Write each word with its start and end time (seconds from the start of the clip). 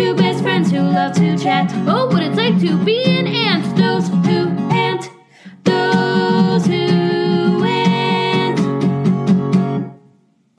Two 0.00 0.14
best 0.14 0.42
friends 0.42 0.70
who 0.70 0.78
love 0.80 1.12
to 1.16 1.36
chat. 1.36 1.70
Oh, 1.86 2.06
what 2.06 2.22
it's 2.22 2.34
like 2.34 2.58
to 2.60 2.84
be 2.84 3.04
an 3.04 3.26
ant. 3.26 3.76
Those 3.76 4.08
who 4.08 4.48
ant. 4.72 5.10
Those 5.64 6.64
who 6.64 7.62
ant. 7.66 8.58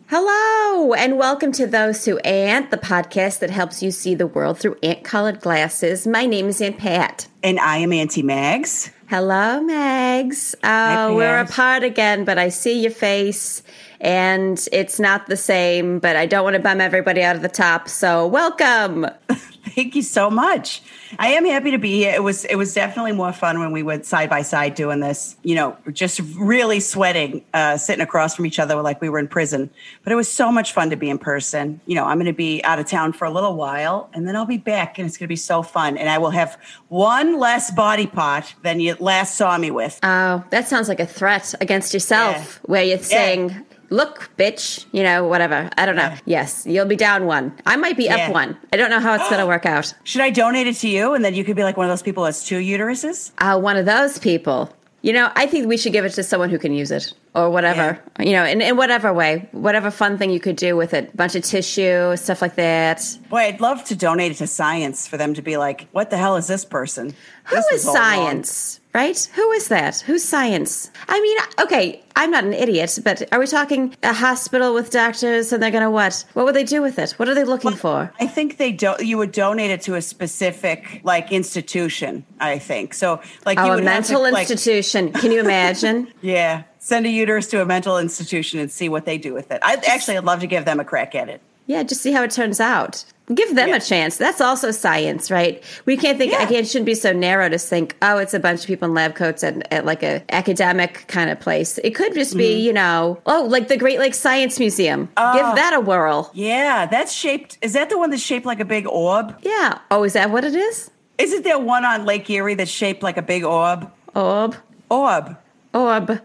Hello, 0.06 0.94
and 0.94 1.18
welcome 1.18 1.52
to 1.54 1.66
Those 1.66 2.06
Who 2.06 2.20
Ant, 2.20 2.70
the 2.70 2.78
podcast 2.78 3.40
that 3.40 3.50
helps 3.50 3.82
you 3.82 3.90
see 3.90 4.14
the 4.14 4.28
world 4.28 4.60
through 4.60 4.78
ant 4.84 5.04
colored 5.04 5.40
glasses. 5.40 6.06
My 6.06 6.28
name 6.28 6.46
is 6.46 6.62
Aunt 6.62 6.78
Pat. 6.78 7.28
And 7.42 7.60
I 7.60 7.78
am 7.78 7.92
Auntie 7.94 8.22
Mags. 8.22 8.92
Hello, 9.10 9.60
Mags. 9.60 10.54
Oh, 10.64 11.16
we're 11.16 11.40
apart 11.40 11.84
again, 11.84 12.26
but 12.26 12.38
I 12.38 12.50
see 12.50 12.80
your 12.80 12.92
face, 12.92 13.64
and 14.02 14.68
it's 14.72 15.00
not 15.00 15.28
the 15.28 15.38
same, 15.38 16.00
but 16.00 16.16
I 16.16 16.26
don't 16.26 16.44
want 16.44 16.56
to 16.56 16.62
bum 16.62 16.82
everybody 16.82 17.22
out 17.22 17.36
of 17.36 17.44
the 17.44 17.50
top, 17.50 17.88
so 17.88 18.28
welcome. 18.28 19.06
Thank 19.76 19.96
you 19.96 20.02
so 20.02 20.30
much. 20.30 20.82
I 21.20 21.30
am 21.30 21.46
happy 21.46 21.72
to 21.72 21.78
be 21.78 21.94
here. 21.98 22.14
It 22.14 22.24
was 22.24 22.46
it 22.46 22.56
was 22.56 22.74
definitely 22.74 23.12
more 23.12 23.32
fun 23.32 23.60
when 23.60 23.72
we 23.72 23.84
went 23.84 24.06
side 24.06 24.30
by 24.30 24.42
side 24.42 24.76
doing 24.76 25.02
this. 25.02 25.36
You 25.44 25.56
know, 25.56 25.78
just 25.94 26.20
really 26.36 26.80
sweating, 26.80 27.44
uh, 27.54 27.78
sitting 27.78 28.02
across 28.02 28.36
from 28.36 28.46
each 28.46 28.60
other 28.60 28.82
like 28.82 29.02
we 29.02 29.10
were 29.10 29.20
in 29.20 29.28
prison. 29.28 29.70
But 30.04 30.14
it 30.14 30.16
was 30.16 30.30
so 30.30 30.52
much 30.52 30.74
fun 30.74 30.90
to 30.90 30.96
be 30.96 31.10
in 31.10 31.20
person. 31.20 31.80
You 31.86 31.96
know, 31.96 32.06
I'm 32.06 32.18
going 32.18 32.26
to 32.26 32.34
be 32.34 32.64
out 32.64 32.80
of 32.80 32.88
town 32.88 33.14
for 33.14 33.26
a 33.26 33.32
little 33.32 33.56
while, 33.56 34.10
and 34.14 34.28
then 34.28 34.36
I'll 34.36 34.46
be 34.46 34.58
back, 34.58 34.98
and 34.98 35.08
it's 35.08 35.18
going 35.18 35.28
to 35.28 35.32
be 35.32 35.36
so 35.36 35.62
fun. 35.62 35.98
And 35.98 36.10
I 36.10 36.18
will 36.18 36.32
have 36.32 36.60
one 36.90 37.38
less 37.38 37.72
body 37.72 38.08
part 38.08 38.56
than 38.64 38.80
you 38.80 38.96
last 39.00 39.36
saw 39.36 39.58
me 39.58 39.70
with. 39.70 40.00
Oh, 40.04 40.44
that 40.50 40.68
sounds 40.68 40.90
like 40.90 41.00
a 41.00 41.06
threat 41.06 41.54
against 41.62 41.94
yourself, 41.94 42.60
where 42.64 42.84
you're 42.84 42.98
saying, 42.98 43.66
Look, 43.92 44.30
bitch, 44.38 44.86
you 44.94 45.04
know, 45.04 45.28
whatever. 45.28 45.70
I 45.78 45.86
don't 45.86 45.96
know. 45.98 46.04
Yeah. 46.04 46.18
Yes, 46.26 46.66
you'll 46.66 46.86
be 46.86 46.96
down 46.96 47.26
one. 47.26 47.54
I 47.66 47.76
might 47.76 47.98
be 47.98 48.06
Yeah. 48.06 48.28
up 48.28 48.34
one. 48.34 48.58
I 48.74 48.78
don't 48.78 48.90
know 48.90 49.00
how 49.02 49.14
it's 49.16 49.30
going 49.30 49.40
to 49.46 49.46
work 49.46 49.66
out. 49.66 49.94
Should 50.06 50.22
I 50.22 50.30
donate 50.30 50.66
it 50.66 50.76
to 50.78 50.88
you, 50.88 51.14
and 51.14 51.24
then 51.24 51.34
you 51.36 51.44
could 51.44 51.56
be 51.58 51.64
like 51.64 51.76
one 51.78 51.86
of 51.86 51.92
those 51.92 52.02
people 52.02 52.24
that's 52.24 52.44
two 52.48 52.60
uteruses? 52.60 53.32
uh, 53.40 53.60
one 53.60 53.76
of 53.78 53.86
those 53.86 54.18
people. 54.18 54.72
You 55.04 55.14
know, 55.14 55.30
I 55.36 55.46
think 55.46 55.68
we 55.68 55.78
should 55.78 55.94
give 55.94 56.06
it 56.06 56.12
to 56.14 56.24
someone 56.24 56.50
who 56.50 56.58
can 56.60 56.74
use 56.74 56.90
it 56.92 57.14
or 57.34 57.50
whatever, 57.50 57.98
you 58.20 58.34
know, 58.34 58.44
in, 58.44 58.62
in 58.62 58.76
whatever 58.76 59.14
way, 59.14 59.48
whatever 59.54 59.90
fun 59.90 60.18
thing 60.18 60.32
you 60.32 60.40
could 60.40 60.58
do 60.58 60.76
with 60.76 60.94
it. 60.94 61.16
Bunch 61.16 61.36
of 61.36 61.44
tissue, 61.44 62.16
stuff 62.18 62.42
like 62.42 62.56
that. 62.56 63.02
Boy, 63.30 63.38
I'd 63.38 63.62
love 63.62 63.84
to 63.86 63.96
donate 63.96 64.34
it 64.34 64.36
to 64.36 64.48
science 64.48 65.08
for 65.08 65.16
them 65.18 65.34
to 65.36 65.42
be 65.42 65.56
like, 65.58 65.88
what 65.94 66.10
the 66.10 66.18
hell 66.18 66.36
is 66.36 66.48
this 66.48 66.66
person? 66.66 67.14
Who 67.46 67.56
This 67.56 67.66
is 67.72 67.88
all 67.88 67.96
wrong." 67.96 68.04
science, 68.04 68.80
right? 68.94 69.18
Who 69.36 69.52
is 69.52 69.70
that? 69.70 70.02
Who's 70.02 70.24
science? 70.24 70.92
I 71.08 71.22
mean, 71.22 71.38
okay, 71.62 72.04
I'm 72.18 72.32
not 72.32 72.44
an 72.44 72.54
idiot, 72.54 73.00
but 73.04 73.24
are 73.32 73.40
we 73.40 73.48
talking 73.48 73.96
a 74.04 74.12
hospital 74.14 74.74
with 74.74 74.92
doctors 74.92 75.54
and 75.54 75.64
they're 75.64 75.72
going 75.72 75.84
to 75.84 75.90
what? 75.90 76.26
What 76.34 76.46
would 76.46 76.56
they 76.56 76.66
do 76.66 76.82
with 76.82 77.00
it? 77.00 77.12
What 77.14 77.30
are 77.30 77.34
they 77.34 77.46
looking 77.46 77.72
for? 77.76 78.14
I 78.20 78.28
think 78.28 78.58
they 78.58 78.74
don't, 78.74 79.00
You 79.02 79.18
would 79.18 79.32
donate 79.32 79.72
it 79.72 79.82
to 79.84 79.96
a 79.96 80.02
specific 80.02 81.00
like 81.04 81.32
institution. 81.32 82.26
I 82.42 82.60
think 82.60 82.94
so. 82.94 83.22
Like 83.46 83.58
oh, 83.58 83.64
you 83.64 83.70
Oh, 83.70 83.72
a 83.72 83.76
would 83.76 83.82
to, 83.82 83.86
mental 83.86 84.22
like- 84.22 84.50
institution. 84.50 85.14
Can 85.14 85.32
you 85.32 85.40
imagine? 85.40 86.12
yeah, 86.22 86.64
send 86.84 87.06
a 87.06 87.10
uterus 87.10 87.48
to 87.48 87.62
a 87.62 87.66
mental 87.66 87.98
institution 87.98 88.60
and 88.60 88.72
see 88.72 88.90
what 88.90 89.06
they 89.06 89.18
do 89.18 89.34
with 89.34 89.52
it. 89.52 89.60
I 89.62 89.76
actually, 89.88 90.18
I'd 90.18 90.24
love 90.26 90.40
to 90.42 90.48
give 90.48 90.66
them 90.66 90.80
a 90.80 90.84
crack 90.86 91.14
at 91.16 91.30
it. 91.30 91.40
Yeah, 91.68 91.84
just 91.84 92.02
see 92.02 92.12
how 92.12 92.24
it 92.24 92.32
turns 92.32 92.60
out. 92.60 93.06
Give 93.34 93.56
them 93.56 93.70
Yeah. 93.70 93.76
a 93.76 93.80
chance. 93.80 94.18
That's 94.18 94.42
also 94.42 94.72
science, 94.72 95.30
right? 95.32 95.64
We 95.86 95.96
can't 95.96 96.18
think. 96.18 96.34
Yeah. 96.34 96.44
Again, 96.44 96.62
it 96.64 96.68
shouldn't 96.68 96.88
be 96.88 96.96
so 96.96 97.14
narrow 97.14 97.48
to 97.48 97.58
think. 97.58 97.96
Oh, 98.02 98.18
it's 98.18 98.34
a 98.34 98.40
bunch 98.40 98.62
of 98.62 98.68
people 98.68 98.88
in 98.90 98.94
lab 98.96 99.16
coats 99.16 99.42
at, 99.44 99.72
at 99.72 99.86
like 99.86 100.04
a 100.04 100.22
academic 100.34 101.06
kind 101.08 101.30
of 101.30 101.40
place. 101.40 101.78
It 101.78 101.92
could 101.92 102.14
just 102.14 102.36
be, 102.36 102.56
Mm-hmm. 102.56 102.66
you 102.66 102.74
know, 102.74 103.22
oh, 103.28 103.46
like 103.48 103.68
the 103.70 103.78
Great 103.78 104.00
Lakes 104.00 104.20
Science 104.20 104.60
Museum. 104.60 105.02
Give 105.16 105.16
that 105.56 105.74
a 105.74 105.80
whirl. 105.80 106.30
Yeah, 106.34 106.88
that's 106.88 107.14
shaped. 107.14 107.58
Is 107.62 107.72
that 107.74 107.90
the 107.90 107.98
one 107.98 108.10
that's 108.10 108.24
shaped 108.24 108.46
like 108.46 108.60
a 108.60 108.66
big 108.66 108.86
orb? 108.88 109.38
Yeah. 109.44 109.78
Oh, 109.92 110.04
is 110.04 110.14
that 110.14 110.32
what 110.32 110.44
it 110.44 110.56
is? 110.56 110.90
Isn't 111.18 111.44
there 111.44 111.60
one 111.60 111.86
on 111.86 112.06
Lake 112.06 112.30
Erie 112.30 112.56
that's 112.56 112.72
shaped 112.72 113.02
like 113.04 113.16
a 113.18 113.22
big 113.22 113.44
orb? 113.46 113.90
Orb, 114.16 114.58
Orb. 114.90 115.38
orb, 115.74 116.20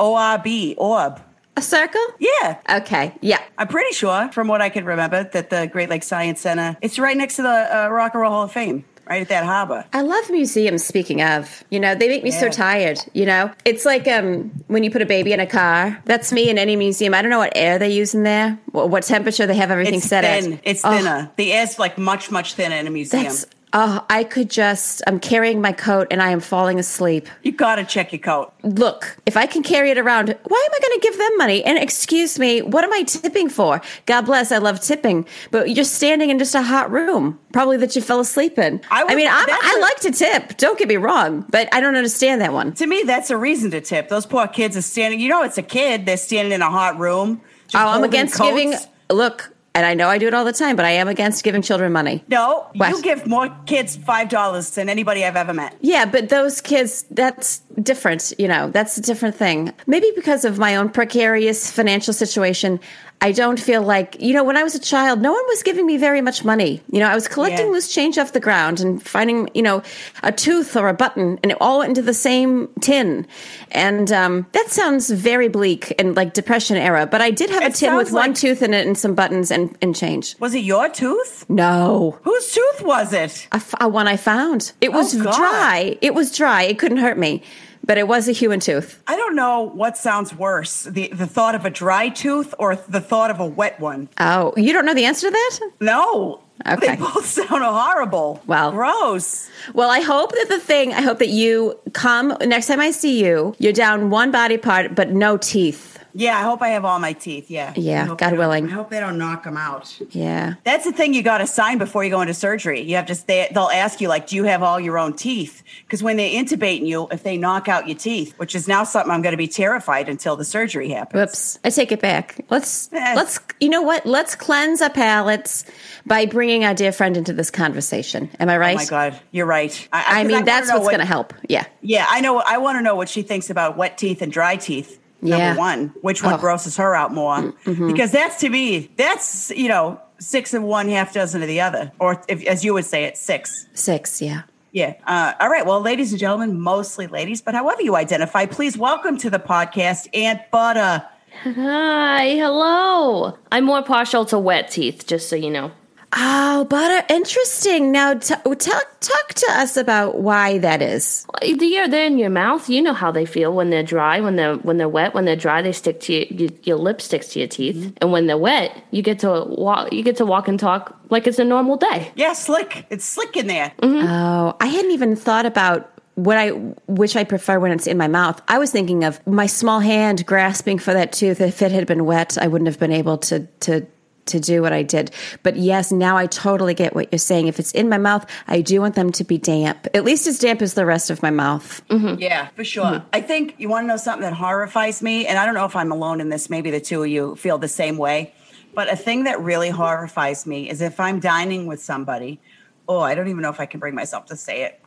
O 0.00 0.14
R 0.16 0.38
B. 0.38 0.74
Orb. 0.78 1.20
a 1.56 1.62
circle. 1.62 2.00
Yeah. 2.18 2.58
Okay. 2.78 3.14
Yeah. 3.20 3.40
I'm 3.58 3.68
pretty 3.68 3.92
sure, 3.92 4.30
from 4.32 4.48
what 4.48 4.62
I 4.62 4.68
can 4.70 4.84
remember, 4.84 5.24
that 5.24 5.50
the 5.50 5.66
Great 5.70 5.90
Lakes 5.90 6.06
Science 6.06 6.40
Center, 6.40 6.76
it's 6.80 6.98
right 6.98 7.16
next 7.16 7.36
to 7.36 7.42
the 7.42 7.48
uh, 7.84 7.88
Rock 7.90 8.14
and 8.14 8.22
Roll 8.22 8.30
Hall 8.32 8.44
of 8.44 8.52
Fame, 8.52 8.84
right 9.06 9.20
at 9.20 9.28
that 9.28 9.44
harbor. 9.44 9.84
I 9.92 10.00
love 10.00 10.30
museums. 10.30 10.84
Speaking 10.84 11.20
of, 11.22 11.62
you 11.70 11.78
know, 11.78 11.94
they 11.94 12.08
make 12.08 12.22
me 12.24 12.30
so 12.30 12.48
tired. 12.48 12.98
You 13.12 13.26
know, 13.26 13.50
it's 13.66 13.84
like 13.84 14.08
um, 14.08 14.50
when 14.68 14.84
you 14.84 14.90
put 14.90 15.02
a 15.02 15.06
baby 15.06 15.32
in 15.34 15.40
a 15.40 15.46
car. 15.46 16.00
That's 16.06 16.32
me 16.32 16.48
in 16.48 16.56
any 16.56 16.76
museum. 16.76 17.12
I 17.12 17.20
don't 17.20 17.30
know 17.30 17.38
what 17.40 17.52
air 17.56 17.78
they 17.78 17.90
use 17.92 18.14
in 18.14 18.22
there, 18.22 18.58
what, 18.72 18.88
what 18.88 19.02
temperature 19.02 19.46
they 19.46 19.56
have 19.56 19.70
everything 19.70 19.96
It's 19.96 20.06
set 20.08 20.24
thin. 20.24 20.54
at. 20.54 20.60
It's 20.64 20.82
Oh, 20.84 20.90
thinner. 20.96 21.30
The 21.36 21.52
air's 21.52 21.78
like 21.78 21.98
much, 21.98 22.30
much 22.30 22.54
thinner 22.54 22.76
in 22.76 22.86
a 22.86 22.90
museum. 22.90 23.24
That's 23.24 23.44
oh, 23.72 24.04
I 24.10 24.24
could 24.24 24.50
just. 24.50 25.02
I'm 25.06 25.20
carrying 25.20 25.60
my 25.60 25.72
coat 25.72 26.08
and 26.10 26.20
I 26.22 26.30
am 26.30 26.40
falling 26.40 26.78
asleep. 26.78 27.28
you 27.42 27.52
gotta 27.52 27.84
check 27.84 28.12
your 28.12 28.18
coat. 28.20 28.52
Look, 28.62 29.16
if 29.26 29.36
I 29.36 29.46
can 29.46 29.62
carry 29.62 29.90
it 29.90 29.98
around, 29.98 30.28
why 30.28 30.68
am 30.68 30.74
I 30.74 30.78
going 30.86 31.00
to 31.00 31.08
give 31.08 31.16
them 31.18 31.36
money? 31.38 31.64
And 31.64 31.78
excuse 31.78 32.38
me, 32.38 32.62
what 32.62 32.84
am 32.84 32.92
I 32.92 33.02
tipping 33.04 33.48
for? 33.48 33.80
God 34.06 34.22
bless, 34.22 34.52
I 34.52 34.58
love 34.58 34.80
tipping, 34.80 35.26
but 35.50 35.70
you're 35.70 35.84
standing 35.84 36.30
in 36.30 36.38
just 36.38 36.54
a 36.54 36.62
hot 36.62 36.90
room, 36.90 37.38
probably 37.52 37.76
that 37.78 37.96
you 37.96 38.02
fell 38.02 38.20
asleep 38.20 38.58
in. 38.58 38.80
I 38.90 39.04
I, 39.04 39.14
mean, 39.14 39.28
I'm, 39.30 39.46
that's 39.46 39.64
I 39.64 39.76
a- 39.78 39.80
like 39.80 40.00
to 40.00 40.10
tip. 40.12 40.56
Don't 40.58 40.78
get 40.78 40.88
me 40.88 40.96
wrong, 40.96 41.46
but 41.50 41.68
I 41.72 41.80
don't 41.80 41.96
understand 41.96 42.40
that 42.42 42.52
one. 42.52 42.72
To 42.74 42.86
me, 42.86 43.02
that's 43.04 43.30
a 43.30 43.36
reason 43.36 43.70
to 43.70 43.80
tip. 43.80 44.08
Those 44.08 44.26
poor 44.26 44.46
kids 44.46 44.76
are 44.76 44.82
standing. 44.82 45.20
You 45.20 45.28
know, 45.28 45.42
it's 45.42 45.58
a 45.58 45.62
kid. 45.62 46.04
They're 46.06 46.16
standing 46.16 46.52
in 46.52 46.62
a 46.62 46.70
hot 46.70 46.98
room. 46.98 47.40
Oh, 47.74 47.78
I'm 47.78 48.04
against 48.04 48.34
coats. 48.36 48.50
giving. 48.50 48.74
Look, 49.10 49.52
and 49.74 49.86
I 49.86 49.94
know 49.94 50.08
I 50.08 50.18
do 50.18 50.26
it 50.26 50.34
all 50.34 50.44
the 50.44 50.52
time, 50.52 50.74
but 50.76 50.84
I 50.84 50.90
am 50.90 51.06
against 51.08 51.44
giving 51.44 51.62
children 51.62 51.92
money. 51.92 52.24
No, 52.28 52.66
What? 52.74 52.90
you 52.90 53.02
give 53.02 53.26
more 53.26 53.54
kids 53.66 53.96
five 53.96 54.28
dollars 54.28 54.70
than 54.70 54.88
anybody 54.88 55.24
I've 55.24 55.36
ever 55.36 55.54
met. 55.54 55.76
Yeah, 55.80 56.06
but 56.06 56.28
those 56.28 56.60
kids, 56.60 57.04
that's 57.10 57.58
different. 57.82 58.32
You 58.38 58.48
know, 58.48 58.70
that's 58.70 58.98
a 58.98 59.00
different 59.00 59.36
thing. 59.36 59.72
Maybe 59.86 60.10
because 60.16 60.44
of 60.44 60.58
my 60.58 60.76
own 60.76 60.88
precarious 60.88 61.70
financial 61.70 62.12
situation, 62.12 62.80
I 63.22 63.32
don't 63.32 63.60
feel 63.60 63.82
like, 63.82 64.16
you 64.18 64.32
know, 64.32 64.42
when 64.44 64.56
I 64.56 64.62
was 64.62 64.74
a 64.74 64.78
child, 64.80 65.20
no 65.20 65.30
one 65.30 65.44
was 65.48 65.62
giving 65.62 65.84
me 65.84 65.98
very 65.98 66.22
much 66.22 66.42
money. 66.42 66.80
You 66.90 67.00
know, 67.00 67.06
I 67.06 67.14
was 67.14 67.28
collecting 67.28 67.66
Yeah. 67.66 67.72
loose 67.72 67.92
change 67.92 68.16
off 68.16 68.32
the 68.32 68.40
ground 68.40 68.80
and 68.80 69.02
finding, 69.02 69.50
you 69.52 69.60
know, 69.60 69.82
a 70.22 70.32
tooth 70.32 70.74
or 70.74 70.88
a 70.88 70.94
button, 70.94 71.38
and 71.42 71.52
it 71.52 71.58
all 71.60 71.80
went 71.80 71.90
into 71.90 72.00
the 72.02 72.14
same 72.14 72.68
tin. 72.80 73.26
And 73.72 74.10
um, 74.10 74.46
that 74.52 74.70
sounds 74.70 75.10
very 75.10 75.48
bleak 75.48 75.92
and 75.98 76.16
like 76.16 76.32
depression 76.32 76.78
era, 76.78 77.06
but 77.06 77.20
I 77.20 77.30
did 77.30 77.50
have 77.50 77.62
a 77.62 77.70
tin 77.70 77.94
with 77.96 78.08
sounds 78.08 78.12
one 78.14 78.32
tooth 78.34 78.62
in 78.62 78.72
it 78.72 78.86
and 78.86 78.96
some 78.96 79.14
buttons 79.14 79.50
and, 79.50 79.76
and 79.82 79.94
change. 79.94 80.34
Was 80.40 80.54
it 80.54 80.60
your 80.64 80.88
tooth? 80.88 81.44
No. 81.50 82.18
Whose 82.22 82.52
tooth 82.52 82.80
was 82.82 83.12
it? 83.12 83.48
a, 83.80 83.86
one 83.88 84.08
I 84.08 84.16
found. 84.16 84.72
It 84.80 84.92
was 84.92 85.14
Oh, 85.14 85.22
dry. 85.22 85.98
It 86.00 86.14
was 86.14 86.34
dry. 86.34 86.62
It 86.62 86.78
couldn't 86.78 86.98
hurt 86.98 87.18
me, 87.18 87.42
but 87.84 87.98
it 87.98 88.06
was 88.08 88.28
a 88.28 88.32
human 88.32 88.60
tooth. 88.60 89.02
I 89.06 89.16
don't 89.16 89.34
know 89.34 89.62
what 89.62 89.96
sounds 89.96 90.34
worse: 90.34 90.84
the 90.84 91.08
the 91.08 91.26
thought 91.26 91.54
of 91.54 91.64
a 91.64 91.70
dry 91.70 92.08
tooth 92.08 92.54
or 92.58 92.76
the 92.76 93.00
thought 93.00 93.30
of 93.30 93.40
a 93.40 93.46
wet 93.46 93.80
one. 93.80 94.08
Oh, 94.18 94.52
you 94.56 94.72
don't 94.72 94.84
know 94.86 94.94
the 94.94 95.04
answer 95.04 95.28
to 95.28 95.30
that? 95.30 95.60
No. 95.80 96.40
Okay. 96.66 96.88
They 96.88 96.96
both 96.96 97.24
sound 97.38 97.64
horrible. 97.64 98.42
Well. 98.46 98.72
gross. 98.72 99.48
Well, 99.72 99.90
I 99.90 100.00
hope 100.00 100.32
that 100.32 100.46
the 100.48 100.58
thing, 100.60 100.92
I 100.92 101.00
hope 101.00 101.18
that 101.18 101.28
you 101.28 101.78
come 101.92 102.36
next 102.42 102.66
time 102.66 102.80
I 102.80 102.90
see 102.90 103.24
you, 103.24 103.54
you're 103.58 103.72
down 103.72 104.10
one 104.10 104.30
body 104.30 104.58
part, 104.58 104.94
but 104.94 105.10
no 105.10 105.36
teeth. 105.38 105.89
Yeah, 106.14 106.38
I 106.38 106.42
hope 106.42 106.62
I 106.62 106.68
have 106.70 106.84
all 106.84 106.98
my 106.98 107.12
teeth. 107.12 107.50
Yeah. 107.50 107.72
Yeah, 107.76 108.14
God 108.16 108.36
willing. 108.36 108.66
I 108.66 108.70
hope 108.72 108.90
they 108.90 109.00
don't 109.00 109.18
knock 109.18 109.44
them 109.44 109.56
out. 109.56 109.98
Yeah. 110.10 110.54
That's 110.64 110.84
the 110.84 110.92
thing 110.92 111.14
you 111.14 111.22
got 111.22 111.38
to 111.38 111.46
sign 111.46 111.78
before 111.78 112.04
you 112.04 112.10
go 112.10 112.20
into 112.20 112.34
surgery. 112.34 112.80
You 112.82 112.96
have 112.96 113.06
to 113.06 113.14
stay. 113.14 113.48
They'll 113.52 113.70
ask 113.72 114.00
you 114.00 114.08
like, 114.08 114.26
"Do 114.26 114.36
you 114.36 114.44
have 114.44 114.62
all 114.62 114.78
your 114.80 114.98
own 114.98 115.12
teeth?" 115.14 115.62
Because 115.86 116.02
when 116.02 116.16
they 116.16 116.34
intubating 116.34 116.86
you, 116.86 117.08
if 117.10 117.22
they 117.22 117.36
knock 117.36 117.68
out 117.68 117.88
your 117.88 117.96
teeth, 117.96 118.34
which 118.38 118.54
is 118.54 118.66
now 118.68 118.84
something 118.84 119.10
I'm 119.10 119.22
going 119.22 119.32
to 119.32 119.36
be 119.38 119.48
terrified 119.48 120.08
until 120.08 120.36
the 120.36 120.44
surgery 120.44 120.88
happens. 120.90 121.20
Whoops. 121.20 121.58
I 121.64 121.70
take 121.70 121.92
it 121.92 122.00
back. 122.00 122.44
Let's, 122.50 122.92
Eh. 122.92 123.14
let's, 123.16 123.38
you 123.60 123.68
know 123.68 123.82
what? 123.82 124.04
Let's 124.06 124.34
cleanse 124.34 124.80
our 124.82 124.90
palates 124.90 125.64
by 126.06 126.26
bringing 126.26 126.64
our 126.64 126.74
dear 126.74 126.92
friend 126.92 127.16
into 127.16 127.32
this 127.32 127.50
conversation. 127.50 128.30
Am 128.38 128.48
I 128.48 128.58
right? 128.58 128.74
Oh 128.74 128.78
my 128.78 128.84
God, 128.86 129.20
you're 129.32 129.46
right. 129.46 129.88
I 129.92 130.22
mean, 130.24 130.32
wanna 130.32 130.44
that's 130.44 130.68
what's 130.68 130.84
what- 130.84 130.90
going 130.90 131.00
to 131.00 131.04
help. 131.06 131.34
Yeah. 131.48 131.64
Yeah, 131.82 132.06
I 132.08 132.20
know. 132.20 132.38
I 132.46 132.58
want 132.58 132.78
to 132.78 132.82
know 132.82 132.94
what 132.94 133.08
she 133.08 133.22
thinks 133.22 133.50
about 133.50 133.76
wet 133.76 133.96
teeth 133.98 134.22
and 134.22 134.30
dry 134.30 134.56
teeth. 134.56 134.98
Yeah. 135.22 135.48
Number 135.48 135.58
one, 135.58 135.92
which 136.02 136.22
one 136.22 136.34
Oh. 136.34 136.38
grosses 136.38 136.76
her 136.76 136.94
out 136.94 137.12
more? 137.12 137.36
Mm-hmm. 137.36 137.88
Because 137.88 138.10
that's 138.12 138.40
to 138.40 138.48
me, 138.48 138.90
that's 138.96 139.50
you 139.50 139.68
know, 139.68 140.00
six 140.18 140.54
of 140.54 140.62
one, 140.62 140.88
half 140.88 141.12
dozen 141.12 141.42
of 141.42 141.48
the 141.48 141.60
other, 141.60 141.92
or 141.98 142.22
if, 142.28 142.44
as 142.46 142.64
you 142.64 142.74
would 142.74 142.84
say 142.84 143.04
it, 143.04 143.16
six. 143.16 143.66
Six. 143.74 144.20
Yeah. 144.22 144.42
Yeah. 144.72 144.94
Uh, 145.06 145.32
all 145.40 145.48
right. 145.50 145.66
Well, 145.66 145.80
ladies 145.80 146.12
and 146.12 146.20
gentlemen, 146.20 146.60
mostly 146.60 147.06
ladies, 147.08 147.42
but 147.42 147.54
however 147.54 147.82
you 147.82 147.96
identify, 147.96 148.46
please 148.46 148.78
welcome 148.78 149.18
to 149.18 149.28
the 149.28 149.38
podcast 149.40 150.08
Aunt 150.14 150.40
Butter. 150.50 151.04
Hi, 151.44 152.26
hello. 152.36 153.36
I'm 153.52 153.64
more 153.64 153.82
partial 153.82 154.24
to 154.26 154.38
wet 154.38 154.70
teeth, 154.70 155.06
just 155.06 155.28
so 155.28 155.36
you 155.36 155.50
know. 155.50 155.70
Oh, 156.12 156.64
butter. 156.64 157.06
Interesting. 157.08 157.92
Now, 157.92 158.14
t- 158.14 158.34
oh, 158.44 158.54
talk 158.54 158.84
talk 159.00 159.28
to 159.34 159.46
us 159.50 159.76
about 159.76 160.18
why 160.18 160.58
that 160.58 160.82
is. 160.82 161.24
Well, 161.28 161.56
They're 161.56 161.88
they're 161.88 162.06
in 162.06 162.18
your 162.18 162.30
mouth. 162.30 162.68
You 162.68 162.82
know 162.82 162.94
how 162.94 163.12
they 163.12 163.24
feel 163.26 163.52
when 163.52 163.70
they're 163.70 163.84
dry. 163.84 164.20
When 164.20 164.36
they're 164.36 164.56
when 164.56 164.76
they're 164.76 164.88
wet. 164.88 165.14
When 165.14 165.24
they're 165.24 165.36
dry, 165.36 165.62
they 165.62 165.72
stick 165.72 166.00
to 166.00 166.12
your 166.12 166.24
your, 166.24 166.50
your 166.64 166.76
lip 166.76 167.00
sticks 167.00 167.28
to 167.28 167.38
your 167.38 167.48
teeth. 167.48 167.76
Mm-hmm. 167.76 167.90
And 168.00 168.12
when 168.12 168.26
they're 168.26 168.38
wet, 168.38 168.84
you 168.90 169.02
get 169.02 169.20
to 169.20 169.44
walk. 169.48 169.92
You 169.92 170.02
get 170.02 170.16
to 170.16 170.26
walk 170.26 170.48
and 170.48 170.58
talk 170.58 170.98
like 171.10 171.26
it's 171.26 171.38
a 171.38 171.44
normal 171.44 171.76
day. 171.76 172.10
Yeah, 172.16 172.32
slick. 172.32 172.86
It's 172.90 173.04
slick 173.04 173.36
in 173.36 173.46
there. 173.46 173.72
Mm-hmm. 173.80 174.06
Oh, 174.06 174.56
I 174.60 174.66
hadn't 174.66 174.90
even 174.90 175.14
thought 175.14 175.46
about 175.46 175.92
what 176.16 176.36
I 176.36 176.50
which 176.88 177.14
I 177.14 177.24
prefer 177.24 177.58
when 177.60 177.70
it's 177.70 177.86
in 177.86 177.96
my 177.96 178.08
mouth. 178.08 178.42
I 178.48 178.58
was 178.58 178.72
thinking 178.72 179.04
of 179.04 179.24
my 179.26 179.46
small 179.46 179.80
hand 179.80 180.26
grasping 180.26 180.78
for 180.78 180.92
that 180.92 181.12
tooth. 181.12 181.40
If 181.40 181.62
it 181.62 181.70
had 181.70 181.86
been 181.86 182.04
wet, 182.04 182.36
I 182.36 182.48
wouldn't 182.48 182.66
have 182.66 182.78
been 182.78 182.92
able 182.92 183.18
to 183.18 183.46
to 183.60 183.86
to 184.30 184.40
do 184.40 184.62
what 184.62 184.72
I 184.72 184.82
did. 184.82 185.10
But 185.42 185.56
yes, 185.56 185.92
now 185.92 186.16
I 186.16 186.26
totally 186.26 186.74
get 186.74 186.94
what 186.94 187.12
you're 187.12 187.18
saying. 187.18 187.46
If 187.46 187.60
it's 187.60 187.72
in 187.72 187.88
my 187.88 187.98
mouth, 187.98 188.26
I 188.48 188.60
do 188.60 188.80
want 188.80 188.94
them 188.94 189.12
to 189.12 189.24
be 189.24 189.38
damp. 189.38 189.86
At 189.94 190.04
least 190.04 190.26
as 190.26 190.38
damp 190.38 190.62
as 190.62 190.74
the 190.74 190.86
rest 190.86 191.10
of 191.10 191.22
my 191.22 191.30
mouth. 191.30 191.86
Mm-hmm. 191.88 192.20
Yeah, 192.20 192.48
for 192.48 192.64
sure. 192.64 192.84
Mm-hmm. 192.84 193.08
I 193.12 193.20
think 193.20 193.54
you 193.58 193.68
want 193.68 193.84
to 193.84 193.88
know 193.88 193.96
something 193.96 194.22
that 194.22 194.34
horrifies 194.34 195.02
me, 195.02 195.26
and 195.26 195.38
I 195.38 195.44
don't 195.46 195.54
know 195.54 195.66
if 195.66 195.76
I'm 195.76 195.92
alone 195.92 196.20
in 196.20 196.28
this. 196.28 196.50
Maybe 196.50 196.70
the 196.70 196.80
two 196.80 197.02
of 197.02 197.08
you 197.08 197.36
feel 197.36 197.58
the 197.58 197.68
same 197.68 197.96
way. 197.96 198.34
But 198.74 198.92
a 198.92 198.96
thing 198.96 199.24
that 199.24 199.40
really 199.40 199.70
horrifies 199.70 200.46
me 200.46 200.70
is 200.70 200.80
if 200.80 201.00
I'm 201.00 201.20
dining 201.20 201.66
with 201.66 201.82
somebody. 201.82 202.40
Oh, 202.88 203.00
I 203.00 203.14
don't 203.14 203.28
even 203.28 203.42
know 203.42 203.50
if 203.50 203.60
I 203.60 203.66
can 203.66 203.78
bring 203.78 203.94
myself 203.94 204.26
to 204.26 204.36
say 204.36 204.62
it. 204.64 204.80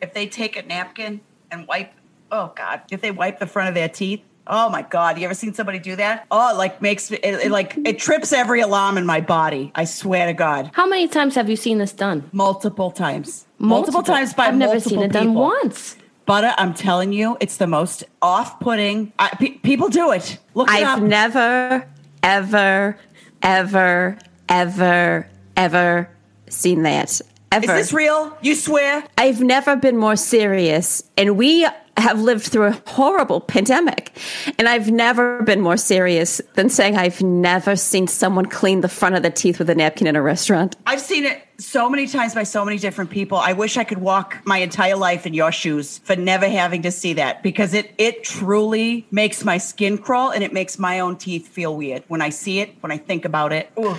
If 0.00 0.14
they 0.14 0.26
take 0.26 0.56
a 0.56 0.62
napkin 0.62 1.20
and 1.50 1.66
wipe, 1.66 1.92
oh 2.30 2.52
God, 2.56 2.82
if 2.90 3.00
they 3.00 3.10
wipe 3.10 3.38
the 3.38 3.46
front 3.46 3.68
of 3.68 3.74
their 3.74 3.88
teeth. 3.88 4.22
Oh 4.52 4.68
my 4.68 4.82
God! 4.82 5.16
You 5.16 5.24
ever 5.26 5.34
seen 5.34 5.54
somebody 5.54 5.78
do 5.78 5.94
that? 5.96 6.26
Oh, 6.30 6.50
it 6.52 6.58
like 6.58 6.82
makes 6.82 7.10
it, 7.12 7.20
it 7.22 7.50
like 7.52 7.78
it 7.84 8.00
trips 8.00 8.32
every 8.32 8.60
alarm 8.60 8.98
in 8.98 9.06
my 9.06 9.20
body. 9.20 9.70
I 9.76 9.84
swear 9.84 10.26
to 10.26 10.32
God, 10.32 10.70
How 10.74 10.86
many 10.88 11.06
times 11.06 11.36
have 11.36 11.48
you 11.48 11.54
seen 11.56 11.78
this 11.78 11.92
done? 11.92 12.28
multiple 12.32 12.90
times, 12.90 13.46
multiple, 13.58 14.02
times 14.02 14.34
by 14.34 14.50
multiple 14.50 14.50
times. 14.50 14.52
I've 14.52 14.58
never 14.58 14.72
multiple 14.74 14.90
seen 14.90 15.02
it 15.02 15.12
done 15.12 15.34
once. 15.34 15.96
Butter, 16.26 16.48
uh, 16.48 16.54
I'm 16.58 16.74
telling 16.74 17.12
you, 17.12 17.36
it's 17.40 17.56
the 17.58 17.66
most 17.68 18.04
off-putting. 18.22 19.12
I, 19.18 19.28
pe- 19.30 19.58
people 19.58 19.88
do 19.88 20.10
it. 20.12 20.38
Look 20.54 20.68
it 20.68 20.74
I've 20.74 20.98
up. 20.98 21.02
never, 21.02 21.88
ever, 22.22 22.96
ever, 23.42 24.18
ever, 24.48 25.28
ever 25.56 26.10
seen 26.48 26.82
that. 26.82 27.10
Is 27.10 27.22
Ever. 27.52 27.64
Is 27.64 27.86
this 27.88 27.92
real? 27.92 28.36
You 28.42 28.54
swear? 28.54 29.04
I've 29.18 29.40
never 29.40 29.74
been 29.76 29.96
more 29.96 30.14
serious, 30.16 31.02
and 31.16 31.36
we 31.36 31.66
have 32.00 32.20
lived 32.20 32.44
through 32.44 32.66
a 32.66 32.82
horrible 32.86 33.40
pandemic, 33.40 34.12
and 34.58 34.68
I've 34.68 34.90
never 34.90 35.42
been 35.42 35.60
more 35.60 35.76
serious 35.76 36.40
than 36.54 36.68
saying 36.68 36.96
I've 36.96 37.22
never 37.22 37.76
seen 37.76 38.06
someone 38.06 38.46
clean 38.46 38.80
the 38.80 38.88
front 38.88 39.14
of 39.14 39.22
the 39.22 39.30
teeth 39.30 39.58
with 39.58 39.70
a 39.70 39.74
napkin 39.74 40.06
in 40.06 40.16
a 40.16 40.22
restaurant. 40.22 40.76
I've 40.86 41.00
seen 41.00 41.24
it 41.24 41.42
so 41.58 41.88
many 41.88 42.06
times 42.06 42.34
by 42.34 42.42
so 42.42 42.64
many 42.64 42.78
different 42.78 43.10
people. 43.10 43.38
I 43.38 43.52
wish 43.52 43.76
I 43.76 43.84
could 43.84 43.98
walk 43.98 44.38
my 44.44 44.58
entire 44.58 44.96
life 44.96 45.26
in 45.26 45.34
your 45.34 45.52
shoes 45.52 45.98
for 45.98 46.16
never 46.16 46.48
having 46.48 46.82
to 46.82 46.90
see 46.90 47.14
that 47.14 47.42
because 47.42 47.74
it 47.74 47.92
it 47.98 48.24
truly 48.24 49.06
makes 49.10 49.44
my 49.44 49.58
skin 49.58 49.98
crawl 49.98 50.30
and 50.30 50.42
it 50.42 50.52
makes 50.52 50.78
my 50.78 51.00
own 51.00 51.16
teeth 51.16 51.48
feel 51.48 51.76
weird 51.76 52.02
when 52.08 52.22
I 52.22 52.30
see 52.30 52.60
it, 52.60 52.74
when 52.80 52.90
I 52.90 52.96
think 52.96 53.24
about 53.24 53.52
it. 53.52 53.70
Ooh. 53.78 53.96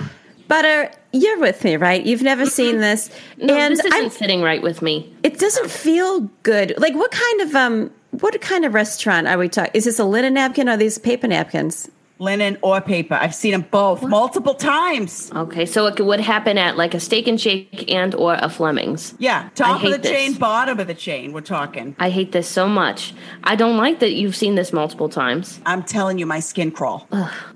Butter, 0.52 0.92
you're 1.14 1.40
with 1.40 1.64
me, 1.64 1.78
right? 1.78 2.06
You've 2.06 2.24
never 2.24 2.46
seen 2.46 2.80
this, 2.80 3.10
No, 3.38 3.56
and 3.56 3.72
this 3.72 3.86
isn't 3.86 3.94
I'm, 3.94 4.10
sitting 4.10 4.42
right 4.42 4.62
with 4.62 4.82
me. 4.82 5.16
it 5.24 5.40
doesn't 5.40 5.72
feel 5.72 6.30
good. 6.44 6.74
Like, 6.78 6.94
what 6.94 7.10
kind 7.10 7.40
of 7.40 7.56
um, 7.56 7.90
what 8.20 8.42
kind 8.42 8.66
of 8.66 8.74
restaurant 8.74 9.28
are 9.28 9.38
we 9.38 9.48
talking? 9.48 9.72
Is 9.74 9.86
this 9.86 9.98
a 9.98 10.04
linen 10.04 10.34
napkin 10.34 10.68
or 10.68 10.74
are 10.74 10.78
these 10.78 10.98
paper 10.98 11.26
napkins? 11.26 11.90
Linen 12.22 12.58
or 12.62 12.80
paper. 12.82 13.16
I've 13.16 13.34
seen 13.34 13.52
them 13.52 13.66
both 13.72 14.04
multiple 14.04 14.54
times. 14.54 15.32
Okay, 15.36 15.66
so 15.66 15.88
it 15.88 16.00
would 16.00 16.20
happen 16.20 16.60
at 16.60 16.78
like 16.78 16.94
a 16.94 17.00
steak 17.00 17.28
and 17.28 17.42
shake 17.42 17.92
and 17.92 18.14
or 18.14 18.36
a 18.36 18.48
Fleming's. 18.48 19.16
Yeah, 19.18 19.50
top 19.56 19.78
of 19.78 19.82
hate 19.82 19.92
the 19.94 19.98
this. 19.98 20.12
chain, 20.12 20.34
bottom 20.36 20.80
of 20.80 20.86
the 20.86 20.94
chain. 20.94 21.34
We're 21.34 21.42
talking. 21.42 21.96
I 21.98 22.12
hate 22.12 22.32
this 22.32 22.48
so 22.48 22.68
much. 22.68 23.16
I 23.44 23.56
don't 23.56 23.76
like 23.76 24.00
that 24.02 24.12
you've 24.14 24.36
seen 24.36 24.54
this 24.54 24.72
multiple 24.72 25.10
times. 25.10 25.60
I'm 25.66 25.82
telling 25.82 26.20
you, 26.20 26.28
my 26.28 26.40
skin 26.40 26.70
crawl. 26.70 27.08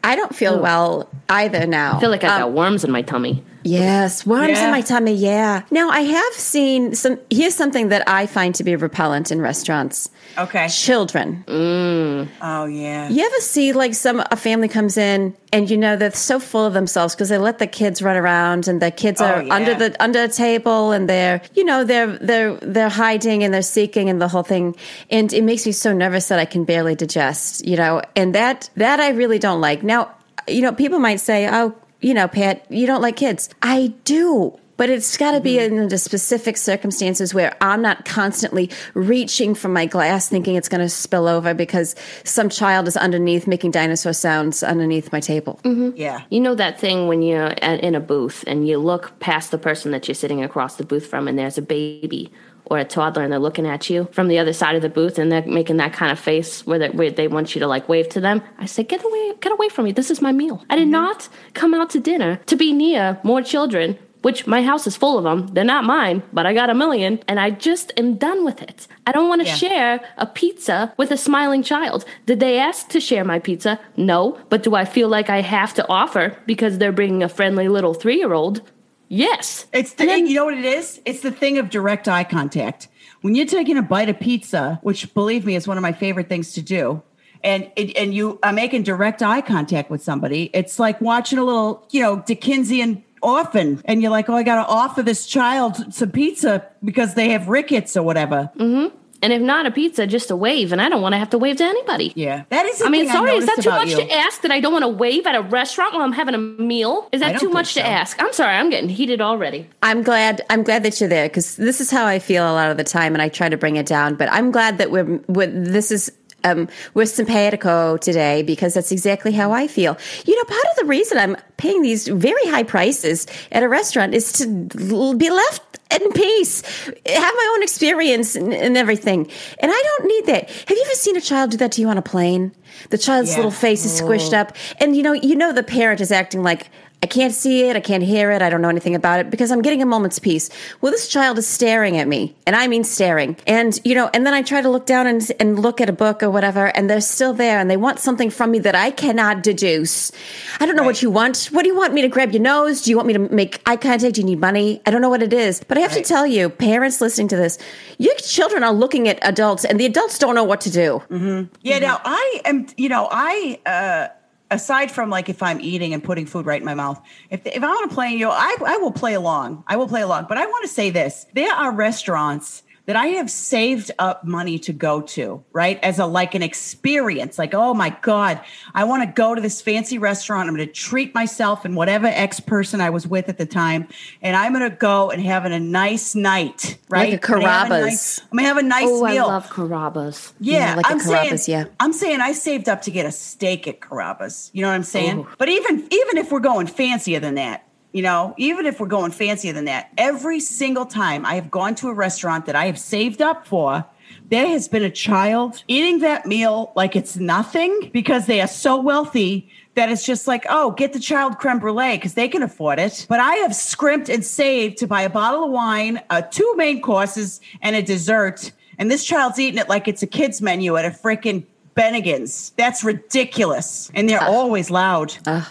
I 0.04 0.16
don't 0.16 0.36
feel 0.36 0.60
well 0.60 1.10
either 1.30 1.68
now. 1.68 1.98
I 1.98 2.00
feel 2.00 2.10
like 2.10 2.24
I 2.24 2.34
Um, 2.34 2.40
got 2.42 2.52
worms 2.54 2.84
in 2.84 2.90
my 2.92 3.04
tummy. 3.04 3.44
Yes, 3.66 4.26
worms 4.28 4.50
Yeah. 4.60 4.66
in 4.66 4.72
my 4.72 4.82
tummy. 4.82 5.14
Yeah. 5.16 5.64
Now 5.72 5.90
I 5.90 6.02
have 6.02 6.34
seen 6.34 6.94
some. 6.94 7.18
Here's 7.32 7.56
something 7.56 7.90
that 7.90 8.08
I 8.08 8.28
find 8.28 8.54
to 8.56 8.64
be 8.64 8.76
repellent 8.76 9.32
in 9.32 9.42
restaurants: 9.42 10.10
Okay. 10.38 10.68
children. 10.70 11.44
Mm. 11.48 12.28
Oh 12.42 12.66
yeah. 12.66 13.10
You 13.10 13.26
ever 13.26 13.40
see 13.40 13.74
like 13.74 13.96
some 13.96 14.24
a 14.32 14.36
family 14.36 14.68
comes 14.68 14.98
in 14.98 15.36
and 15.52 15.68
you 15.70 15.78
know 15.78 15.96
they're 15.96 16.12
so 16.12 16.40
full 16.40 16.66
of 16.66 16.74
themselves 16.74 17.16
because 17.16 17.30
they 17.30 17.40
let 17.40 17.58
the 17.58 17.66
kids 17.68 18.02
run 18.04 18.16
around 18.18 18.68
and 18.68 18.82
the 18.82 18.92
kids 18.92 19.20
Oh, 19.20 19.26
are 19.26 19.42
yeah. 19.44 19.54
under 19.56 19.74
the 19.74 19.96
under 20.04 20.22
a 20.24 20.28
table 20.28 20.92
and 20.92 21.10
they're 21.10 21.42
you 21.56 21.64
know 21.66 21.84
they're 21.84 22.18
they're 22.20 22.54
they're 22.62 22.90
hiding 22.90 23.44
and 23.44 23.52
they're 23.54 23.62
seeking 23.64 24.10
and 24.12 24.22
the 24.22 24.28
whole 24.28 24.44
thing 24.44 24.76
and 25.10 25.34
it 25.34 25.44
makes 25.44 25.66
me 25.66 25.72
so 25.72 25.92
nervous 25.92 26.28
that 26.28 26.38
I 26.40 26.46
can 26.46 26.66
barely 26.66 26.94
digest. 26.96 27.66
You 27.66 27.78
know, 27.78 28.02
and 28.16 28.36
that 28.36 28.70
that 28.78 29.00
I 29.00 29.10
really 29.10 29.40
don't 29.40 29.60
like. 29.62 29.82
Now, 29.82 30.12
you 30.48 30.62
know, 30.62 30.72
people 30.72 31.00
might 31.00 31.20
say, 31.20 31.48
"Oh, 31.52 31.74
you 32.06 32.14
know, 32.14 32.28
Pat, 32.28 32.66
you 32.70 32.86
don't 32.88 33.02
like 33.02 33.16
kids." 33.16 33.50
I 33.62 33.94
do. 34.04 34.58
But 34.78 34.90
it's 34.90 35.16
got 35.16 35.32
to 35.32 35.40
be 35.40 35.54
Mm-hmm. 35.56 35.78
in 35.78 35.88
the 35.88 35.98
specific 35.98 36.58
circumstances 36.58 37.34
where 37.34 37.56
I'm 37.62 37.82
not 37.82 38.04
constantly 38.04 38.70
reaching 38.94 39.56
for 39.56 39.70
my 39.70 39.86
glass 39.86 40.28
thinking 40.28 40.56
it's 40.56 40.68
going 40.68 40.82
to 40.82 40.90
spill 40.90 41.30
over 41.30 41.54
because 41.54 41.96
some 42.26 42.50
child 42.50 42.86
is 42.90 42.98
underneath 42.98 43.48
making 43.48 43.72
dinosaur 43.72 44.12
sounds 44.12 44.64
underneath 44.64 45.14
my 45.14 45.22
table. 45.22 45.62
Yeah. 45.96 46.24
You 46.30 46.42
know 46.42 46.56
that 46.56 46.78
thing 46.78 47.08
when 47.08 47.22
you're 47.22 47.54
at, 47.62 47.80
in 47.88 47.96
a 47.96 48.02
booth 48.02 48.44
and 48.48 48.68
you 48.68 48.78
look 48.78 49.18
past 49.22 49.52
the 49.52 49.58
person 49.58 49.92
that 49.92 50.10
you're 50.10 50.16
sitting 50.16 50.44
across 50.44 50.76
the 50.76 50.84
booth 50.86 51.08
from, 51.08 51.30
and 51.30 51.40
there's 51.40 51.58
a 51.58 51.62
baby 51.62 52.30
or 52.68 52.78
a 52.78 52.86
toddler, 52.86 53.24
and 53.24 53.32
they're 53.32 53.40
looking 53.40 53.68
at 53.68 53.90
you 53.90 54.08
from 54.12 54.28
the 54.28 54.40
other 54.40 54.54
side 54.54 54.76
of 54.76 54.82
the 54.82 54.90
booth, 54.90 55.18
and 55.20 55.32
they're 55.32 55.46
making 55.46 55.78
that 55.78 55.94
kind 55.94 56.12
of 56.12 56.20
face 56.20 56.66
where 56.66 56.80
they, 56.80 56.90
where 56.90 57.12
they 57.12 57.28
want 57.28 57.56
you 57.56 57.60
to 57.60 57.68
like 57.68 57.88
wave 57.90 58.10
to 58.10 58.22
them. 58.22 58.42
I 58.58 58.66
say, 58.66 58.84
get 58.84 59.04
away, 59.04 59.34
get 59.42 59.52
away 59.52 59.70
from 59.70 59.86
me. 59.86 59.92
This 59.92 60.12
is 60.12 60.22
my 60.22 60.32
meal. 60.32 60.64
I 60.70 60.76
did 60.76 60.84
mm-hmm. 60.84 60.92
not 60.92 61.30
come 61.54 61.74
out 61.74 61.90
to 61.92 62.00
dinner 62.00 62.38
to 62.48 62.56
be 62.56 62.74
near 62.74 63.20
more 63.24 63.42
children. 63.42 63.98
Which 64.22 64.48
my 64.48 64.64
house 64.64 64.88
is 64.88 64.96
full 64.98 65.20
of 65.20 65.24
them. 65.24 65.54
They're 65.54 65.64
not 65.64 65.84
mine, 65.84 66.24
but 66.34 66.48
I 66.48 66.56
got 66.56 66.72
a 66.72 66.74
million, 66.74 67.20
and 67.28 67.40
I 67.40 67.52
just 67.52 67.94
am 67.96 68.16
done 68.16 68.44
with 68.44 68.60
it. 68.60 68.88
I 69.06 69.12
don't 69.12 69.30
want 69.30 69.42
to 69.44 69.48
Yeah. 69.48 69.54
share 69.54 70.00
a 70.18 70.26
pizza 70.26 70.92
with 70.98 71.12
a 71.12 71.18
smiling 71.18 71.62
child. 71.62 72.06
Did 72.26 72.40
they 72.40 72.58
ask 72.58 72.90
to 72.90 73.00
share 73.00 73.24
my 73.24 73.38
pizza? 73.38 73.80
No. 73.98 74.40
But 74.50 74.64
do 74.64 74.74
I 74.74 74.84
feel 74.84 75.10
like 75.10 75.30
I 75.30 75.42
have 75.42 75.76
to 75.76 75.88
offer 75.88 76.36
because 76.48 76.80
they're 76.80 76.92
bringing 76.92 77.22
a 77.22 77.30
friendly 77.30 77.68
little 77.68 77.94
three 77.94 78.18
year 78.18 78.34
old? 78.34 78.62
Yes. 79.08 79.66
It's 79.74 79.94
the 79.94 80.06
then- 80.06 80.28
you 80.28 80.36
know 80.36 80.46
what 80.46 80.58
it 80.58 80.66
is? 80.66 81.02
It's 81.06 81.22
the 81.22 81.32
thing 81.32 81.58
of 81.58 81.70
direct 81.70 82.08
eye 82.08 82.24
contact. 82.24 82.88
When 83.22 83.36
you're 83.36 83.46
taking 83.46 83.78
a 83.78 83.82
bite 83.82 84.10
of 84.10 84.20
pizza, 84.20 84.80
which 84.84 85.14
believe 85.14 85.46
me 85.46 85.56
is 85.56 85.68
one 85.68 85.78
of 85.78 85.82
my 85.82 85.92
favorite 85.94 86.30
things 86.30 86.54
to 86.54 86.62
do, 86.62 87.02
and 87.44 87.72
and 87.78 87.92
and 87.98 88.14
you 88.14 88.40
are 88.44 88.54
making 88.54 88.84
direct 88.84 89.22
eye 89.24 89.42
contact 89.42 89.90
with 89.90 90.04
somebody, 90.04 90.50
it's 90.54 90.80
like 90.80 91.00
watching 91.02 91.40
a 91.40 91.44
little, 91.44 91.88
you 91.92 92.02
know, 92.02 92.18
Dickensian 92.26 93.04
orphan, 93.22 93.82
and 93.86 94.02
you're 94.02 94.12
like, 94.12 94.30
oh, 94.30 94.36
I 94.36 94.44
got 94.44 94.64
to 94.64 94.68
offer 94.68 95.02
this 95.02 95.26
child 95.26 95.94
some 95.94 96.12
pizza 96.12 96.66
because 96.84 97.16
they 97.16 97.30
have 97.30 97.48
rickets 97.48 97.98
or 97.98 98.04
whatever. 98.04 98.52
Mm-hmm. 98.58 98.96
And 99.26 99.34
if 99.34 99.42
not 99.42 99.66
a 99.66 99.72
pizza, 99.72 100.06
just 100.06 100.30
a 100.30 100.36
wave. 100.36 100.72
And 100.72 100.80
I 100.80 100.88
don't 100.88 101.02
want 101.02 101.14
to 101.14 101.18
have 101.18 101.32
to 101.32 101.40
wave 101.40 101.58
to 101.58 101.64
anybody. 101.64 102.14
Yeah, 102.16 102.44
that 102.50 102.68
is. 102.68 102.80
I 102.80 102.90
mean, 102.90 103.06
thing 103.06 103.16
sorry, 103.16 103.32
is 103.32 103.48
that 103.48 103.60
too 103.60 103.72
much 103.72 103.90
you. 103.90 103.96
to 103.96 104.14
ask 104.14 104.44
that 104.44 104.52
I 104.52 104.60
don't 104.60 104.72
want 104.72 104.84
to 104.84 104.88
wave 104.88 105.26
at 105.26 105.34
a 105.34 105.42
restaurant 105.42 105.96
while 105.96 106.04
I'm 106.04 106.12
having 106.12 106.36
a 106.36 106.38
meal? 106.38 107.10
Is 107.12 107.22
that 107.22 107.40
too 107.40 107.50
much 107.50 107.74
so. 107.74 107.82
to 107.82 107.88
ask? 107.88 108.22
I'm 108.22 108.32
sorry, 108.34 108.54
I'm 108.54 108.70
getting 108.70 108.88
heated 108.88 109.22
already. 109.22 109.68
I'm 109.82 110.04
glad. 110.04 110.42
I'm 110.52 110.62
glad 110.62 110.84
that 110.84 111.00
you're 111.00 111.10
there 111.10 111.28
because 111.28 111.56
this 111.56 111.82
is 111.82 111.90
how 111.90 112.06
I 112.06 112.20
feel 112.20 112.44
a 112.44 112.54
lot 112.54 112.70
of 112.70 112.78
the 112.78 112.84
time, 112.84 113.16
and 113.16 113.22
I 113.24 113.30
try 113.30 113.50
to 113.50 113.58
bring 113.58 113.78
it 113.78 113.88
down. 113.88 114.14
But 114.14 114.32
I'm 114.32 114.52
glad 114.52 114.78
that 114.78 114.92
we're. 114.92 115.20
we're 115.28 115.48
this 115.48 115.90
is. 115.90 116.12
Um, 116.44 116.68
we're 116.94 117.08
simpatico 117.08 117.98
today 117.98 118.44
because 118.44 118.76
that's 118.76 118.92
exactly 118.92 119.32
how 119.32 119.52
I 119.52 119.66
feel. 119.66 119.98
You 120.28 120.36
know, 120.36 120.44
part 120.44 120.66
of 120.70 120.76
the 120.78 120.86
reason 120.86 121.18
I'm 121.18 121.36
paying 121.58 121.82
these 121.82 122.08
very 122.08 122.46
high 122.46 122.62
prices 122.62 123.26
at 123.52 123.64
a 123.64 123.68
restaurant 123.68 124.14
is 124.14 124.32
to 124.34 124.70
l- 124.94 125.16
be 125.16 125.32
left 125.32 125.65
in 125.92 126.12
peace, 126.12 126.62
have 126.86 127.34
my 127.36 127.54
own 127.56 127.64
experience 127.64 128.36
and, 128.36 128.54
and 128.54 128.76
everything. 128.76 129.30
And 129.60 129.72
I 129.72 129.84
don't 129.84 130.08
need 130.08 130.26
that. 130.28 130.50
Have 130.50 130.78
you 130.78 130.84
ever 130.86 130.96
seen 130.96 131.16
a 131.16 131.22
child 131.22 131.52
do 131.52 131.58
that 131.58 131.72
to 131.74 131.82
you 131.82 131.90
on 131.90 131.98
a 131.98 132.02
plane? 132.02 132.52
The 132.90 132.98
child's 132.98 133.32
Yeah. 133.32 133.38
little 133.38 133.52
face 133.52 133.86
is 133.86 134.00
squished 134.02 134.34
oh. 134.34 134.40
up, 134.40 134.56
and 134.80 134.96
you 134.96 135.04
know, 135.04 135.14
you 135.14 135.36
know, 135.36 135.54
the 135.54 135.64
parent 135.64 136.02
is 136.02 136.12
acting 136.12 136.44
like 136.44 136.70
I 137.04 137.08
can't 137.08 137.34
see 137.34 137.70
it, 137.70 137.76
I 137.76 137.80
can't 137.82 138.02
hear 138.04 138.32
it, 138.32 138.42
I 138.42 138.50
don't 138.50 138.62
know 138.62 138.70
anything 138.70 138.96
about 138.96 139.20
it 139.20 139.30
because 139.30 139.52
I'm 139.52 139.62
getting 139.62 139.82
a 139.82 139.86
moment's 139.86 140.18
peace. 140.18 140.50
Well, 140.82 140.92
this 140.92 141.08
child 141.08 141.38
is 141.38 141.46
staring 141.48 141.98
at 141.98 142.08
me, 142.08 142.36
and 142.48 142.56
I 142.56 142.68
mean 142.68 142.84
staring. 142.84 143.38
And 143.46 143.80
you 143.84 143.94
know, 143.94 144.10
and 144.14 144.26
then 144.26 144.34
I 144.34 144.42
try 144.42 144.62
to 144.62 144.70
look 144.70 144.86
down 144.88 145.06
and, 145.06 145.32
and 145.40 145.60
look 145.60 145.80
at 145.82 145.90
a 145.90 145.94
book 145.94 146.24
or 146.24 146.32
whatever, 146.32 146.68
and 146.76 146.90
they're 146.90 147.02
still 147.02 147.34
there, 147.34 147.60
and 147.60 147.70
they 147.70 147.78
want 147.78 148.00
something 148.00 148.30
from 148.32 148.52
me 148.52 148.60
that 148.60 148.74
I 148.76 148.90
cannot 148.92 149.44
deduce. 149.44 150.12
I 150.60 150.66
don't 150.66 150.76
know 150.76 150.84
what 150.84 151.02
you 151.02 151.12
want. 151.12 151.50
What 151.52 151.62
do 151.64 151.70
you 151.70 151.76
want 151.78 151.94
me 151.94 152.02
to 152.02 152.08
grab 152.08 152.32
your 152.32 152.42
nose? 152.42 152.82
Do 152.82 152.90
you 152.90 152.96
want 152.98 153.08
me 153.08 153.14
to 153.14 153.20
make 153.20 153.62
eye 153.68 153.78
contact? 153.78 154.16
Do 154.16 154.22
you 154.22 154.26
need 154.28 154.40
money? 154.40 154.82
I 154.86 154.92
don't 154.92 155.02
know 155.02 155.10
what 155.10 155.22
it 155.22 155.34
is, 155.34 155.64
but 155.68 155.78
I 155.78 155.82
have 155.82 155.92
Right. 155.92 156.04
to 156.04 156.08
tell 156.14 156.26
you, 156.26 156.50
parents 156.50 157.02
listening 157.02 157.28
to 157.30 157.36
this, 157.36 157.58
your 158.00 158.16
children 158.16 158.64
are 158.64 158.74
looking 158.74 159.08
at 159.08 159.20
adults, 159.22 159.64
and 159.64 159.80
the 159.80 159.86
adults 159.86 160.18
don't 160.18 160.34
know 160.34 160.44
what 160.44 160.62
to 160.62 160.72
do. 160.72 161.04
Mm-hmm. 161.12 161.54
Yeah, 161.62 161.80
now 161.80 162.02
I 162.04 162.42
am. 162.46 162.68
You 162.78 162.90
know, 162.90 163.08
I 163.12 163.60
uh, 163.66 164.08
aside 164.52 164.92
from 164.92 165.10
like 165.10 165.30
if 165.30 165.42
I'm 165.42 165.60
eating 165.62 165.94
and 165.94 166.04
putting 166.04 166.26
food 166.26 166.46
right 166.46 166.60
in 166.60 166.66
my 166.66 166.74
mouth, 166.74 167.02
if 167.30 167.46
if 167.46 167.64
I 167.64 167.68
want 167.68 167.90
to 167.90 167.96
play, 167.96 168.12
you 168.12 168.26
know, 168.26 168.32
I 168.32 168.56
I 168.66 168.78
will 168.78 168.92
play 168.92 169.14
along. 169.14 169.64
I 169.68 169.76
will 169.76 169.88
play 169.88 170.02
along. 170.02 170.26
But 170.28 170.38
I 170.38 170.46
want 170.46 170.64
to 170.64 170.70
say 170.70 170.90
this: 170.90 171.26
there 171.34 171.54
are 171.54 171.72
restaurants 171.72 172.64
that 172.86 172.96
I 172.96 173.08
have 173.08 173.32
saved 173.32 173.92
up 173.98 174.24
money 174.24 174.60
to 174.60 174.74
go 174.74 175.02
to, 175.02 175.44
right? 175.52 175.80
As 175.84 176.00
a 176.00 176.06
like 176.06 176.36
an 176.36 176.44
experience, 176.44 177.40
like, 177.40 177.54
oh 177.54 177.74
my 177.74 177.90
God, 178.02 178.42
I 178.74 178.84
want 178.84 179.04
to 179.04 179.12
go 179.12 179.34
to 179.34 179.42
this 179.42 179.62
fancy 179.62 179.98
restaurant. 179.98 180.48
I'm 180.48 180.56
going 180.56 180.68
to 180.68 180.74
treat 180.74 181.14
myself 181.16 181.66
and 181.66 181.76
whatever 181.76 182.08
ex 182.08 182.40
person 182.40 182.82
I 182.82 182.90
was 182.92 183.08
with 183.08 183.30
at 183.30 183.38
the 183.38 183.46
time. 183.46 183.88
And 184.22 184.36
I'm 184.36 184.54
going 184.54 184.70
to 184.70 184.76
go 184.76 185.10
and 185.10 185.22
have 185.24 185.46
a 185.46 185.60
nice 185.60 186.16
night, 186.16 186.78
right? 186.90 187.12
Like 187.12 187.30
a 187.30 187.34
I'm 187.34 187.42
gonna 187.42 187.50
have 187.50 187.68
Carrabba's. 187.70 188.22
I'm 188.32 188.38
going 188.38 188.44
to 188.44 188.48
have 188.48 188.58
a 188.58 188.64
nice 188.64 188.86
Oh, 188.88 189.06
I 189.06 189.14
love 189.22 189.48
Carrabba's. 189.50 190.34
Yeah, 190.40 190.60
Yeah, 190.60 190.76
like 190.76 190.86
a 190.86 190.90
I'm 190.90 191.00
Carrabba's, 191.00 191.46
saying, 191.46 191.66
yeah. 191.66 191.72
I'm 191.80 191.94
saying 191.94 192.22
I 192.22 192.34
saved 192.34 192.70
up 192.70 192.84
to 192.84 192.92
get 192.92 193.06
a 193.06 193.12
steak 193.12 193.68
at 193.68 193.80
Carrabba's. 193.80 194.52
You 194.54 194.62
know 194.62 194.68
what 194.70 194.76
I'm 194.76 194.84
saying? 194.84 195.20
Ooh. 195.20 195.28
But 195.38 195.50
even 195.50 195.88
even 195.92 196.18
if 196.18 196.32
we're 196.32 196.40
going 196.40 196.68
fancier 196.68 197.20
than 197.20 197.36
that, 197.36 197.65
you 197.96 198.02
know, 198.02 198.34
even 198.36 198.66
if 198.66 198.82
we're 198.82 198.88
going 198.88 199.12
fancier 199.12 199.54
than 199.54 199.64
that, 199.64 199.90
every 199.98 200.42
single 200.42 200.86
time 200.86 201.26
I 201.26 201.36
have 201.36 201.50
gone 201.50 201.76
to 201.76 201.88
a 201.88 201.94
restaurant 201.94 202.46
that 202.46 202.54
I 202.54 202.66
have 202.66 202.78
saved 202.78 203.22
up 203.22 203.48
for, 203.48 203.86
there 204.28 204.50
has 204.50 204.68
been 204.68 204.84
a 204.84 204.90
child 204.90 205.64
eating 205.70 206.00
that 206.00 206.26
meal 206.26 206.74
like 206.76 206.98
it's 206.98 207.16
nothing 207.16 207.90
because 207.94 208.26
they 208.26 208.42
are 208.42 208.50
so 208.50 208.82
wealthy 208.82 209.50
that 209.76 209.90
it's 209.90 210.06
just 210.06 210.28
like, 210.28 210.46
oh, 210.50 210.72
get 210.72 210.92
the 210.92 211.00
child 211.00 211.38
creme 211.38 211.60
brulee 211.60 211.96
because 211.96 212.16
they 212.16 212.28
can 212.28 212.44
afford 212.44 212.80
it. 212.80 213.06
But 213.08 213.22
I 213.22 213.36
have 213.36 213.56
scrimped 213.56 214.10
and 214.10 214.26
saved 214.26 214.78
to 214.80 214.88
buy 214.88 215.04
a 215.04 215.10
bottle 215.10 215.46
of 215.46 215.52
wine, 215.52 216.02
uh, 216.10 216.22
two 216.22 216.54
main 216.58 216.82
courses, 216.82 217.40
and 217.62 217.78
a 217.78 217.82
dessert. 217.82 218.52
And 218.78 218.92
this 218.92 219.06
child's 219.06 219.40
eating 219.40 219.58
it 219.58 219.70
like 219.70 219.88
it's 219.88 220.04
a 220.04 220.08
kid's 220.08 220.42
menu 220.42 220.76
at 220.76 220.84
a 220.84 220.90
freaking 220.90 221.46
Bennigan's. 221.76 222.52
That's 222.52 222.84
ridiculous. 222.84 223.92
And 223.94 224.08
they're 224.10 224.24
uh, 224.24 224.32
always 224.32 224.72
loud. 224.72 225.16
Uh, 225.26 225.44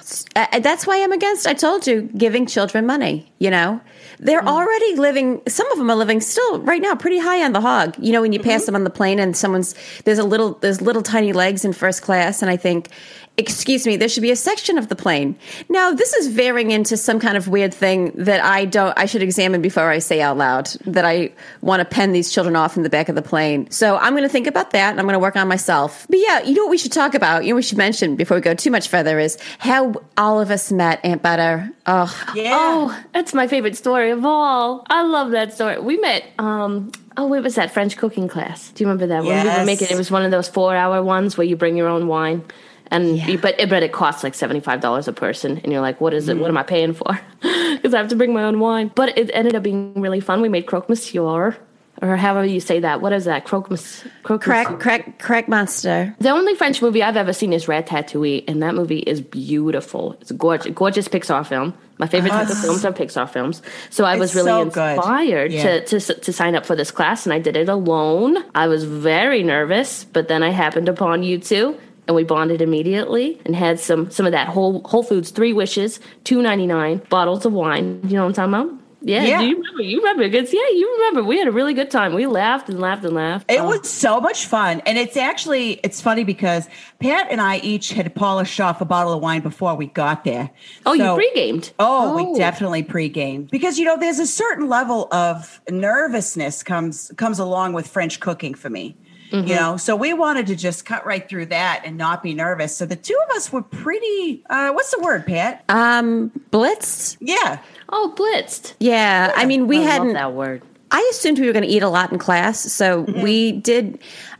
that's 0.60 0.86
why 0.86 1.02
I'm 1.02 1.12
against. 1.12 1.46
I 1.46 1.52
told 1.52 1.86
you, 1.86 2.08
giving 2.16 2.46
children 2.46 2.86
money. 2.86 3.30
You 3.38 3.50
know, 3.50 3.80
they're 4.18 4.40
mm. 4.40 4.48
already 4.48 4.96
living. 4.96 5.42
Some 5.46 5.70
of 5.70 5.76
them 5.76 5.90
are 5.90 5.96
living 5.96 6.22
still 6.22 6.60
right 6.60 6.80
now, 6.80 6.94
pretty 6.94 7.18
high 7.18 7.44
on 7.44 7.52
the 7.52 7.60
hog. 7.60 7.94
You 7.98 8.12
know, 8.12 8.22
when 8.22 8.32
you 8.32 8.40
pass 8.40 8.62
mm-hmm. 8.62 8.66
them 8.66 8.74
on 8.76 8.84
the 8.84 8.90
plane 8.90 9.18
and 9.18 9.36
someone's 9.36 9.74
there's 10.04 10.18
a 10.18 10.24
little 10.24 10.54
there's 10.54 10.80
little 10.80 11.02
tiny 11.02 11.34
legs 11.34 11.62
in 11.62 11.74
first 11.74 12.00
class, 12.00 12.40
and 12.40 12.50
I 12.50 12.56
think, 12.56 12.88
excuse 13.36 13.84
me, 13.86 13.96
there 13.96 14.08
should 14.08 14.22
be 14.22 14.30
a 14.30 14.36
section 14.36 14.78
of 14.78 14.88
the 14.88 14.94
plane. 14.94 15.36
Now, 15.68 15.92
this 15.92 16.14
is 16.14 16.28
veering 16.28 16.70
into 16.70 16.96
some 16.96 17.18
kind 17.18 17.36
of 17.36 17.48
weird 17.48 17.74
thing 17.74 18.12
that 18.14 18.40
I 18.42 18.64
don't. 18.64 18.96
I 18.96 19.06
should 19.06 19.22
examine 19.22 19.60
before 19.60 19.90
I 19.90 19.98
say 19.98 20.20
out 20.20 20.36
loud 20.36 20.66
that 20.86 21.04
I 21.04 21.32
want 21.60 21.80
to 21.80 21.84
pen 21.84 22.12
these 22.12 22.30
children 22.30 22.54
off 22.54 22.76
in 22.76 22.84
the 22.84 22.90
back 22.90 23.08
of 23.08 23.16
the 23.16 23.22
plane. 23.22 23.68
So 23.70 23.96
I'm 23.96 24.12
going 24.12 24.22
to 24.22 24.28
think 24.28 24.46
about 24.46 24.70
that, 24.70 24.90
and 24.90 25.00
I'm 25.00 25.06
going 25.06 25.14
to 25.14 25.18
work 25.18 25.36
on 25.36 25.48
myself. 25.48 26.06
But 26.08 26.20
yeah, 26.20 26.42
you 26.42 26.54
know 26.54 26.64
what 26.64 26.70
we 26.70 26.78
should 26.78 26.92
talk 26.92 27.14
about? 27.14 27.42
You 27.44 27.50
know, 27.50 27.54
what 27.56 27.58
we 27.58 27.62
should 27.62 27.78
mention 27.78 28.14
before 28.14 28.36
we 28.36 28.40
go 28.40 28.54
too 28.54 28.70
much 28.70 28.88
further 28.88 29.18
is 29.18 29.36
how 29.58 29.94
all 30.16 30.40
of 30.40 30.50
us 30.50 30.70
met 30.70 31.00
Aunt 31.04 31.22
Butter. 31.22 31.70
Oh, 31.86 32.32
Yeah. 32.34 32.50
Oh, 32.54 33.04
that's 33.12 33.34
my 33.34 33.48
favorite 33.48 33.76
story 33.76 34.10
of 34.10 34.24
all. 34.24 34.86
I 34.88 35.02
love 35.02 35.32
that 35.32 35.52
story. 35.52 35.78
We 35.80 35.96
met. 35.96 36.24
Um, 36.38 36.92
oh, 37.16 37.32
it 37.34 37.42
was 37.42 37.56
that 37.56 37.72
French 37.72 37.96
cooking 37.96 38.28
class? 38.28 38.70
Do 38.70 38.84
you 38.84 38.88
remember 38.88 39.08
that? 39.08 39.24
When 39.24 39.44
we 39.44 39.50
were 39.58 39.64
making 39.66 39.88
it 39.90 39.96
was 39.96 40.10
one 40.10 40.22
of 40.22 40.30
those 40.30 40.48
four-hour 40.48 41.02
ones 41.02 41.36
where 41.36 41.46
you 41.46 41.56
bring 41.56 41.76
your 41.76 41.88
own 41.88 42.06
wine, 42.06 42.44
and 42.90 43.18
you, 43.18 43.38
but 43.38 43.56
but 43.68 43.82
it 43.82 43.92
costs 43.92 44.22
like 44.22 44.34
seventy-five 44.34 44.80
dollars 44.80 45.08
a 45.08 45.12
person, 45.12 45.58
and 45.58 45.72
you're 45.72 45.80
like, 45.80 46.00
what 46.00 46.14
is 46.14 46.28
it? 46.28 46.38
What 46.38 46.50
am 46.50 46.56
I 46.58 46.62
paying 46.62 46.94
for? 46.94 47.18
Because 47.74 47.92
I 47.92 47.98
have 47.98 48.08
to 48.08 48.16
bring 48.16 48.32
my 48.32 48.44
own 48.44 48.60
wine. 48.60 48.90
But 48.94 49.18
it 49.18 49.30
ended 49.34 49.54
up 49.54 49.62
being 49.62 50.00
really 50.00 50.20
fun. 50.20 50.40
We 50.40 50.48
made 50.48 50.64
croque 50.64 50.88
monsieur. 50.88 51.56
Or 52.02 52.16
however 52.16 52.46
you 52.46 52.60
say 52.60 52.80
that. 52.80 53.00
What 53.00 53.12
is 53.12 53.24
that? 53.26 53.44
Croque 53.44 53.70
monsieur. 53.70 54.10
Croque 54.22 54.42
crack, 54.42 54.80
crack, 54.80 55.18
crack 55.18 55.48
monster. 55.48 56.14
the 56.18 56.30
only 56.30 56.54
French 56.54 56.80
movie 56.80 57.02
I've 57.02 57.16
ever 57.16 57.32
seen 57.32 57.52
is 57.52 57.68
Rat 57.68 57.86
Ratatouille, 57.86 58.44
and 58.48 58.62
that 58.62 58.74
movie 58.74 58.98
is 59.00 59.20
beautiful. 59.20 60.16
It's 60.20 60.30
a 60.30 60.34
gorgeous, 60.34 60.72
gorgeous 60.72 61.08
Pixar 61.08 61.46
film. 61.46 61.74
My 61.98 62.06
favorite 62.06 62.30
type 62.30 62.48
of 62.48 62.56
ah. 62.56 62.62
films 62.62 62.84
are 62.84 62.92
Pixar 62.92 63.28
films. 63.28 63.62
So 63.90 64.04
I 64.04 64.16
was 64.16 64.34
really 64.34 64.48
so 64.48 64.62
inspired 64.62 65.52
Yeah. 65.52 65.80
to, 65.80 66.00
to 66.00 66.14
to 66.14 66.32
sign 66.32 66.56
up 66.56 66.66
for 66.66 66.74
this 66.74 66.90
class, 66.90 67.26
and 67.26 67.32
I 67.32 67.38
did 67.38 67.56
it 67.56 67.68
alone. 67.68 68.38
I 68.54 68.66
was 68.66 68.84
very 68.84 69.42
nervous, 69.42 70.04
but 70.04 70.28
then 70.28 70.42
I 70.42 70.50
happened 70.50 70.88
upon 70.88 71.22
you 71.22 71.38
two. 71.38 71.78
And 72.06 72.14
we 72.14 72.22
bonded 72.24 72.60
immediately 72.60 73.40
and 73.46 73.56
had 73.56 73.80
some 73.80 74.10
some 74.10 74.26
of 74.26 74.32
that 74.32 74.48
whole 74.48 74.82
Whole 74.84 75.02
Foods 75.02 75.30
three 75.30 75.52
wishes, 75.52 76.00
two 76.24 76.42
ninety 76.42 76.66
nine 76.66 77.00
bottles 77.08 77.46
of 77.46 77.52
wine. 77.52 78.00
You 78.04 78.16
know 78.16 78.26
what 78.26 78.38
I'm 78.38 78.52
talking 78.52 78.54
about? 78.72 78.80
Yeah, 79.06 79.22
Yeah. 79.24 79.38
do 79.40 79.46
you 79.48 79.56
remember? 79.56 79.82
You 79.82 79.98
remember? 79.98 80.24
yeah, 80.24 80.68
you 80.70 80.92
remember. 80.96 81.22
We 81.28 81.38
had 81.38 81.46
a 81.46 81.52
really 81.52 81.74
good 81.74 81.90
time. 81.90 82.14
We 82.14 82.24
laughed 82.26 82.70
and 82.70 82.80
laughed 82.80 83.04
and 83.04 83.14
laughed. 83.14 83.50
It 83.50 83.60
Oh. 83.60 83.68
was 83.68 83.86
so 83.90 84.18
much 84.18 84.46
fun. 84.46 84.80
And 84.86 84.96
it's 84.96 85.18
actually 85.18 85.72
it's 85.82 86.00
funny 86.00 86.24
because 86.24 86.68
Pat 87.00 87.26
and 87.30 87.38
I 87.40 87.58
each 87.58 87.92
had 87.92 88.14
polished 88.14 88.58
off 88.60 88.80
a 88.80 88.86
bottle 88.86 89.12
of 89.12 89.22
wine 89.22 89.42
before 89.42 89.74
we 89.74 89.86
got 89.88 90.24
there. 90.24 90.50
Oh, 90.86 90.94
you 90.94 91.14
pre-gamed? 91.14 91.72
Oh, 91.78 92.16
we 92.16 92.22
Oh. 92.22 92.34
definitely 92.36 92.82
pre-gamed 92.82 93.50
Because 93.50 93.78
you 93.78 93.84
know, 93.84 93.98
there's 93.98 94.18
a 94.20 94.26
certain 94.26 94.68
level 94.70 95.08
of 95.12 95.60
nervousness 95.70 96.62
comes 96.62 97.12
comes 97.16 97.38
along 97.38 97.74
with 97.74 97.86
French 97.86 98.20
cooking 98.20 98.54
for 98.54 98.70
me. 98.70 98.96
Mm-hmm. 99.34 99.48
You 99.48 99.54
know, 99.56 99.76
so 99.76 99.96
we 99.96 100.12
wanted 100.12 100.46
to 100.48 100.56
just 100.56 100.84
cut 100.86 101.04
right 101.04 101.28
through 101.28 101.46
that 101.46 101.82
and 101.84 101.96
not 101.96 102.22
be 102.22 102.34
nervous. 102.34 102.76
So 102.76 102.86
the 102.86 102.96
two 102.96 103.18
of 103.28 103.36
us 103.36 103.52
were 103.52 103.62
pretty 103.62 104.42
uh 104.48 104.72
what's 104.72 104.90
the 104.94 105.00
word, 105.02 105.26
Pat? 105.26 105.64
Um, 105.68 106.30
blitzed. 106.50 107.16
yeah. 107.20 107.58
Oh, 107.88 108.14
blitzed. 108.16 108.74
Yeah, 108.80 109.32
I 109.34 109.44
mean, 109.44 109.66
we 109.66 109.78
I 109.78 109.82
hadn't. 109.82 110.14
that 110.14 110.32
word. 110.32 110.62
I 110.90 111.06
assumed 111.10 111.38
we 111.40 111.46
were 111.46 111.52
going 111.52 111.64
to 111.64 111.68
eat 111.70 111.82
a 111.82 111.88
lot 111.88 112.12
in 112.12 112.18
class, 112.18 112.60
so 112.60 113.04
Mm-hmm. 113.04 113.22
we 113.22 113.52
did 113.52 113.98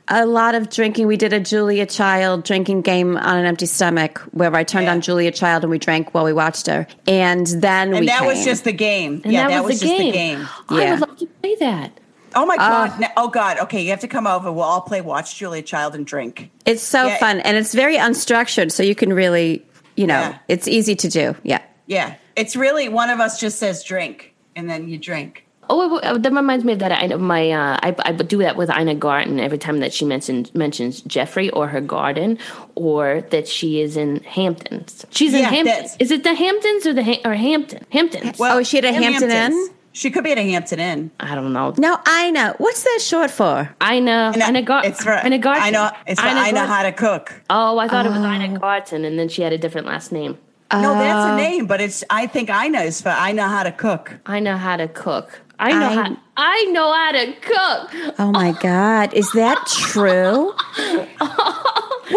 a 0.08 0.24
lot 0.26 0.54
of 0.54 0.70
drinking. 0.70 1.06
We 1.08 1.16
did 1.16 1.32
a 1.32 1.40
Julia 1.40 1.86
Child 1.86 2.44
drinking 2.44 2.82
game 2.82 3.16
on 3.16 3.38
an 3.38 3.46
empty 3.46 3.66
stomach, 3.66 4.20
where 4.32 4.54
I 4.54 4.62
turned 4.62 4.84
Yeah. 4.84 4.92
on 4.92 5.00
Julia 5.00 5.32
Child 5.32 5.64
and 5.64 5.70
we 5.70 5.78
drank 5.78 6.14
while 6.14 6.24
we 6.24 6.32
watched 6.32 6.66
her, 6.68 6.86
and 7.08 7.46
then 7.46 7.88
And 7.92 8.00
we 8.00 8.06
that 8.06 8.24
was 8.24 8.44
just 8.44 8.64
the 8.64 8.72
game. 8.72 9.22
And 9.24 9.32
yeah, 9.32 9.44
that, 9.48 9.54
that, 9.56 9.64
was, 9.64 9.72
was, 9.74 9.80
the 9.80 9.86
just 9.86 9.98
game. 9.98 10.12
the 10.12 10.16
game. 10.16 10.48
I 10.68 10.82
Yeah. 10.82 10.90
would 11.00 11.08
love 11.08 11.18
to 11.18 11.26
play 11.26 11.54
that. 11.60 11.98
Oh 12.36 12.46
my 12.46 12.54
Uh, 12.54 12.58
god. 12.88 13.00
Now- 13.00 13.10
oh 13.16 13.28
god. 13.28 13.58
Okay, 13.60 13.82
you 13.82 13.90
have 13.90 14.00
to 14.00 14.08
come 14.08 14.26
over. 14.26 14.50
We'll 14.52 14.64
all 14.64 14.80
play 14.80 15.00
Watch 15.00 15.36
Julia 15.38 15.62
Child 15.62 15.94
and 15.94 16.06
drink. 16.06 16.50
It's 16.66 16.82
so 16.82 17.06
Yeah. 17.06 17.18
fun, 17.18 17.40
and 17.40 17.56
it's 17.56 17.74
very 17.74 17.96
unstructured, 17.96 18.72
so 18.72 18.82
you 18.82 18.94
can 18.94 19.12
really, 19.12 19.64
you 19.96 20.06
know, 20.06 20.18
Yeah. 20.20 20.34
it's 20.48 20.66
easy 20.68 20.94
to 20.96 21.08
do. 21.08 21.34
Yeah. 21.42 21.60
Yeah. 21.86 22.14
It's 22.36 22.56
really 22.56 22.88
one 22.88 23.10
of 23.10 23.20
us 23.20 23.38
just 23.40 23.58
says 23.58 23.84
drink 23.84 24.34
and 24.56 24.68
then 24.68 24.88
you 24.88 24.98
drink. 24.98 25.42
Oh, 25.70 25.96
it- 25.96 26.22
that 26.22 26.30
reminds 26.32 26.62
me 26.62 26.74
of 26.74 26.78
that. 26.80 26.92
I 26.92 27.06
my 27.16 27.50
uh, 27.50 27.78
I, 27.82 27.94
I 28.04 28.12
do 28.12 28.36
that 28.38 28.56
with 28.56 28.68
Ina 28.70 28.96
Garten 28.96 29.40
every 29.40 29.56
time 29.56 29.80
that 29.80 29.94
she 29.94 30.04
mentions 30.04 30.54
mentions 30.54 31.00
Jeffrey 31.02 31.48
or 31.50 31.68
her 31.68 31.80
garden, 31.80 32.36
or 32.74 33.22
that 33.30 33.48
she 33.48 33.80
is 33.80 33.96
in 33.96 34.22
Hamptons. 34.24 35.06
She's 35.10 35.32
in 35.32 35.40
Yeah, 35.40 35.48
Hamptons. 35.48 35.96
Is 36.00 36.10
it 36.10 36.22
the 36.22 36.34
Hamptons 36.34 36.84
or 36.86 36.92
the 36.92 37.02
ha- 37.04 37.20
or 37.24 37.32
Hampton? 37.34 37.82
Hamptons. 37.90 38.36
Oh, 38.40 38.58
is 38.58 38.68
she 38.68 38.76
at 38.78 38.84
a 38.84 38.92
Hampton 38.92 39.30
Hamptons. 39.30 39.68
Inn? 39.68 39.74
She 39.96 40.10
could 40.10 40.24
be 40.24 40.32
at 40.32 40.38
a 40.38 40.42
Hampton 40.50 40.80
Inn. 40.80 41.10
I 41.20 41.36
don't 41.36 41.52
know. 41.52 41.72
Now 41.78 42.00
I 42.04 42.30
know 42.32 42.54
what's 42.58 42.82
that 42.82 42.98
short 43.00 43.30
for. 43.30 43.70
Ina 43.82 44.32
And 44.34 44.42
Ina 44.42 44.62
Garten. 44.62 44.90
it's 44.90 45.02
for 45.04 45.12
Ina 45.24 45.38
Garten. 45.38 45.62
I 45.62 45.70
know 45.70 45.90
it's 46.06 46.20
for 46.20 46.26
Ina 46.26 46.40
I 46.40 46.50
know 46.50 46.66
how 46.66 46.82
to 46.82 46.90
cook. 46.92 47.32
Oh, 47.48 47.78
I 47.78 47.86
thought 47.88 48.04
it 48.04 48.10
was 48.10 48.18
Ina 48.18 48.58
Garten, 48.58 49.04
and 49.04 49.18
then 49.18 49.28
she 49.28 49.42
had 49.42 49.52
a 49.52 49.58
different 49.58 49.86
last 49.86 50.10
name. 50.10 50.36
no, 50.72 50.94
that's 50.94 51.30
Uh, 51.30 51.34
a 51.34 51.36
name, 51.36 51.66
but 51.66 51.80
it's 51.80 52.02
I 52.10 52.26
think 52.26 52.50
I 52.50 52.66
know 52.66 52.82
is 52.82 53.00
for 53.00 53.10
I 53.10 53.30
know 53.32 53.46
how 53.46 53.62
to 53.62 53.70
cook. 53.72 54.18
I 54.26 54.40
know 54.40 54.56
how 54.56 54.76
to 54.76 54.88
cook. 54.88 55.40
I 55.60 55.70
know 55.70 55.86
I- 55.86 55.94
how. 55.94 56.16
I 56.36 56.64
know 56.72 56.92
how 56.92 57.12
to 57.12 57.32
cook. 57.52 58.14
Oh 58.18 58.32
my 58.32 58.50
God, 58.68 59.14
is 59.14 59.30
that 59.32 59.64
true? 59.68 60.52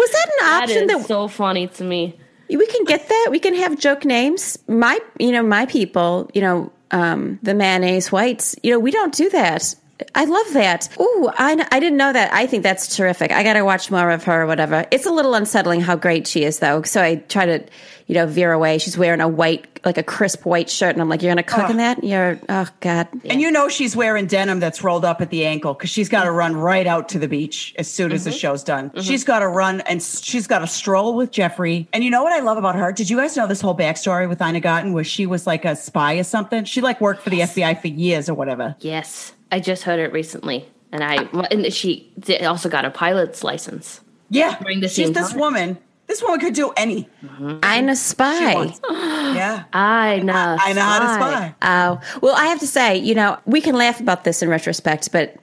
Was 0.00 0.10
that 0.10 0.26
an 0.28 0.40
That 0.40 0.60
option 0.64 0.82
is 0.84 0.88
that 0.90 1.06
so 1.06 1.28
funny 1.28 1.68
to 1.68 1.84
me. 1.84 2.18
We 2.50 2.66
can 2.66 2.84
get 2.84 3.08
that. 3.08 3.28
We 3.30 3.38
can 3.38 3.54
have 3.54 3.78
joke 3.78 4.04
names. 4.04 4.58
My, 4.66 4.98
you 5.20 5.30
know, 5.32 5.42
my 5.42 5.66
people, 5.66 6.30
you 6.34 6.40
know, 6.40 6.72
um, 6.90 7.38
the 7.42 7.54
mayonnaise 7.54 8.10
whites, 8.10 8.56
you 8.62 8.70
know, 8.70 8.78
we 8.78 8.90
don't 8.90 9.14
do 9.14 9.30
that. 9.30 9.74
I 10.14 10.24
love 10.24 10.52
that. 10.52 10.88
Ooh, 11.00 11.30
I, 11.38 11.66
I 11.72 11.80
didn't 11.80 11.96
know 11.96 12.12
that. 12.12 12.32
I 12.32 12.46
think 12.46 12.62
that's 12.62 12.96
terrific. 12.96 13.32
I 13.32 13.42
got 13.42 13.54
to 13.54 13.62
watch 13.62 13.90
more 13.90 14.10
of 14.10 14.24
her 14.24 14.42
or 14.42 14.46
whatever. 14.46 14.86
It's 14.90 15.06
a 15.06 15.10
little 15.10 15.34
unsettling 15.34 15.80
how 15.80 15.96
great 15.96 16.26
she 16.26 16.44
is, 16.44 16.60
though. 16.60 16.82
So 16.82 17.02
I 17.02 17.16
try 17.16 17.46
to, 17.46 17.64
you 18.06 18.14
know, 18.14 18.26
veer 18.26 18.52
away. 18.52 18.78
She's 18.78 18.96
wearing 18.96 19.20
a 19.20 19.28
white, 19.28 19.66
like 19.84 19.98
a 19.98 20.02
crisp 20.02 20.44
white 20.44 20.70
shirt. 20.70 20.92
And 20.92 21.02
I'm 21.02 21.08
like, 21.08 21.22
you're 21.22 21.34
going 21.34 21.44
to 21.44 21.50
cook 21.50 21.68
in 21.68 21.78
that? 21.78 22.02
You're, 22.04 22.38
oh, 22.48 22.68
God. 22.80 23.08
And 23.24 23.40
you 23.40 23.50
know 23.50 23.68
she's 23.68 23.96
wearing 23.96 24.26
denim 24.26 24.60
that's 24.60 24.84
rolled 24.84 25.04
up 25.04 25.20
at 25.20 25.30
the 25.30 25.44
ankle 25.44 25.74
because 25.74 25.90
she's 25.90 26.08
got 26.08 26.24
to 26.24 26.30
run 26.30 26.54
right 26.56 26.86
out 26.86 27.08
to 27.10 27.18
the 27.18 27.28
beach 27.28 27.74
as 27.76 27.88
soon 27.90 28.12
as 28.12 28.24
the 28.24 28.30
mm-hmm. 28.30 28.38
show's 28.38 28.62
done. 28.62 28.90
Mm-hmm. 28.90 29.00
She's 29.00 29.24
got 29.24 29.40
to 29.40 29.48
run 29.48 29.80
and 29.82 30.00
she's 30.02 30.46
got 30.46 30.60
to 30.60 30.66
stroll 30.68 31.16
with 31.16 31.32
Jeffrey. 31.32 31.88
And 31.92 32.04
you 32.04 32.10
know 32.10 32.22
what 32.22 32.32
I 32.32 32.40
love 32.40 32.56
about 32.56 32.76
her? 32.76 32.92
Did 32.92 33.10
you 33.10 33.16
guys 33.16 33.36
know 33.36 33.48
this 33.48 33.60
whole 33.60 33.76
backstory 33.76 34.28
with 34.28 34.40
Ina 34.40 34.60
Garten 34.60 34.92
where 34.92 35.04
she 35.04 35.26
was 35.26 35.46
like 35.46 35.64
a 35.64 35.74
spy 35.74 36.14
or 36.14 36.24
something? 36.24 36.64
She 36.64 36.80
like 36.80 37.00
worked 37.00 37.22
for 37.22 37.30
the 37.30 37.40
FBI 37.40 37.80
for 37.80 37.88
years 37.88 38.28
or 38.28 38.34
whatever. 38.34 38.76
Yes, 38.80 39.32
I 39.50 39.60
just 39.60 39.82
heard 39.84 40.00
it 40.00 40.12
recently, 40.12 40.68
and 40.92 41.02
I 41.02 41.16
and 41.50 41.72
she 41.72 42.12
also 42.42 42.68
got 42.68 42.84
a 42.84 42.90
pilot's 42.90 43.42
license. 43.44 44.00
Yeah, 44.30 44.58
During 44.60 44.80
the 44.80 44.88
she's 44.88 45.12
this 45.12 45.30
time. 45.30 45.38
woman. 45.38 45.78
This 46.06 46.22
woman 46.22 46.40
could 46.40 46.54
do 46.54 46.72
any. 46.76 47.08
I'm 47.62 47.88
a 47.88 47.96
spy. 47.96 48.72
Yeah, 49.28 49.64
I 49.74 50.20
know. 50.20 50.56
I 50.58 50.72
know 50.72 50.80
how 50.80 50.98
to 51.00 51.14
spy. 51.14 51.54
Oh, 51.60 52.00
well, 52.22 52.34
I 52.34 52.46
have 52.46 52.58
to 52.60 52.66
say, 52.66 52.96
you 52.96 53.14
know, 53.14 53.38
we 53.44 53.60
can 53.60 53.74
laugh 53.76 54.00
about 54.00 54.24
this 54.24 54.42
in 54.42 54.48
retrospect, 54.48 55.12
but 55.12 55.36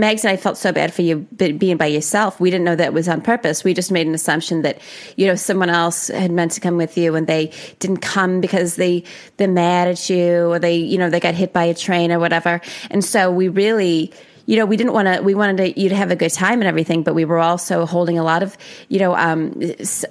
Mags 0.00 0.24
and 0.24 0.32
I 0.32 0.36
felt 0.36 0.56
so 0.56 0.72
bad 0.72 0.94
for 0.94 1.02
you 1.02 1.18
being 1.18 1.76
by 1.76 1.86
yourself. 1.86 2.40
We 2.40 2.50
didn't 2.50 2.64
know 2.64 2.74
that 2.74 2.94
was 2.94 3.06
on 3.06 3.20
purpose. 3.20 3.62
We 3.62 3.74
just 3.74 3.92
made 3.92 4.06
an 4.06 4.14
assumption 4.14 4.62
that 4.62 4.80
you 5.16 5.26
know 5.26 5.34
someone 5.34 5.68
else 5.68 6.08
had 6.08 6.30
meant 6.30 6.52
to 6.52 6.60
come 6.60 6.78
with 6.78 6.96
you, 6.96 7.14
and 7.14 7.26
they 7.26 7.52
didn't 7.78 7.98
come 7.98 8.40
because 8.40 8.76
they 8.76 9.04
they're 9.36 9.46
mad 9.46 9.88
at 9.88 10.08
you, 10.08 10.50
or 10.50 10.58
they 10.58 10.76
you 10.76 10.96
know 10.96 11.10
they 11.10 11.20
got 11.20 11.34
hit 11.34 11.52
by 11.52 11.64
a 11.64 11.74
train 11.74 12.10
or 12.10 12.18
whatever. 12.18 12.62
And 12.90 13.04
so 13.04 13.30
we 13.30 13.48
really 13.48 14.12
you 14.50 14.56
know, 14.56 14.66
we 14.66 14.76
didn't 14.76 14.92
want 14.92 15.06
to, 15.06 15.22
we 15.22 15.34
wanted 15.34 15.56
to, 15.58 15.80
you 15.80 15.88
to 15.88 15.94
have 15.94 16.10
a 16.10 16.16
good 16.16 16.32
time 16.32 16.58
and 16.60 16.68
everything, 16.72 17.04
but 17.04 17.14
we 17.14 17.24
were 17.24 17.38
also 17.38 17.86
holding 17.86 18.18
a 18.18 18.24
lot 18.24 18.42
of, 18.42 18.56
you 18.88 18.98
know, 18.98 19.14
um, 19.14 19.54
s- 19.78 20.04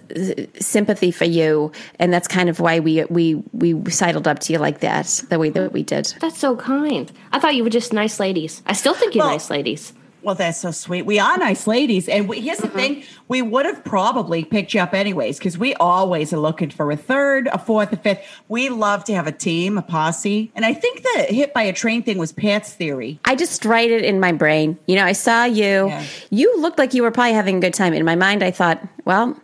sympathy 0.59 1.11
for 1.11 1.25
you. 1.25 1.71
And 1.99 2.13
that's 2.13 2.27
kind 2.27 2.47
of 2.49 2.59
why 2.59 2.79
we, 2.79 3.03
we, 3.05 3.35
we 3.35 3.89
sidled 3.91 4.27
up 4.27 4.39
to 4.39 4.53
you 4.53 4.59
like 4.59 4.79
that, 4.79 5.07
the 5.29 5.37
way 5.39 5.49
that 5.49 5.73
we 5.73 5.83
did. 5.83 6.13
That's 6.21 6.37
so 6.37 6.55
kind. 6.55 7.11
I 7.33 7.39
thought 7.39 7.55
you 7.55 7.63
were 7.65 7.69
just 7.69 7.91
nice 7.93 8.19
ladies. 8.19 8.61
I 8.65 8.73
still 8.73 8.93
think 8.93 9.13
you're 9.15 9.25
Well- 9.25 9.33
nice 9.33 9.49
ladies. 9.49 9.93
Well, 10.21 10.35
that's 10.35 10.59
so 10.59 10.71
sweet. 10.71 11.03
We 11.03 11.17
are 11.17 11.37
nice 11.37 11.65
ladies. 11.65 12.09
And 12.09 12.27
we, 12.27 12.41
here's 12.41 12.57
the 12.57 12.67
mm-hmm. 12.67 12.77
thing 12.77 13.03
we 13.27 13.41
would 13.41 13.65
have 13.65 13.83
probably 13.83 14.43
picked 14.43 14.73
you 14.73 14.81
up 14.81 14.93
anyways, 14.93 15.37
because 15.37 15.57
we 15.57 15.73
always 15.75 16.33
are 16.33 16.39
looking 16.39 16.69
for 16.69 16.91
a 16.91 16.97
third, 16.97 17.47
a 17.47 17.57
fourth, 17.57 17.93
a 17.93 17.97
fifth. 17.97 18.25
We 18.47 18.69
love 18.69 19.03
to 19.05 19.13
have 19.15 19.27
a 19.27 19.31
team, 19.31 19.77
a 19.77 19.81
posse. 19.81 20.51
And 20.55 20.65
I 20.65 20.73
think 20.73 21.03
the 21.03 21.23
hit 21.29 21.53
by 21.53 21.63
a 21.63 21.73
train 21.73 22.03
thing 22.03 22.17
was 22.17 22.31
Pat's 22.31 22.73
theory. 22.73 23.19
I 23.25 23.35
just 23.35 23.63
write 23.63 23.91
it 23.91 24.03
in 24.03 24.19
my 24.19 24.31
brain. 24.31 24.77
You 24.87 24.95
know, 24.95 25.05
I 25.05 25.13
saw 25.13 25.45
you. 25.45 25.87
Yeah. 25.87 26.05
You 26.29 26.61
looked 26.61 26.77
like 26.77 26.93
you 26.93 27.03
were 27.03 27.11
probably 27.11 27.33
having 27.33 27.57
a 27.57 27.61
good 27.61 27.73
time. 27.73 27.93
In 27.93 28.03
my 28.05 28.15
mind, 28.15 28.43
I 28.43 28.51
thought, 28.51 28.85
well, 29.05 29.39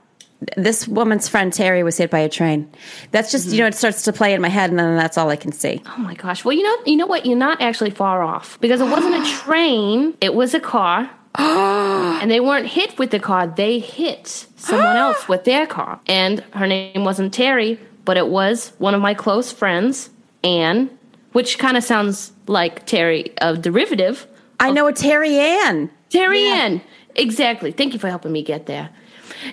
this 0.58 0.88
woman's 0.88 1.28
friend 1.28 1.52
Terry 1.52 1.84
was 1.84 1.98
hit 1.98 2.10
by 2.12 2.20
a 2.20 2.30
train. 2.30 2.70
That's 3.12 3.32
just, 3.32 3.50
you 3.50 3.60
know, 3.60 3.68
it 3.68 3.76
starts 3.76 4.04
to 4.04 4.14
play 4.14 4.34
in 4.34 4.42
my 4.42 4.50
head, 4.50 4.70
and 4.70 4.80
then 4.80 4.96
that's 4.98 5.18
all 5.18 5.30
I 5.30 5.36
can 5.36 5.52
see. 5.52 5.82
Oh 5.86 5.98
my 6.00 6.14
gosh. 6.16 6.44
Well, 6.46 6.54
you 6.56 6.64
know, 6.64 6.76
you 6.86 6.96
know 6.98 7.06
what? 7.08 7.26
You're 7.26 7.38
not 7.38 7.62
actually 7.62 7.92
far 7.92 8.24
off 8.24 8.60
because 8.62 8.82
it 8.82 8.86
wasn't 8.90 9.16
a 9.16 9.26
train. 9.44 10.16
It 10.22 10.34
was 10.34 10.54
a 10.54 10.60
car. 10.60 11.10
and 11.38 12.32
they 12.32 12.40
weren't 12.40 12.68
hit 12.68 12.98
with 12.98 13.12
the 13.12 13.20
car. 13.20 13.48
They 13.48 13.80
hit 13.80 14.46
someone 14.56 14.96
else 14.96 15.28
with 15.28 15.44
their 15.44 15.68
car. 15.68 16.00
And 16.08 16.40
her 16.54 16.66
name 16.68 17.04
wasn't 17.04 17.34
Terry, 17.34 17.80
but 18.06 18.16
it 18.18 18.28
was 18.28 18.72
one 18.78 18.94
of 18.94 19.02
my 19.02 19.14
close 19.14 19.52
friends, 19.52 20.10
Anne, 20.44 20.90
which 21.34 21.60
kind 21.60 21.76
of 21.76 21.84
sounds 21.84 22.32
like 22.48 22.86
Terry, 22.86 23.34
a 23.42 23.58
derivative. 23.58 24.28
I 24.60 24.72
know 24.72 24.88
a 24.88 24.94
Terry 24.94 25.38
Ann. 25.38 25.90
Terry 26.10 26.44
Yeah. 26.46 26.54
Ann. 26.56 26.82
Exactly. 27.18 27.72
Thank 27.72 27.94
you 27.94 28.00
for 28.00 28.10
helping 28.10 28.32
me 28.32 28.42
get 28.42 28.66
there. 28.66 28.90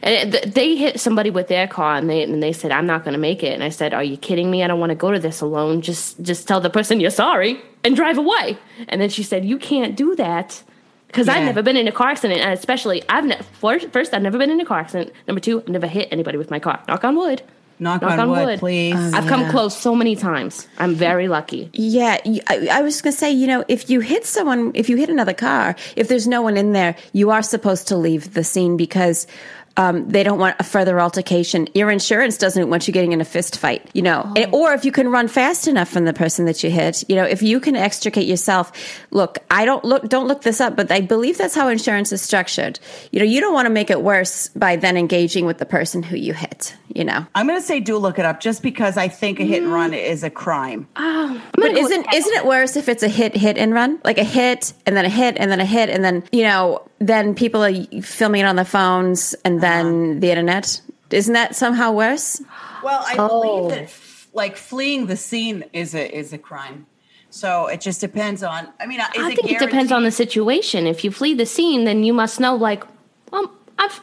And 0.02 0.32
they 0.32 0.76
hit 0.76 1.00
somebody 1.00 1.30
with 1.30 1.48
their 1.48 1.66
car, 1.66 1.96
and 1.96 2.08
they 2.08 2.22
and 2.22 2.42
they 2.42 2.52
said, 2.52 2.72
"I'm 2.72 2.86
not 2.86 3.04
going 3.04 3.14
to 3.14 3.20
make 3.20 3.42
it." 3.42 3.52
And 3.52 3.62
I 3.62 3.68
said, 3.68 3.94
"Are 3.94 4.04
you 4.04 4.16
kidding 4.16 4.50
me? 4.50 4.62
I 4.62 4.66
don't 4.66 4.80
want 4.80 4.90
to 4.90 4.96
go 4.96 5.10
to 5.10 5.18
this 5.18 5.40
alone. 5.40 5.82
Just 5.82 6.20
just 6.22 6.48
tell 6.48 6.60
the 6.60 6.70
person 6.70 7.00
you're 7.00 7.10
sorry 7.10 7.60
and 7.84 7.96
drive 7.96 8.18
away." 8.18 8.58
And 8.88 9.00
then 9.00 9.08
she 9.08 9.22
said, 9.22 9.44
"You 9.44 9.58
can't 9.58 9.96
do 9.96 10.14
that." 10.16 10.62
Because 11.06 11.28
I've 11.28 11.44
never 11.44 11.60
been 11.60 11.76
in 11.76 11.86
a 11.86 11.92
car 11.92 12.08
accident, 12.08 12.40
and 12.40 12.54
especially 12.54 13.02
I've 13.06 13.26
ne- 13.26 13.38
first, 13.60 13.90
first 13.90 14.14
I've 14.14 14.22
never 14.22 14.38
been 14.38 14.50
in 14.50 14.58
a 14.60 14.64
car 14.64 14.78
accident. 14.78 15.12
Number 15.28 15.40
two, 15.40 15.60
I've 15.60 15.68
never 15.68 15.86
hit 15.86 16.08
anybody 16.10 16.38
with 16.38 16.50
my 16.50 16.58
car. 16.58 16.82
Knock 16.88 17.04
on 17.04 17.16
wood. 17.16 17.42
Knock, 17.82 18.02
on, 18.04 18.30
wood, 18.30 18.60
please. 18.60 18.94
Oh, 18.96 19.10
I've 19.12 19.26
come 19.26 19.50
close 19.50 19.76
so 19.76 19.96
many 19.96 20.14
times. 20.14 20.68
I'm 20.78 20.94
very 20.94 21.26
lucky. 21.26 21.68
Yeah, 21.72 22.18
I 22.48 22.80
was 22.80 23.02
going 23.02 23.12
to 23.12 23.18
say, 23.18 23.32
you 23.32 23.48
know, 23.48 23.64
if 23.66 23.90
you 23.90 23.98
hit 23.98 24.24
someone, 24.24 24.70
if 24.74 24.88
you 24.88 24.96
hit 24.96 25.10
another 25.10 25.32
car, 25.32 25.74
if 25.96 26.06
there's 26.06 26.28
no 26.28 26.42
one 26.42 26.56
in 26.56 26.72
there, 26.72 26.94
you 27.12 27.30
are 27.30 27.42
supposed 27.42 27.88
to 27.88 27.96
leave 27.96 28.34
the 28.34 28.44
scene 28.44 28.76
because 28.76 29.26
um, 29.76 30.08
they 30.08 30.22
don't 30.22 30.38
want 30.38 30.56
a 30.58 30.64
further 30.64 31.00
altercation. 31.00 31.68
Your 31.74 31.90
insurance 31.90 32.36
doesn't 32.36 32.68
want 32.68 32.86
you 32.86 32.92
getting 32.92 33.12
in 33.12 33.20
a 33.20 33.24
fist 33.24 33.58
fight, 33.58 33.88
you 33.92 34.02
know. 34.02 34.32
And- 34.36 34.52
or 34.52 34.72
if 34.74 34.84
you 34.84 34.92
can 34.92 35.08
run 35.08 35.28
fast 35.28 35.66
enough 35.68 35.88
from 35.88 36.04
the 36.04 36.12
person 36.12 36.44
that 36.46 36.62
you 36.62 36.70
hit, 36.70 37.04
you 37.08 37.16
know, 37.16 37.24
if 37.24 37.42
you 37.42 37.60
can 37.60 37.76
extricate 37.76 38.26
yourself. 38.26 38.72
Look, 39.10 39.38
I 39.50 39.64
don't 39.64 39.84
look, 39.84 40.08
don't 40.08 40.28
look 40.28 40.42
this 40.42 40.60
up, 40.60 40.76
but 40.76 40.90
I 40.90 41.00
believe 41.00 41.38
that's 41.38 41.54
how 41.54 41.68
insurance 41.68 42.12
is 42.12 42.22
structured. 42.22 42.78
You 43.10 43.18
know, 43.18 43.24
you 43.24 43.40
don't 43.40 43.54
want 43.54 43.66
to 43.66 43.70
make 43.70 43.90
it 43.90 44.02
worse 44.02 44.48
by 44.48 44.76
then 44.76 44.96
engaging 44.96 45.46
with 45.46 45.58
the 45.58 45.66
person 45.66 46.02
who 46.02 46.16
you 46.16 46.32
hit. 46.34 46.74
You 46.94 47.04
know. 47.04 47.26
I'm 47.34 47.46
going 47.46 47.58
to 47.58 47.66
say 47.66 47.80
do 47.80 47.96
look 47.96 48.18
it 48.18 48.24
up 48.26 48.40
just 48.40 48.62
because 48.62 48.96
I 48.98 49.08
think 49.08 49.40
a 49.40 49.44
hit 49.44 49.62
and 49.62 49.72
run 49.72 49.94
is 49.94 50.22
a 50.22 50.30
crime. 50.30 50.86
Oh, 50.96 51.42
But 51.54 51.72
isn't 51.72 52.06
isn't 52.14 52.34
it 52.34 52.44
worse 52.44 52.76
if 52.76 52.88
it's 52.88 53.02
a 53.02 53.08
hit 53.08 53.34
hit 53.34 53.56
and 53.56 53.72
run 53.72 53.98
like 54.04 54.18
a 54.18 54.24
hit 54.24 54.72
and 54.86 54.96
then 54.96 55.04
a 55.04 55.08
hit 55.08 55.36
and 55.38 55.50
then 55.50 55.60
a 55.60 55.64
hit 55.64 55.88
and 55.88 56.04
then 56.04 56.22
you 56.32 56.42
know 56.42 56.82
then 57.06 57.34
people 57.34 57.64
are 57.64 57.72
filming 58.02 58.42
it 58.42 58.44
on 58.44 58.56
their 58.56 58.64
phones 58.64 59.34
and 59.44 59.62
uh-huh. 59.62 59.82
then 59.82 60.20
the 60.20 60.30
internet 60.30 60.80
isn't 61.10 61.34
that 61.34 61.54
somehow 61.54 61.92
worse? 61.92 62.40
Well, 62.82 63.04
I 63.06 63.16
Oh. 63.18 63.28
believe 63.28 63.70
that 63.70 63.84
f- 63.84 64.28
like 64.32 64.56
fleeing 64.56 65.06
the 65.06 65.16
scene 65.16 65.64
is 65.72 65.94
a 65.94 66.04
is 66.16 66.32
a 66.32 66.38
crime. 66.38 66.86
So 67.30 67.66
it 67.66 67.80
just 67.80 68.00
depends 68.00 68.42
on. 68.42 68.68
I 68.80 68.86
mean, 68.86 69.00
uh, 69.00 69.06
is 69.14 69.22
I 69.22 69.30
it 69.30 69.36
think 69.36 69.52
it 69.52 69.58
depends 69.58 69.90
on 69.92 70.04
the 70.04 70.10
situation. 70.10 70.86
If 70.86 71.02
you 71.04 71.10
flee 71.10 71.34
the 71.34 71.46
scene, 71.46 71.84
then 71.84 72.04
you 72.04 72.12
must 72.12 72.40
know, 72.40 72.54
like, 72.54 72.84
well, 73.30 73.50
I've, 73.78 74.00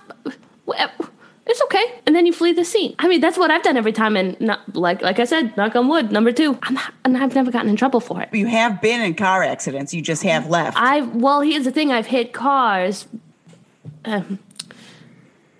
well, 0.66 0.90
it's 1.50 1.62
okay, 1.64 2.02
and 2.06 2.16
then 2.16 2.26
you 2.26 2.34
flee 2.34 2.54
the 2.54 2.64
scene. 2.66 2.96
I 3.00 3.08
mean, 3.08 3.22
that's 3.22 3.38
what 3.38 3.50
I've 3.52 3.64
done 3.64 3.78
every 3.78 3.92
time, 3.94 4.16
and 4.16 4.40
not, 4.40 4.76
like, 4.76 5.02
like 5.02 5.20
I 5.20 5.26
said, 5.26 5.56
knock 5.58 5.76
on 5.76 5.88
wood. 5.88 6.12
Number 6.12 6.32
two, 6.32 6.58
I'm 6.64 6.74
not, 6.76 6.94
and 7.04 7.18
I've 7.18 7.34
never 7.36 7.52
gotten 7.52 7.70
in 7.70 7.76
trouble 7.76 8.00
for 8.00 8.22
it. 8.22 8.30
You 8.34 8.48
have 8.48 8.82
been 8.82 9.02
in 9.02 9.16
car 9.16 9.44
accidents. 9.44 9.94
You 9.94 10.02
just 10.02 10.24
have 10.24 10.48
left. 10.50 10.78
I 10.78 11.02
well, 11.02 11.42
here's 11.42 11.66
the 11.66 11.72
thing: 11.72 11.92
I've 11.92 12.08
hit 12.08 12.34
cars, 12.34 13.08
um, 14.06 14.40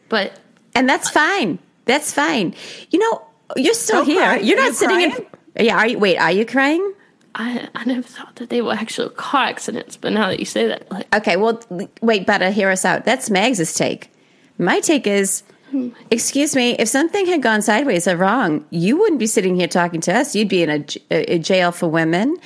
but 0.10 0.40
And 0.76 0.88
that's 0.88 1.10
fine. 1.10 1.60
That's 1.86 2.14
fine. 2.14 2.54
You 2.92 3.00
know, 3.00 3.26
you're 3.56 3.74
still 3.74 3.98
Don't 4.06 4.06
here. 4.08 4.22
cry. 4.22 4.38
You're 4.38 4.58
Are 4.58 4.62
not 4.62 4.68
you 4.68 4.74
sitting 4.74 5.10
crying? 5.12 5.28
in 5.56 5.66
Yeah, 5.66 5.78
are 5.78 5.88
you 5.88 6.00
wait, 6.00 6.18
are 6.18 6.32
you 6.32 6.46
crying? 6.46 6.94
I, 7.36 7.68
I 7.76 7.86
never 7.86 8.02
thought 8.02 8.36
that 8.38 8.50
they 8.50 8.62
were 8.62 8.74
actual 8.74 9.10
car 9.10 9.46
accidents. 9.46 9.98
But 9.98 10.14
now 10.14 10.28
that 10.30 10.40
you 10.40 10.46
say 10.46 10.68
that, 10.68 10.92
like, 10.92 11.14
Okay, 11.16 11.36
well 11.38 11.62
wait, 12.02 12.26
Butter 12.28 12.52
hear 12.52 12.70
us 12.70 12.86
out. 12.86 13.06
That's 13.06 13.30
Mags's 13.30 13.74
take. 13.74 14.12
My 14.58 14.80
take 14.80 15.08
is 15.08 15.44
Excuse 16.12 16.56
me, 16.56 16.72
if 16.80 16.88
something 16.88 17.26
had 17.26 17.42
gone 17.42 17.62
sideways 17.62 18.08
or 18.08 18.18
wrong, 18.18 18.66
you 18.70 18.98
wouldn't 18.98 19.20
be 19.20 19.28
sitting 19.28 19.56
here 19.56 19.68
talking 19.68 20.02
to 20.02 20.14
us. 20.16 20.36
You'd 20.36 20.50
be 20.50 20.64
in 20.64 20.86
a 21.10 21.40
jail 21.40 21.72
for 21.72 21.88
women, 21.88 22.38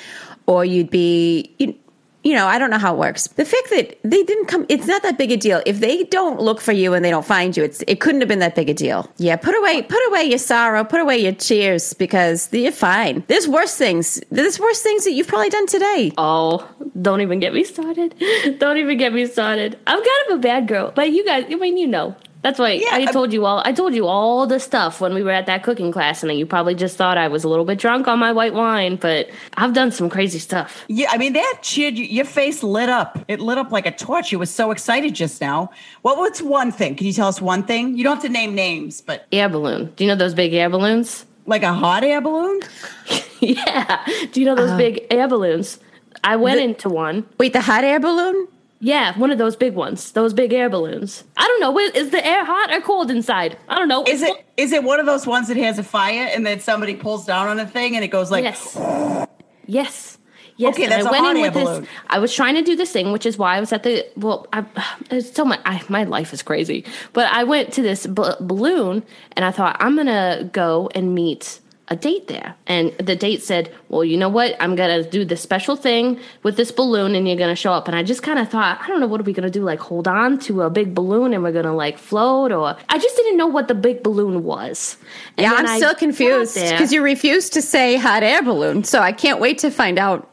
or 0.45 0.65
you'd 0.65 0.89
be, 0.89 1.53
you, 1.59 1.75
you 2.23 2.33
know, 2.33 2.47
I 2.47 2.57
don't 2.57 2.69
know 2.69 2.77
how 2.77 2.93
it 2.93 2.97
works. 2.97 3.27
The 3.27 3.43
fact 3.43 3.69
that 3.71 3.99
they 4.03 4.23
didn't 4.23 4.45
come, 4.45 4.65
it's 4.69 4.87
not 4.87 5.03
that 5.03 5.17
big 5.17 5.31
a 5.31 5.37
deal. 5.37 5.61
If 5.65 5.79
they 5.81 6.03
don't 6.05 6.39
look 6.39 6.61
for 6.61 6.71
you 6.71 6.93
and 6.93 7.03
they 7.03 7.09
don't 7.09 7.25
find 7.25 7.55
you, 7.55 7.63
it's 7.63 7.83
it 7.85 7.99
couldn't 7.99 8.21
have 8.21 8.29
been 8.29 8.39
that 8.39 8.55
big 8.55 8.69
a 8.69 8.73
deal. 8.73 9.09
Yeah, 9.17 9.35
put 9.35 9.57
away, 9.57 9.81
put 9.81 9.99
away 10.07 10.23
your 10.23 10.37
sorrow, 10.37 10.83
put 10.83 11.01
away 11.01 11.17
your 11.17 11.33
tears 11.33 11.93
because 11.93 12.51
you're 12.53 12.71
fine. 12.71 13.23
There's 13.27 13.47
worse 13.47 13.75
things. 13.75 14.21
There's 14.31 14.59
worse 14.59 14.81
things 14.81 15.03
that 15.03 15.11
you've 15.11 15.27
probably 15.27 15.49
done 15.49 15.67
today. 15.67 16.13
oh, 16.17 16.67
don't 17.01 17.21
even 17.21 17.39
get 17.39 17.53
me 17.53 17.63
started. 17.63 18.15
don't 18.59 18.77
even 18.77 18.97
get 18.97 19.13
me 19.13 19.25
started. 19.25 19.77
I'm 19.85 19.97
kind 19.97 20.29
of 20.29 20.37
a 20.37 20.41
bad 20.41 20.67
girl, 20.67 20.91
but 20.95 21.11
you 21.11 21.25
guys, 21.25 21.45
I 21.49 21.55
mean, 21.55 21.77
you 21.77 21.87
know. 21.87 22.15
That's 22.43 22.59
why 22.59 22.73
Yeah, 22.73 22.89
I 22.91 22.99
I'm- 22.99 23.13
told 23.13 23.33
you 23.33 23.45
all. 23.45 23.61
I 23.65 23.71
told 23.71 23.95
you 23.95 24.05
all 24.05 24.45
the 24.45 24.59
stuff 24.59 24.99
when 25.01 25.13
we 25.13 25.23
were 25.23 25.31
at 25.31 25.45
that 25.45 25.63
cooking 25.63 25.91
class, 25.91 26.21
and 26.23 26.31
you 26.37 26.45
probably 26.45 26.75
just 26.75 26.97
thought 26.97 27.17
I 27.17 27.27
was 27.29 27.43
a 27.43 27.49
little 27.49 27.65
bit 27.65 27.79
drunk 27.79 28.07
on 28.07 28.19
my 28.19 28.31
white 28.33 28.53
wine. 28.53 28.97
But 28.97 29.29
I've 29.55 29.73
done 29.73 29.91
some 29.91 30.09
crazy 30.09 30.39
stuff. 30.39 30.83
yeah, 30.87 31.07
I 31.09 31.17
mean 31.17 31.33
that 31.33 31.59
cheered 31.61 31.97
you. 31.97 32.05
Your 32.05 32.25
face 32.25 32.61
lit 32.61 32.89
up. 32.89 33.17
It 33.27 33.39
lit 33.39 33.57
up 33.57 33.71
like 33.71 33.85
a 33.85 33.91
torch. 33.91 34.31
You 34.31 34.39
were 34.39 34.45
so 34.45 34.71
excited 34.71 35.15
just 35.15 35.39
now. 35.41 35.71
What 36.01 36.17
was 36.17 36.41
one 36.41 36.71
thing? 36.71 36.95
Can 36.95 37.07
you 37.07 37.13
tell 37.13 37.29
us 37.29 37.41
one 37.41 37.63
thing? 37.63 37.97
You 37.97 38.03
don't 38.03 38.15
have 38.15 38.23
to 38.23 38.29
name 38.29 38.53
names, 38.55 39.01
but 39.01 39.25
Air 39.31 39.47
balloon. 39.49 39.93
Do 39.95 40.03
you 40.03 40.09
know 40.09 40.15
those 40.17 40.33
big 40.33 40.53
air 40.53 40.69
balloons? 40.69 41.25
like 41.45 41.63
a 41.63 41.73
hot 41.73 42.03
air 42.05 42.21
balloon. 42.21 42.61
yeah. 43.41 44.05
Do 44.31 44.39
you 44.39 44.45
know 44.45 44.55
those 44.55 44.71
uh. 44.71 44.77
big 44.77 45.05
air 45.11 45.27
balloons? 45.27 45.77
I 46.23 46.37
went 46.37 46.61
into 46.61 46.87
one. 46.87 47.25
Wait, 47.37 47.51
the 47.51 47.59
hot 47.61 47.83
air 47.83 47.99
balloon? 47.99 48.47
Yeah, 48.85 49.17
one 49.17 49.31
of 49.31 49.37
those 49.37 49.55
big 49.55 49.75
ones. 49.75 50.11
Those 50.11 50.33
big 50.33 50.51
air 50.51 50.69
balloons. 50.69 51.23
I 51.37 51.47
don't 51.47 51.61
know. 51.61 51.79
Is 51.79 52.09
the 52.09 52.25
air 52.25 52.43
hot 52.43 52.69
or 52.73 52.81
cold 52.81 53.09
inside? 53.09 53.57
I 53.69 53.75
don't 53.75 53.87
know. 53.87 54.03
Is 54.03 54.21
It's- 54.21 54.37
it 54.37 54.45
is 54.57 54.71
it 54.73 54.83
one 54.83 54.99
of 54.99 55.05
those 55.05 55.25
ones 55.25 55.47
that 55.47 55.55
has 55.57 55.79
a 55.79 55.83
fire 55.83 56.29
and 56.33 56.45
then 56.45 56.59
somebody 56.59 56.93
pulls 56.95 57.25
down 57.25 57.47
on 57.47 57.59
a 57.59 57.65
thing 57.65 57.95
and 57.95 58.03
it 58.03 58.09
goes 58.09 58.29
like 58.29 58.43
yes. 58.43 58.77
Yes. 59.65 60.17
Yes. 60.57 60.75
Okay, 60.75 60.85
that's 60.87 61.05
I 61.05 61.09
a 61.09 61.11
went 61.11 61.23
hot 61.25 61.31
in 61.31 61.37
air 61.37 61.43
with 61.45 61.53
this. 61.55 61.63
balloon. 61.63 61.87
I 62.09 62.19
was 62.19 62.31
trying 62.35 62.55
to 62.55 62.61
do 62.61 62.75
this 62.75 62.91
thing, 62.91 63.11
which 63.11 63.25
is 63.25 63.37
why 63.39 63.57
I 63.57 63.59
was 63.59 63.73
at 63.73 63.81
the. 63.83 64.05
Well, 64.15 64.45
I, 64.53 64.63
it's 65.09 65.33
so 65.33 65.45
much. 65.45 65.59
I, 65.65 65.81
my 65.89 66.03
life 66.03 66.31
is 66.33 66.43
crazy, 66.43 66.85
but 67.13 67.25
I 67.31 67.43
went 67.43 67.73
to 67.73 67.81
this 67.81 68.05
b- 68.05 68.35
balloon, 68.39 69.01
and 69.35 69.45
I 69.45 69.49
thought 69.51 69.77
I'm 69.79 69.95
gonna 69.95 70.47
go 70.53 70.91
and 70.93 71.15
meet 71.15 71.59
a 71.89 71.95
date 71.97 72.27
there. 72.27 72.55
And 72.65 72.93
the 72.97 73.15
date 73.15 73.43
said, 73.43 73.69
"Well, 73.89 74.05
you 74.05 74.15
know 74.17 74.29
what? 74.29 74.55
I'm 74.61 74.75
gonna 74.75 75.03
do 75.03 75.25
this 75.25 75.41
special 75.41 75.75
thing 75.75 76.17
with 76.41 76.55
this 76.55 76.71
balloon, 76.71 77.13
and 77.13 77.27
you're 77.27 77.37
gonna 77.37 77.55
show 77.57 77.73
up." 77.73 77.87
And 77.87 77.95
I 77.95 78.03
just 78.03 78.23
kind 78.23 78.39
of 78.39 78.49
thought, 78.49 78.79
I 78.81 78.87
don't 78.87 78.99
know, 79.01 79.07
what 79.07 79.19
are 79.19 79.23
we 79.25 79.33
gonna 79.33 79.49
do? 79.49 79.63
Like 79.63 79.79
hold 79.79 80.07
on 80.07 80.39
to 80.39 80.61
a 80.61 80.69
big 80.69 80.95
balloon, 80.95 81.33
and 81.33 81.43
we're 81.43 81.51
gonna 81.51 81.75
like 81.75 81.97
float, 81.97 82.51
or 82.53 82.77
I 82.87 82.97
just 82.97 83.15
didn't 83.17 83.35
know 83.37 83.47
what 83.47 83.67
the 83.67 83.75
big 83.75 84.01
balloon 84.01 84.43
was. 84.43 84.97
And 85.37 85.43
Yeah, 85.45 85.53
I'm 85.53 85.67
I 85.67 85.77
still 85.77 85.93
confused 85.93 86.55
because 86.55 86.93
you 86.93 87.01
refused 87.01 87.51
to 87.53 87.61
say 87.61 87.97
hot 87.97 88.23
air 88.23 88.41
balloon. 88.41 88.83
So 88.85 88.99
I 88.99 89.11
can't 89.11 89.39
wait 89.41 89.57
to 89.59 89.69
find 89.69 89.99
out. 89.99 90.29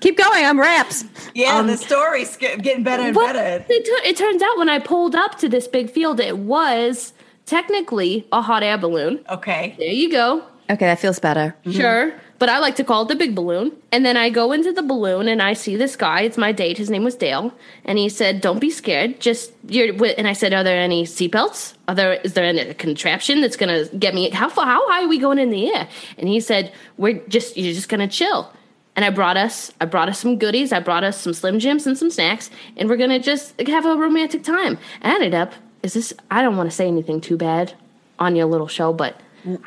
Keep 0.00 0.18
going. 0.18 0.44
I'm 0.44 0.58
raps. 0.58 1.04
yeah, 1.32 1.58
um, 1.58 1.68
the 1.68 1.76
story's 1.76 2.36
getting 2.36 2.82
better 2.82 3.04
and 3.04 3.14
better. 3.14 3.64
it, 3.68 3.84
tu- 3.84 4.00
it 4.04 4.16
turns 4.16 4.42
out 4.42 4.58
when 4.58 4.68
I 4.68 4.80
pulled 4.80 5.14
up 5.14 5.38
to 5.38 5.48
this 5.48 5.68
big 5.68 5.90
field, 5.90 6.18
it 6.18 6.38
was 6.38 7.12
technically 7.46 8.26
a 8.32 8.42
hot 8.42 8.64
air 8.64 8.76
balloon. 8.78 9.24
Okay. 9.30 9.76
There 9.78 9.86
you 9.86 10.10
go. 10.10 10.42
Okay, 10.70 10.86
that 10.86 10.98
feels 10.98 11.18
better. 11.18 11.54
Mm-hmm. 11.64 11.72
Sure. 11.72 12.12
But 12.38 12.48
I 12.48 12.58
like 12.58 12.74
to 12.76 12.84
call 12.84 13.02
it 13.02 13.08
the 13.08 13.14
big 13.14 13.36
balloon. 13.36 13.70
And 13.92 14.04
then 14.04 14.16
I 14.16 14.28
go 14.28 14.50
into 14.50 14.72
the 14.72 14.82
balloon 14.82 15.28
and 15.28 15.40
I 15.40 15.52
see 15.52 15.76
this 15.76 15.94
guy. 15.94 16.22
It's 16.22 16.36
my 16.36 16.50
date. 16.50 16.76
His 16.76 16.90
name 16.90 17.04
was 17.04 17.14
Dale. 17.14 17.54
And 17.84 17.98
he 17.98 18.08
said, 18.08 18.40
Don't 18.40 18.58
be 18.58 18.68
scared. 18.70 19.20
Just, 19.20 19.52
you're, 19.68 19.92
wi-" 19.92 20.16
and 20.18 20.26
I 20.26 20.32
said, 20.32 20.52
Are 20.52 20.64
there 20.64 20.80
any 20.80 21.04
seatbelts? 21.04 21.74
Are 21.86 21.94
there, 21.94 22.14
is 22.14 22.32
there 22.34 22.44
any 22.44 22.74
contraption 22.74 23.42
that's 23.42 23.56
going 23.56 23.68
to 23.68 23.96
get 23.96 24.12
me? 24.12 24.30
How 24.30 24.48
far, 24.48 24.66
how 24.66 24.88
high 24.90 25.04
are 25.04 25.08
we 25.08 25.18
going 25.18 25.38
in 25.38 25.50
the 25.50 25.72
air? 25.72 25.88
And 26.18 26.28
he 26.28 26.40
said, 26.40 26.72
We're 26.96 27.20
just, 27.28 27.56
you're 27.56 27.74
just 27.74 27.88
going 27.88 28.00
to 28.00 28.08
chill. 28.08 28.52
And 28.96 29.04
I 29.04 29.10
brought 29.10 29.36
us, 29.36 29.70
I 29.80 29.84
brought 29.84 30.08
us 30.08 30.18
some 30.18 30.36
goodies. 30.36 30.72
I 30.72 30.80
brought 30.80 31.04
us 31.04 31.20
some 31.20 31.34
Slim 31.34 31.60
Jims 31.60 31.86
and 31.86 31.96
some 31.96 32.10
snacks. 32.10 32.50
And 32.76 32.88
we're 32.88 32.96
going 32.96 33.10
to 33.10 33.20
just 33.20 33.58
have 33.60 33.86
a 33.86 33.96
romantic 33.96 34.42
time. 34.42 34.78
I 35.00 35.14
ended 35.14 35.32
up, 35.32 35.52
is 35.84 35.94
this, 35.94 36.12
I 36.30 36.42
don't 36.42 36.56
want 36.56 36.68
to 36.68 36.74
say 36.74 36.88
anything 36.88 37.20
too 37.20 37.36
bad 37.36 37.74
on 38.18 38.36
your 38.36 38.46
little 38.46 38.68
show, 38.68 38.92
but 38.92 39.20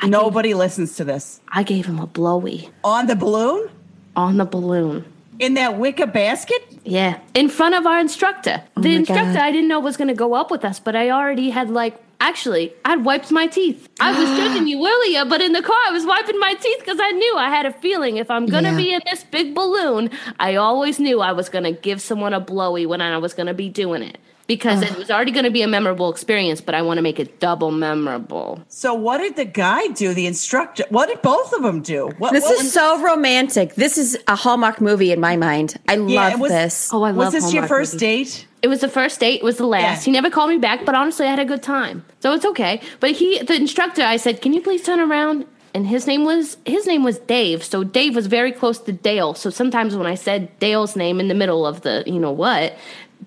Nobody 0.04 0.54
listens 0.54 0.96
to 0.98 1.04
this. 1.04 1.42
I 1.50 1.64
gave 1.64 1.86
him 1.86 2.00
a 2.00 2.08
blowy 2.08 2.70
On 2.84 3.08
the 3.08 3.16
balloon? 3.16 3.70
on 4.16 4.38
the 4.38 4.46
balloon. 4.46 5.04
In 5.40 5.56
that 5.56 5.78
wicker 5.78 6.06
basket? 6.06 6.62
Yeah, 6.86 7.20
in 7.34 7.50
front 7.50 7.76
of 7.76 7.86
our 7.86 8.00
instructor. 8.00 8.64
Oh 8.78 8.82
the 8.82 8.96
instructor 8.96 9.34
God. 9.34 9.42
I 9.42 9.52
didn't 9.52 9.68
know 9.68 9.82
was 9.82 9.98
going 9.98 10.08
to 10.08 10.14
go 10.14 10.34
up 10.34 10.50
with 10.50 10.64
us, 10.64 10.80
but 10.80 10.96
I 10.96 11.10
already 11.10 11.50
had 11.50 11.70
like 11.70 12.00
actually 12.22 12.72
I'd 12.86 13.04
wiped 13.04 13.32
my 13.32 13.48
teeth. 13.48 13.90
I 14.00 14.18
was 14.18 14.30
judging 14.40 14.68
you 14.68 14.78
earlier, 14.88 15.26
but 15.26 15.42
in 15.42 15.52
the 15.52 15.62
car 15.62 15.76
I 15.90 15.92
was 15.92 16.06
wiping 16.06 16.40
my 16.40 16.54
teeth 16.54 16.80
because 16.80 17.00
I 17.02 17.12
knew 17.12 17.36
I 17.36 17.50
had 17.50 17.66
a 17.66 17.74
feeling 17.74 18.16
if 18.16 18.32
I'm 18.32 18.46
going 18.46 18.64
to 18.64 18.70
Yeah. 18.72 18.78
be 18.78 18.94
in 18.94 19.02
this 19.12 19.26
big 19.26 19.54
balloon, 19.54 20.10
I 20.40 20.56
always 20.56 20.98
knew 21.02 21.20
I 21.20 21.34
was 21.34 21.50
going 21.50 21.66
to 21.66 21.74
give 21.74 22.02
someone 22.02 22.34
a 22.34 22.40
blowy 22.40 22.86
when 22.86 23.02
I 23.02 23.18
was 23.18 23.34
going 23.34 23.48
to 23.48 23.54
be 23.54 23.68
doing 23.68 24.02
it. 24.04 24.18
Because 24.48 24.84
it 24.84 24.96
was 24.96 25.10
already 25.10 25.32
going 25.32 25.46
to 25.46 25.52
be 25.52 25.64
a 25.64 25.68
memorable 25.68 26.12
experience, 26.12 26.62
but 26.62 26.76
I 26.76 26.84
want 26.84 27.00
to 27.00 27.02
make 27.02 27.20
it 27.20 27.40
double 27.40 27.72
memorable. 27.72 28.62
So 28.68 28.94
what 28.94 29.18
did 29.18 29.36
the 29.36 29.46
guy 29.46 29.88
do? 29.88 30.14
The 30.14 30.28
instructor? 30.28 30.84
What 30.90 31.10
did 31.10 31.24
both 31.24 31.52
of 31.54 31.64
them 31.64 31.82
do? 31.82 32.12
What, 32.20 32.32
This 32.32 32.44
what 32.44 32.60
is 32.64 32.72
so 32.72 33.02
romantic. 33.02 33.74
This 33.74 33.98
is 33.98 34.18
a 34.28 34.36
Hallmark 34.36 34.82
movie 34.82 35.12
in 35.12 35.20
my 35.20 35.36
mind. 35.36 35.78
I 35.90 35.96
Yeah, 35.96 36.30
love 36.30 36.40
was- 36.42 36.52
this. 36.52 36.90
Oh, 36.94 37.02
I 37.02 37.12
was 37.12 37.18
love 37.26 37.34
this 37.34 37.54
your 37.54 37.68
first 37.68 37.94
movies. 37.96 38.36
date? 38.36 38.48
It 38.62 38.68
was 38.68 38.82
the 38.82 38.90
first 38.90 39.20
date. 39.20 39.40
It 39.42 39.44
was 39.44 39.58
the 39.58 39.66
last. 39.66 40.02
Yeah. 40.02 40.06
He 40.06 40.12
never 40.12 40.30
called 40.30 40.50
me 40.52 40.58
back, 40.58 40.86
but 40.86 40.94
honestly, 40.96 41.26
I 41.26 41.30
had 41.32 41.40
a 41.40 41.46
good 41.46 41.64
time, 41.64 42.04
so 42.20 42.34
it's 42.34 42.46
okay. 42.46 42.82
But 43.00 43.12
he, 43.12 43.40
the 43.42 43.56
instructor, 43.56 44.04
I 44.04 44.18
said, 44.18 44.42
"Can 44.42 44.54
you 44.54 44.62
please 44.62 44.84
turn 44.84 45.00
around?" 45.00 45.46
And 45.76 45.86
his 45.86 46.08
name 46.08 46.24
was 46.24 46.56
his 46.66 46.88
name 46.88 47.04
was 47.04 47.20
Dave. 47.20 47.62
So 47.64 47.84
Dave 47.84 48.16
was 48.16 48.28
very 48.28 48.52
close 48.54 48.80
to 48.80 48.92
Dale. 48.94 49.34
So 49.34 49.50
sometimes 49.50 49.96
when 49.96 50.08
I 50.08 50.16
said 50.16 50.58
Dale's 50.60 50.96
name 50.96 51.20
in 51.20 51.28
the 51.28 51.34
middle 51.36 51.66
of 51.68 51.82
the 51.82 52.02
you 52.08 52.18
know 52.20 52.32
what, 52.32 52.76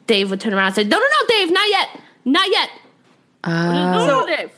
Dave 0.06 0.30
would 0.30 0.40
turn 0.40 0.54
around 0.54 0.66
and 0.68 0.74
say, 0.76 0.84
"No, 0.84 0.98
no, 0.98 1.04
no, 1.04 1.26
Dave, 1.28 1.50
not 1.52 1.68
yet, 1.68 1.88
not 2.24 2.50
yet." 2.50 2.70
no, 3.46 4.06
So- 4.06 4.26
Dave. 4.26 4.50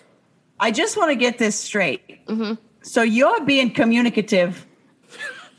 I 0.63 0.71
just 0.71 0.97
want 0.97 1.11
to 1.11 1.15
get 1.15 1.39
this 1.39 1.57
straight. 1.59 2.27
Mm-hmm. 2.27 2.55
So 2.83 3.01
you're 3.03 3.41
being 3.47 3.73
communicative 3.73 4.67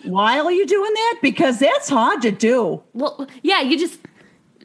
while 0.03 0.51
you're 0.51 0.65
doing 0.67 0.93
that? 0.93 1.19
Because 1.21 1.60
that's 1.60 1.89
hard 1.89 2.21
to 2.21 2.31
do. 2.31 2.84
Well, 2.93 3.27
yeah, 3.43 3.62
you 3.62 3.77
just 3.79 3.99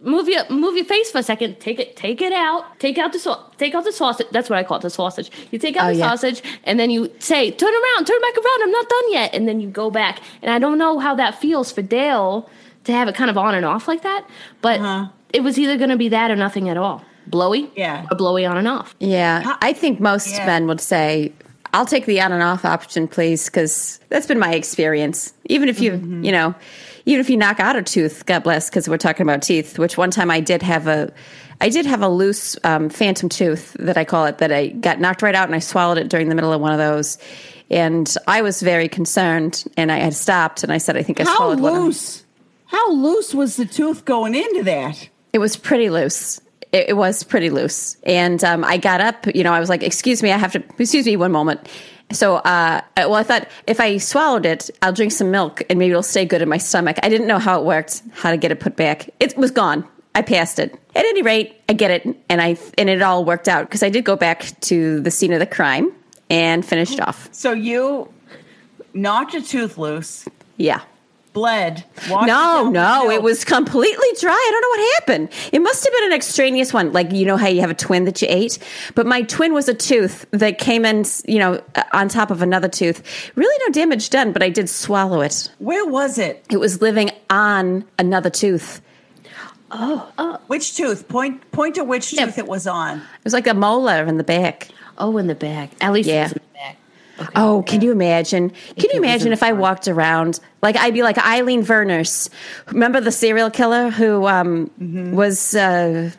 move 0.02 0.28
your 0.28 0.48
move 0.50 0.76
your 0.76 0.84
face 0.84 1.10
for 1.10 1.18
a 1.18 1.22
second. 1.22 1.58
Take 1.60 1.78
it, 1.80 1.96
take 1.96 2.20
it 2.20 2.32
out. 2.32 2.78
Take 2.80 2.98
out 2.98 3.12
the 3.12 3.18
sau- 3.18 3.50
take 3.56 3.74
out 3.74 3.84
the 3.84 3.92
sausage. 3.92 4.26
That's 4.30 4.48
what 4.50 4.58
I 4.58 4.62
call 4.62 4.76
it, 4.78 4.82
the 4.82 4.90
sausage. 4.90 5.30
You 5.50 5.58
take 5.58 5.76
out 5.76 5.86
Oh, 5.90 5.92
the 5.92 5.98
yeah. 6.00 6.08
sausage, 6.10 6.42
and 6.64 6.78
then 6.78 6.90
you 6.90 7.10
say, 7.18 7.50
"Turn 7.50 7.72
around, 7.72 8.06
turn 8.06 8.20
back 8.20 8.36
around. 8.36 8.62
I'm 8.62 8.70
not 8.70 8.88
done 8.88 9.12
yet." 9.12 9.34
And 9.34 9.48
then 9.48 9.60
you 9.60 9.68
go 9.68 9.90
back. 9.90 10.20
And 10.42 10.50
I 10.50 10.58
don't 10.58 10.76
know 10.78 10.98
how 10.98 11.14
that 11.14 11.40
feels 11.40 11.72
for 11.72 11.80
Dale 11.82 12.48
to 12.86 12.92
have 12.92 13.06
it 13.08 13.14
kind 13.14 13.30
of 13.30 13.36
on 13.38 13.54
and 13.54 13.64
off 13.64 13.86
like 13.88 14.02
that, 14.02 14.24
but 14.62 14.80
Uh-huh. 14.80 15.06
it 15.32 15.42
was 15.42 15.58
either 15.58 15.76
going 15.76 15.90
to 15.90 15.96
be 15.96 16.08
that 16.08 16.30
or 16.30 16.36
nothing 16.36 16.68
at 16.68 16.76
all. 16.76 17.02
Blowy, 17.28 17.70
Yeah. 17.76 18.06
or 18.10 18.16
blowy 18.16 18.46
on 18.46 18.56
and 18.56 18.68
off. 18.68 18.94
Yeah, 19.00 19.54
I 19.60 19.72
think 19.72 20.00
most 20.00 20.28
Yeah. 20.34 20.46
men 20.46 20.66
would 20.68 20.80
say, 20.80 21.32
"I'll 21.74 21.86
take 21.86 22.06
the 22.06 22.20
on 22.20 22.30
and 22.32 22.42
off 22.42 22.64
option, 22.64 23.08
please," 23.08 23.46
because 23.46 23.98
that's 24.08 24.26
been 24.26 24.38
my 24.38 24.54
experience. 24.54 25.32
Even 25.46 25.68
if 25.68 25.80
you, 25.80 25.92
Mm-hmm. 25.92 26.24
you 26.24 26.32
know, 26.32 26.54
even 27.04 27.20
if 27.20 27.28
you 27.28 27.36
knock 27.36 27.58
out 27.60 27.74
a 27.76 27.82
tooth, 27.82 28.24
God 28.26 28.42
bless, 28.44 28.70
because 28.70 28.88
we're 28.88 28.96
talking 28.96 29.22
about 29.26 29.42
teeth. 29.42 29.78
Which 29.78 29.98
one 29.98 30.10
time 30.10 30.30
I 30.30 30.38
did 30.40 30.62
have 30.62 30.86
a, 30.86 31.10
I 31.60 31.68
did 31.68 31.84
have 31.86 32.02
a 32.02 32.08
loose 32.08 32.56
um, 32.64 32.88
phantom 32.90 33.28
tooth 33.28 33.74
that 33.80 33.96
I 33.96 34.04
call 34.04 34.26
it 34.26 34.38
that 34.38 34.52
I 34.52 34.68
got 34.68 35.00
knocked 35.00 35.22
right 35.22 35.34
out, 35.34 35.46
and 35.46 35.54
I 35.54 35.58
swallowed 35.60 35.98
it 35.98 36.08
during 36.08 36.28
the 36.28 36.34
middle 36.36 36.52
of 36.52 36.60
one 36.60 36.72
of 36.72 36.78
those, 36.78 37.18
and 37.70 38.12
I 38.28 38.42
was 38.42 38.62
very 38.62 38.88
concerned, 38.88 39.64
and 39.76 39.90
I 39.90 39.98
had 39.98 40.14
stopped, 40.14 40.62
and 40.62 40.72
I 40.72 40.78
said, 40.78 40.96
"I 40.96 41.02
think 41.02 41.20
I 41.20 41.24
How 41.24 41.36
swallowed 41.36 41.60
one." 41.60 41.74
of- 41.76 41.82
loose? 41.86 42.22
How 42.66 42.92
loose 42.92 43.34
was 43.34 43.56
the 43.56 43.66
tooth 43.66 44.04
going 44.04 44.34
into 44.34 44.62
that? 44.64 45.08
It 45.32 45.38
was 45.38 45.56
pretty 45.56 45.90
loose. 45.90 46.40
It, 46.72 46.90
it 46.90 46.96
was 46.96 47.22
pretty 47.22 47.50
loose. 47.50 47.96
And 48.04 48.42
um, 48.44 48.64
I 48.64 48.76
got 48.76 49.00
up, 49.00 49.26
you 49.34 49.44
know, 49.44 49.52
I 49.52 49.60
was 49.60 49.68
like, 49.68 49.82
excuse 49.82 50.22
me, 50.22 50.32
I 50.32 50.36
have 50.36 50.52
to, 50.52 50.62
excuse 50.78 51.06
me 51.06 51.16
one 51.16 51.32
moment. 51.32 51.68
So, 52.12 52.36
uh, 52.36 52.80
well, 52.96 53.14
I 53.14 53.22
thought 53.24 53.48
if 53.66 53.80
I 53.80 53.98
swallowed 53.98 54.46
it, 54.46 54.70
I'll 54.82 54.92
drink 54.92 55.10
some 55.12 55.30
milk 55.30 55.62
and 55.68 55.78
maybe 55.78 55.90
it'll 55.90 56.02
stay 56.02 56.24
good 56.24 56.40
in 56.40 56.48
my 56.48 56.58
stomach. 56.58 56.98
I 57.02 57.08
didn't 57.08 57.26
know 57.26 57.38
how 57.38 57.60
it 57.60 57.64
worked, 57.66 58.02
how 58.12 58.30
to 58.30 58.36
get 58.36 58.52
it 58.52 58.60
put 58.60 58.76
back. 58.76 59.10
It 59.18 59.36
was 59.36 59.50
gone. 59.50 59.86
I 60.14 60.22
passed 60.22 60.58
it. 60.58 60.72
At 60.94 61.04
any 61.04 61.20
rate, 61.22 61.60
I 61.68 61.74
get 61.74 61.90
it, 61.90 62.06
and 62.30 62.40
I 62.40 62.56
and 62.78 62.88
it 62.88 63.02
all 63.02 63.26
worked 63.26 63.48
out 63.48 63.66
because 63.66 63.82
I 63.82 63.90
did 63.90 64.06
go 64.06 64.16
back 64.16 64.58
to 64.62 64.98
the 65.00 65.10
scene 65.10 65.30
of 65.34 65.40
the 65.40 65.46
crime 65.46 65.92
and 66.30 66.64
finished 66.64 67.00
off. 67.00 67.28
So 67.32 67.52
you 67.52 68.10
knocked 68.94 69.34
a 69.34 69.42
tooth 69.42 69.76
loose, 69.76 70.26
Yeah. 70.56 70.80
Bled. 71.36 71.84
No, 72.08 72.70
no, 72.70 73.10
it 73.10 73.22
was 73.22 73.44
completely 73.44 74.06
dry. 74.18 74.32
I 74.32 74.48
don't 74.50 74.62
know 74.62 74.68
what 74.82 74.94
happened. 74.94 75.28
It 75.52 75.60
must 75.60 75.84
have 75.84 75.92
been 75.92 76.04
an 76.04 76.12
extraneous 76.14 76.72
one. 76.72 76.92
Like, 76.92 77.12
you 77.12 77.26
know 77.26 77.36
how 77.36 77.46
you 77.48 77.60
have 77.60 77.68
a 77.70 77.74
twin 77.74 78.06
that 78.06 78.22
you 78.22 78.28
ate? 78.30 78.58
But 78.94 79.04
my 79.06 79.20
twin 79.20 79.52
was 79.52 79.68
a 79.68 79.74
tooth 79.74 80.24
that 80.30 80.56
came 80.56 80.86
in, 80.86 81.04
you 81.26 81.38
know, 81.38 81.62
uh, 81.74 81.82
on 81.92 82.08
top 82.08 82.30
of 82.30 82.40
another 82.40 82.68
tooth. 82.68 83.02
Really 83.34 83.54
no 83.66 83.72
damage 83.72 84.08
done, 84.08 84.32
but 84.32 84.42
I 84.42 84.48
did 84.48 84.70
swallow 84.70 85.20
it. 85.20 85.50
Where 85.58 85.84
was 85.84 86.16
it? 86.16 86.42
It 86.50 86.56
was 86.56 86.80
living 86.80 87.10
on 87.28 87.84
another 87.98 88.30
tooth. 88.30 88.80
Oh. 89.70 90.38
Which 90.46 90.74
tooth? 90.76 91.06
Point 91.08 91.50
point 91.50 91.74
to 91.74 91.84
which 91.84 92.14
Yeah. 92.14 92.24
tooth 92.24 92.38
it 92.38 92.46
was 92.48 92.66
on. 92.66 92.98
It 92.98 93.24
was 93.24 93.34
like 93.34 93.46
a 93.46 93.52
molar 93.54 94.04
in 94.06 94.16
the 94.16 94.24
back. 94.24 94.68
Oh, 94.96 95.18
in 95.18 95.26
the 95.26 95.34
back. 95.34 95.70
At 95.82 95.92
least 95.92 96.08
Yeah. 96.08 96.20
it 96.20 96.22
was 96.22 96.32
in 96.32 96.34
the 96.34 96.40
bag. 96.40 96.45
Okay. 97.18 97.30
Oh, 97.36 97.62
can 97.66 97.80
you 97.80 97.92
imagine? 97.92 98.50
Can 98.50 98.90
you 98.92 98.98
imagine 98.98 99.32
if 99.32 99.42
I 99.42 99.52
walked 99.52 99.88
around 99.88 100.40
like 100.62 100.76
I'd 100.76 100.94
be 100.94 101.02
like 101.02 101.18
Eileen 101.18 101.62
Verners? 101.62 102.28
Remember 102.68 103.00
the 103.00 103.12
serial 103.12 103.50
killer 103.50 103.90
who 103.90 104.26
um, 104.26 104.70
was? 105.14 105.54
Uh, 105.54 106.10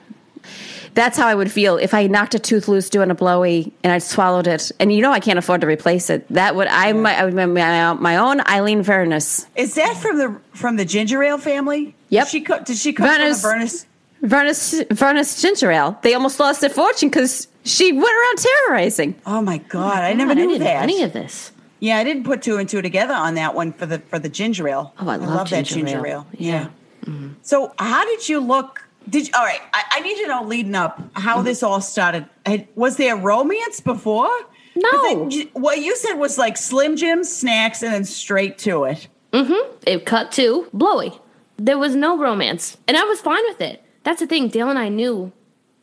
that's 0.98 1.16
how 1.16 1.28
I 1.28 1.36
would 1.36 1.52
feel 1.52 1.78
if 1.78 1.94
I 1.94 2.08
knocked 2.08 2.34
a 2.34 2.40
tooth 2.40 2.68
loose 2.68 2.90
doing 2.90 3.12
a 3.12 3.16
blowy 3.16 3.72
and 3.84 3.94
I 3.94 4.00
swallowed 4.00 4.48
it. 4.48 4.72
And 4.80 4.92
you 4.92 5.04
know 5.04 5.12
I 5.12 5.20
can't 5.20 5.38
afford 5.38 5.62
to 5.62 5.68
replace 5.68 6.10
it. 6.10 6.28
That 6.30 6.56
would 6.56 6.68
I 6.68 6.92
might 6.94 7.20
I 7.20 7.26
would 7.26 7.36
my, 7.36 7.46
my 7.94 8.18
own 8.18 8.42
Eileen 8.48 8.82
Verners. 8.82 9.46
Is 9.56 9.76
that 9.76 9.96
from 9.98 10.18
the 10.18 10.36
from 10.54 10.76
the 10.76 10.86
ginger 10.86 11.22
ale 11.22 11.38
family? 11.38 11.96
Yep. 12.10 12.26
Did 12.26 12.32
she 12.32 12.42
co- 12.42 12.64
did 12.64 12.78
she 12.78 12.94
come 12.94 13.08
Vernors- 13.08 13.42
from 13.42 13.60
the 13.60 13.66
Vernors? 13.68 13.86
Vernors 14.24 14.88
Vernors 14.88 15.40
ginger 15.40 15.72
ale. 15.72 16.00
They 16.02 16.16
almost 16.16 16.40
lost 16.40 16.62
their 16.62 16.72
fortune 16.72 17.10
because 17.10 17.48
she 17.68 17.92
went 17.92 18.06
around 18.08 18.38
terrorizing. 18.38 19.16
Oh 19.26 19.42
my 19.42 19.58
god, 19.60 20.04
I 20.04 20.14
never 20.14 20.30
God, 20.34 20.38
knew 20.42 20.48
didn't 20.50 20.60
know 20.62 20.66
that. 20.66 20.84
any 20.84 21.04
of 21.04 21.14
this. 21.14 21.52
yeah, 21.80 21.98
I 21.98 22.04
didn't 22.04 22.24
put 22.24 22.42
two 22.42 22.58
and 22.58 22.68
two 22.68 22.82
together 22.82 23.14
on 23.14 23.36
that 23.36 23.54
one 23.56 23.74
for 23.74 23.86
the 23.86 24.00
for 24.00 24.20
the 24.20 24.30
ginger 24.30 24.68
ale. 24.68 24.94
Oh, 25.00 25.08
I 25.10 25.18
love 25.18 25.50
that 25.50 25.66
ginger 25.66 25.86
ginger 25.92 26.08
ale. 26.08 26.14
ale. 26.14 26.28
Yeah. 26.34 26.70
Yeah. 27.08 27.30
So 27.42 27.74
how 27.80 28.06
did 28.06 28.28
you 28.28 28.40
look? 28.40 28.84
Did 29.10 29.28
you, 29.28 29.34
all 29.38 29.46
right? 29.46 29.62
I, 29.74 29.84
I 29.92 30.00
need 30.02 30.18
to 30.18 30.28
know 30.28 30.44
leading 30.44 30.76
up 30.76 31.02
how 31.14 31.42
this 31.42 31.64
all 31.64 31.80
started. 31.80 32.28
Was 32.76 32.98
there 32.98 33.16
romance 33.16 33.80
before? 33.80 34.30
No. 34.76 35.30
it- 35.32 35.56
what 35.56 35.80
you 35.80 35.96
said 35.96 36.16
was 36.16 36.38
like 36.38 36.58
Slim 36.58 36.98
Jims, 36.98 37.32
snacks, 37.34 37.82
and 37.84 37.94
then 37.94 38.04
straight 38.06 38.58
to 38.60 38.84
it. 38.84 39.08
Mm-hmm. 39.32 39.76
It 39.88 40.06
cut 40.06 40.32
to 40.34 40.68
blowy. 40.74 41.14
There 41.58 41.78
was 41.78 41.96
no 41.96 42.18
romance, 42.18 42.78
and 42.88 42.98
I 42.98 43.04
was 43.06 43.20
fine 43.22 43.44
with 43.48 43.62
it. 43.62 43.84
That's 44.04 44.20
the 44.20 44.28
thing. 44.28 44.50
Dale 44.50 44.70
and 44.70 44.78
I 44.80 44.90
knew. 44.90 45.32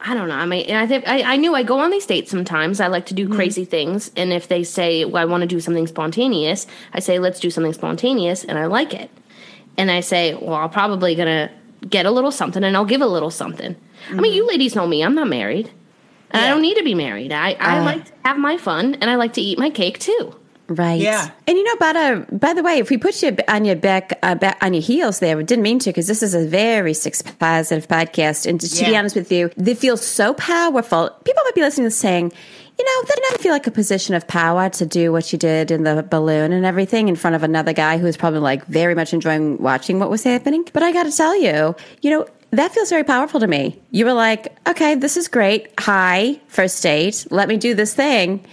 I 0.06 0.12
don't 0.12 0.28
know. 0.28 0.34
I 0.34 0.44
mean, 0.44 0.66
and 0.66 0.76
I 0.76 0.86
think 0.86 1.08
I, 1.08 1.22
I 1.34 1.36
knew 1.36 1.54
I 1.54 1.62
go 1.62 1.78
on 1.78 1.90
these 1.90 2.04
dates 2.04 2.30
sometimes. 2.30 2.78
I 2.78 2.88
like 2.88 3.06
to 3.06 3.14
do 3.14 3.26
crazy 3.28 3.64
things, 3.64 4.10
and 4.16 4.32
if 4.34 4.48
they 4.48 4.62
say, 4.62 5.04
"Well, 5.06 5.22
I 5.22 5.24
want 5.24 5.40
to 5.40 5.46
do 5.46 5.60
something 5.60 5.86
spontaneous," 5.86 6.66
I 6.92 7.00
say, 7.00 7.18
"Let's 7.18 7.40
do 7.40 7.50
something 7.50 7.72
spontaneous," 7.72 8.44
and 8.44 8.58
I 8.58 8.66
like 8.66 8.92
it. 8.92 9.10
And 9.78 9.90
I 9.90 10.00
say, 10.00 10.34
"Well, 10.34 10.54
I'm 10.56 10.68
probably 10.70 11.14
gonna 11.14 11.50
get 11.88 12.04
a 12.04 12.10
little 12.10 12.30
something, 12.30 12.62
and 12.62 12.76
I'll 12.76 12.84
give 12.84 13.00
a 13.00 13.06
little 13.06 13.30
something." 13.30 13.76
I 14.10 14.14
mean, 14.14 14.34
you 14.34 14.46
ladies 14.46 14.74
know 14.76 14.86
me. 14.86 15.02
I'm 15.02 15.14
not 15.14 15.28
married, 15.28 15.70
and 16.30 16.44
I 16.44 16.50
don't 16.50 16.60
need 16.60 16.76
to 16.76 16.84
be 16.84 16.94
married. 16.94 17.32
I, 17.32 17.56
I 17.58 17.78
Uh. 17.78 17.84
like 17.84 18.04
to 18.04 18.12
have 18.26 18.36
my 18.38 18.58
fun, 18.58 18.96
and 19.00 19.08
I 19.08 19.14
like 19.14 19.32
to 19.34 19.40
eat 19.40 19.58
my 19.58 19.70
cake 19.70 19.98
too. 19.98 20.34
Right. 20.68 21.00
Yeah. 21.00 21.31
And 21.46 21.59
you 21.59 21.64
know, 21.64 21.77
but 21.79 21.96
uh, 21.96 22.24
by 22.33 22.55
the 22.55 22.62
way, 22.62 22.79
if 22.79 22.88
we 22.88 22.96
put 22.96 23.22
you 23.22 23.37
on 23.48 23.64
your 23.64 23.77
back, 23.77 24.18
uh, 24.22 24.35
back 24.35 24.57
on 24.62 24.72
your 24.72 24.83
heels 24.83 25.18
there, 25.18 25.37
we 25.37 25.44
didn't 25.44 25.62
mean 25.62 25.79
to 25.81 25.90
because 25.90 26.07
this 26.07 26.22
is 26.22 26.35
a 26.35 26.46
very 26.46 26.94
six 26.94 27.20
positive 27.20 27.87
podcast. 27.87 28.46
And 28.46 28.61
to, 28.61 28.68
to 28.68 28.85
be 28.85 28.96
honest 28.96 29.14
with 29.14 29.31
you, 29.31 29.50
they 29.57 29.74
feel 29.74 29.96
so 29.96 30.33
powerful. 30.35 31.11
People 31.24 31.42
might 31.44 31.55
be 31.55 31.61
listening 31.61 31.87
and 31.87 31.92
saying, 31.92 32.33
you 32.79 32.85
know, 32.85 33.07
that 33.07 33.20
didn't 33.29 33.42
feel 33.42 33.53
like 33.53 33.66
a 33.66 33.70
position 33.70 34.14
of 34.14 34.27
power 34.27 34.68
to 34.70 34.87
do 34.87 35.12
what 35.12 35.33
you 35.33 35.38
did 35.38 35.70
in 35.70 35.85
the 35.85 36.03
balloon 36.03 36.50
and 36.50 36.64
everything 36.64 37.09
in 37.09 37.14
front 37.14 37.37
of 37.37 37.42
another 37.42 37.72
guy 37.72 37.98
who 37.98 38.05
was 38.05 38.16
probably 38.16 38.40
like 38.40 38.64
very 38.66 38.94
much 38.94 39.12
enjoying 39.12 39.59
watching 39.59 40.00
what 40.00 40.11
was 40.11 40.24
happening. 40.24 40.64
But 40.72 40.83
I 40.83 40.92
got 40.92 41.05
to 41.05 41.12
tell 41.12 41.38
you, 41.38 41.77
you 42.00 42.11
know, 42.11 42.27
that 42.50 42.72
feels 42.72 42.88
very 42.88 43.05
powerful 43.05 43.38
to 43.40 43.46
me. 43.46 43.81
You 43.90 44.07
were 44.07 44.12
like, 44.12 44.57
okay, 44.68 44.94
this 44.94 45.16
is 45.16 45.29
great. 45.29 45.68
Hi, 45.81 46.40
first 46.48 46.83
date. 46.83 47.27
Let 47.31 47.48
me 47.48 47.59
do 47.59 47.74
this 47.74 47.94
thing. 47.94 48.44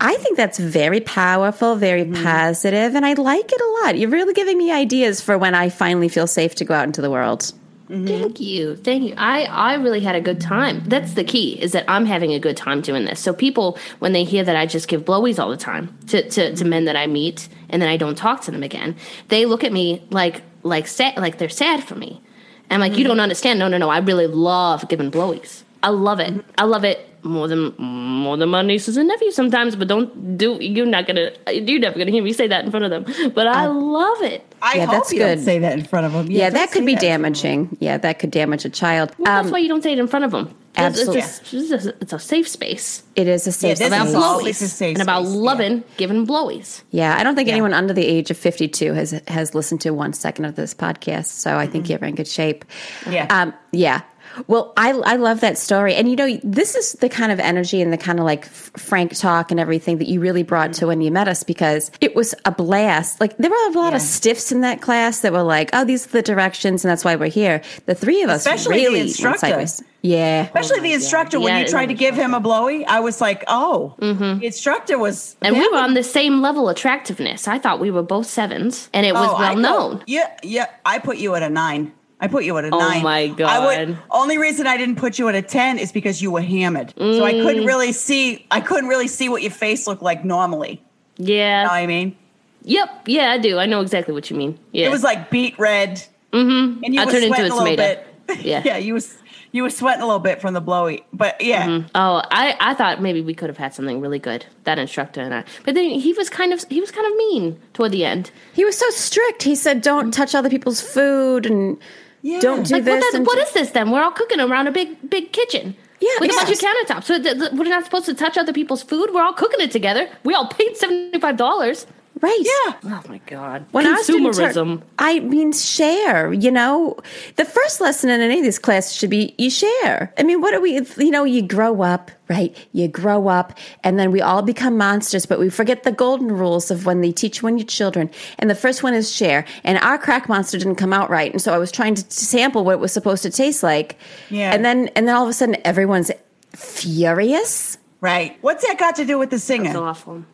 I 0.00 0.14
think 0.16 0.36
that's 0.36 0.58
very 0.58 1.00
powerful, 1.00 1.76
very 1.76 2.04
mm. 2.04 2.22
positive, 2.22 2.94
and 2.94 3.06
I 3.06 3.14
like 3.14 3.50
it 3.50 3.60
a 3.60 3.84
lot. 3.84 3.98
You're 3.98 4.10
really 4.10 4.34
giving 4.34 4.58
me 4.58 4.70
ideas 4.70 5.20
for 5.20 5.38
when 5.38 5.54
I 5.54 5.70
finally 5.70 6.08
feel 6.08 6.26
safe 6.26 6.54
to 6.56 6.64
go 6.64 6.74
out 6.74 6.84
into 6.84 7.00
the 7.00 7.10
world. 7.10 7.52
Mm-hmm. 7.88 8.06
Thank 8.06 8.40
you. 8.40 8.76
Thank 8.76 9.04
you. 9.04 9.14
I, 9.16 9.44
I 9.44 9.74
really 9.74 10.00
had 10.00 10.16
a 10.16 10.20
good 10.20 10.40
time. 10.40 10.82
That's 10.86 11.14
the 11.14 11.24
key, 11.24 11.60
is 11.62 11.72
that 11.72 11.84
I'm 11.88 12.04
having 12.04 12.32
a 12.32 12.40
good 12.40 12.56
time 12.56 12.80
doing 12.80 13.04
this. 13.04 13.20
So 13.20 13.32
people, 13.32 13.78
when 14.00 14.12
they 14.12 14.24
hear 14.24 14.42
that 14.42 14.56
I 14.56 14.66
just 14.66 14.88
give 14.88 15.04
blowies 15.04 15.38
all 15.38 15.50
the 15.50 15.56
time 15.56 15.96
to, 16.08 16.28
to, 16.28 16.54
to 16.56 16.64
men 16.64 16.86
that 16.86 16.96
I 16.96 17.06
meet 17.06 17.48
and 17.70 17.80
then 17.80 17.88
I 17.88 17.96
don't 17.96 18.18
talk 18.18 18.42
to 18.42 18.50
them 18.50 18.64
again, 18.64 18.96
they 19.28 19.46
look 19.46 19.62
at 19.62 19.72
me 19.72 20.04
like 20.10 20.42
like 20.62 20.88
sad 20.88 21.16
like 21.16 21.38
they're 21.38 21.48
sad 21.48 21.84
for 21.84 21.94
me. 21.94 22.20
And 22.68 22.80
like, 22.80 22.96
you 22.96 23.04
mm. 23.04 23.08
don't 23.08 23.20
understand. 23.20 23.60
No, 23.60 23.68
no, 23.68 23.78
no. 23.78 23.88
I 23.88 23.98
really 23.98 24.26
love 24.26 24.88
giving 24.88 25.10
blowies. 25.10 25.62
I 25.82 25.90
love 25.90 26.20
it. 26.20 26.34
I 26.58 26.64
love 26.64 26.84
it 26.84 26.98
more 27.22 27.48
than 27.48 27.74
more 27.78 28.36
than 28.36 28.48
my 28.48 28.62
nieces 28.62 28.96
and 28.96 29.08
nephews 29.08 29.34
sometimes, 29.34 29.74
but 29.76 29.88
don't 29.88 30.36
do 30.38 30.58
you're 30.60 30.86
not 30.86 31.06
gonna 31.06 31.30
you're 31.52 31.80
never 31.80 31.98
gonna 31.98 32.10
hear 32.10 32.22
me 32.22 32.32
say 32.32 32.46
that 32.46 32.64
in 32.64 32.70
front 32.70 32.84
of 32.84 32.90
them. 32.90 33.30
But 33.34 33.46
I 33.48 33.66
love 33.66 34.22
it. 34.22 34.44
I 34.62 34.76
Yeah, 34.76 34.86
hope 34.86 34.94
that's 34.94 35.12
you 35.12 35.18
good. 35.18 35.36
don't 35.36 35.44
say 35.44 35.58
that 35.58 35.72
in 35.78 35.84
front 35.84 36.06
of 36.06 36.12
them. 36.12 36.30
Yeah, 36.30 36.50
don't 36.50 36.54
that 36.54 36.70
could 36.72 36.86
be 36.86 36.94
that. 36.94 37.00
damaging. 37.00 37.76
Yeah, 37.80 37.98
that 37.98 38.18
could 38.20 38.30
damage 38.30 38.64
a 38.64 38.70
child. 38.70 39.12
Well, 39.18 39.26
that's 39.26 39.46
Um, 39.46 39.52
why 39.52 39.58
you 39.58 39.68
don't 39.68 39.82
say 39.82 39.92
it 39.92 39.98
in 39.98 40.06
front 40.06 40.24
of 40.24 40.30
them. 40.30 40.54
Absolutely. 40.78 41.20
it's, 41.20 41.52
a, 41.52 41.74
it's, 41.74 41.86
a, 41.86 41.94
it's 42.02 42.12
a 42.12 42.18
safe 42.18 42.46
space. 42.46 43.02
it 43.16 43.26
is 43.28 43.46
a 43.46 43.52
safe 43.52 43.78
this 43.78 43.86
About 43.88 44.06
is 44.06 44.12
space. 44.12 44.22
all- 44.22 44.40
blowies 44.40 44.48
it's 44.50 44.60
a 44.62 44.68
safe 44.68 44.94
and 44.96 45.02
about 45.02 45.22
space, 45.24 45.34
yeah. 45.34 45.40
loving 45.40 45.84
giving 45.96 46.26
blowies. 46.26 46.82
Yeah, 46.90 47.16
I 47.18 47.22
don't 47.24 47.34
think 47.34 47.48
Yeah. 47.48 47.54
anyone 47.54 47.72
under 47.72 47.94
the 47.94 48.04
age 48.06 48.30
of 48.30 48.36
52 48.36 48.92
has 48.92 49.20
has 49.28 49.54
listened 49.54 49.80
to 49.82 49.90
one 49.90 50.12
second 50.12 50.44
of 50.44 50.54
this 50.54 50.74
podcast, 50.74 51.26
so 51.26 51.56
I 51.56 51.66
think 51.66 51.88
you're 51.88 51.98
in 52.04 52.14
good 52.14 52.28
shape. 52.28 52.64
Yeah. 53.10 53.26
Um, 53.30 53.54
yeah. 53.72 54.02
Well, 54.46 54.72
I 54.76 54.90
I 54.90 55.16
love 55.16 55.40
that 55.40 55.58
story, 55.58 55.94
and 55.94 56.08
you 56.08 56.16
know, 56.16 56.38
this 56.42 56.74
is 56.74 56.92
the 56.92 57.08
kind 57.08 57.32
of 57.32 57.40
energy 57.40 57.80
and 57.82 57.92
the 57.92 57.96
kind 57.98 58.18
of 58.18 58.24
like 58.24 58.44
frank 58.44 59.16
talk 59.16 59.50
and 59.50 59.58
everything 59.58 59.98
that 59.98 60.08
you 60.08 60.20
really 60.20 60.42
brought 60.42 60.72
to 60.74 60.86
when 60.86 61.00
you 61.00 61.10
met 61.10 61.28
us 61.28 61.42
because 61.42 61.90
it 62.00 62.14
was 62.14 62.34
a 62.44 62.52
blast. 62.52 63.20
Like 63.20 63.36
there 63.38 63.50
were 63.50 63.68
a 63.70 63.72
lot 63.72 63.94
of 63.94 64.00
stiffs 64.00 64.52
in 64.52 64.60
that 64.62 64.80
class 64.82 65.20
that 65.20 65.32
were 65.32 65.42
like, 65.42 65.70
"Oh, 65.72 65.84
these 65.84 66.06
are 66.06 66.10
the 66.10 66.22
directions, 66.22 66.84
and 66.84 66.90
that's 66.90 67.04
why 67.04 67.16
we're 67.16 67.28
here." 67.28 67.62
The 67.86 67.94
three 67.94 68.22
of 68.22 68.30
us 68.30 68.46
Especially 68.46 68.78
the 68.78 68.84
really 68.84 68.98
went 69.00 69.08
instructor. 69.08 69.66
Yeah. 70.02 70.42
Especially 70.42 70.78
oh 70.78 70.82
the 70.82 70.92
instructor, 70.92 71.40
when 71.40 71.54
Yeah, 71.54 71.60
you 71.62 71.68
tried 71.68 71.86
to 71.86 71.94
give 71.94 72.14
him 72.14 72.32
a 72.32 72.38
blowy, 72.38 72.84
I 72.86 73.00
was 73.00 73.20
like, 73.20 73.42
oh, 73.48 73.96
mm-hmm. 74.00 74.38
the 74.38 74.46
instructor 74.46 74.98
was. 74.98 75.36
And 75.42 75.56
we 75.56 75.68
were 75.68 75.78
on 75.78 75.94
the 75.94 76.04
same 76.04 76.40
level 76.40 76.68
attractiveness. 76.68 77.48
I 77.48 77.58
thought 77.58 77.80
we 77.80 77.90
were 77.90 78.04
both 78.04 78.26
sevens, 78.26 78.88
and 78.92 79.04
it 79.04 79.14
was 79.14 79.28
Oh, 79.28 79.38
well 79.38 79.56
know. 79.56 79.88
known. 79.88 80.04
Yeah, 80.06 80.30
yeah. 80.44 80.66
I 80.84 81.00
put 81.00 81.16
you 81.16 81.34
at 81.34 81.42
a 81.42 81.50
nine. 81.50 81.92
I 82.20 82.28
put 82.28 82.44
you 82.44 82.56
at 82.56 82.64
a 82.64 82.70
Oh 82.72 82.78
nine. 82.78 83.02
my 83.02 83.28
god! 83.28 83.46
I 83.48 83.58
God. 83.58 83.88
would, 83.88 83.98
only 84.10 84.38
reason 84.38 84.66
I 84.66 84.76
didn't 84.78 84.96
put 84.96 85.18
you 85.18 85.28
at 85.28 85.34
a 85.34 85.42
ten 85.42 85.78
is 85.78 85.92
because 85.92 86.22
you 86.22 86.30
were 86.30 86.40
hammered, 86.40 86.94
so 86.96 87.24
I 87.24 87.32
couldn't 87.32 87.64
Mm. 87.64 87.66
really 87.66 87.92
see. 87.92 88.46
I 88.50 88.60
couldn't 88.60 88.88
really 88.88 89.08
see 89.08 89.28
what 89.28 89.42
your 89.42 89.50
face 89.50 89.86
looked 89.86 90.02
like 90.02 90.24
normally. 90.24 90.82
Yeah. 91.18 91.60
You 91.60 91.66
know 91.66 91.72
what 91.72 91.76
I 91.76 91.86
mean? 91.86 92.16
Yep. 92.62 93.02
Yeah, 93.06 93.30
I 93.30 93.38
do. 93.38 93.58
I 93.58 93.66
know 93.66 93.80
exactly 93.80 94.12
what 94.14 94.30
you 94.30 94.36
mean. 94.36 94.58
Yeah. 94.72 94.86
It 94.86 94.90
was 94.90 95.02
like 95.02 95.30
beet 95.30 95.58
red. 95.58 96.02
Mm-hmm. 96.32 96.84
And 96.84 96.94
you 96.94 97.00
I 97.00 97.04
were 97.04 97.12
turned 97.12 97.24
into 97.24 97.36
sweating 97.36 97.52
a 97.52 97.54
a 97.54 97.58
little 97.58 97.76
tomato. 97.76 98.02
bit. 98.26 98.44
Yeah. 98.44 98.62
yeah. 98.64 98.76
You 98.78 98.94
was 98.94 99.14
you 99.52 99.62
were 99.62 99.70
sweating 99.70 100.02
a 100.02 100.06
little 100.06 100.18
bit 100.20 100.40
from 100.40 100.52
the 100.54 100.60
blowy, 100.60 101.04
but 101.12 101.40
yeah. 101.40 101.82
Oh, 101.94 102.22
I, 102.30 102.56
I 102.60 102.74
thought 102.74 103.00
maybe 103.00 103.20
we 103.22 103.32
could 103.34 103.48
have 103.48 103.56
had 103.56 103.72
something 103.74 104.00
really 104.00 104.18
good. 104.18 104.44
That 104.64 104.78
instructor 104.78 105.20
and 105.22 105.32
I. 105.32 105.44
But 105.64 105.74
then 105.74 105.90
he 105.90 106.12
was 106.14 106.28
kind 106.28 106.52
of 106.52 106.64
he 106.68 106.80
was 106.80 106.90
kind 106.90 107.06
of 107.06 107.16
mean 107.16 107.60
toward 107.72 107.92
the 107.92 108.04
end. 108.04 108.30
He 108.54 108.64
was 108.64 108.76
so 108.76 108.88
strict. 108.90 109.42
He 109.44 109.54
said, 109.54 109.80
"Don't 109.82 110.12
touch 110.12 110.34
other 110.34 110.50
people's 110.50 110.80
food 110.80 111.46
and 111.46 111.78
Yeah. 112.26 112.40
don't 112.40 112.64
do 112.66 112.74
Like 112.74 112.84
this." 112.84 113.02
what, 113.04 113.12
that, 113.12 113.26
what 113.30 113.38
is 113.38 113.52
this 113.52 113.70
then? 113.70 113.90
We're 113.90 114.02
all 114.02 114.10
cooking 114.20 114.40
around 114.40 114.66
a 114.66 114.72
big 114.72 114.88
big 115.08 115.32
kitchen. 115.32 115.76
Yeah, 116.00 116.10
with 116.20 116.30
yeah. 116.30 116.42
a 116.42 116.44
bunch 116.44 116.52
of 116.56 116.60
countertops. 116.68 117.04
So 117.04 117.22
th- 117.22 117.38
th- 117.40 117.52
we're 117.52 117.68
not 117.76 117.84
supposed 117.84 118.04
to 118.06 118.14
touch 118.14 118.36
other 118.36 118.52
people's 118.52 118.82
food. 118.82 119.10
We're 119.14 119.22
all 119.22 119.32
cooking 119.32 119.60
it 119.60 119.70
together. 119.70 120.08
We 120.24 120.34
all 120.34 120.48
paid 120.48 120.76
seventy 120.76 121.18
five 121.18 121.36
dollars. 121.36 121.86
Right? 122.20 122.38
Yeah. 122.40 122.74
Oh 122.84 123.02
my 123.08 123.18
god! 123.26 123.66
When 123.72 123.86
our 123.86 123.96
students 124.02 124.38
are- 124.38 124.50
Consumerism. 124.50 124.82
I 124.98 125.20
mean, 125.20 125.52
share. 125.52 126.32
You 126.32 126.50
know, 126.50 126.96
the 127.36 127.44
first 127.44 127.80
lesson 127.80 128.10
in 128.10 128.20
any 128.20 128.38
of 128.38 128.44
these 128.44 128.58
classes 128.58 128.94
should 128.96 129.10
be 129.10 129.34
you 129.38 129.50
share. 129.50 130.12
I 130.18 130.22
mean, 130.22 130.40
what 130.40 130.52
do 130.52 130.60
we? 130.60 130.80
You 130.96 131.10
know, 131.10 131.24
you 131.24 131.42
grow 131.42 131.82
up, 131.82 132.10
right? 132.28 132.56
You 132.72 132.88
grow 132.88 133.28
up, 133.28 133.52
and 133.84 133.98
then 133.98 134.10
we 134.12 134.20
all 134.20 134.42
become 134.42 134.76
monsters, 134.76 135.26
but 135.26 135.38
we 135.38 135.50
forget 135.50 135.82
the 135.82 135.92
golden 135.92 136.28
rules 136.32 136.70
of 136.70 136.86
when 136.86 137.00
they 137.00 137.12
teach 137.12 137.42
when 137.42 137.58
you're 137.58 137.66
children. 137.66 138.10
And 138.38 138.48
the 138.50 138.54
first 138.54 138.82
one 138.82 138.94
is 138.94 139.10
share. 139.14 139.44
And 139.64 139.78
our 139.78 139.98
crack 139.98 140.28
monster 140.28 140.58
didn't 140.58 140.76
come 140.76 140.92
out 140.92 141.10
right, 141.10 141.30
and 141.32 141.40
so 141.42 141.52
I 141.52 141.58
was 141.58 141.70
trying 141.70 141.94
to 141.96 142.04
sample 142.10 142.64
what 142.64 142.72
it 142.72 142.80
was 142.80 142.92
supposed 142.92 143.22
to 143.24 143.30
taste 143.30 143.62
like. 143.62 143.98
Yeah. 144.30 144.52
And 144.54 144.64
then, 144.64 144.88
and 144.96 145.06
then 145.06 145.14
all 145.14 145.24
of 145.24 145.28
a 145.30 145.32
sudden, 145.32 145.56
everyone's 145.64 146.10
furious. 146.54 147.78
Right. 148.00 148.36
What's 148.40 148.66
that 148.66 148.78
got 148.78 148.96
to 148.96 149.04
do 149.04 149.18
with 149.18 149.30
the 149.30 149.38
singer? 149.38 149.66
It's 149.70 149.76
awful. 149.76 150.24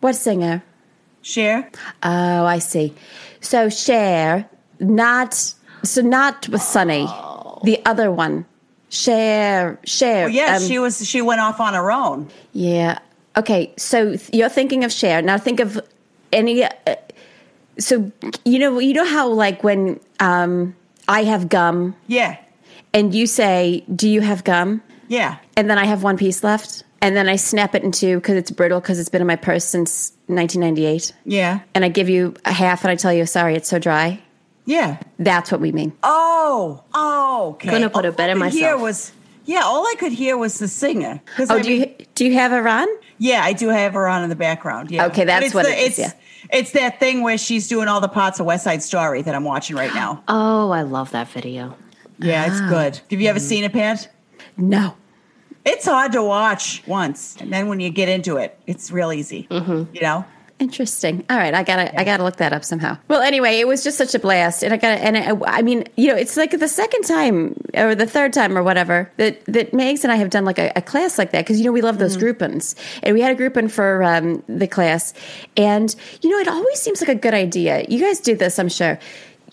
What 0.00 0.14
singer? 0.14 0.62
Share. 1.26 1.68
Oh, 2.04 2.44
I 2.46 2.60
see. 2.60 2.94
So 3.40 3.68
share, 3.68 4.48
not 4.78 5.34
so 5.82 6.00
not 6.00 6.48
with 6.48 6.62
Sonny. 6.62 7.06
The 7.64 7.80
other 7.84 8.12
one. 8.12 8.44
Share, 8.90 9.78
share. 9.84 10.26
Well, 10.26 10.34
yeah, 10.34 10.56
um, 10.56 10.62
she 10.62 10.78
was. 10.78 11.06
She 11.06 11.20
went 11.20 11.40
off 11.40 11.58
on 11.60 11.74
her 11.74 11.90
own. 11.90 12.28
Yeah. 12.52 12.98
Okay. 13.36 13.72
So 13.76 14.16
th- 14.16 14.30
you're 14.32 14.48
thinking 14.48 14.84
of 14.84 14.92
share. 14.92 15.20
Now 15.20 15.36
think 15.36 15.58
of 15.58 15.80
any. 16.32 16.62
Uh, 16.64 16.70
so 17.78 18.10
you 18.44 18.58
know 18.60 18.78
you 18.78 18.94
know 18.94 19.04
how 19.04 19.28
like 19.28 19.64
when 19.64 19.98
um, 20.20 20.76
I 21.08 21.24
have 21.24 21.48
gum 21.48 21.96
Yeah. 22.06 22.38
and 22.94 23.12
you 23.14 23.26
say, 23.26 23.82
"Do 23.94 24.08
you 24.08 24.20
have 24.22 24.44
gum?" 24.44 24.80
Yeah. 25.08 25.36
and 25.56 25.68
then 25.68 25.78
I 25.78 25.84
have 25.86 26.02
one 26.04 26.16
piece 26.16 26.42
left, 26.44 26.82
and 27.02 27.16
then 27.16 27.28
I 27.28 27.36
snap 27.36 27.74
it 27.74 27.82
in 27.82 27.92
two 27.92 28.16
because 28.16 28.36
it's 28.36 28.50
brittle 28.50 28.80
because 28.80 28.98
it's 28.98 29.08
been 29.08 29.20
in 29.20 29.26
my 29.26 29.36
purse 29.36 29.64
since 29.64 30.12
1998, 30.26 31.12
Yeah. 31.24 31.60
and 31.74 31.84
I 31.84 31.88
give 31.88 32.08
you 32.08 32.34
a 32.44 32.52
half, 32.52 32.82
and 32.84 32.90
I 32.90 32.96
tell 32.96 33.12
you, 33.12 33.26
"Sorry, 33.26 33.54
it's 33.54 33.68
so 33.68 33.78
dry." 33.78 34.20
Yeah. 34.64 34.96
That's 35.18 35.52
what 35.52 35.60
we 35.60 35.70
mean. 35.72 35.92
Oh. 36.02 36.82
Oh. 36.92 37.50
Okay. 37.54 37.68
Couldn't 37.68 37.82
have 37.84 37.92
put 37.92 38.04
All 38.04 38.10
it 38.10 38.16
better 38.16 38.32
I 38.32 38.50
could 38.50 38.52
Hear 38.52 38.62
myself. 38.72 38.82
was. 38.82 39.12
Yeah. 39.44 39.60
All 39.64 39.86
I 39.86 39.94
could 39.96 40.10
hear 40.10 40.36
was 40.36 40.58
the 40.58 40.66
singer. 40.66 41.20
Oh, 41.38 41.46
I 41.50 41.62
do 41.62 41.68
mean- 41.68 41.80
you 41.82 42.06
do 42.16 42.24
you 42.24 42.34
have 42.34 42.50
her 42.50 42.66
on? 42.66 42.88
Yeah, 43.18 43.42
I 43.44 43.52
do 43.52 43.68
have 43.68 43.94
her 43.94 44.08
on 44.08 44.24
in 44.24 44.28
the 44.28 44.34
background. 44.36 44.90
Yeah. 44.90 45.06
Okay, 45.06 45.24
that's 45.24 45.46
it's 45.46 45.54
what 45.54 45.64
the, 45.66 45.72
it 45.72 45.92
is, 45.92 45.98
It's, 46.00 46.14
it's 46.50 46.70
that 46.72 46.98
thing 47.00 47.22
where 47.22 47.38
she's 47.38 47.68
doing 47.68 47.86
all 47.88 48.00
the 48.00 48.08
parts 48.08 48.40
of 48.40 48.46
West 48.46 48.64
Side 48.64 48.82
Story 48.82 49.22
that 49.22 49.34
I'm 49.34 49.44
watching 49.44 49.76
right 49.76 49.94
now. 49.94 50.22
Oh, 50.28 50.70
I 50.70 50.82
love 50.82 51.12
that 51.12 51.28
video. 51.28 51.74
Yeah, 52.18 52.46
it's 52.46 52.60
ah. 52.60 52.68
good. 52.68 53.00
Have 53.10 53.20
you 53.20 53.28
ever 53.28 53.38
seen 53.40 53.62
it, 53.64 53.72
Pat? 53.72 54.08
No. 54.56 54.94
It's 55.66 55.84
hard 55.84 56.12
to 56.12 56.22
watch 56.22 56.82
once, 56.86 57.36
and 57.40 57.52
then 57.52 57.66
when 57.68 57.80
you 57.80 57.90
get 57.90 58.08
into 58.08 58.36
it, 58.36 58.56
it's 58.68 58.92
real 58.92 59.12
easy. 59.12 59.48
Mm-hmm. 59.50 59.94
You 59.94 60.00
know. 60.00 60.24
Interesting. 60.58 61.22
All 61.28 61.36
right, 61.36 61.52
I 61.52 61.62
gotta 61.64 62.00
I 62.00 62.04
gotta 62.04 62.22
look 62.22 62.36
that 62.36 62.54
up 62.54 62.64
somehow. 62.64 62.96
Well, 63.08 63.20
anyway, 63.20 63.58
it 63.58 63.68
was 63.68 63.84
just 63.84 63.98
such 63.98 64.14
a 64.14 64.18
blast, 64.18 64.62
and 64.62 64.72
I 64.72 64.78
gotta 64.78 65.02
and 65.02 65.14
I, 65.14 65.58
I 65.58 65.60
mean, 65.60 65.84
you 65.96 66.08
know, 66.08 66.16
it's 66.16 66.34
like 66.34 66.58
the 66.58 66.68
second 66.68 67.02
time 67.02 67.60
or 67.74 67.94
the 67.94 68.06
third 68.06 68.32
time 68.32 68.56
or 68.56 68.62
whatever 68.62 69.10
that 69.18 69.44
that 69.44 69.74
Mags 69.74 70.02
and 70.02 70.10
I 70.10 70.16
have 70.16 70.30
done 70.30 70.46
like 70.46 70.58
a, 70.58 70.72
a 70.74 70.80
class 70.80 71.18
like 71.18 71.32
that 71.32 71.44
because 71.44 71.58
you 71.58 71.66
know 71.66 71.72
we 71.72 71.82
love 71.82 71.98
those 71.98 72.16
groupings, 72.16 72.74
and 73.02 73.12
we 73.12 73.20
had 73.20 73.32
a 73.32 73.34
grouping 73.34 73.68
for 73.68 74.02
um, 74.02 74.42
the 74.48 74.66
class, 74.66 75.12
and 75.58 75.94
you 76.22 76.30
know 76.30 76.38
it 76.38 76.48
always 76.48 76.80
seems 76.80 77.02
like 77.02 77.10
a 77.10 77.20
good 77.20 77.34
idea. 77.34 77.84
You 77.86 78.00
guys 78.00 78.20
do 78.20 78.34
this, 78.34 78.58
I'm 78.58 78.70
sure. 78.70 78.98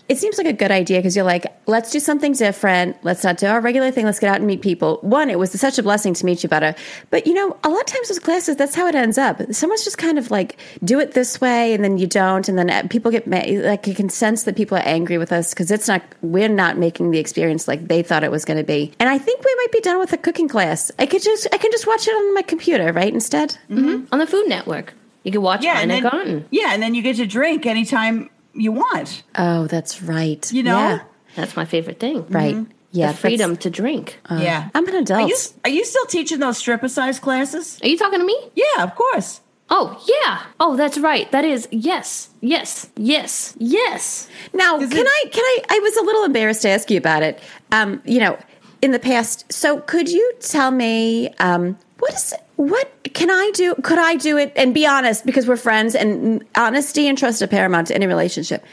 It 0.10 0.18
seems 0.18 0.38
like 0.38 0.48
a 0.48 0.54
good 0.54 0.70
idea 0.70 1.00
because 1.00 1.16
you're 1.16 1.24
like, 1.24 1.46
let's 1.66 1.90
do 1.90 2.00
something 2.00 2.34
different. 2.34 2.98
Let's 3.04 3.24
not 3.24 3.38
do 3.38 3.48
our 3.48 3.62
regular 3.62 3.90
thing. 3.90 4.06
Let's 4.06 4.20
get 4.20 4.30
out 4.30 4.36
and 4.38 4.46
meet 4.46 4.62
people. 4.62 4.98
One, 5.02 5.30
it 5.30 5.40
was 5.40 5.52
such 5.58 5.80
a 5.80 5.84
blessing 5.84 6.14
to 6.16 6.26
meet 6.26 6.44
you 6.44 6.50
Butter. 6.50 6.76
But 7.10 7.26
you 7.26 7.34
know, 7.34 7.58
a 7.64 7.70
lot 7.70 7.80
of 7.80 7.86
times 7.86 8.10
those 8.10 8.20
classes, 8.20 8.58
that's 8.58 8.76
how 8.76 8.86
it 8.88 8.96
ends 8.96 9.18
up. 9.18 9.42
Someone's 9.54 9.86
just 9.86 9.98
kind 9.98 10.20
of 10.20 10.30
like, 10.30 10.58
do 10.84 11.00
it 11.00 11.14
this 11.14 11.40
way, 11.40 11.74
and 11.74 11.84
then 11.84 11.98
you 11.98 12.06
don't, 12.06 12.50
and 12.50 12.58
then 12.58 12.70
uh, 12.70 12.84
people 12.90 13.12
get. 13.12 13.28
Like 13.28 13.88
you 13.88 13.96
can 13.96 14.10
sense 14.10 14.44
that 14.44 14.58
people 14.58 14.78
are 14.78 14.82
angry 14.86 15.18
with 15.18 15.32
us 15.32 15.54
because 15.54 15.72
it's 15.72 15.88
not. 15.88 16.02
We're 16.22 16.50
not 16.50 16.78
making 16.78 17.12
the 17.12 17.20
experience 17.20 17.68
like 17.70 17.88
they 17.88 18.04
thought 18.04 18.26
it 18.26 18.32
was 18.32 18.44
going 18.44 18.58
to 18.58 18.64
be. 18.66 18.92
And 19.00 19.08
I 19.10 19.18
think 19.18 19.44
we 19.44 19.56
might 19.56 19.72
be 19.72 19.80
done 19.80 20.00
with 20.00 20.10
the 20.10 20.18
cooking 20.18 20.50
class. 20.50 20.92
I 21.00 21.06
could 21.06 21.24
just, 21.24 21.48
I 21.54 21.58
can 21.58 21.72
just 21.72 21.88
watch 21.88 22.08
it 22.08 22.12
on 22.12 22.34
my 22.36 22.42
computer, 22.42 22.92
right? 22.92 23.14
Instead. 23.14 23.58
On 23.70 24.06
the 24.20 24.28
Food 24.28 24.50
Network. 24.50 24.94
You 25.24 25.32
can 25.32 25.42
watch 25.42 25.64
Yeah, 25.64 25.76
Ina 25.76 25.82
and 25.82 25.92
then, 25.92 26.04
Garten. 26.04 26.46
yeah, 26.52 26.74
and 26.74 26.84
then 26.84 26.94
you 26.94 27.02
get 27.02 27.16
to 27.16 27.26
drink 27.26 27.66
anytime 27.66 28.30
you 28.54 28.72
want. 28.72 29.24
Oh, 29.36 29.68
that's 29.68 30.02
right. 30.02 30.52
You 30.52 30.64
know? 30.64 30.78
Yeah, 30.78 31.00
That's 31.36 31.56
my 31.56 31.66
favorite 31.66 32.00
thing. 32.00 32.26
right. 32.30 32.58
Yeah, 32.92 33.12
the 33.12 33.18
freedom 33.18 33.58
to 33.58 33.70
drink. 33.72 34.20
yeah, 34.30 34.70
I'm 34.76 34.88
an 34.88 34.94
Are 34.94 35.00
adult. 35.00 35.28
you 35.30 35.36
are 35.66 35.70
you 35.72 35.84
still 35.84 36.06
teaching 36.06 36.38
those 36.40 36.60
stripper 36.60 36.88
size 36.88 37.20
classes? 37.20 37.80
Are 37.82 37.88
you 37.88 37.98
talking 37.98 38.20
to 38.20 38.26
me? 38.26 38.38
Yeah, 38.54 38.84
of 38.84 38.94
course. 38.94 39.42
Oh, 39.70 39.98
yeah. 40.08 40.44
Oh, 40.60 40.76
that's 40.76 41.00
right. 41.00 41.32
That 41.32 41.44
is 41.46 41.68
yes. 41.72 42.30
Yes. 42.42 42.92
Yes. 42.96 43.56
Yes. 43.58 44.30
Now, 44.54 44.78
Is 44.80 44.92
can 44.92 45.00
it- 45.00 45.08
I? 45.08 45.26
Can 45.32 45.44
I? 45.44 45.58
I 45.72 45.80
was 45.80 45.98
a 45.98 46.04
little 46.04 46.24
embarrassed 46.26 46.62
to 46.64 46.70
ask 46.70 46.92
you 46.92 46.98
about 47.00 47.24
it. 47.24 47.40
Um, 47.72 48.00
you 48.06 48.20
know, 48.20 48.38
in 48.84 48.92
the 48.92 49.00
past. 49.00 49.52
So, 49.52 49.80
could 49.80 50.10
you 50.10 50.34
tell 50.42 50.70
me 50.70 51.34
um, 51.40 51.78
what 52.00 52.14
is 52.14 52.34
what 52.58 52.92
can 53.14 53.32
I 53.32 53.50
do? 53.54 53.76
Could 53.76 53.98
I 53.98 54.16
do 54.16 54.38
it 54.38 54.52
and 54.56 54.74
be 54.74 54.86
honest 54.86 55.26
because 55.26 55.48
we're 55.48 55.58
friends 55.58 55.96
and 55.96 56.44
honesty 56.56 57.08
and 57.08 57.18
trust 57.18 57.42
are 57.42 57.48
paramount 57.48 57.88
to 57.88 57.96
any 57.96 58.08
relationship. 58.08 58.64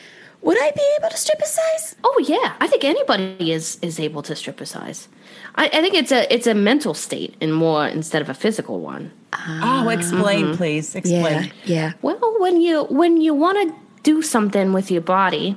Would 0.42 0.58
I 0.58 0.70
be 0.74 0.82
able 0.98 1.10
to 1.10 1.16
strip 1.16 1.38
a 1.40 1.46
size? 1.46 1.96
Oh 2.02 2.24
yeah. 2.26 2.56
I 2.60 2.66
think 2.66 2.82
anybody 2.82 3.52
is 3.52 3.78
is 3.82 4.00
able 4.00 4.22
to 4.22 4.34
strip 4.34 4.60
a 4.60 4.66
size. 4.66 5.08
I, 5.54 5.66
I 5.66 5.80
think 5.80 5.94
it's 5.94 6.12
a 6.12 6.32
it's 6.34 6.48
a 6.48 6.54
mental 6.54 6.94
state 6.94 7.36
and 7.40 7.54
more 7.54 7.86
instead 7.86 8.20
of 8.20 8.28
a 8.28 8.34
physical 8.34 8.80
one. 8.80 9.12
Oh, 9.32 9.88
explain, 9.90 10.56
please. 10.56 10.96
Explain. 10.96 11.22
Yeah, 11.22 11.46
yeah. 11.64 11.92
Well, 12.02 12.18
when 12.40 12.60
you 12.60 12.84
when 12.84 13.20
you 13.20 13.32
want 13.32 13.56
to 13.62 13.74
do 14.02 14.22
something 14.22 14.72
with 14.72 14.90
your 14.90 15.02
body, 15.02 15.56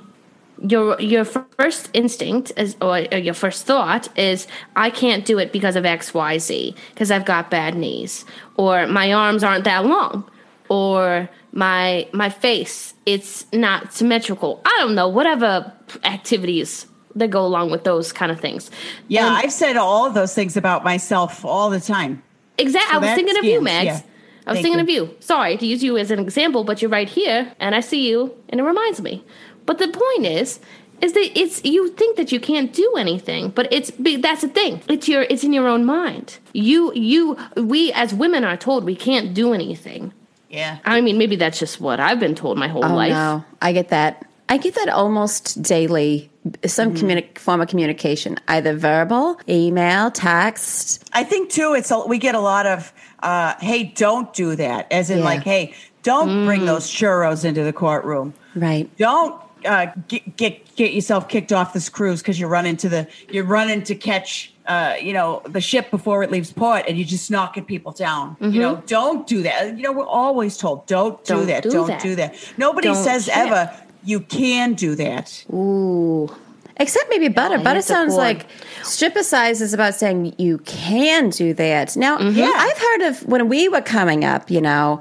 your 0.67 0.99
your 0.99 1.26
first 1.26 1.89
instinct 1.93 2.52
is 2.58 2.76
or, 2.82 2.99
your 2.99 3.34
first 3.34 3.65
thought 3.65 4.08
is 4.17 4.47
I 4.76 4.89
can't 4.89 5.26
do 5.26 5.38
it 5.38 5.52
because 5.52 5.76
of 5.76 5.86
X 5.86 6.13
Y 6.13 6.38
Z 6.38 6.76
because 6.93 7.12
I've 7.12 7.26
got 7.26 7.52
bad 7.52 7.76
knees 7.76 8.26
or 8.56 8.88
my 8.88 9.12
arms 9.12 9.43
aren't 9.43 9.65
that 9.65 9.86
long 9.86 10.30
or 10.69 11.30
my 11.52 12.08
my 12.13 12.30
face 12.30 12.93
it's 13.06 13.45
not 13.52 13.93
symmetrical. 13.93 14.62
I 14.65 14.76
don't 14.80 14.95
know 14.95 15.10
whatever 15.10 15.71
activities 16.06 16.88
that 17.15 17.30
go 17.30 17.45
along 17.45 17.69
with 17.69 17.84
those 17.84 18.12
kind 18.13 18.32
of 18.32 18.39
things. 18.39 18.71
Yeah, 19.08 19.28
And- 19.28 19.36
I've 19.38 19.52
said 19.52 19.78
all 19.78 20.06
of 20.08 20.13
those 20.13 20.34
things 20.34 20.58
about 20.58 20.84
myself 20.84 21.43
all 21.45 21.69
the 21.69 21.80
time. 21.82 22.23
Exactly. 22.58 22.89
So 22.91 22.95
I 22.95 22.99
was 22.99 23.15
thinking 23.15 23.38
of 23.38 23.43
you, 23.43 23.62
Mags. 23.62 23.86
yeah. 23.86 24.02
I 24.45 24.52
was 24.52 24.58
Thank 24.62 24.76
thinking 24.76 24.95
you. 24.95 25.04
of 25.04 25.10
you. 25.10 25.15
Sorry 25.21 25.58
to 25.58 25.65
use 25.65 25.84
you 25.84 25.97
as 25.97 26.12
an 26.12 26.19
example, 26.19 26.63
but 26.63 26.82
you're 26.82 26.91
right 26.91 27.08
here, 27.08 27.54
and 27.60 27.73
I 27.76 27.80
see 27.80 28.08
you, 28.10 28.34
and 28.49 28.60
it 28.60 28.63
reminds 28.63 29.02
me. 29.02 29.23
But 29.65 29.78
the 29.80 29.88
point 29.88 30.26
is, 30.26 30.60
is 31.02 31.13
that 31.13 31.32
it's 31.39 31.63
you 31.65 31.89
think 31.91 32.17
that 32.17 32.32
you 32.32 32.39
can't 32.39 32.71
do 32.73 32.93
anything, 32.97 33.49
but 33.49 33.71
it's 33.71 33.91
be- 33.91 34.17
that's 34.17 34.41
the 34.41 34.47
thing. 34.47 34.82
It's 34.88 35.08
your 35.08 35.23
it's 35.23 35.43
in 35.43 35.54
your 35.54 35.67
own 35.67 35.86
mind. 35.86 36.38
You 36.54 36.93
you 36.93 37.38
we 37.56 37.91
as 37.93 38.13
women 38.13 38.43
are 38.43 38.58
told 38.58 38.84
we 38.86 38.95
can't 38.95 39.34
do 39.34 39.54
anything. 39.54 40.13
Yeah. 40.49 40.78
I 40.86 41.02
mean, 41.02 41.17
maybe 41.17 41.36
that's 41.36 41.58
just 41.60 41.82
what 41.82 41.99
I've 41.99 42.19
been 42.19 42.36
told 42.36 42.58
my 42.58 42.67
whole 42.67 42.86
Oh 42.86 42.93
life. 42.95 43.12
no, 43.12 43.43
I 43.62 43.73
get 43.73 43.89
that. 43.89 44.26
I 44.49 44.58
get 44.58 44.76
that 44.76 44.89
almost 44.89 45.62
daily. 45.63 46.30
Some 46.65 46.93
communi- 46.93 47.38
form 47.39 47.62
of 47.62 47.69
communication, 47.69 48.38
either 48.49 48.76
verbal, 48.76 49.39
email, 49.47 50.12
text. 50.12 51.10
I 51.13 51.23
think 51.23 51.49
too, 51.49 51.73
it's 51.73 51.89
a, 51.89 52.06
we 52.06 52.17
get 52.17 52.36
a 52.36 52.39
lot 52.41 52.65
of, 52.65 52.91
uh, 53.23 53.54
hey, 53.62 53.86
don't 53.95 54.32
do 54.34 54.54
that. 54.58 54.91
As 54.91 55.10
in, 55.10 55.19
Yeah. 55.19 55.23
like, 55.23 55.43
hey, 55.43 55.73
don't 56.04 56.45
bring 56.45 56.65
those 56.65 56.86
churros 56.88 57.45
into 57.45 57.63
the 57.63 57.71
courtroom. 57.71 58.34
Right. 58.56 58.89
Don't 58.97 59.41
uh, 59.65 59.88
get, 60.08 60.36
get 60.38 60.76
get 60.76 60.93
yourself 60.93 61.28
kicked 61.30 61.52
off 61.54 61.73
this 61.73 61.89
cruise 61.89 62.21
because 62.21 62.39
you're 62.39 62.49
running 62.49 62.78
to 62.78 62.89
the 62.89 63.08
you're 63.30 63.43
running 63.45 63.84
to 63.84 63.95
catch 63.95 64.54
uh, 64.67 64.95
you 65.02 65.13
know 65.13 65.41
the 65.47 65.62
ship 65.62 65.91
before 65.91 66.23
it 66.23 66.32
leaves 66.32 66.52
port 66.52 66.86
and 66.88 66.97
you're 66.97 67.08
just 67.08 67.30
knocking 67.32 67.65
people 67.65 67.91
down. 67.91 68.36
You 68.39 68.60
know, 68.60 68.84
don't 68.88 69.28
do 69.28 69.43
that. 69.43 69.76
You 69.78 69.84
know, 69.84 69.91
we're 69.91 70.06
always 70.08 70.58
told 70.58 70.86
don't 70.88 71.23
do 71.26 71.34
Don't 71.36 71.47
that. 71.47 71.63
do 71.63 71.69
don't 71.71 71.88
that. 71.88 72.02
do 72.02 72.15
that. 72.15 72.54
Nobody 72.58 72.88
Don't 72.88 73.04
says 73.04 73.26
ship. 73.26 73.36
ever 73.38 73.71
you 74.04 74.19
can 74.19 74.73
do 74.73 74.95
that. 74.95 75.45
Ooh. 75.54 76.30
Except 76.78 77.08
maybe 77.10 77.28
butter. 77.28 77.60
Butter 77.60 77.84
sounds 77.84 78.15
like 78.15 78.47
stripper 78.82 79.21
size 79.21 79.62
is 79.62 79.73
about 79.76 79.93
saying 79.93 80.34
you 80.39 80.58
can 80.60 81.30
do 81.30 81.54
that. 81.54 81.95
Now, 81.95 82.19
Yeah. 82.19 82.52
I've 82.54 82.78
heard 82.78 83.02
of 83.10 83.28
when 83.28 83.47
we 83.47 83.69
were 83.69 83.80
coming 83.82 84.26
up, 84.26 84.49
you 84.49 84.60
know, 84.60 84.99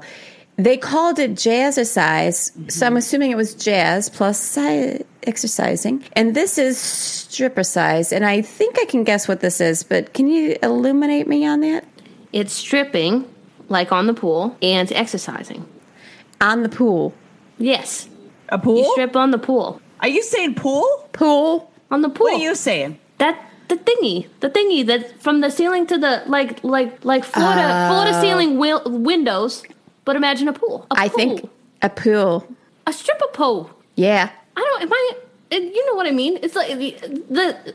they 0.55 0.77
called 0.77 1.19
it 1.19 1.31
jazzercise. 1.31 2.71
So 2.71 2.85
I'm 2.85 2.97
assuming 2.97 3.31
it 3.31 3.37
was 3.37 3.55
jazz 3.55 4.09
plus 4.09 4.39
si- 4.39 5.01
exercising. 5.23 6.03
And 6.13 6.35
this 6.35 6.57
is 6.57 6.77
stripper 6.77 7.63
size. 7.63 8.11
And 8.11 8.25
I 8.25 8.41
think 8.41 8.77
I 8.79 8.85
can 8.85 9.03
guess 9.03 9.27
what 9.27 9.39
this 9.39 9.59
is, 9.59 9.83
but 9.83 10.13
can 10.13 10.27
you 10.27 10.57
illuminate 10.61 11.27
me 11.27 11.45
on 11.45 11.61
that? 11.61 11.85
It's 12.31 12.53
stripping, 12.53 13.25
like 13.69 13.91
on 13.91 14.07
the 14.07 14.13
pool, 14.13 14.57
and 14.61 14.91
exercising. 14.91 15.67
On 16.41 16.63
the 16.63 16.69
pool. 16.69 17.13
Yes. 17.57 18.09
A 18.49 18.57
pool? 18.57 18.77
You 18.77 18.91
strip 18.91 19.15
on 19.15 19.31
the 19.31 19.37
pool. 19.37 19.81
Are 20.01 20.07
you 20.07 20.21
saying 20.21 20.55
pool? 20.55 20.87
Pool. 21.13 21.71
On 21.89 22.01
the 22.01 22.09
pool. 22.09 22.25
What 22.25 22.41
are 22.41 22.43
you 22.43 22.55
saying? 22.55 22.99
That 23.19 23.39
the 23.69 23.77
thingy, 23.77 24.27
the 24.41 24.49
thingy 24.49 24.85
that 24.87 25.21
from 25.21 25.41
the 25.41 25.49
ceiling 25.49 25.87
to 25.87 25.97
the 25.97 26.23
like 26.27 26.63
like 26.63 27.05
like 27.05 27.23
floor 27.23 27.53
to 27.53 27.61
floor 27.61 28.03
oh. 28.03 28.11
to 28.11 28.21
ceiling 28.21 28.55
wi- 28.55 28.81
windows. 28.85 29.63
But 30.05 30.15
imagine 30.15 30.47
a 30.47 30.53
pool. 30.53 30.85
A 30.91 30.95
I 30.99 31.07
pool. 31.09 31.17
think 31.17 31.49
a 31.81 31.89
pool. 31.89 32.47
a 32.87 32.93
stripper 32.93 33.27
pole. 33.33 33.69
Yeah. 33.95 34.29
I 34.57 34.59
don't. 34.59 34.81
Am 34.83 34.93
I? 34.93 35.11
You 35.51 35.85
know 35.85 35.93
what 35.95 36.07
I 36.07 36.11
mean? 36.11 36.39
It's 36.41 36.55
like 36.55 36.77
the 36.77 36.91
the. 37.29 37.73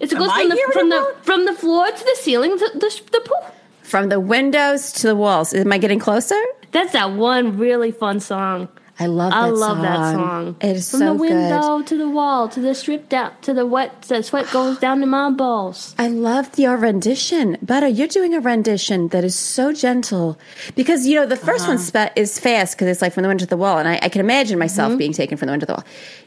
It 0.00 0.10
goes 0.10 0.28
I 0.32 0.40
from 0.40 0.48
the 0.48 0.70
from 0.72 0.88
the 0.90 0.96
wrong? 0.96 1.14
from 1.22 1.44
the 1.46 1.54
floor 1.54 1.86
to 1.86 2.04
the 2.04 2.16
ceiling 2.20 2.58
to 2.58 2.70
the 2.74 3.00
the 3.12 3.20
pool. 3.20 3.50
From 3.82 4.08
the 4.08 4.20
windows 4.20 4.92
to 4.92 5.06
the 5.08 5.16
walls. 5.16 5.52
Am 5.54 5.72
I 5.72 5.78
getting 5.78 5.98
closer? 5.98 6.40
That's 6.72 6.92
that 6.92 7.12
one 7.12 7.58
really 7.58 7.90
fun 7.92 8.20
song. 8.20 8.68
I 9.00 9.06
love 9.06 9.30
that 9.32 9.38
I 9.38 9.48
love 9.48 9.78
song. 9.78 9.82
that 9.82 10.14
song. 10.14 10.56
It 10.60 10.76
is 10.76 10.90
From 10.90 11.00
so 11.00 11.06
the 11.06 11.14
window 11.14 11.78
good. 11.78 11.86
to 11.86 11.96
the 11.96 12.08
wall 12.08 12.48
to 12.50 12.60
the 12.60 12.74
strip 12.74 13.08
down 13.08 13.32
to 13.40 13.54
the 13.54 13.64
wet. 13.64 14.02
The 14.02 14.22
sweat 14.22 14.50
goes 14.52 14.78
down 14.78 15.00
to 15.00 15.06
my 15.06 15.30
balls. 15.30 15.94
I 15.98 16.08
loved 16.08 16.58
your 16.58 16.76
rendition. 16.76 17.56
Butter, 17.62 17.88
you're 17.88 18.08
doing 18.08 18.34
a 18.34 18.40
rendition 18.40 19.08
that 19.08 19.24
is 19.24 19.34
so 19.34 19.72
gentle. 19.72 20.38
Because, 20.74 21.06
you 21.06 21.14
know, 21.14 21.24
the 21.24 21.36
1st 21.36 21.60
uh-huh. 21.60 21.68
one 21.68 21.78
spa- 21.78 22.10
is 22.14 22.38
fast 22.38 22.76
because 22.76 22.88
it's 22.88 23.00
like 23.00 23.14
from 23.14 23.22
the 23.22 23.28
window 23.28 23.44
to 23.44 23.48
the 23.48 23.56
wall. 23.56 23.78
And 23.78 23.88
I, 23.88 23.98
I 24.02 24.10
can 24.10 24.20
imagine 24.20 24.56
mm-hmm. 24.56 24.60
myself 24.60 24.98
being 24.98 25.14
taken 25.14 25.38
from 25.38 25.46
the 25.46 25.52
window 25.52 25.64
to 25.64 25.72
the 25.72 25.74
wall. 25.78 25.84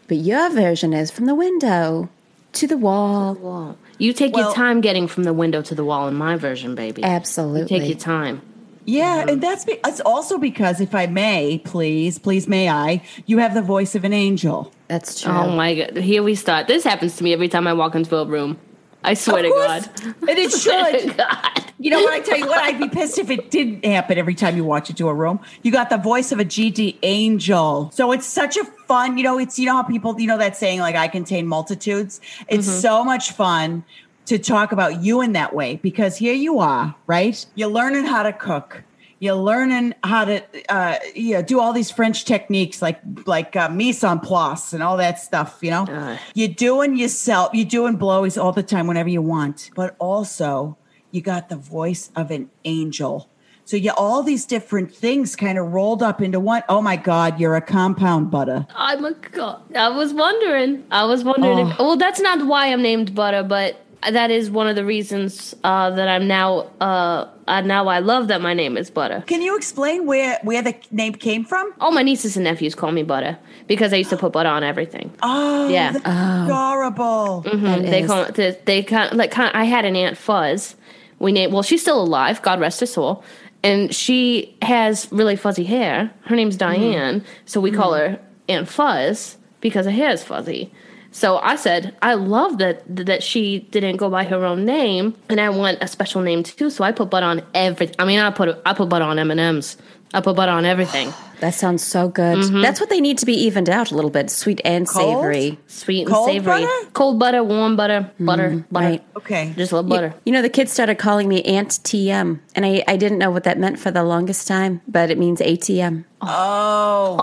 But 0.07 0.17
your 0.17 0.49
version 0.49 0.93
is 0.93 1.11
from 1.11 1.27
the 1.27 1.35
window 1.35 2.09
to 2.53 2.67
the 2.67 2.77
wall. 2.77 3.35
Wall. 3.35 3.77
You 3.99 4.13
take 4.13 4.33
Well- 4.33 4.45
your 4.45 4.53
time 4.55 4.81
getting 4.81 5.07
from 5.07 5.25
the 5.25 5.33
window 5.33 5.61
to 5.61 5.75
the 5.75 5.85
wall 5.85 6.07
in 6.07 6.15
my 6.15 6.37
version, 6.37 6.73
baby. 6.73 7.03
Absolutely. 7.03 7.61
You 7.61 7.67
take 7.67 7.89
your 7.89 7.99
time. 7.99 8.41
Yeah, 8.85 9.21
and 9.21 9.29
mm-hmm. 9.29 9.39
that's 9.39 9.65
be- 9.65 9.79
it's 9.85 10.01
also 10.01 10.37
because 10.37 10.81
if 10.81 10.93
I 10.93 11.05
may, 11.07 11.59
please, 11.63 12.19
please 12.19 12.47
may 12.47 12.69
I, 12.69 13.03
you 13.25 13.37
have 13.37 13.53
the 13.53 13.61
voice 13.61 13.95
of 13.95 14.03
an 14.03 14.13
angel. 14.13 14.71
That's 14.87 15.21
true. 15.21 15.31
Oh 15.31 15.55
my 15.55 15.75
god! 15.75 15.97
Here 15.97 16.23
we 16.23 16.35
start. 16.35 16.67
This 16.67 16.83
happens 16.83 17.15
to 17.17 17.23
me 17.23 17.33
every 17.33 17.47
time 17.47 17.67
I 17.67 17.73
walk 17.73 17.95
into 17.95 18.15
a 18.17 18.25
room. 18.25 18.59
I 19.03 19.13
swear 19.15 19.39
Of 19.39 19.43
to 19.43 19.49
course. 19.49 19.87
God. 19.87 20.15
And 20.29 20.39
it 20.39 20.51
should. 20.51 21.17
God. 21.17 21.73
You 21.79 21.89
know 21.89 22.01
what? 22.01 22.13
I 22.13 22.21
tell 22.21 22.37
you 22.37 22.47
what, 22.47 22.59
I'd 22.59 22.79
be 22.79 22.87
pissed 22.87 23.17
if 23.17 23.29
it 23.29 23.51
didn't 23.51 23.83
happen 23.83 24.17
every 24.17 24.35
time 24.35 24.55
you 24.55 24.63
walked 24.63 24.89
into 24.89 25.09
a 25.09 25.13
room. 25.13 25.41
You 25.63 25.71
got 25.71 25.89
the 25.89 25.97
voice 25.97 26.31
of 26.31 26.39
a 26.39 26.45
GD 26.45 26.99
angel. 27.03 27.91
So 27.93 28.13
it's 28.13 28.25
such 28.25 28.55
a 28.55 28.63
fun, 28.87 29.17
you 29.17 29.23
know, 29.23 29.37
it's, 29.37 29.59
you 29.59 29.65
know 29.65 29.75
how 29.75 29.83
people, 29.83 30.17
you 30.19 30.27
know, 30.27 30.37
that 30.37 30.55
saying 30.55 30.79
like, 30.79 30.95
I 30.95 31.09
contain 31.09 31.45
multitudes. 31.45 32.21
It's 32.47 32.65
mm-hmm. 32.65 32.79
so 32.79 33.03
much 33.03 33.31
fun 33.31 33.83
to 34.25 34.39
talk 34.39 34.71
about 34.71 35.03
you 35.03 35.21
in 35.21 35.33
that 35.33 35.53
way 35.53 35.77
because 35.77 36.17
here 36.17 36.33
you 36.33 36.59
are, 36.59 36.95
right? 37.07 37.45
You're 37.55 37.69
learning 37.69 38.05
how 38.05 38.23
to 38.23 38.33
cook. 38.33 38.83
You're 39.19 39.35
learning 39.35 39.93
how 40.03 40.25
to, 40.25 40.43
uh, 40.69 40.97
you 41.15 41.35
know, 41.35 41.41
do 41.41 41.59
all 41.59 41.71
these 41.71 41.89
French 41.89 42.25
techniques 42.25 42.81
like 42.81 42.99
like 43.25 43.55
uh, 43.55 43.69
mise 43.69 44.03
en 44.03 44.19
place 44.19 44.73
and 44.73 44.83
all 44.83 44.97
that 44.97 45.17
stuff. 45.19 45.59
You 45.61 45.71
know, 45.71 45.83
Uh. 45.85 46.17
you're 46.33 46.49
doing 46.49 46.97
yourself. 46.97 47.51
You're 47.53 47.65
doing 47.65 47.97
blowies 47.97 48.41
all 48.41 48.51
the 48.51 48.63
time 48.63 48.85
whenever 48.87 49.07
you 49.09 49.21
want, 49.21 49.69
but 49.75 49.95
also 49.99 50.77
you 51.11 51.21
got 51.21 51.47
the 51.47 51.55
voice 51.55 52.11
of 52.17 52.31
an 52.31 52.49
angel. 52.65 53.29
So 53.65 53.77
you 53.77 53.91
all 53.95 54.23
these 54.23 54.45
different 54.45 54.93
things 54.93 55.37
kind 55.37 55.57
of 55.57 55.71
rolled 55.71 56.03
up 56.03 56.21
into 56.21 56.37
one. 56.41 56.63
Oh 56.67 56.81
my 56.81 56.97
God, 56.97 57.39
you're 57.39 57.55
a 57.55 57.61
compound 57.61 58.29
butter. 58.29 58.67
I'm 58.75 59.05
a 59.05 59.13
god. 59.13 59.61
I 59.73 59.87
was 59.87 60.13
wondering. 60.13 60.83
I 60.91 61.05
was 61.05 61.23
wondering. 61.23 61.59
If, 61.69 61.79
well, 61.79 61.95
that's 61.95 62.19
not 62.19 62.45
why 62.45 62.67
I'm 62.73 62.81
named 62.81 63.15
Butter, 63.15 63.43
but 63.43 63.79
that 64.11 64.31
is 64.31 64.49
one 64.51 64.67
of 64.67 64.75
the 64.75 64.85
reasons 64.85 65.55
uh, 65.63 65.89
that 65.91 66.07
I'm 66.07 66.27
now. 66.27 66.67
Uh, 66.81 67.27
uh, 67.47 67.61
now 67.61 67.87
I 67.87 67.99
love 67.99 68.27
that 68.29 68.41
my 68.41 68.53
name 68.53 68.77
is 68.77 68.89
Butter. 68.89 69.23
Can 69.27 69.41
you 69.41 69.55
explain 69.57 70.05
where 70.05 70.39
where 70.43 70.61
the 70.61 70.75
name 70.91 71.13
came 71.13 71.43
from? 71.45 71.73
All 71.79 71.91
my 71.91 72.03
nieces 72.03 72.35
and 72.37 72.43
nephews 72.45 72.75
call 72.75 72.91
me 72.91 73.03
Butter 73.03 73.37
because 73.67 73.93
I 73.93 73.97
used 73.97 74.09
to 74.11 74.17
put 74.17 74.31
butter 74.33 74.49
on 74.49 74.63
everything. 74.63 75.11
Oh, 75.21 75.67
Yeah. 75.69 75.91
that's 75.93 76.05
adorable. 76.05 77.41
That 77.41 77.81
they 77.83 78.01
is- 78.01 78.07
call 78.07 78.25
they, 78.31 78.57
they 78.65 78.83
kind 78.83 79.11
of 79.11 79.17
like 79.17 79.31
kind 79.31 79.51
I 79.55 79.65
had 79.65 79.85
an 79.85 79.95
aunt 79.95 80.17
Fuzz. 80.17 80.75
We 81.19 81.31
named 81.31 81.53
well, 81.53 81.63
she's 81.63 81.81
still 81.81 82.01
alive. 82.01 82.41
God 82.41 82.59
rest 82.59 82.79
her 82.79 82.85
soul. 82.85 83.23
And 83.65 83.95
she 83.95 84.57
has 84.61 85.07
really 85.11 85.37
fuzzy 85.37 85.63
hair. 85.63 86.11
Her 86.25 86.35
name's 86.35 86.57
Diane, 86.57 87.23
so 87.45 87.61
we 87.61 87.71
call 87.71 87.93
her 87.93 88.19
Aunt 88.49 88.67
Fuzz 88.67 89.37
because 89.61 89.85
her 89.85 89.91
hair 89.91 90.09
is 90.11 90.21
fuzzy. 90.21 90.69
So 91.13 91.37
I 91.37 91.55
said, 91.55 91.95
I 92.01 92.15
love 92.15 92.57
that 92.57 92.83
that 93.05 93.21
she 93.23 93.59
didn't 93.71 93.97
go 93.97 94.09
by 94.09 94.23
her 94.25 94.43
own 94.43 94.65
name, 94.65 95.15
and 95.29 95.39
I 95.39 95.49
want 95.49 95.77
a 95.79 95.87
special 95.87 96.21
name 96.21 96.41
too. 96.43 96.69
So 96.69 96.83
I 96.83 96.91
put 96.91 97.09
butter 97.09 97.27
on 97.27 97.43
everything. 97.53 97.95
I 97.99 98.05
mean, 98.05 98.19
I 98.19 98.31
put 98.31 98.59
I 98.65 98.73
put 98.73 98.89
butter 98.89 99.05
on 99.05 99.17
M 99.19 99.29
and 99.31 99.39
M's. 99.39 99.77
I 100.15 100.21
put 100.21 100.35
butter 100.35 100.51
on 100.51 100.65
everything. 100.65 101.13
That 101.43 101.53
sounds 101.53 101.83
so 101.83 102.07
good. 102.07 102.37
Mm-hmm. 102.37 102.61
That's 102.61 102.79
what 102.79 102.89
they 102.89 103.01
need 103.01 103.17
to 103.17 103.25
be 103.25 103.33
evened 103.33 103.67
out 103.69 103.91
a 103.91 103.95
little 103.95 104.09
bit 104.09 104.29
sweet 104.29 104.61
and 104.63 104.87
Cold? 104.87 105.17
savory. 105.17 105.59
Sweet 105.67 106.03
and 106.03 106.09
Cold 106.09 106.29
savory. 106.29 106.61
butter? 106.61 106.89
Cold 106.93 107.19
butter, 107.19 107.43
warm 107.43 107.75
butter, 107.75 108.09
butter, 108.17 108.63
butter. 108.71 108.85
right. 108.87 109.03
Okay. 109.17 109.51
Just 109.57 109.73
love 109.73 109.89
butter. 109.89 110.13
You 110.25 110.31
know, 110.31 110.41
the 110.41 110.47
kids 110.47 110.71
started 110.71 110.95
calling 110.99 111.27
me 111.27 111.41
Aunt 111.43 111.67
TM, 111.83 112.39
and 112.55 112.65
I, 112.65 112.85
I 112.87 112.95
didn't 112.95 113.17
know 113.17 113.29
what 113.29 113.43
that 113.43 113.59
meant 113.59 113.77
for 113.77 113.91
the 113.91 114.05
longest 114.05 114.47
time, 114.47 114.79
but 114.87 115.11
it 115.11 115.17
means 115.17 115.41
ATM. 115.41 116.05
Oh, 116.21 117.17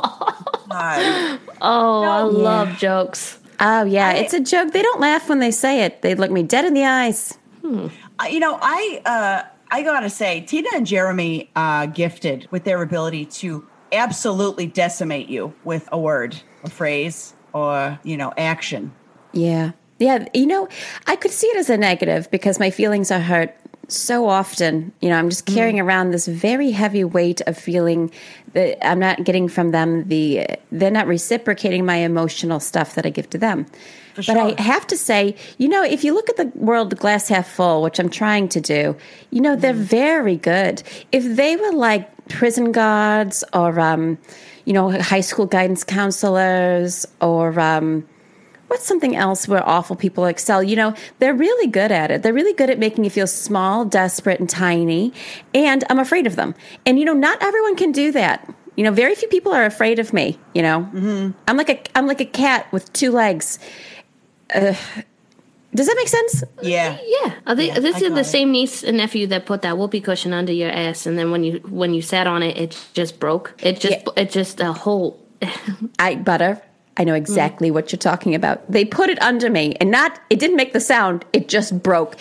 God. 0.68 1.40
Oh, 1.62 2.02
I 2.04 2.20
No. 2.20 2.26
love 2.28 2.76
jokes. 2.76 3.38
Oh, 3.60 3.84
yeah, 3.84 4.08
I- 4.08 4.14
it's 4.14 4.32
a 4.34 4.40
joke. 4.40 4.72
They 4.72 4.82
don't 4.82 5.00
laugh 5.00 5.28
when 5.28 5.38
they 5.38 5.50
say 5.50 5.82
it, 5.82 6.02
they 6.02 6.14
look 6.14 6.30
me 6.30 6.42
dead 6.42 6.64
in 6.64 6.74
the 6.74 6.84
eyes. 6.84 7.36
Uh, 7.62 7.88
you 8.28 8.40
know, 8.40 8.58
I 8.60 9.02
uh, 9.04 9.42
I 9.70 9.82
gotta 9.82 10.10
say, 10.10 10.40
Tina 10.40 10.68
and 10.74 10.86
Jeremy 10.86 11.50
are 11.54 11.86
gifted 11.86 12.48
with 12.50 12.64
their 12.64 12.82
ability 12.82 13.26
to 13.26 13.66
absolutely 13.92 14.66
decimate 14.66 15.28
you 15.28 15.52
with 15.64 15.88
a 15.92 15.98
word, 15.98 16.36
a 16.64 16.70
phrase, 16.70 17.34
or 17.52 17.98
you 18.02 18.16
know, 18.16 18.32
action. 18.36 18.92
Yeah. 19.32 19.72
Yeah, 19.98 20.26
you 20.32 20.46
know, 20.46 20.66
I 21.06 21.14
could 21.16 21.30
see 21.30 21.46
it 21.48 21.58
as 21.58 21.68
a 21.68 21.76
negative 21.76 22.30
because 22.30 22.58
my 22.58 22.70
feelings 22.70 23.10
are 23.10 23.20
hurt 23.20 23.54
so 23.88 24.28
often. 24.28 24.92
You 25.00 25.08
know, 25.10 25.16
I'm 25.16 25.28
just 25.30 25.46
carrying 25.46 25.76
Mm. 25.76 25.84
around 25.84 26.10
this 26.12 26.26
very 26.26 26.70
heavy 26.70 27.04
weight 27.04 27.40
of 27.46 27.56
feeling 27.58 28.10
that 28.52 28.84
I'm 28.86 28.98
not 28.98 29.24
getting 29.24 29.48
from 29.48 29.70
them 29.70 30.08
the 30.08 30.46
they're 30.72 30.90
not 30.90 31.06
reciprocating 31.06 31.84
my 31.84 31.96
emotional 31.96 32.60
stuff 32.60 32.94
that 32.94 33.06
I 33.06 33.10
give 33.10 33.28
to 33.30 33.38
them. 33.38 33.66
but 34.16 34.24
sure. 34.24 34.38
I 34.38 34.60
have 34.60 34.86
to 34.88 34.96
say, 34.96 35.34
you 35.58 35.68
know, 35.68 35.82
if 35.84 36.04
you 36.04 36.12
look 36.14 36.28
at 36.28 36.36
the 36.36 36.46
world 36.56 36.96
glass 36.98 37.28
half 37.28 37.48
full, 37.48 37.80
which 37.82 37.98
I'm 37.98 38.08
trying 38.10 38.48
to 38.50 38.60
do, 38.60 38.96
you 39.30 39.40
know, 39.40 39.54
they're 39.56 39.72
very 39.72 40.36
good. 40.36 40.82
If 41.12 41.36
they 41.36 41.56
were 41.56 41.72
like 41.72 42.08
prison 42.28 42.72
guards 42.72 43.44
or 43.54 43.78
um, 43.80 44.18
you 44.66 44.72
know, 44.72 44.90
high 45.00 45.20
school 45.22 45.46
guidance 45.46 45.84
counselors 45.84 47.06
or 47.20 47.58
um 47.58 48.06
what's 48.70 48.86
something 48.86 49.16
else 49.16 49.48
where 49.48 49.68
awful 49.68 49.96
people 49.96 50.26
excel? 50.26 50.62
You 50.62 50.76
know, 50.76 50.94
they're 51.18 51.34
really 51.34 51.66
good 51.66 51.90
at 51.90 52.12
it. 52.12 52.22
They're 52.22 52.32
really 52.32 52.52
good 52.52 52.70
at 52.70 52.78
making 52.78 53.02
you 53.02 53.10
feel 53.10 53.26
small, 53.26 53.84
desperate, 53.84 54.38
and 54.38 54.48
tiny. 54.48 55.12
And 55.52 55.82
I'm 55.90 55.98
afraid 55.98 56.26
of 56.28 56.36
them. 56.36 56.54
And, 56.86 56.96
you 56.98 57.04
know, 57.04 57.12
not 57.12 57.42
everyone 57.42 57.74
can 57.74 57.90
do 57.90 58.12
that. 58.12 58.48
You 58.76 58.84
know, 58.84 58.92
very 58.92 59.16
few 59.16 59.26
people 59.28 59.52
are 59.52 59.66
afraid 59.66 59.98
of 59.98 60.12
me. 60.12 60.38
You 60.54 60.62
know, 60.62 60.88
mm-hmm. 60.94 61.32
I'm 61.48 61.56
like 61.56 61.68
a 61.68 61.82
I'm 61.98 62.06
like 62.06 62.20
a 62.20 62.24
cat 62.24 62.72
with 62.72 62.90
two 62.92 63.10
legs. 63.10 63.58
Uh, 64.54 64.74
does 65.74 65.86
that 65.86 65.96
make 65.96 66.08
sense? 66.08 66.44
Yeah. 66.62 66.96
Yeah, 67.04 67.34
I 67.46 67.54
think 67.54 67.74
Yeah, 67.74 67.80
this 67.80 67.96
I 67.96 68.06
is 68.06 68.14
the 68.14 68.20
it. 68.20 68.24
same 68.24 68.52
niece 68.52 68.82
and 68.84 68.96
nephew 68.96 69.26
that 69.28 69.46
put 69.46 69.62
that 69.62 69.76
whoopee 69.76 70.00
cushion 70.00 70.32
under 70.32 70.52
your 70.52 70.70
ass, 70.70 71.06
and 71.06 71.18
then 71.18 71.30
when 71.30 71.42
you 71.44 71.58
when 71.68 71.92
you 71.92 72.02
sat 72.02 72.26
on 72.26 72.42
it, 72.42 72.56
it 72.56 72.86
just 72.94 73.18
broke. 73.20 73.54
It 73.62 73.80
just 73.80 73.98
Yeah. 74.06 74.22
it 74.22 74.30
just 74.30 74.60
a 74.60 74.72
whole. 74.72 75.18
I 75.98 76.14
butter. 76.14 76.62
I 77.00 77.04
know 77.04 77.14
mm. 77.14 77.16
exactly 77.16 77.70
what 77.70 77.90
you're 77.90 77.98
talking 77.98 78.34
about. 78.34 78.70
They 78.70 78.84
put 78.84 79.08
it 79.08 79.20
under 79.22 79.48
me 79.48 79.74
and 79.80 79.90
not 79.90 80.20
it 80.28 80.38
didn't 80.38 80.56
make 80.56 80.74
the 80.74 80.80
sound, 80.80 81.24
it 81.32 81.48
just 81.48 81.82
broke. 81.82 82.16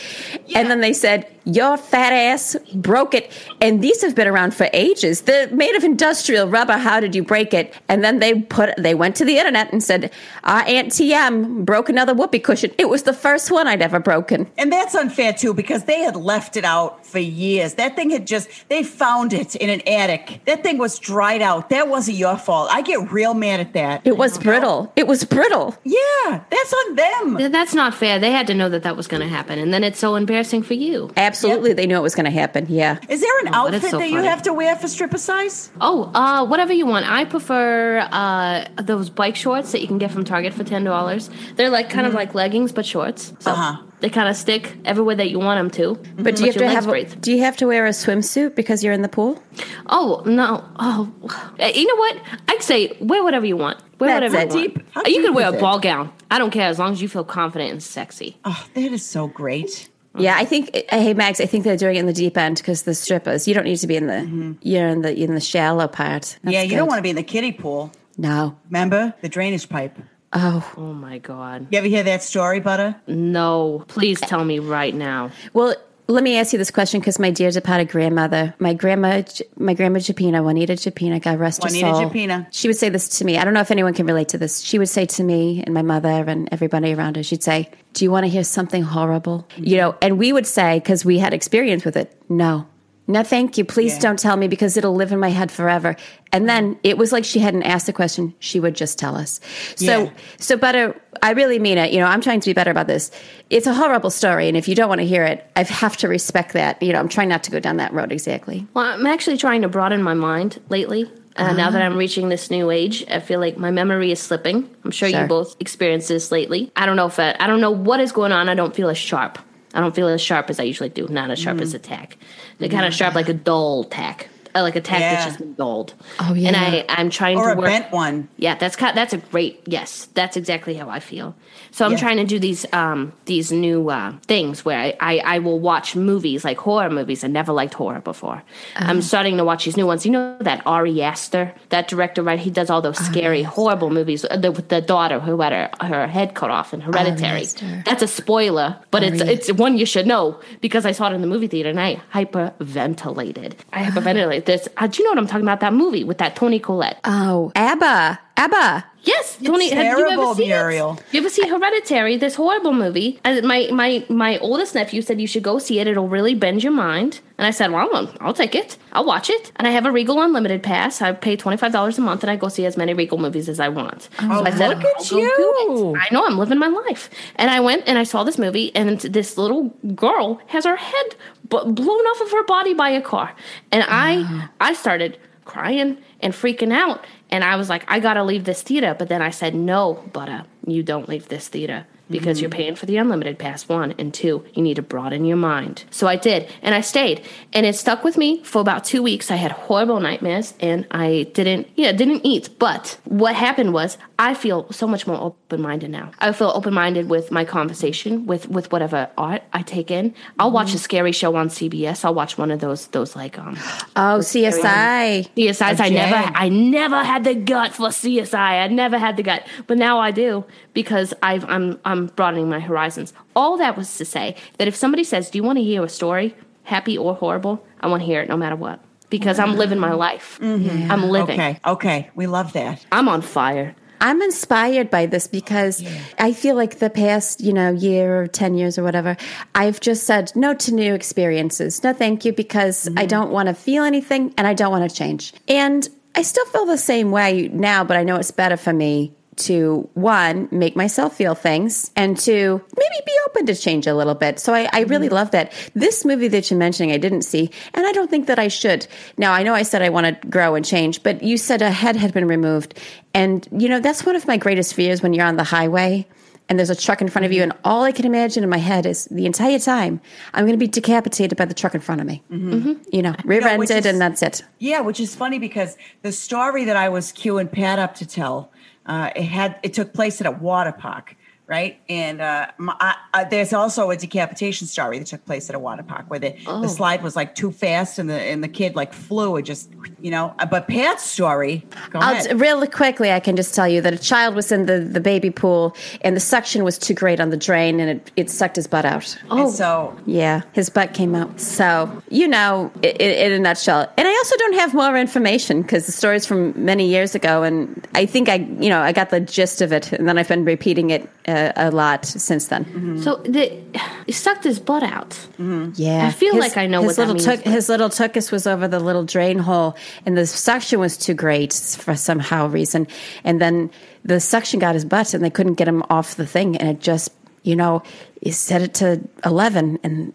And 0.55 0.71
then 0.71 0.80
they 0.80 0.93
said, 0.93 1.27
Your 1.53 1.77
fat 1.77 2.13
ass 2.13 2.55
broke 2.73 3.13
it. 3.13 3.31
And 3.61 3.83
these 3.83 4.01
have 4.01 4.15
been 4.15 4.27
around 4.27 4.53
for 4.53 4.69
ages. 4.73 5.21
They're 5.21 5.49
made 5.49 5.75
of 5.75 5.83
industrial 5.83 6.47
rubber. 6.47 6.77
How 6.77 6.99
did 6.99 7.15
you 7.15 7.23
break 7.23 7.53
it? 7.53 7.73
And 7.87 8.03
then 8.03 8.19
they 8.19 8.41
put 8.41 8.75
they 8.77 8.93
went 8.93 9.15
to 9.17 9.25
the 9.25 9.37
internet 9.37 9.71
and 9.71 9.83
said, 9.83 10.11
Our 10.43 10.61
Aunt 10.61 10.89
TM 10.89 11.65
broke 11.65 11.89
another 11.89 12.13
whoopee 12.13 12.39
cushion. 12.39 12.71
It 12.77 12.89
was 12.89 13.03
the 13.03 13.13
first 13.13 13.51
one 13.51 13.67
I'd 13.67 13.81
ever 13.81 13.99
broken. 13.99 14.49
And 14.57 14.71
that's 14.71 14.95
unfair 14.95 15.33
too 15.33 15.53
because 15.53 15.85
they 15.85 15.99
had 15.99 16.15
left 16.15 16.55
it 16.57 16.65
out 16.65 17.05
for 17.05 17.19
years. 17.19 17.75
That 17.75 17.95
thing 17.95 18.09
had 18.09 18.27
just, 18.27 18.49
they 18.69 18.83
found 18.83 19.33
it 19.33 19.55
in 19.55 19.69
an 19.69 19.81
attic. 19.87 20.41
That 20.45 20.63
thing 20.63 20.77
was 20.77 20.99
dried 20.99 21.41
out. 21.41 21.69
That 21.69 21.87
wasn't 21.87 22.17
your 22.17 22.37
fault. 22.37 22.69
I 22.71 22.81
get 22.81 23.11
real 23.11 23.33
mad 23.33 23.59
at 23.59 23.73
that. 23.73 24.05
It 24.05 24.17
was 24.17 24.37
brittle. 24.37 24.91
It 24.95 25.07
was 25.07 25.23
brittle. 25.23 25.75
Yeah, 25.83 26.43
that's 26.49 26.73
on 26.73 26.95
them. 26.95 27.51
That's 27.51 27.73
not 27.73 27.93
fair. 27.93 28.19
They 28.19 28.31
had 28.31 28.47
to 28.47 28.53
know 28.53 28.69
that 28.69 28.83
that 28.83 28.95
was 28.95 29.07
going 29.07 29.21
to 29.21 29.27
happen, 29.27 29.59
and 29.59 29.73
then 29.73 29.83
it's 29.83 29.99
so 29.99 30.15
embarrassing 30.15 30.63
for 30.63 30.73
you. 30.73 31.11
Absolutely, 31.17 31.38
they 31.41 31.85
knew 31.87 31.97
it 31.97 32.01
was 32.01 32.15
going 32.15 32.25
to 32.25 32.31
happen. 32.31 32.65
Yeah. 32.69 32.97
Is 33.09 33.21
there 33.21 33.39
an 33.39 33.49
Oh, 33.53 33.65
but 33.65 33.73
it's 33.75 33.85
outfit 33.85 33.91
so 33.91 33.97
that 33.99 34.09
you 34.09 34.21
have 34.21 34.41
to 34.43 34.53
wear 34.53 34.75
for 34.75 34.87
stripper 34.87 35.17
size? 35.17 35.71
Oh, 35.81 36.11
uh, 36.13 36.45
whatever 36.45 36.73
you 36.73 36.85
want. 36.85 37.09
I 37.09 37.25
prefer 37.25 37.99
uh, 38.11 38.65
those 38.81 39.09
bike 39.09 39.35
shorts 39.35 39.71
that 39.71 39.81
you 39.81 39.87
can 39.87 39.97
get 39.97 40.11
from 40.11 40.23
Target 40.25 40.53
for 40.53 40.63
ten 40.63 40.83
dollars. 40.83 41.29
They're 41.55 41.69
like 41.69 41.89
kind 41.89 42.05
of 42.07 42.13
like 42.13 42.33
leggings 42.35 42.71
but 42.71 42.85
shorts, 42.85 43.33
so 43.39 43.51
Uh-huh. 43.51 43.81
they 44.01 44.09
kind 44.09 44.29
of 44.29 44.35
stick 44.35 44.75
everywhere 44.85 45.15
that 45.15 45.29
you 45.29 45.39
want 45.39 45.57
them 45.59 45.69
to. 45.71 46.01
But 46.21 46.35
do 46.35 46.43
you 46.45 46.51
have 46.51 46.57
to 46.61 46.67
have 46.69 46.85
a, 46.87 46.89
breathe. 46.89 47.19
do 47.21 47.31
you 47.31 47.43
have 47.43 47.57
to 47.57 47.67
wear 47.67 47.85
a 47.85 47.89
swimsuit 47.91 48.55
because 48.55 48.83
you're 48.83 48.93
in 48.93 49.01
the 49.01 49.09
pool? 49.09 49.41
Oh 49.87 50.21
no! 50.25 50.63
Oh, 50.79 51.11
Uh, 51.59 51.65
you 51.73 51.87
know 51.87 51.95
what? 51.95 52.17
I'd 52.47 52.61
say 52.63 52.95
wear 53.01 53.23
whatever 53.23 53.45
you 53.45 53.57
want. 53.57 53.77
Wear 53.99 54.19
That's 54.19 54.33
whatever 54.33 54.37
it. 54.37 54.55
you 54.55 54.61
want. 54.69 54.75
Deep- 54.75 54.85
how 54.93 55.01
Uh, 55.01 55.07
you 55.07 55.15
deep 55.15 55.25
can 55.25 55.33
wear 55.33 55.47
is 55.49 55.53
a 55.53 55.57
it? 55.57 55.61
ball 55.61 55.79
gown. 55.79 56.11
I 56.31 56.37
don't 56.37 56.51
care 56.51 56.67
as 56.69 56.79
long 56.79 56.93
as 56.93 57.01
you 57.01 57.09
feel 57.09 57.23
confident 57.25 57.71
and 57.71 57.83
sexy. 57.83 58.37
Oh, 58.45 58.65
that 58.73 58.91
is 58.93 59.05
so 59.05 59.27
great. 59.27 59.88
Yeah, 60.18 60.36
I 60.38 60.45
think. 60.45 60.72
uh, 60.76 60.97
Hey, 60.99 61.14
Mags, 61.14 61.39
I 61.39 61.45
think 61.45 61.64
they're 61.64 61.78
doing 61.78 61.95
it 61.95 61.99
in 61.99 62.05
the 62.07 62.14
deep 62.14 62.38
end 62.38 62.57
because 62.57 62.82
the 62.84 62.95
strippers. 62.95 63.47
You 63.47 63.53
don't 63.53 63.64
need 63.66 63.78
to 63.78 63.88
be 63.88 63.95
in 63.95 64.07
the. 64.07 64.57
You're 64.62 64.88
in 64.88 65.01
the 65.01 65.16
in 65.16 65.34
the 65.36 65.39
shallow 65.41 65.88
part. 65.88 66.38
That's 66.43 66.53
yeah, 66.53 66.62
you 66.64 66.70
good. 66.72 66.76
don't 66.78 66.88
want 66.88 66.97
to 66.99 67.03
be 67.03 67.10
in 67.12 67.16
the 67.16 67.24
kiddie 67.24 67.51
pool. 67.51 67.91
No. 68.18 68.57
Remember 68.70 69.14
the 69.22 69.30
drainage 69.30 69.70
pipe? 69.70 69.97
Oh 70.34 70.74
Oh 70.78 70.93
my 70.93 71.18
god! 71.18 71.68
You 71.72 71.78
ever 71.80 71.88
hear 71.88 72.03
that 72.03 72.22
story, 72.22 72.60
Butter? 72.60 72.95
No, 73.07 73.84
please 73.88 74.20
tell 74.22 74.43
me 74.45 74.60
right 74.60 74.93
now. 74.93 75.32
well, 75.53 75.76
let 76.10 76.24
me 76.24 76.38
ask 76.38 76.53
you 76.53 76.57
this 76.57 76.72
question 76.72 76.99
because 76.99 77.20
my 77.20 77.30
dear 77.30 77.51
departed 77.51 77.89
grandmother, 77.89 78.55
my 78.57 78.74
grandma, 78.74 79.22
my 79.57 79.76
grandma 79.76 79.99
Japina, 79.99 80.43
Juanita 80.43 80.74
Japina, 80.74 81.22
God 81.22 81.39
rest 81.39 81.62
Juanita 81.62 81.86
her 81.86 81.93
soul. 81.93 82.10
Japina. 82.10 82.47
She 82.51 82.68
would 82.68 82.78
say 82.78 82.89
this 82.89 83.20
to 83.20 83.26
me. 83.26 83.38
I 83.38 83.45
don't 83.45 83.53
know 83.53 83.62
if 83.62 83.70
anyone 83.70 83.93
can 83.93 84.07
relate 84.07 84.30
to 84.30 84.39
this. 84.39 84.62
She 84.62 84.80
would 84.80 84.89
say 84.89 85.05
to 85.05 85.24
me 85.24 85.64
and 85.64 85.74
my 85.74 85.84
mother 85.84 86.10
and 86.28 86.49
everybody 86.51 86.93
around 86.93 87.16
her. 87.18 87.24
She'd 87.24 87.43
say, 87.43 87.70
"Do 87.93 88.03
you 88.03 88.12
want 88.12 88.26
to 88.26 88.30
hear 88.30 88.43
something 88.43 88.82
horrible?" 88.82 89.47
You 89.57 89.78
know, 89.78 89.95
and 90.01 90.18
we 90.18 90.34
would 90.34 90.47
say 90.47 90.80
because 90.80 91.05
we 91.05 91.20
had 91.20 91.34
experience 91.34 91.86
with 91.86 91.95
it, 91.95 92.12
no. 92.28 92.66
No, 93.10 93.24
thank 93.24 93.57
you. 93.57 93.66
Please 93.66 93.95
Yeah. 93.95 94.01
don't 94.01 94.20
tell 94.20 94.38
me 94.38 94.47
because 94.47 94.78
it'll 94.78 94.93
live 94.93 95.12
in 95.12 95.20
my 95.20 95.30
head 95.30 95.51
forever. 95.51 95.95
And 96.32 96.47
then 96.47 96.78
it 96.84 96.95
was 96.95 97.12
like 97.12 97.26
she 97.26 97.39
hadn't 97.39 97.64
asked 97.64 97.88
the 97.88 97.91
question; 97.93 98.36
she 98.39 98.60
would 98.60 98.76
just 98.76 98.99
tell 98.99 99.16
us. 99.18 99.39
So, 99.76 99.86
Yeah. 100.03 100.10
so, 100.38 100.55
butter. 100.57 100.95
I 101.24 101.32
really 101.32 101.57
mean 101.57 101.80
it. 101.80 101.91
You 101.91 101.99
know, 101.99 102.05
I'm 102.05 102.22
trying 102.22 102.39
to 102.39 102.49
be 102.49 102.53
better 102.53 102.70
about 102.70 102.86
this. 102.88 103.10
It's 103.49 103.66
a 103.66 103.74
horrible 103.74 104.12
story, 104.12 104.47
and 104.47 104.55
if 104.55 104.68
you 104.68 104.76
don't 104.76 104.88
want 104.89 105.01
to 105.01 105.07
hear 105.07 105.24
it, 105.26 105.43
I 105.55 105.64
have 105.64 105.97
to 105.97 106.07
respect 106.07 106.53
that. 106.53 106.82
You 106.84 106.93
know, 106.93 106.99
I'm 106.99 107.10
trying 107.10 107.30
not 107.30 107.41
to 107.45 107.51
go 107.51 107.60
down 107.60 107.78
that 107.78 107.91
road 107.93 108.12
exactly. 108.12 108.68
Well, 108.76 108.86
I'm 108.86 109.07
actually 109.07 109.38
trying 109.38 109.64
to 109.64 109.68
broaden 109.70 110.03
my 110.03 110.14
mind 110.14 110.60
lately. 110.70 111.10
Uh, 111.36 111.53
Now 111.53 111.70
that 111.72 111.82
I'm 111.82 111.95
reaching 111.97 112.28
this 112.30 112.51
new 112.51 112.70
age, 112.70 113.05
I 113.10 113.20
feel 113.22 113.39
like 113.39 113.57
my 113.57 113.72
memory 113.72 114.12
is 114.12 114.20
slipping. 114.20 114.70
I'm 114.84 114.91
sure, 114.91 115.10
Sure. 115.10 115.22
you 115.22 115.28
both 115.28 115.55
experienced 115.60 116.10
this 116.10 116.32
lately. 116.32 116.70
I 116.76 116.86
don't 116.86 116.95
know 116.97 117.05
if 117.07 117.18
I, 117.18 117.34
I 117.39 117.47
don't 117.47 117.62
know 117.62 117.72
what 117.72 117.99
is 118.01 118.12
going 118.12 118.34
on. 118.34 118.49
I 118.49 118.55
don't 118.55 118.76
feel 118.76 118.89
as 118.89 118.97
sharp. 118.97 119.39
I 119.74 119.82
don't 119.82 119.95
feel 119.95 120.07
as 120.07 120.22
sharp 120.22 120.49
as 120.49 120.59
I 120.59 120.63
usually 120.63 120.89
do. 120.89 121.07
Not 121.07 121.30
as 121.30 121.39
sharp 121.39 121.61
as 121.61 121.74
a 121.74 121.80
mm. 121.80 121.84
tack. 121.84 122.17
They're 122.57 122.70
kind 122.70 122.86
of 122.86 122.93
sharp, 122.93 123.15
like 123.15 123.30
a 123.30 123.34
dull 123.34 123.84
tack, 123.84 124.30
uh, 124.55 124.61
like 124.61 124.75
a 124.75 124.81
tack 124.81 124.99
Yeah. 125.01 125.11
that's 125.11 125.25
just 125.25 125.39
been 125.39 125.53
gold. 125.55 125.93
Oh, 126.19 126.33
yeah. 126.33 126.47
And 126.49 126.55
I, 126.57 126.85
I'm 126.89 127.09
trying 127.09 127.37
Or 127.37 127.47
to 127.47 127.53
a 127.53 127.55
work. 127.55 127.65
bent 127.65 127.91
one? 127.91 128.27
Yeah, 128.37 128.55
that's 128.55 128.75
kind 128.75 128.95
that's 128.97 129.13
a 129.13 129.17
great 129.17 129.61
yes. 129.65 130.07
That's 130.13 130.35
exactly 130.37 130.73
how 130.75 130.89
I 130.89 130.99
feel. 130.99 131.35
So 131.71 131.85
I'm 131.85 131.91
Yeah. 131.93 131.97
trying 131.99 132.17
to 132.17 132.25
do 132.25 132.39
these 132.39 132.65
um 132.73 133.13
these 133.25 133.51
new 133.51 133.89
uh, 133.89 134.13
things 134.27 134.65
where 134.65 134.79
I, 134.79 134.95
I 134.99 135.17
I 135.35 135.39
will 135.39 135.59
watch 135.59 135.95
movies 135.95 136.43
like 136.43 136.57
horror 136.57 136.89
movies. 136.89 137.23
I 137.23 137.27
never 137.27 137.51
liked 137.53 137.73
horror 137.75 138.01
before. 138.01 138.41
I'm 138.75 139.01
starting 139.01 139.37
to 139.37 139.43
watch 139.45 139.65
these 139.65 139.77
new 139.77 139.85
ones. 139.85 140.05
You 140.05 140.11
know 140.11 140.37
that 140.41 140.61
Ari 140.65 141.01
Aster, 141.01 141.53
that 141.69 141.87
director, 141.87 142.21
right? 142.23 142.39
He 142.39 142.49
does 142.49 142.69
all 142.69 142.81
those 142.81 142.97
scary, 142.97 143.43
horrible 143.43 143.89
movies. 143.89 144.25
uh, 144.25 144.37
The, 144.37 144.51
the 144.51 144.81
daughter 144.81 145.19
who 145.19 145.39
had 145.41 145.53
her, 145.53 145.69
her 145.85 146.07
head 146.07 146.33
cut 146.33 146.49
off 146.49 146.73
in 146.73 146.81
Hereditary. 146.81 147.45
That's 147.85 148.01
a 148.03 148.07
spoiler, 148.07 148.77
but 148.91 149.03
it's 149.03 149.21
it's 149.21 149.51
one 149.53 149.77
you 149.77 149.85
should 149.85 150.07
know 150.07 150.39
because 150.61 150.85
I 150.85 150.91
saw 150.93 151.07
it 151.09 151.13
in 151.13 151.21
the 151.21 151.27
movie 151.27 151.47
theater 151.47 151.69
and 151.69 151.79
I 151.79 152.01
hyperventilated. 152.13 153.53
I 153.73 153.83
hyperventilated. 153.85 154.38
This. 154.45 154.67
Uh, 154.77 154.87
do 154.87 154.99
you 155.01 155.05
know 155.05 155.11
what 155.11 155.19
I'm 155.19 155.27
talking 155.27 155.43
about? 155.43 155.59
That 155.59 155.73
movie 155.73 156.03
with 156.03 156.17
that 156.19 156.35
Toni 156.35 156.59
Collette. 156.59 156.99
Oh, 157.05 157.51
ABBA, 157.55 158.19
ABBA. 158.39 158.85
Yes, 159.03 159.37
Tony. 159.43 159.69
have 159.69 159.97
you 159.97 160.05
terrible, 160.05 160.29
ever 160.29 160.35
seen 160.35 160.47
Muriel. 160.47 160.93
It? 160.93 161.03
You 161.11 161.19
ever 161.19 161.29
see 161.29 161.45
Hereditary? 161.47 162.15
This 162.15 162.35
horrible 162.35 162.71
movie. 162.71 163.19
And 163.25 163.45
my 163.45 163.67
my 163.71 164.05
my 164.09 164.37
oldest 164.39 164.75
nephew 164.75 165.01
said 165.01 165.19
you 165.19 165.27
should 165.27 165.43
go 165.43 165.59
see 165.59 165.79
it. 165.79 165.87
It'll 165.87 166.07
really 166.07 166.35
bend 166.35 166.63
your 166.63 166.71
mind. 166.71 167.19
And 167.37 167.45
I 167.45 167.51
said, 167.51 167.71
well, 167.71 167.89
I'll, 167.93 168.13
I'll 168.21 168.33
take 168.33 168.55
it. 168.55 168.77
I'll 168.93 169.03
watch 169.05 169.29
it. 169.29 169.51
And 169.57 169.67
I 169.67 169.71
have 169.71 169.85
a 169.85 169.91
Regal 169.91 170.21
Unlimited 170.21 170.63
pass. 170.63 171.01
I 171.01 171.11
pay 171.11 171.35
twenty 171.35 171.57
five 171.57 171.73
dollars 171.73 171.97
a 171.97 172.01
month, 172.01 172.23
and 172.23 172.31
I 172.31 172.37
go 172.37 172.47
see 172.47 172.65
as 172.65 172.77
many 172.77 172.93
Regal 172.93 173.17
movies 173.17 173.49
as 173.49 173.59
I 173.59 173.67
want. 173.67 174.07
Oh, 174.19 174.39
so 174.39 174.45
I 174.45 174.51
said, 174.51 174.69
look 174.69 174.85
at 174.85 174.85
I'll 174.85 175.09
go 175.09 175.17
you. 175.17 175.95
I 175.97 176.07
know 176.13 176.25
I'm 176.25 176.37
living 176.37 176.59
my 176.59 176.67
life. 176.67 177.09
And 177.35 177.49
I 177.51 177.59
went 177.59 177.83
and 177.87 177.97
I 177.97 178.03
saw 178.03 178.23
this 178.23 178.37
movie, 178.37 178.73
and 178.73 179.01
this 179.01 179.37
little 179.37 179.63
girl 179.95 180.39
has 180.47 180.63
her 180.65 180.77
head 180.77 181.15
b- 181.49 181.65
blown 181.65 182.05
off 182.11 182.21
of 182.21 182.31
her 182.31 182.43
body 182.45 182.73
by 182.73 182.89
a 182.89 183.01
car, 183.01 183.35
and 183.71 183.83
I 183.87 184.47
I 184.61 184.73
started 184.73 185.17
crying 185.45 185.97
and 186.21 186.33
freaking 186.33 186.71
out. 186.71 187.05
And 187.30 187.43
I 187.43 187.55
was 187.55 187.69
like, 187.69 187.84
I 187.88 187.99
gotta 187.99 188.23
leave 188.23 188.45
this 188.45 188.61
theater. 188.61 188.95
But 188.97 189.09
then 189.09 189.21
I 189.21 189.30
said, 189.30 189.53
No, 189.55 190.05
Butter, 190.13 190.45
you 190.65 190.84
don't 190.84 191.07
leave 191.07 191.27
this 191.30 191.47
theater 191.47 191.86
because 192.10 192.41
you're 192.41 192.49
paying 192.49 192.76
for 192.76 192.86
the 192.86 192.97
unlimited 192.97 193.38
pass, 193.39 193.68
one. 193.68 193.93
And 193.97 194.14
two, 194.14 194.43
you 194.53 194.62
need 194.64 194.76
to 194.76 194.82
broaden 194.82 195.26
your 195.26 195.38
mind. 195.38 195.84
So 195.91 196.07
I 196.07 196.16
did. 196.16 196.49
And 196.62 196.74
I 196.74 196.82
stayed. 196.82 197.26
And 197.53 197.66
it 197.66 197.76
stuck 197.76 198.03
with 198.03 198.18
me 198.18 198.43
for 198.43 198.62
about 198.62 198.84
two 198.84 199.03
weeks. 199.03 199.32
I 199.32 199.36
had 199.36 199.51
horrible 199.51 199.99
nightmares 199.99 200.53
and 200.60 200.88
I 200.91 201.28
didn't, 201.34 201.68
yeah, 201.76 201.91
didn't 201.91 202.26
eat. 202.26 202.49
But 202.60 202.97
what 203.05 203.36
happened 203.36 203.74
was 203.74 203.97
I 204.18 204.34
feel 204.34 204.72
so 204.72 204.88
much 204.88 205.07
more 205.07 205.18
open 205.18 205.62
minded 205.62 205.91
now. 205.91 206.12
I 206.20 206.32
feel 206.34 206.51
open 206.53 206.74
minded 206.74 207.10
with 207.10 207.32
my 207.32 207.45
conversation, 207.45 208.26
with, 208.26 208.49
with 208.49 208.72
whatever 208.72 209.10
art 209.18 209.43
I 209.53 209.62
take 209.62 209.91
in. 209.91 210.14
I'll 210.38 210.51
watch 210.51 210.74
a 210.74 210.78
scary 210.78 211.12
show 211.12 211.36
on 211.36 211.49
CBS. 211.49 212.03
I'll 212.03 212.14
watch 212.14 212.38
one 212.38 212.51
of 212.51 212.60
those, 212.60 212.88
those 212.88 213.16
like, 213.16 213.38
um, 213.38 213.57
Oh, 213.95 214.20
CSI. 214.20 215.30
CSIs. 215.36 215.80
I 215.80 215.89
never. 215.89 216.32
I 216.36 216.49
never 216.49 217.03
had 217.03 217.24
the 217.24 217.36
gut 217.36 217.74
for 217.74 217.89
CSI. 217.89 218.34
I 218.36 218.68
never 218.68 218.97
had 218.97 219.18
the 219.18 219.24
gut, 219.24 219.45
but 219.68 219.78
now 219.78 219.99
I 219.99 220.12
do 220.12 220.45
because 220.74 221.14
I've, 221.22 221.45
I'm, 221.49 221.80
I'm 221.86 221.98
broadening 222.07 222.49
my 222.49 222.59
horizons. 222.59 223.13
All 223.35 223.57
that 223.57 223.77
was 223.77 223.97
to 223.97 224.05
say 224.05 224.35
that 224.57 224.67
if 224.67 224.75
somebody 224.75 225.03
says, 225.03 225.29
"Do 225.29 225.37
you 225.37 225.43
want 225.43 225.57
to 225.57 225.63
hear 225.63 225.83
a 225.83 225.89
story, 225.89 226.35
happy 226.63 226.97
or 226.97 227.15
horrible?" 227.15 227.65
I 227.81 227.87
want 227.87 228.01
to 228.01 228.05
hear 228.05 228.21
it, 228.21 228.29
no 228.29 228.37
matter 228.37 228.55
what, 228.55 228.79
because 229.09 229.39
I'm 229.39 229.55
living 229.55 229.79
my 229.79 229.93
life. 229.93 230.39
Mm-hmm. 230.41 230.91
I'm 230.91 231.09
living. 231.09 231.39
Okay, 231.39 231.59
okay, 231.65 232.09
we 232.15 232.27
love 232.27 232.53
that. 232.53 232.85
I'm 232.91 233.07
on 233.07 233.21
fire. 233.21 233.75
I'm 234.01 234.21
inspired 234.21 234.89
by 234.89 235.05
this 235.05 235.27
because 235.27 235.83
I 236.17 236.33
feel 236.33 236.55
like 236.55 236.79
the 236.79 236.89
past, 236.89 237.41
you 237.41 237.51
know, 237.51 237.73
year 237.73 238.21
or 238.21 238.27
10 238.27 238.55
years 238.55 238.77
or 238.77 238.83
whatever, 238.83 239.17
I've 239.55 239.79
just 239.79 240.05
said 240.05 240.31
no 240.35 240.53
to 240.53 240.73
new 240.73 240.93
experiences. 240.93 241.83
No, 241.83 241.93
thank 241.93 242.23
you, 242.23 242.31
because 242.31 242.87
I 242.87 242.91
mm-hmm. 242.91 243.07
don't 243.07 243.31
want 243.31 243.47
to 243.47 243.53
feel 243.53 243.83
anything 243.83 244.33
and 244.37 244.47
I 244.47 244.53
don't 244.53 244.71
want 244.71 244.89
to 244.89 244.95
change. 244.95 245.33
And 245.47 245.87
I 246.15 246.21
still 246.21 246.45
feel 246.45 246.65
the 246.65 246.77
same 246.77 247.11
way 247.11 247.49
now, 247.49 247.83
but 247.83 247.97
I 247.97 248.03
know 248.03 248.15
it's 248.15 248.31
better 248.31 248.57
for 248.57 248.73
me 248.73 249.13
to 249.39 249.89
one, 249.93 250.47
make 250.51 250.75
myself 250.75 251.15
feel 251.15 251.35
things, 251.35 251.91
and 251.95 252.17
two, 252.17 252.61
maybe 252.77 252.95
be 253.05 253.13
open 253.27 253.45
to 253.47 253.55
change 253.55 253.87
a 253.87 253.95
little 253.95 254.15
bit. 254.15 254.39
So 254.39 254.53
I, 254.53 254.69
I 254.71 254.81
really 254.81 255.07
mm-hmm. 255.07 255.15
love 255.15 255.31
that. 255.31 255.51
This 255.73 256.05
movie 256.05 256.27
that 256.29 256.49
you're 256.49 256.59
mentioning, 256.59 256.91
I 256.91 256.97
didn't 256.97 257.23
see, 257.23 257.51
and 257.73 257.85
I 257.85 257.91
don't 257.91 258.09
think 258.09 258.27
that 258.27 258.39
I 258.39 258.47
should. 258.47 258.87
Now, 259.17 259.33
I 259.33 259.43
know 259.43 259.53
I 259.53 259.63
said 259.63 259.81
I 259.81 259.89
want 259.89 260.05
to 260.07 260.27
grow 260.27 260.55
and 260.55 260.65
change, 260.65 261.03
but 261.03 261.23
you 261.23 261.37
said 261.37 261.61
a 261.61 261.71
head 261.71 261.95
had 261.95 262.13
been 262.13 262.27
removed. 262.27 262.77
And, 263.13 263.47
you 263.51 263.69
know, 263.69 263.79
that's 263.79 264.05
one 264.05 264.15
of 264.15 264.27
my 264.27 264.37
greatest 264.37 264.73
fears 264.73 265.01
when 265.01 265.13
you're 265.13 265.25
on 265.25 265.37
the 265.37 265.43
highway 265.43 266.07
and 266.49 266.57
there's 266.57 266.71
a 266.71 266.75
truck 266.75 267.01
in 267.01 267.07
front 267.07 267.25
of 267.27 267.31
you, 267.31 267.43
mm-hmm. 267.43 267.51
and 267.51 267.59
all 267.63 267.83
I 267.83 267.91
can 267.91 268.05
imagine 268.05 268.43
in 268.43 268.49
my 268.49 268.57
head 268.57 268.85
is 268.87 269.05
the 269.05 269.27
entire 269.27 269.59
time 269.59 270.01
I'm 270.33 270.45
going 270.45 270.57
to 270.57 270.65
be 270.65 270.67
decapitated 270.67 271.37
by 271.37 271.45
the 271.45 271.53
truck 271.53 271.75
in 271.75 271.81
front 271.81 272.01
of 272.01 272.07
me. 272.07 272.23
Mm-hmm. 272.31 272.53
mm-hmm. 272.53 272.73
You 272.91 273.03
know, 273.03 273.15
rear 273.23 273.41
know, 273.41 273.57
which 273.57 273.69
ended, 273.69 273.85
is- 273.85 273.91
and 273.93 274.01
that's 274.01 274.23
it. 274.23 274.41
Yeah, 274.57 274.81
which 274.81 274.99
is 274.99 275.15
funny 275.15 275.37
because 275.37 275.77
the 276.01 276.11
story 276.11 276.65
that 276.65 276.75
I 276.75 276.89
was 276.89 277.13
queuing 277.13 277.51
Pat 277.51 277.77
up 277.77 277.95
to 277.95 278.05
tell, 278.05 278.51
uh, 278.89 279.11
it 279.15 279.23
had 279.23 279.59
it 279.63 279.73
took 279.73 279.93
place 279.93 280.19
at 280.19 280.27
a 280.27 280.31
water 280.31 280.71
park, 280.71 281.15
right? 281.49 281.81
And 281.89 282.21
uh, 282.21 282.45
my, 282.59 282.75
I, 282.79 282.95
I, 283.13 283.23
there's 283.25 283.51
also 283.53 283.89
a 283.89 283.97
decapitation 283.97 284.67
story 284.67 284.99
that 284.99 285.07
took 285.07 285.25
place 285.25 285.49
at 285.49 285.55
a 285.55 285.59
water 285.59 285.83
park 285.83 286.05
where 286.07 286.19
the, 286.19 286.35
Oh. 286.47 286.61
the 286.61 286.69
slide 286.69 287.01
was 287.03 287.15
like 287.15 287.33
too 287.35 287.51
fast 287.51 287.97
and 287.99 288.07
the 288.09 288.13
and 288.13 288.43
the 288.43 288.47
kid 288.47 288.75
like 288.75 288.93
flew 288.93 289.35
and 289.35 289.45
just 289.45 289.69
you 289.99 290.11
know. 290.11 290.33
uh, 290.39 290.45
But 290.45 290.67
Pat's 290.67 291.03
story, 291.03 291.65
go 291.89 291.99
I'll 291.99 292.13
ahead. 292.13 292.29
t- 292.29 292.35
really 292.35 292.67
quickly, 292.67 293.11
I 293.11 293.19
can 293.19 293.35
just 293.35 293.53
tell 293.55 293.67
you 293.67 293.81
that 293.81 293.93
a 293.93 293.97
child 293.97 294.35
was 294.35 294.51
in 294.51 294.67
the, 294.67 294.79
the 294.79 294.99
baby 294.99 295.31
pool, 295.31 295.75
and 296.01 296.15
the 296.15 296.19
suction 296.21 296.63
was 296.63 296.77
too 296.77 296.93
great 296.93 297.19
on 297.19 297.29
the 297.31 297.37
drain, 297.37 297.79
and 297.79 297.89
it, 297.89 298.11
it 298.15 298.29
sucked 298.29 298.55
his 298.55 298.67
butt 298.67 298.85
out. 298.85 299.17
And 299.31 299.49
so 299.51 299.97
Yeah, 300.05 300.41
his 300.53 300.69
butt 300.69 300.93
came 300.93 301.15
out. 301.15 301.39
So, 301.41 301.89
you 302.09 302.27
know, 302.27 302.71
i 302.83 302.87
i 302.99 303.03
in 303.25 303.31
a 303.33 303.39
nutshell. 303.39 303.91
And 303.97 304.07
I 304.07 304.11
also 304.11 304.35
don't 304.37 304.53
have 304.59 304.73
more 304.73 304.95
information 304.97 305.61
because 305.63 305.85
the 305.87 305.91
story's 305.91 306.25
from 306.27 306.53
many 306.63 306.87
years 306.87 307.15
ago, 307.15 307.41
and 307.43 307.85
I 307.95 308.05
think 308.05 308.29
I, 308.29 308.35
you 308.59 308.69
know, 308.69 308.81
I 308.81 308.91
got 308.91 309.09
the 309.09 309.19
gist 309.19 309.61
of 309.61 309.71
it, 309.73 309.91
and 309.93 310.07
then 310.07 310.17
I've 310.19 310.27
been 310.27 310.45
repeating 310.45 310.91
it 310.91 311.09
uh, 311.27 311.31
a 311.55 311.71
lot 311.71 312.05
since 312.05 312.47
then. 312.47 312.65
Mm-hmm. 312.65 313.01
So 313.01 313.17
the, 313.17 313.61
he 314.05 314.11
sucked 314.11 314.43
his 314.43 314.59
butt 314.59 314.83
out. 314.83 315.09
Mm-hmm. 315.09 315.71
Yeah, 315.75 316.07
I 316.07 316.11
feel 316.11 316.37
like 316.37 316.57
I 316.57 316.67
know 316.67 316.81
his 316.81 316.87
what 316.87 316.95
that 316.97 317.13
little 317.13 317.15
means, 317.15 317.25
Took, 317.25 317.53
his 317.53 317.69
little 317.69 317.89
tuchus 317.89 318.31
was 318.31 318.45
over 318.47 318.67
the 318.67 318.79
little 318.79 319.03
drain 319.03 319.39
hole, 319.39 319.75
and 320.05 320.17
the 320.17 320.25
suction 320.25 320.79
was 320.79 320.97
too 320.97 321.13
great 321.13 321.53
for 321.53 321.95
somehow 321.95 322.47
reason. 322.47 322.87
And 323.23 323.41
then 323.41 323.69
the 324.03 324.19
suction 324.19 324.59
got 324.59 324.75
his 324.75 324.85
butt, 324.85 325.13
and 325.13 325.23
they 325.23 325.29
couldn't 325.29 325.55
get 325.55 325.67
him 325.67 325.83
off 325.89 326.15
the 326.15 326.25
thing, 326.25 326.57
and 326.57 326.69
it 326.69 326.79
just, 326.79 327.11
you 327.43 327.55
know, 327.55 327.83
he 328.21 328.31
set 328.31 328.61
it 328.61 328.73
to 328.75 329.01
eleven, 329.25 329.79
and 329.83 330.13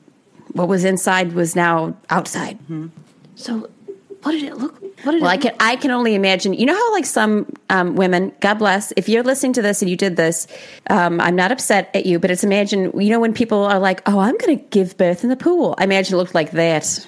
what 0.53 0.69
was 0.69 0.85
inside 0.85 1.33
was 1.33 1.57
now 1.57 1.97
outside. 2.11 2.59
Mm-hmm. 2.61 2.89
So 3.37 3.69
what 4.25 4.33
did 4.33 4.43
it 4.43 4.57
look? 4.57 4.75
What 5.05 5.13
did 5.13 5.23
Well, 5.23 5.31
I 5.31 5.35
it? 5.35 5.41
can 5.43 5.55
I 5.61 5.77
can 5.77 5.91
only 5.91 6.15
imagine. 6.15 6.55
You 6.55 6.67
know 6.67 6.75
how 6.75 6.93
like 6.93 7.05
some 7.07 7.47
um, 7.71 7.95
women, 7.95 8.33
God 8.41 8.55
bless, 8.55 8.93
if 8.97 9.09
you're 9.09 9.23
listening 9.23 9.53
to 9.55 9.63
this 9.63 9.81
and 9.83 9.91
you 9.91 9.97
did 9.97 10.17
this, 10.17 10.47
um, 10.91 11.21
I'm 11.21 11.37
not 11.37 11.53
upset 11.53 11.91
at 11.95 12.07
you, 12.07 12.19
but 12.19 12.31
it's 12.31 12.43
imagine. 12.45 12.99
You 13.01 13.11
know 13.11 13.21
when 13.21 13.33
people 13.35 13.65
are 13.65 13.79
like, 13.79 14.03
"Oh, 14.07 14.19
I'm 14.19 14.37
going 14.39 14.59
to 14.59 14.65
give 14.71 14.97
birth 14.97 15.23
in 15.25 15.31
the 15.31 15.37
pool." 15.37 15.75
I 15.79 15.85
imagine 15.85 16.15
it 16.15 16.17
looked 16.19 16.35
like 16.35 16.51
that. 16.53 17.07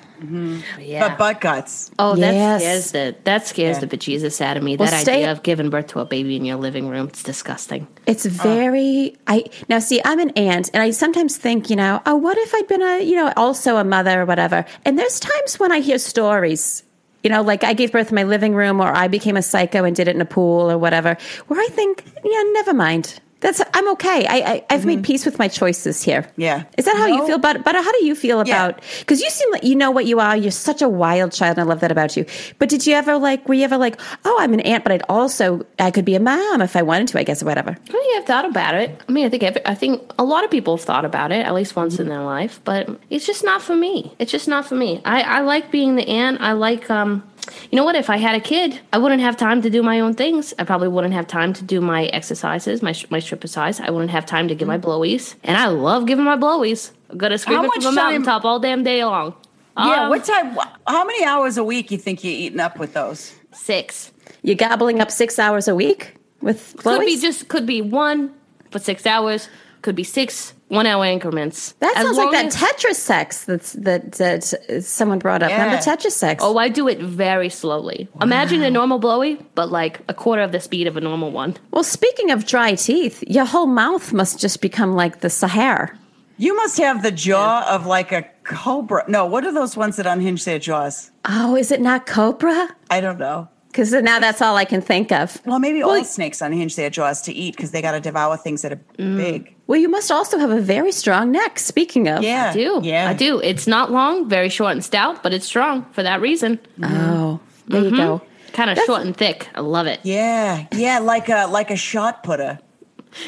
yeah. 0.80 1.08
but 1.08 1.18
butt 1.18 1.40
guts. 1.42 1.90
Oh, 1.98 2.16
that 2.16 2.34
Yes. 2.34 2.62
scares 2.62 2.90
the 2.92 3.16
that 3.24 3.46
scares 3.46 3.76
Yeah. 3.76 3.84
the 3.84 3.96
bejesus 3.96 4.40
out 4.40 4.56
of 4.56 4.62
me. 4.62 4.76
Well, 4.76 4.90
that 4.90 5.02
stay- 5.02 5.16
idea 5.16 5.32
of 5.32 5.42
giving 5.42 5.68
birth 5.70 5.88
to 5.88 6.00
a 6.00 6.04
baby 6.06 6.36
in 6.36 6.44
your 6.44 6.56
living 6.56 6.88
room, 6.88 7.08
it's 7.08 7.22
disgusting. 7.22 7.86
It's 8.06 8.24
very. 8.24 9.16
I 9.26 9.44
now 9.68 9.78
see. 9.78 10.00
I'm 10.04 10.18
an 10.18 10.30
aunt, 10.30 10.70
and 10.72 10.82
I 10.82 10.90
sometimes 10.90 11.36
think, 11.36 11.68
you 11.70 11.76
know, 11.76 12.00
oh, 12.06 12.16
what 12.16 12.38
if 12.38 12.54
I'd 12.54 12.66
been 12.68 12.82
a, 12.82 13.00
you 13.02 13.14
know, 13.16 13.32
also 13.36 13.76
a 13.76 13.84
mother 13.84 14.22
or 14.22 14.24
whatever. 14.24 14.64
And 14.84 14.98
there's 14.98 15.20
times 15.20 15.58
when 15.60 15.70
I 15.72 15.80
hear 15.80 15.98
stories. 15.98 16.82
You 17.26 17.30
know, 17.30 17.42
like 17.42 17.64
I 17.64 17.72
gave 17.72 17.90
birth 17.90 18.10
in 18.10 18.14
my 18.14 18.22
living 18.22 18.54
room, 18.54 18.80
or 18.80 18.86
I 18.86 19.08
became 19.08 19.36
a 19.36 19.42
psycho 19.42 19.82
and 19.82 19.96
did 19.96 20.06
it 20.06 20.14
in 20.14 20.20
a 20.20 20.24
pool, 20.24 20.70
or 20.70 20.78
whatever. 20.78 21.16
Where 21.48 21.60
I 21.60 21.66
think, 21.72 22.04
yeah, 22.24 22.42
never 22.52 22.72
mind. 22.72 23.18
That's 23.40 23.60
I'm 23.74 23.88
okay. 23.92 24.26
I, 24.26 24.36
I 24.36 24.64
I've 24.70 24.86
made 24.86 25.04
peace 25.04 25.26
with 25.26 25.38
my 25.38 25.46
choices 25.46 26.02
here. 26.02 26.26
Yeah. 26.36 26.64
Is 26.78 26.86
that 26.86 26.96
how 26.96 27.06
you 27.06 27.26
feel 27.26 27.36
about? 27.36 27.62
But 27.64 27.74
how 27.74 27.92
do 27.92 28.04
you 28.04 28.14
feel 28.14 28.40
about? 28.40 28.80
Because 29.00 29.20
you 29.20 29.28
seem 29.28 29.52
like 29.52 29.62
you 29.62 29.74
know 29.76 29.90
what 29.90 30.06
you 30.06 30.20
are. 30.20 30.36
You're 30.36 30.50
such 30.50 30.80
a 30.80 30.88
wild 30.88 31.32
child, 31.32 31.58
and 31.58 31.66
I 31.66 31.68
love 31.68 31.80
that 31.80 31.92
about 31.92 32.16
you. 32.16 32.24
But 32.58 32.70
did 32.70 32.86
you 32.86 32.94
ever 32.94 33.18
like? 33.18 33.46
Were 33.46 33.54
you 33.54 33.64
ever 33.64 33.76
like, 33.76 34.00
oh, 34.24 34.36
I'm 34.40 34.54
an 34.54 34.60
aunt, 34.60 34.84
but 34.84 34.92
I'd 34.92 35.02
also 35.08 35.66
I 35.78 35.90
could 35.90 36.04
be 36.06 36.14
a 36.14 36.20
mom 36.20 36.62
if 36.62 36.76
I 36.76 36.82
wanted 36.82 37.08
to. 37.08 37.18
I 37.18 37.24
guess 37.24 37.42
or 37.42 37.46
whatever. 37.46 37.76
I 37.88 37.92
mean, 37.92 38.18
I've 38.18 38.24
thought 38.26 38.46
about 38.46 38.74
it. 38.74 39.02
I 39.06 39.12
mean, 39.12 39.26
I 39.26 39.28
think 39.28 39.42
every, 39.42 39.66
I 39.66 39.74
think 39.74 40.12
a 40.18 40.24
lot 40.24 40.44
of 40.44 40.50
people 40.50 40.76
have 40.76 40.84
thought 40.84 41.04
about 41.04 41.30
it 41.30 41.44
at 41.44 41.52
least 41.54 41.76
once 41.76 41.98
in 41.98 42.08
their 42.08 42.22
life, 42.22 42.60
but 42.64 42.88
it's 43.10 43.26
just 43.26 43.44
not 43.44 43.60
for 43.60 43.76
me. 43.76 44.14
It's 44.18 44.32
just 44.32 44.48
not 44.48 44.66
for 44.66 44.74
me. 44.74 45.02
I, 45.04 45.20
I 45.22 45.40
like 45.40 45.70
being 45.70 45.96
the 45.96 46.08
aunt. 46.08 46.40
I 46.40 46.52
like, 46.52 46.90
um, 46.90 47.22
you 47.70 47.76
know 47.76 47.84
what? 47.84 47.94
If 47.96 48.10
I 48.10 48.16
had 48.16 48.34
a 48.34 48.40
kid, 48.40 48.80
I 48.92 48.98
wouldn't 48.98 49.20
have 49.20 49.36
time 49.36 49.62
to 49.62 49.70
do 49.70 49.82
my 49.82 50.00
own 50.00 50.14
things. 50.14 50.52
I 50.58 50.64
probably 50.64 50.88
wouldn't 50.88 51.14
have 51.14 51.26
time 51.26 51.52
to 51.54 51.64
do 51.64 51.80
my 51.80 52.06
exercises, 52.06 52.82
my 52.82 52.92
sh- 52.92 53.06
my 53.10 53.18
stripper 53.20 53.48
size. 53.48 53.80
I 53.80 53.90
wouldn't 53.90 54.10
have 54.10 54.26
time 54.26 54.48
to 54.48 54.54
give 54.54 54.68
my 54.68 54.78
blowies, 54.78 55.34
and 55.44 55.56
I 55.56 55.66
love 55.68 56.06
giving 56.06 56.24
my 56.24 56.36
blowies. 56.36 56.90
I'm 57.10 57.18
gonna 57.18 57.38
scream 57.38 57.58
How 57.58 57.64
it 57.64 57.66
much 57.68 57.82
from 57.84 57.94
a 57.94 57.96
time- 57.96 58.04
mountaintop 58.12 58.44
all 58.44 58.58
damn 58.60 58.82
day 58.84 59.04
long. 59.04 59.34
Yeah, 59.78 60.04
Um, 60.04 60.08
what 60.08 60.24
time? 60.24 60.56
How 60.86 61.04
many 61.04 61.24
hours 61.24 61.58
a 61.58 61.64
week 61.64 61.90
you 61.90 61.98
think 61.98 62.24
you're 62.24 62.32
eating 62.32 62.60
up 62.60 62.78
with 62.78 62.94
those? 62.94 63.34
Six. 63.52 64.10
You're 64.42 64.56
gobbling 64.56 65.00
up 65.00 65.10
six 65.10 65.38
hours 65.38 65.68
a 65.68 65.74
week 65.74 66.14
with 66.40 66.74
blowies. 66.78 66.82
Could 66.98 67.06
be 67.06 67.16
just 67.20 67.48
could 67.48 67.66
be 67.66 67.82
one 67.82 68.32
for 68.70 68.78
six 68.78 69.06
hours. 69.06 69.48
Could 69.82 69.94
be 69.94 70.04
six 70.04 70.52
one 70.68 70.86
hour 70.86 71.04
increments. 71.04 71.72
That 71.80 71.96
As 71.96 72.04
sounds 72.04 72.16
like 72.16 72.30
that 72.32 72.46
as- 72.46 72.56
Tetris 72.56 72.94
sex 72.96 73.44
that's 73.44 73.72
that 73.74 74.12
that 74.12 74.52
uh, 74.68 74.80
someone 74.80 75.18
brought 75.20 75.42
up. 75.42 75.50
Remember 75.50 75.74
Yeah. 75.76 75.80
Tetris 75.80 76.12
sex? 76.12 76.42
Oh, 76.44 76.56
I 76.58 76.68
do 76.68 76.88
it 76.88 76.98
very 76.98 77.48
slowly. 77.48 78.08
Imagine 78.20 78.62
a 78.62 78.70
normal 78.70 78.98
blowy, 78.98 79.36
but 79.54 79.70
like 79.70 80.00
a 80.08 80.14
quarter 80.14 80.42
of 80.42 80.52
the 80.52 80.60
speed 80.60 80.86
of 80.86 80.96
a 80.96 81.00
normal 81.00 81.30
one. 81.30 81.56
well, 81.70 81.84
speaking 81.84 82.30
of 82.30 82.46
dry 82.46 82.74
teeth, 82.74 83.22
your 83.28 83.44
whole 83.44 83.66
mouth 83.66 84.12
must 84.12 84.40
just 84.40 84.60
become 84.60 84.94
like 84.94 85.20
the 85.20 85.30
Sahara. 85.30 85.96
You 86.38 86.54
must 86.56 86.76
have 86.78 87.02
the 87.02 87.12
jaw 87.12 87.64
of 87.66 87.86
like 87.86 88.12
a 88.12 88.22
cobra. 88.44 89.04
No, 89.08 89.24
what 89.24 89.44
are 89.46 89.52
those 89.52 89.74
ones 89.76 89.96
that 89.96 90.06
unhinge 90.06 90.44
their 90.44 90.58
jaws? 90.58 91.10
Oh, 91.24 91.56
is 91.56 91.70
it 91.72 91.80
not 91.80 92.04
cobra? 92.06 92.68
I 92.90 93.00
don't 93.00 93.18
know. 93.18 93.48
Because 93.76 93.92
now 93.92 94.18
that's 94.18 94.40
all 94.40 94.56
I 94.56 94.64
can 94.64 94.80
think 94.80 95.12
of. 95.12 95.38
Well, 95.44 95.58
maybe 95.58 95.80
Well, 95.84 95.98
all 95.98 96.04
snakes 96.04 96.40
unhinge 96.40 96.76
their 96.76 96.88
jaws 96.88 97.20
to 97.22 97.32
eat 97.32 97.56
because 97.56 97.72
they 97.72 97.82
got 97.82 97.92
to 97.92 98.00
devour 98.00 98.38
things 98.38 98.62
that 98.62 98.72
are 98.72 98.80
Mm. 98.98 99.16
big. 99.18 99.54
Well, 99.66 99.78
you 99.78 99.90
must 99.90 100.10
also 100.10 100.38
have 100.38 100.50
a 100.50 100.62
very 100.62 100.92
strong 100.92 101.30
neck. 101.30 101.58
Speaking 101.58 102.08
of, 102.08 102.22
Yeah, 102.22 102.48
I 102.48 102.52
do. 102.54 102.80
Yeah, 102.82 103.06
I 103.10 103.12
do. 103.12 103.38
It's 103.40 103.66
not 103.66 103.92
long, 103.92 104.30
very 104.30 104.48
short 104.48 104.72
and 104.72 104.82
stout, 104.82 105.22
but 105.22 105.34
it's 105.34 105.44
strong 105.44 105.84
for 105.92 106.02
that 106.02 106.22
reason. 106.22 106.58
Oh, 106.82 107.38
there 107.68 107.82
you 107.84 107.90
go. 107.94 108.22
Kind 108.54 108.70
of 108.70 108.78
short 108.86 109.02
and 109.02 109.14
thick. 109.14 109.50
I 109.54 109.60
love 109.60 109.86
it. 109.86 110.00
Yeah, 110.04 110.64
yeah, 110.72 110.98
like 111.00 111.28
a 111.28 111.46
like 111.46 111.70
a 111.70 111.76
shot 111.76 112.22
putter. 112.22 112.58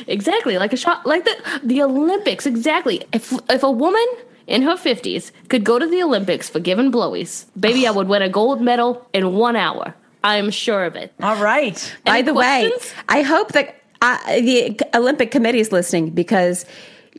Exactly. 0.06 0.56
Like 0.56 0.72
a 0.72 0.78
shot 0.78 1.04
like 1.04 1.26
the 1.26 1.36
the 1.62 1.82
Olympics. 1.82 2.46
Exactly. 2.46 3.04
If 3.12 3.34
if 3.50 3.62
a 3.62 3.70
woman 3.70 4.06
in 4.46 4.62
her 4.62 4.78
fifties 4.78 5.30
could 5.50 5.62
go 5.64 5.78
to 5.78 5.86
the 5.86 6.02
Olympics 6.02 6.48
for 6.48 6.58
giving 6.60 6.90
blowies, 6.90 7.44
baby, 7.60 7.86
I 7.86 7.90
would 7.90 8.08
win 8.08 8.22
a 8.22 8.30
gold 8.30 8.62
medal 8.62 9.06
in 9.12 9.34
one 9.34 9.54
hour. 9.54 9.94
I 10.24 10.36
am 10.36 10.50
sure 10.50 10.84
of 10.84 10.96
it. 10.96 11.12
All 11.22 11.36
right. 11.36 11.96
By 12.04 12.18
Any 12.18 12.22
the 12.26 12.34
way. 12.34 12.70
I 13.08 13.22
hope 13.22 13.52
that 13.52 13.74
uh, 14.02 14.18
the 14.40 14.78
Olympic 14.94 15.30
Committee 15.30 15.60
is 15.60 15.72
listening 15.72 16.10
because 16.10 16.64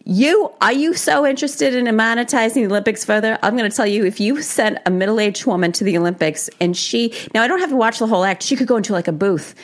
you 0.05 0.51
are 0.61 0.73
you 0.73 0.93
so 0.93 1.25
interested 1.25 1.75
in 1.75 1.85
monetizing 1.85 2.53
the 2.55 2.65
Olympics 2.65 3.03
further? 3.05 3.37
I'm 3.43 3.55
going 3.57 3.69
to 3.69 3.75
tell 3.75 3.85
you 3.85 4.05
if 4.05 4.19
you 4.19 4.41
sent 4.41 4.79
a 4.85 4.89
middle 4.89 5.19
aged 5.19 5.45
woman 5.45 5.71
to 5.73 5.83
the 5.83 5.97
Olympics 5.97 6.49
and 6.59 6.75
she 6.75 7.13
now 7.33 7.43
I 7.43 7.47
don't 7.47 7.59
have 7.59 7.69
to 7.69 7.75
watch 7.75 7.99
the 7.99 8.07
whole 8.07 8.23
act. 8.23 8.41
She 8.43 8.55
could 8.55 8.67
go 8.67 8.77
into 8.77 8.93
like 8.93 9.07
a 9.07 9.11
booth, 9.11 9.55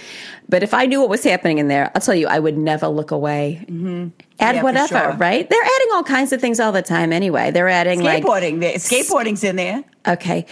but 0.49 0.61
if 0.61 0.73
I 0.73 0.85
knew 0.85 0.99
what 0.99 1.09
was 1.09 1.23
happening 1.23 1.57
in 1.57 1.67
there, 1.69 1.89
I'll 1.95 2.01
tell 2.01 2.13
you 2.15 2.27
I 2.27 2.39
would 2.39 2.57
never 2.57 2.87
look 2.87 3.11
away. 3.11 3.59
Add 3.61 3.67
Mm-hmm. 3.69 4.07
Yeah, 4.39 4.61
whatever, 4.61 4.87
sure. 4.87 5.11
right? 5.13 5.49
They're 5.49 5.63
adding 5.63 5.87
all 5.93 6.03
kinds 6.03 6.31
of 6.33 6.41
things 6.41 6.59
all 6.59 6.73
the 6.73 6.81
time 6.81 7.13
anyway. 7.13 7.51
They're 7.51 7.69
adding 7.69 8.03
like 8.03 8.23
Skateboarding. 8.23 8.59
there 8.59 8.73
skateboarding's 8.75 9.43
in 9.43 9.55
there. 9.55 9.83
okay, 10.07 10.45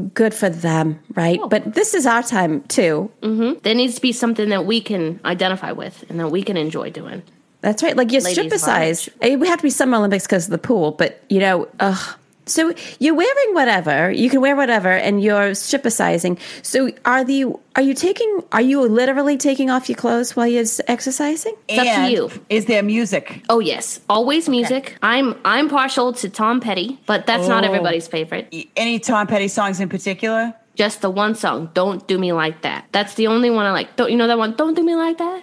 good 0.00 0.34
for 0.34 0.48
them, 0.48 1.00
right? 1.14 1.38
Oh. 1.42 1.48
But 1.48 1.74
this 1.74 1.94
is 1.94 2.06
our 2.06 2.22
time 2.22 2.62
too. 2.64 3.10
Mm-hmm. 3.22 3.60
There 3.62 3.74
needs 3.74 3.94
to 3.96 4.00
be 4.00 4.12
something 4.12 4.48
that 4.48 4.66
we 4.66 4.80
can 4.80 5.20
identify 5.24 5.72
with 5.72 6.04
and 6.08 6.20
that 6.20 6.28
we 6.28 6.42
can 6.42 6.56
enjoy 6.56 6.90
doing. 6.90 7.22
That's 7.60 7.82
right. 7.82 7.96
Like 7.96 8.12
your 8.12 8.20
Ladies' 8.20 8.38
stripper 8.38 8.58
size. 8.58 9.08
It 9.08 9.14
eh, 9.22 9.34
would 9.36 9.48
have 9.48 9.58
to 9.58 9.62
be 9.62 9.70
Summer 9.70 9.96
Olympics 9.96 10.26
because 10.26 10.46
of 10.46 10.50
the 10.50 10.58
pool, 10.58 10.92
but 10.92 11.22
you 11.28 11.40
know, 11.40 11.68
ugh. 11.80 12.18
So 12.46 12.74
you're 12.98 13.14
wearing 13.14 13.54
whatever 13.54 14.10
you 14.10 14.28
can 14.28 14.40
wear 14.40 14.54
whatever, 14.54 14.90
and 14.90 15.22
you're 15.22 15.54
stripper 15.54 15.90
sizing. 15.90 16.38
So 16.62 16.90
are 17.04 17.24
the 17.24 17.46
are 17.76 17.82
you 17.82 17.94
taking? 17.94 18.42
Are 18.52 18.60
you 18.60 18.82
literally 18.82 19.36
taking 19.38 19.70
off 19.70 19.88
your 19.88 19.96
clothes 19.96 20.36
while 20.36 20.46
you're 20.46 20.64
exercising? 20.86 21.54
It's 21.68 21.78
up 21.78 22.06
to 22.06 22.10
you. 22.12 22.30
is 22.50 22.66
there 22.66 22.82
music? 22.82 23.42
Oh 23.48 23.60
yes, 23.60 24.00
always 24.08 24.48
music. 24.48 24.96
I'm 25.02 25.34
I'm 25.44 25.68
partial 25.68 26.12
to 26.14 26.28
Tom 26.28 26.60
Petty, 26.60 26.98
but 27.06 27.26
that's 27.26 27.48
not 27.48 27.64
Oh. 27.64 27.66
everybody's 27.66 28.06
favorite. 28.08 28.52
Any 28.76 28.98
Tom 28.98 29.26
Petty 29.26 29.48
songs 29.48 29.80
in 29.80 29.88
particular? 29.88 30.52
Just 30.74 31.00
the 31.02 31.08
one 31.10 31.34
song, 31.34 31.70
"Don't 31.72 32.06
Do 32.06 32.18
Me 32.18 32.32
Like 32.32 32.62
That." 32.62 32.84
That's 32.92 33.14
the 33.14 33.28
only 33.28 33.48
one 33.48 33.64
I 33.64 33.70
like. 33.72 33.96
Don't 33.96 34.10
you 34.10 34.16
know 34.16 34.26
that 34.26 34.36
one? 34.38 34.52
Don't 34.56 34.74
do 34.74 34.82
me 34.82 34.94
like 34.96 35.18
that. 35.18 35.42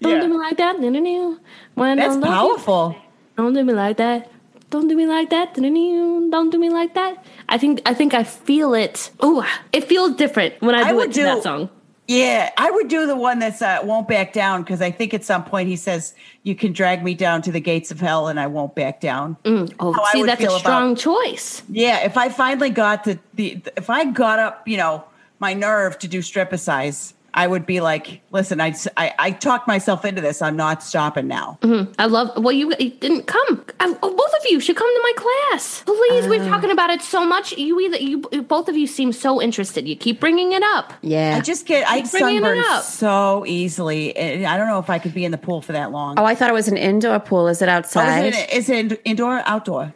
Don't 0.00 0.16
Yeah. 0.16 0.20
do 0.22 0.28
me 0.28 0.36
like 0.36 0.56
that. 0.56 0.80
No, 0.80 0.88
no, 0.88 0.98
no. 0.98 1.36
When 1.74 1.90
I 1.90 1.94
That's 2.08 2.16
love 2.16 2.24
you. 2.24 2.30
powerful. 2.30 2.96
Don't 3.36 3.52
do 3.54 3.62
me 3.62 3.72
like 3.72 3.98
that. 3.98 4.30
Don't 4.70 4.88
do 4.88 4.94
me 4.96 5.06
like 5.06 5.30
that. 5.30 5.54
Don't 5.54 6.50
do 6.50 6.58
me 6.58 6.70
like 6.70 6.94
that. 6.94 7.24
I 7.48 7.58
think 7.58 7.82
I 7.84 7.92
think 7.94 8.14
I 8.14 8.24
feel 8.24 8.72
it. 8.74 9.10
Oh, 9.20 9.44
it 9.72 9.84
feels 9.84 10.16
different 10.16 10.54
when 10.60 10.74
I 10.74 10.82
I 10.82 10.90
do 10.90 10.96
would 10.96 11.10
it 11.10 11.14
to 11.14 11.18
do- 11.20 11.24
that 11.24 11.42
song. 11.42 11.70
Yeah, 12.06 12.50
I 12.56 12.72
would 12.72 12.88
do 12.88 13.06
the 13.06 13.14
one 13.14 13.38
that's 13.38 13.62
uh, 13.62 13.78
won't 13.84 14.08
back 14.08 14.32
down 14.32 14.62
because 14.62 14.82
I 14.82 14.90
think 14.90 15.14
at 15.14 15.22
some 15.24 15.44
point 15.44 15.68
he 15.68 15.76
says 15.76 16.12
you 16.42 16.56
can 16.56 16.72
drag 16.72 17.04
me 17.04 17.14
down 17.14 17.40
to 17.42 17.52
the 17.52 17.60
gates 17.60 17.92
of 17.92 18.00
hell 18.00 18.26
and 18.26 18.40
I 18.40 18.48
won't 18.48 18.74
back 18.74 19.00
down. 19.00 19.36
Oh, 19.44 19.92
How 19.92 20.04
see, 20.06 20.24
that's 20.24 20.42
a 20.42 20.50
strong 20.58 20.92
about- 20.92 20.98
choice. 20.98 21.62
Yeah, 21.68 22.00
if 22.04 22.16
I 22.16 22.28
finally 22.28 22.70
got 22.70 23.04
the, 23.04 23.16
the 23.34 23.62
if 23.76 23.88
I 23.88 24.06
got 24.06 24.40
up, 24.40 24.66
you 24.66 24.76
know, 24.76 25.04
my 25.38 25.54
nerve 25.54 26.00
to 26.00 26.08
do 26.08 26.18
stripicize, 26.18 27.12
I 27.32 27.46
would 27.46 27.64
be 27.66 27.80
like, 27.80 28.22
listen, 28.32 28.60
I, 28.60 28.74
I, 28.96 29.14
I 29.18 29.30
talked 29.30 29.68
myself 29.68 30.04
into 30.04 30.20
this. 30.20 30.42
I'm 30.42 30.56
not 30.56 30.82
stopping 30.82 31.28
now. 31.28 31.58
I 31.98 32.06
love. 32.06 32.30
Well, 32.36 32.52
you, 32.52 32.72
you 32.78 32.90
didn't 32.90 33.26
come. 33.26 33.64
I, 33.78 33.94
oh, 34.02 34.14
both 34.16 34.32
of 34.34 34.46
you 34.50 34.58
should 34.60 34.76
come 34.76 34.88
to 34.88 35.00
my 35.02 35.12
class. 35.50 35.82
Please, 35.86 36.26
we're 36.26 36.42
Uh. 36.42 36.48
talking 36.48 36.70
about 36.70 36.90
it 36.90 37.02
so 37.02 37.24
much. 37.24 37.52
You 37.52 37.78
either 37.80 37.96
you 37.98 38.18
both 38.42 38.68
of 38.68 38.76
you 38.76 38.86
seem 38.86 39.12
so 39.12 39.40
interested. 39.40 39.86
You 39.86 39.94
keep 39.96 40.18
bringing 40.20 40.52
it 40.52 40.62
up. 40.62 40.92
Yeah. 41.02 41.36
I 41.36 41.40
just 41.40 41.66
get 41.66 41.88
I 41.88 42.00
Keep 42.02 42.10
bringing 42.10 42.36
it 42.36 42.40
sunburn 42.42 42.58
up. 42.68 42.82
so 42.84 43.44
easily. 43.46 44.16
And 44.16 44.46
I 44.46 44.56
don't 44.56 44.66
know 44.66 44.78
if 44.80 44.90
I 44.90 44.98
could 44.98 45.14
be 45.14 45.24
in 45.24 45.30
the 45.30 45.38
pool 45.38 45.62
for 45.62 45.72
that 45.72 45.92
long. 45.92 46.18
oh, 46.18 46.24
I 46.24 46.34
thought 46.34 46.50
it 46.50 46.54
was 46.54 46.68
an 46.68 46.76
indoor 46.76 47.20
pool. 47.20 47.46
Is 47.48 47.62
it 47.62 47.68
Oh, 47.68 47.72
outside? 47.72 48.26
is, 48.26 48.36
it, 48.38 48.52
is 48.52 48.68
it 48.68 49.00
indoor, 49.04 49.42
outdoor? 49.46 49.94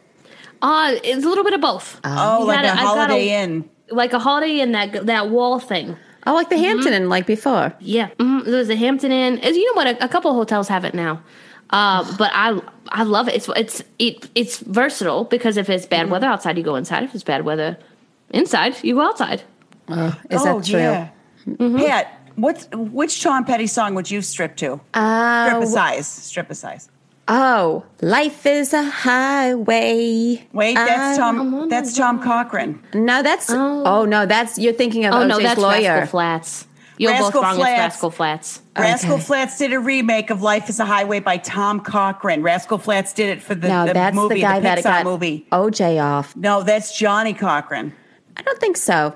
Uh, 0.61 0.93
it's 1.03 1.25
a 1.25 1.27
little 1.29 1.43
bit 1.43 1.53
of 1.53 1.61
both. 1.61 1.99
Oh, 2.03 2.39
You 2.39 2.45
like 2.45 2.57
gotta- 2.61 2.67
a 2.69 2.71
I 2.71 2.75
gotta- 2.75 2.87
Holiday 2.87 3.43
Inn. 3.43 3.69
like 3.91 4.13
a 4.13 4.19
Holiday 4.19 4.61
Inn 4.61 4.71
that 4.71 5.05
that 5.05 5.29
wall 5.29 5.59
thing. 5.59 5.97
Oh, 6.25 6.33
like 6.33 6.49
the 6.49 6.57
Hampton 6.57 6.93
Inn, 6.93 7.09
like 7.09 7.25
before. 7.25 7.73
Yeah, 7.79 8.09
hmm 8.19 8.39
there's 8.45 8.69
a 8.69 8.75
Hampton 8.75 9.11
Inn. 9.11 9.39
As 9.39 9.55
you 9.55 9.65
know 9.67 9.73
what? 9.73 9.87
A, 9.87 10.05
a 10.05 10.07
couple 10.07 10.31
of 10.31 10.35
hotels 10.37 10.67
have 10.67 10.85
it 10.85 10.93
now. 10.93 11.21
Uh, 11.71 12.03
but 12.17 12.31
I 12.33 12.59
I 12.89 13.03
love 13.03 13.27
it. 13.27 13.35
It's 13.35 13.49
it's 13.55 13.83
it, 13.99 14.29
it's 14.35 14.59
versatile 14.59 15.23
because 15.25 15.57
if 15.57 15.69
it's 15.69 15.85
bad 15.85 16.09
weather 16.09 16.27
outside, 16.27 16.57
you 16.57 16.63
go 16.63 16.75
inside. 16.75 17.03
If 17.03 17.13
it's 17.15 17.23
bad 17.23 17.45
weather 17.45 17.77
inside, 18.29 18.83
you 18.83 18.95
go 18.95 19.01
outside. 19.01 19.43
Oh, 19.87 20.15
is 20.29 20.43
that 20.43 20.63
true? 20.65 20.79
Yeah. 20.79 21.09
Pat, 21.77 22.31
what's 22.35 22.67
which 22.73 23.21
Tom 23.21 23.45
Petty 23.45 23.67
song 23.67 23.93
would 23.95 24.09
you 24.09 24.21
strip 24.21 24.55
to? 24.57 24.79
Uh, 24.93 25.49
Stripicize. 25.49 25.99
Stripicize. 26.01 26.89
Oh, 27.27 27.83
life 28.01 28.45
is 28.45 28.73
a 28.73 28.83
highway. 28.83 30.47
Wait, 30.53 30.75
that's 30.75 31.17
I- 31.17 31.21
Tom. 31.21 31.69
That's 31.69 31.95
Tom 31.95 32.21
Cochrane. 32.21 32.79
No, 32.93 33.23
that's. 33.23 33.49
Oh. 33.49 33.83
Oh. 33.85 34.05
no, 34.05 34.25
that's 34.25 34.59
you're 34.59 34.73
thinking 34.73 35.05
of 35.05 35.13
Oh 35.13 35.17
OJ's 35.17 35.27
no, 35.29 35.39
that's 35.39 35.59
lawyer. 35.59 35.89
Rascal 35.93 36.07
Flatts. 36.07 36.67
You're 36.97 37.11
both 37.11 37.21
Rascal 37.35 37.41
wrong. 37.41 37.55
Flatts. 37.55 37.71
It's 37.73 37.79
Rascal 37.93 38.11
Flatts. 38.11 38.61
Rascal 38.77 39.13
Okay. 39.15 39.23
Flatts 39.23 39.57
did 39.57 39.73
a 39.73 39.79
remake 39.79 40.29
of 40.29 40.41
Life 40.41 40.69
is 40.69 40.79
a 40.79 40.85
Highway 40.85 41.19
by 41.19 41.37
Tom 41.37 41.81
Cochrane. 41.81 42.41
Rascal 42.41 42.77
Flatts 42.77 43.11
did 43.11 43.29
it 43.29 43.41
for 43.43 43.53
the, 43.53 43.67
no, 43.67 43.85
the 43.87 43.93
that's 43.93 44.15
movie, 44.15 44.35
the 44.35 44.41
guy 44.41 44.59
the 44.59 44.63
that 44.63 44.83
got 44.83 45.03
movie. 45.03 45.45
OJ 45.51 46.01
off. 46.01 46.35
No, 46.37 46.63
that's 46.63 46.97
Johnny 46.97 47.33
Cochran. 47.33 47.93
I 48.37 48.43
don't 48.43 48.59
think 48.59 48.77
so. 48.77 49.13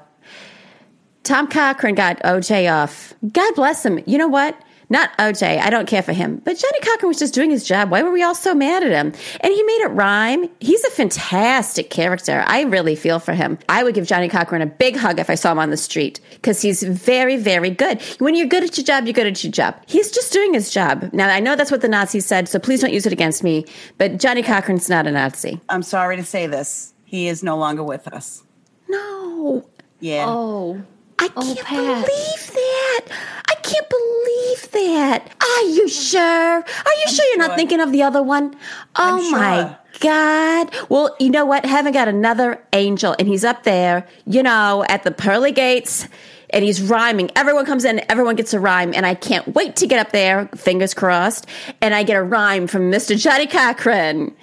Tom 1.23 1.47
Cochran 1.47 1.95
got 1.95 2.19
OJ 2.23 2.69
off. 2.73 3.13
God 3.31 3.55
bless 3.55 3.85
him. 3.85 3.99
You 4.05 4.17
know 4.17 4.27
what? 4.27 4.59
Not 4.89 5.15
OJ. 5.19 5.59
I 5.59 5.69
don't 5.69 5.87
care 5.87 6.01
for 6.01 6.13
him. 6.13 6.41
But 6.43 6.57
Johnny 6.57 6.79
Cochran 6.79 7.07
was 7.07 7.19
just 7.19 7.33
doing 7.33 7.51
his 7.51 7.63
job. 7.63 7.91
Why 7.91 8.01
were 8.01 8.11
we 8.11 8.23
all 8.23 8.33
so 8.33 8.55
mad 8.55 8.83
at 8.83 8.91
him? 8.91 9.13
And 9.41 9.53
he 9.53 9.63
made 9.63 9.81
it 9.81 9.91
rhyme. 9.91 10.49
He's 10.59 10.83
a 10.83 10.89
fantastic 10.89 11.89
character. 11.89 12.43
I 12.47 12.63
really 12.63 12.95
feel 12.95 13.19
for 13.19 13.33
him. 13.33 13.59
I 13.69 13.83
would 13.83 13.93
give 13.93 14.07
Johnny 14.07 14.27
Cochran 14.29 14.61
a 14.61 14.65
big 14.65 14.95
hug 14.95 15.19
if 15.19 15.29
I 15.29 15.35
saw 15.35 15.51
him 15.51 15.59
on 15.59 15.69
the 15.69 15.77
street 15.77 16.19
because 16.31 16.61
he's 16.61 16.81
very, 16.81 17.37
very 17.37 17.69
good. 17.69 18.01
When 18.17 18.35
you're 18.35 18.47
good 18.47 18.63
at 18.63 18.77
your 18.77 18.85
job, 18.85 19.05
you're 19.05 19.13
good 19.13 19.27
at 19.27 19.43
your 19.43 19.51
job. 19.51 19.75
He's 19.85 20.11
just 20.11 20.33
doing 20.33 20.53
his 20.53 20.71
job. 20.71 21.09
Now, 21.13 21.29
I 21.29 21.39
know 21.39 21.55
that's 21.55 21.71
what 21.71 21.81
the 21.81 21.87
Nazis 21.87 22.25
said, 22.25 22.49
so 22.49 22.57
please 22.57 22.81
don't 22.81 22.93
use 22.93 23.05
it 23.05 23.13
against 23.13 23.43
me. 23.43 23.65
But 23.97 24.17
Johnny 24.17 24.41
Cochran's 24.41 24.89
not 24.89 25.05
a 25.05 25.11
Nazi. 25.11 25.59
I'm 25.69 25.83
sorry 25.83 26.15
to 26.17 26.23
say 26.23 26.47
this. 26.47 26.93
He 27.05 27.27
is 27.27 27.43
no 27.43 27.57
longer 27.57 27.83
with 27.83 28.07
us. 28.07 28.43
No. 28.87 29.69
Yeah. 29.99 30.25
Oh, 30.27 30.81
I 31.19 31.29
Oh, 31.35 31.41
can't 31.55 31.59
Pat. 31.67 32.05
believe 32.05 32.51
that. 32.53 33.05
I 33.49 33.55
can't 33.61 33.89
believe 33.89 34.71
that. 34.71 35.31
Are 35.41 35.63
you 35.69 35.87
sure? 35.89 36.19
Are 36.21 36.95
you 37.05 37.07
sure 37.09 37.25
you're 37.27 37.37
not 37.47 37.55
thinking 37.57 37.79
of 37.81 37.91
the 37.91 38.03
other 38.03 38.23
one? 38.23 38.55
Oh 38.95 39.17
I'm 39.17 39.31
my 39.31 39.61
sure. 39.61 39.77
God. 39.99 40.71
Well, 40.89 41.15
you 41.19 41.29
know 41.29 41.45
what? 41.45 41.65
Heaven 41.65 41.91
got 41.91 42.07
another 42.07 42.63
angel, 42.73 43.15
and 43.19 43.27
he's 43.27 43.43
up 43.43 43.63
there, 43.63 44.07
you 44.25 44.41
know, 44.43 44.85
at 44.87 45.03
the 45.03 45.11
pearly 45.11 45.51
gates. 45.51 46.07
And 46.51 46.65
he's 46.65 46.81
rhyming. 46.81 47.29
Everyone 47.35 47.63
comes 47.63 47.85
in, 47.85 48.01
everyone 48.09 48.35
gets 48.35 48.55
a 48.55 48.59
rhyme, 48.59 48.91
and 48.95 49.05
I 49.05 49.13
can't 49.13 49.53
wait 49.53 49.75
to 49.75 49.85
get 49.87 49.99
up 49.99 50.11
there, 50.11 50.47
fingers 50.55 50.95
crossed, 50.95 51.45
and 51.79 51.93
I 51.93 52.01
get 52.01 52.15
a 52.15 52.23
rhyme 52.23 52.65
from 52.65 52.89
Mr. 52.91 53.15
Johnny 53.15 53.45
Cochran. 53.45 54.35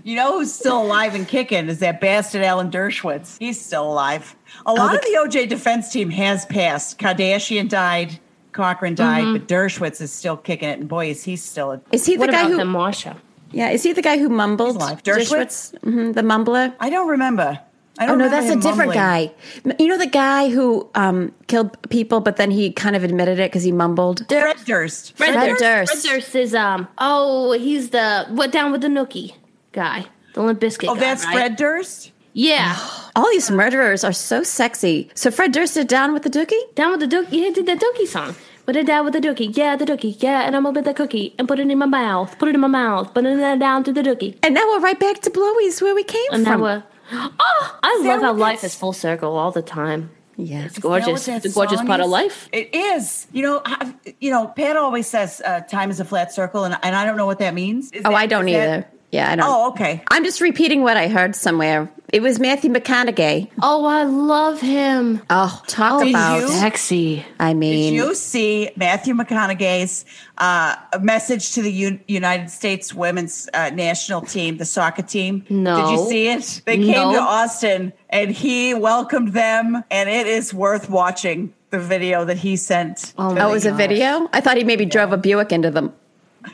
You 0.04 0.16
know 0.16 0.38
who's 0.38 0.52
still 0.52 0.82
alive 0.82 1.14
and 1.14 1.26
kicking 1.28 1.68
is 1.68 1.78
that 1.78 2.00
bastard 2.00 2.42
Alan 2.42 2.70
Dershowitz. 2.70 3.36
He's 3.38 3.60
still 3.60 3.84
alive. 3.90 4.34
A 4.66 4.72
lot 4.72 4.92
the- 4.92 4.98
of 4.98 5.04
the 5.04 5.18
OJ 5.38 5.48
defense 5.48 5.92
team 5.92 6.10
has 6.10 6.44
passed. 6.46 6.98
Kardashian 6.98 7.68
died. 7.68 8.18
Cochran 8.52 8.94
died, 8.94 9.24
but 9.32 9.48
Dershowitz 9.48 10.00
is 10.02 10.12
still 10.12 10.36
kicking 10.36 10.68
it. 10.68 10.78
And 10.80 10.88
boy, 10.88 11.08
is 11.08 11.24
he 11.24 11.36
still 11.36 11.72
a 11.72 11.80
Is 11.90 12.04
he 12.04 12.14
the 12.16 12.20
what 12.20 12.30
guy 12.30 12.40
about 12.40 12.50
who? 12.50 12.56
the 12.58 12.64
Marsha? 12.64 13.16
yeah, 13.50 13.70
is 13.70 13.82
he 13.82 13.92
the 13.94 14.02
guy 14.02 14.18
who 14.18 14.28
mumbled? 14.28 14.74
He's 14.76 14.82
alive. 14.82 15.02
Dershowitz? 15.02 15.78
Mhm, 15.80 16.14
the 16.14 16.20
mumbler. 16.22 16.74
I 16.78 16.90
don't 16.90 17.08
remember. 17.08 17.58
I 17.98 18.04
Oh 18.04 18.08
don't 18.08 18.18
no, 18.18 18.24
remember 18.24 18.46
that's 18.46 18.56
a 18.56 18.68
different 18.68 18.94
mumbling. 18.94 19.30
guy. 19.64 19.74
You 19.78 19.86
know 19.88 19.96
the 19.98 20.06
guy 20.06 20.50
who 20.50 20.88
um, 20.94 21.32
killed 21.46 21.76
people, 21.90 22.20
but 22.20 22.36
then 22.36 22.50
he 22.50 22.72
kind 22.72 22.94
of 22.96 23.04
admitted 23.04 23.38
it 23.38 23.50
because 23.50 23.62
he 23.62 23.72
mumbled. 23.72 24.26
Fred 24.28 24.56
Durst. 24.66 25.16
Fred 25.16 25.32
Durst. 25.34 25.60
Durst. 25.62 25.92
Fred 26.06 26.12
Durst 26.14 26.34
is 26.34 26.54
um. 26.54 26.88
Oh, 26.98 27.52
he's 27.52 27.90
the 27.90 28.26
what 28.30 28.50
down 28.52 28.72
with 28.72 28.80
the 28.82 28.88
nookie 28.88 29.34
guy, 29.72 30.06
the 30.34 30.42
Limp 30.42 30.60
Bizkit 30.60 30.88
Oh, 30.88 30.94
guy, 30.94 31.00
that's 31.00 31.24
right? 31.24 31.34
Fred 31.34 31.56
Durst? 31.56 32.12
Yeah, 32.34 32.76
All 33.16 33.28
these 33.30 33.50
murderers 33.50 34.04
are 34.04 34.12
so 34.12 34.42
sexy. 34.42 35.10
So 35.14 35.30
Fred 35.30 35.52
Durst 35.52 35.74
did 35.74 35.86
down 35.88 36.12
with 36.14 36.22
the 36.22 36.30
dookie. 36.30 36.74
down 36.74 36.92
with 36.92 37.00
the 37.00 37.14
dookie. 37.16 37.28
He 37.30 37.50
did 37.50 37.66
that 37.66 37.78
dookie 37.80 38.06
song. 38.06 38.34
Put 38.64 38.76
it 38.76 38.86
down 38.86 39.04
with 39.04 39.12
the 39.12 39.20
dookie, 39.20 39.54
yeah, 39.56 39.74
the 39.74 39.84
dookie, 39.84 40.16
yeah, 40.22 40.42
and 40.42 40.54
I'm 40.54 40.62
gonna 40.62 40.74
put 40.80 40.84
the 40.84 40.94
cookie 40.94 41.34
and 41.38 41.48
put 41.48 41.58
it 41.58 41.68
in 41.68 41.76
my 41.78 41.84
mouth, 41.86 42.38
put 42.38 42.48
it 42.48 42.54
in 42.54 42.60
my 42.60 42.68
mouth, 42.68 43.12
put 43.12 43.26
it 43.26 43.58
down 43.58 43.82
to 43.84 43.92
the 43.92 44.02
dookie, 44.02 44.38
And 44.42 44.54
now 44.54 44.64
we're 44.68 44.78
right 44.80 44.98
back 44.98 45.20
to 45.22 45.30
Blowies 45.30 45.82
where 45.82 45.94
we 45.96 46.04
came 46.04 46.30
and 46.32 46.44
now 46.44 46.52
from. 46.52 46.60
we're. 46.62 46.82
Oh, 47.40 47.78
I 47.82 48.00
that 48.04 48.08
love 48.08 48.22
how 48.22 48.32
life 48.32 48.58
that's- 48.60 48.72
is 48.72 48.78
full 48.78 48.92
circle 48.92 49.36
all 49.36 49.50
the 49.50 49.60
time. 49.62 50.10
yeah. 50.36 50.64
It's 50.64 50.78
gorgeous. 50.78 51.26
Know 51.28 51.36
It's 51.36 51.46
a 51.46 51.50
gorgeous 51.50 51.78
song 51.78 51.86
part 51.88 52.00
of 52.00 52.08
life. 52.08 52.48
It 52.52 52.72
is. 52.74 53.26
You 53.32 53.42
know, 53.42 53.62
I, 53.66 53.92
you 54.20 54.30
know. 54.30 54.46
Pat 54.46 54.76
always 54.76 55.06
says 55.08 55.42
uh, 55.44 55.60
time 55.62 55.90
is 55.90 55.98
a 56.00 56.04
flat 56.06 56.32
circle, 56.32 56.64
and, 56.64 56.78
and 56.82 56.94
I 56.96 57.04
don't 57.04 57.16
know 57.18 57.26
what 57.26 57.40
that 57.40 57.52
means. 57.54 57.90
Is 57.92 58.02
Oh, 58.06 58.10
that- 58.10 58.14
I 58.16 58.26
don't 58.26 58.48
is 58.48 58.54
that- 58.54 58.68
either. 58.78 58.86
Yeah, 59.12 59.30
I 59.30 59.36
don't. 59.36 59.46
Oh, 59.46 59.68
okay. 59.72 60.02
I'm 60.10 60.24
just 60.24 60.40
repeating 60.40 60.82
what 60.82 60.96
I 60.96 61.06
heard 61.08 61.36
somewhere. 61.36 61.92
It 62.14 62.20
was 62.22 62.40
Matthew 62.40 62.70
McConaughey. 62.70 63.50
Oh, 63.62 63.84
I 63.84 64.04
love 64.04 64.60
him. 64.60 65.20
Oh, 65.30 65.62
talk 65.66 66.02
Did 66.02 66.10
about. 66.10 66.40
you? 66.40 66.48
Sexy. 66.48 67.24
I 67.38 67.52
mean, 67.54 67.92
Did 67.92 67.96
you 67.96 68.14
see 68.14 68.70
Matthew 68.76 69.14
McConaughey's 69.14 70.04
uh, 70.38 70.76
message 71.00 71.52
to 71.52 71.62
the 71.62 71.70
U- 71.72 72.00
United 72.08 72.50
States 72.50 72.94
women's 72.94 73.48
uh, 73.54 73.70
national 73.70 74.22
team, 74.22 74.56
the 74.56 74.64
soccer 74.64 75.02
team? 75.02 75.44
No. 75.50 75.76
Did 75.76 75.90
you 75.92 76.08
see 76.08 76.28
it? 76.28 76.62
They 76.64 76.76
came 76.78 76.90
No. 76.92 77.12
to 77.12 77.20
Austin 77.20 77.92
and 78.10 78.30
he 78.30 78.72
welcomed 78.74 79.32
them, 79.34 79.82
and 79.90 80.08
it 80.08 80.26
is 80.26 80.52
worth 80.54 80.88
watching 80.90 81.52
the 81.70 81.78
video 81.78 82.24
that 82.26 82.36
he 82.38 82.56
sent. 82.56 83.14
Oh 83.16 83.34
to 83.34 83.42
oh, 83.42 83.48
it 83.48 83.52
was 83.52 83.64
a 83.66 83.72
video. 83.72 84.28
I 84.34 84.40
thought 84.42 84.58
he 84.58 84.64
maybe 84.64 84.84
drove 84.84 85.12
a 85.12 85.16
Buick 85.18 85.52
into 85.52 85.70
them. 85.70 85.94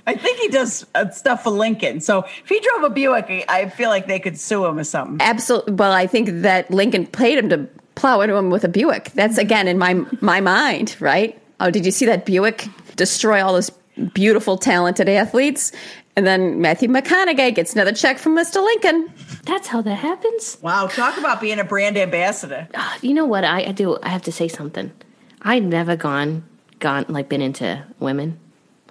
I 0.06 0.14
think 0.14 0.38
he 0.38 0.48
does 0.48 0.86
uh, 0.94 1.10
stuff 1.10 1.42
for 1.44 1.50
Lincoln. 1.50 2.00
So 2.00 2.20
if 2.24 2.48
he 2.48 2.60
drove 2.60 2.84
a 2.84 2.90
Buick, 2.90 3.44
I 3.48 3.68
feel 3.68 3.88
like 3.88 4.06
they 4.06 4.18
could 4.18 4.38
sue 4.38 4.64
him 4.66 4.78
or 4.78 4.84
something. 4.84 5.18
Absolutely. 5.20 5.74
Well, 5.74 5.92
I 5.92 6.06
think 6.06 6.28
that 6.42 6.70
Lincoln 6.70 7.06
paid 7.06 7.38
him 7.38 7.48
to 7.50 7.66
plow 7.94 8.20
into 8.20 8.34
him 8.36 8.50
with 8.50 8.64
a 8.64 8.68
Buick. 8.68 9.10
That's 9.14 9.38
again 9.38 9.66
in 9.68 9.78
my 9.78 9.94
my 10.20 10.40
mind, 10.40 10.96
right? 11.00 11.40
Oh, 11.60 11.70
did 11.70 11.84
you 11.84 11.90
see 11.90 12.06
that 12.06 12.24
Buick 12.26 12.66
destroy 12.96 13.44
all 13.44 13.52
those 13.54 13.70
beautiful, 14.14 14.56
talented 14.58 15.08
athletes? 15.08 15.72
And 16.16 16.26
then 16.26 16.60
Matthew 16.60 16.88
McConaughey 16.88 17.54
gets 17.54 17.74
another 17.74 17.92
check 17.92 18.18
from 18.18 18.36
Mr. 18.36 18.56
Lincoln. 18.56 19.08
That's 19.44 19.68
how 19.68 19.82
that 19.82 19.94
happens. 19.94 20.58
Wow, 20.62 20.88
talk 20.88 21.16
about 21.16 21.40
being 21.40 21.60
a 21.60 21.64
brand 21.64 21.96
ambassador. 21.96 22.66
Ah, 22.74 22.98
You 23.02 23.14
know 23.14 23.24
what 23.24 23.44
I, 23.44 23.62
I 23.66 23.72
do? 23.72 23.98
I 24.02 24.08
have 24.08 24.22
to 24.22 24.32
say 24.32 24.48
something. 24.48 24.90
I've 25.42 25.62
never 25.62 25.94
gone, 25.94 26.42
gone 26.80 27.06
like 27.08 27.28
been 27.28 27.40
into 27.40 27.84
women. 28.00 28.38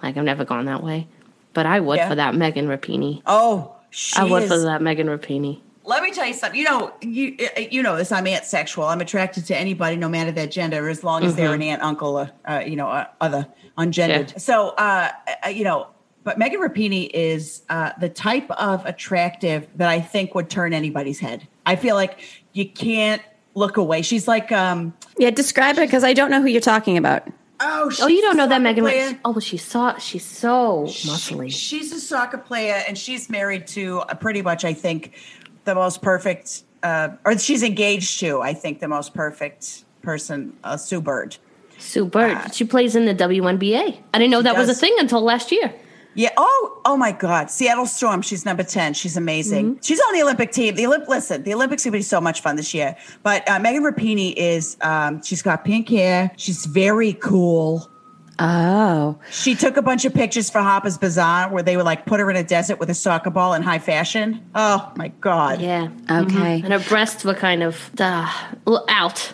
Like 0.02 0.16
I've 0.16 0.24
never 0.24 0.44
gone 0.44 0.64
that 0.66 0.82
way. 0.82 1.06
But 1.54 1.66
I 1.66 1.80
would 1.80 1.96
Yeah. 1.96 2.08
for 2.08 2.14
that 2.14 2.34
Megan 2.34 2.66
Rapinoe. 2.68 3.22
Oh, 3.26 3.72
she 3.90 4.18
I 4.18 4.24
would 4.24 4.44
is- 4.44 4.48
for 4.50 4.58
that 4.58 4.82
Megan 4.82 5.06
Rapinoe. 5.08 5.60
Let 5.84 6.02
me 6.02 6.10
tell 6.12 6.26
you 6.26 6.34
something. 6.34 6.58
You 6.60 6.66
know, 6.66 6.92
you 7.00 7.34
uh, 7.56 7.60
you 7.60 7.82
know 7.82 7.96
this. 7.96 8.12
I'm 8.12 8.26
asexual. 8.26 8.84
I'm 8.84 9.00
attracted 9.00 9.46
to 9.46 9.56
anybody, 9.56 9.96
no 9.96 10.06
matter 10.06 10.30
their 10.30 10.46
gender, 10.46 10.86
as 10.90 11.02
long 11.02 11.24
as 11.24 11.34
they're 11.34 11.54
an 11.54 11.62
aunt, 11.62 11.80
uncle, 11.82 12.18
or 12.18 12.30
uh, 12.44 12.62
you 12.66 12.76
know, 12.76 12.88
uh, 12.88 13.06
other 13.22 13.46
ungendered. 13.78 14.32
Yeah. 14.32 14.36
So, 14.38 14.68
uh, 14.76 15.08
uh, 15.46 15.48
you 15.48 15.64
know, 15.64 15.86
but 16.24 16.36
Megan 16.38 16.60
Rapinoe 16.60 17.10
is 17.14 17.62
uh, 17.70 17.92
the 17.98 18.10
type 18.10 18.50
of 18.50 18.84
attractive 18.84 19.66
that 19.76 19.88
I 19.88 19.98
think 19.98 20.34
would 20.34 20.50
turn 20.50 20.74
anybody's 20.74 21.20
head. 21.20 21.48
I 21.64 21.74
feel 21.76 21.94
like 21.94 22.18
you 22.52 22.68
can't 22.68 23.22
look 23.54 23.78
away. 23.78 24.02
She's 24.02 24.28
like, 24.28 24.52
um, 24.52 24.92
Yeah, 25.16 25.30
describe 25.30 25.78
it 25.78 25.86
because 25.86 26.04
I 26.04 26.12
don't 26.12 26.30
know 26.30 26.42
who 26.42 26.48
you're 26.48 26.60
talking 26.60 26.98
about. 26.98 27.26
Oh, 27.60 27.90
Oh, 28.00 28.06
you 28.06 28.20
don't 28.22 28.36
know 28.36 28.46
that 28.46 28.62
Megan? 28.62 28.84
player. 28.84 29.18
Oh, 29.24 29.38
she's 29.40 29.64
so 29.64 29.94
she's 29.98 30.24
so 30.24 30.84
muscly. 30.86 31.50
She's 31.52 31.92
a 31.92 32.00
soccer 32.00 32.38
player, 32.38 32.82
and 32.86 32.96
she's 32.96 33.28
married 33.30 33.66
to 33.68 34.00
uh, 34.00 34.14
pretty 34.14 34.42
much, 34.42 34.64
I 34.64 34.72
think, 34.72 35.14
the 35.64 35.74
most 35.74 36.02
perfect, 36.02 36.62
uh, 36.82 37.10
or 37.24 37.36
she's 37.38 37.62
engaged 37.62 38.20
to, 38.20 38.40
I 38.40 38.54
think, 38.54 38.80
the 38.80 38.88
most 38.88 39.14
perfect 39.14 39.84
person, 40.02 40.56
uh, 40.64 40.76
Sue 40.76 41.00
Bird. 41.00 41.36
Sue 41.78 42.06
Bird. 42.06 42.54
she 42.54 42.64
plays 42.64 42.96
in 42.96 43.04
the 43.04 43.14
WNBA. 43.14 44.02
I 44.12 44.18
didn't 44.18 44.30
know 44.30 44.42
that 44.42 44.56
was 44.56 44.68
a 44.68 44.74
thing 44.74 44.96
until 44.98 45.20
last 45.22 45.52
year. 45.52 45.72
Yeah. 46.18 46.30
Oh, 46.36 46.80
oh 46.84 46.96
my 46.96 47.12
God. 47.12 47.48
Seattle 47.48 47.86
Storm. 47.86 48.22
She's 48.22 48.44
number 48.44 48.64
10. 48.64 48.94
She's 48.94 49.16
amazing. 49.16 49.74
Mm-hmm. 49.74 49.82
She's 49.82 50.00
on 50.00 50.14
the 50.14 50.22
Olympic 50.22 50.50
team. 50.50 50.74
The 50.74 50.82
Olymp, 50.82 51.06
listen, 51.06 51.44
the 51.44 51.54
Olympics 51.54 51.86
are 51.86 51.90
going 51.90 52.00
to 52.00 52.04
be 52.04 52.08
so 52.08 52.20
much 52.20 52.40
fun 52.40 52.56
this 52.56 52.74
year. 52.74 52.96
But 53.22 53.48
uh, 53.48 53.60
Megan 53.60 53.84
Rapinoe 53.84 54.34
is, 54.36 54.76
um, 54.80 55.22
she's 55.22 55.42
got 55.42 55.64
pink 55.64 55.88
hair. 55.88 56.32
She's 56.36 56.66
very 56.66 57.12
cool. 57.12 57.88
Oh, 58.40 59.16
She 59.30 59.54
took 59.54 59.76
a 59.76 59.82
bunch 59.82 60.04
of 60.04 60.12
pictures 60.12 60.50
for 60.50 60.60
Harper's 60.60 60.98
Bazaar 60.98 61.52
where 61.52 61.62
they 61.62 61.76
were 61.76 61.84
like 61.84 62.04
put 62.04 62.18
her 62.18 62.28
in 62.30 62.36
a 62.36 62.42
desert 62.42 62.80
with 62.80 62.90
a 62.90 62.94
soccer 62.94 63.30
ball 63.30 63.54
in 63.54 63.62
high 63.62 63.78
fashion. 63.78 64.44
Oh 64.56 64.92
my 64.96 65.08
God. 65.20 65.60
Yeah. 65.60 65.88
okay. 66.10 66.60
And 66.62 66.72
her 66.72 66.80
breasts 66.88 67.24
were 67.24 67.34
kind 67.34 67.62
of 67.62 67.92
uh, 68.00 68.28
out. 68.88 69.32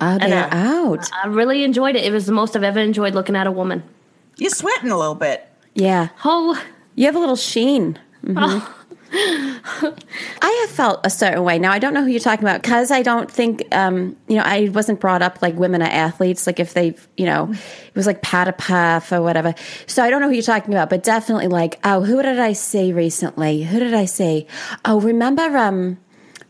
Oh, 0.00 0.18
they're 0.18 0.46
uh, 0.46 0.56
out. 0.56 1.10
I 1.12 1.26
really 1.26 1.64
enjoyed 1.64 1.96
it. 1.96 2.04
It 2.04 2.12
was 2.12 2.26
the 2.26 2.32
most 2.32 2.54
I've 2.54 2.62
ever 2.62 2.78
enjoyed 2.78 3.14
looking 3.14 3.34
at 3.34 3.48
a 3.48 3.52
woman. 3.52 3.82
You're 4.36 4.50
sweating 4.50 4.90
a 4.90 4.98
little 4.98 5.16
bit. 5.16 5.49
Yeah. 5.74 6.08
Oh, 6.24 6.60
You 6.96 7.06
have 7.06 7.16
a 7.16 7.20
little 7.20 7.36
sheen. 7.36 7.98
Mhm. 8.24 8.66
I 9.12 10.58
have 10.66 10.70
felt 10.70 11.00
a 11.04 11.10
certain 11.10 11.42
way. 11.42 11.58
Now 11.58 11.72
I 11.72 11.78
don't 11.80 11.94
know 11.94 12.02
who 12.02 12.10
you're 12.10 12.20
talking 12.20 12.44
about 12.44 12.62
because 12.62 12.90
I 12.90 13.02
don't 13.02 13.30
think 13.30 13.64
um, 13.74 14.16
you 14.28 14.36
know 14.36 14.42
I 14.44 14.68
wasn't 14.72 15.00
brought 15.00 15.20
up 15.22 15.42
like 15.42 15.56
women 15.56 15.82
are 15.82 15.88
athletes. 15.88 16.46
Like 16.46 16.60
if 16.60 16.74
they 16.74 16.94
you 17.16 17.26
know 17.26 17.50
it 17.52 17.94
was 17.96 18.06
like 18.06 18.22
pat 18.22 18.46
a 18.48 18.52
puff 18.52 19.10
or 19.10 19.20
whatever. 19.22 19.54
So 19.86 20.04
I 20.04 20.10
don't 20.10 20.20
know 20.20 20.28
who 20.28 20.34
you're 20.34 20.42
talking 20.42 20.72
about, 20.72 20.90
but 20.90 21.02
definitely 21.02 21.48
like 21.48 21.80
oh 21.84 22.02
who 22.04 22.22
did 22.22 22.38
I 22.38 22.52
see 22.52 22.92
recently? 22.92 23.64
Who 23.64 23.80
did 23.80 23.94
I 23.94 24.04
see? 24.04 24.46
Oh 24.84 25.00
remember 25.00 25.42
um 25.56 25.98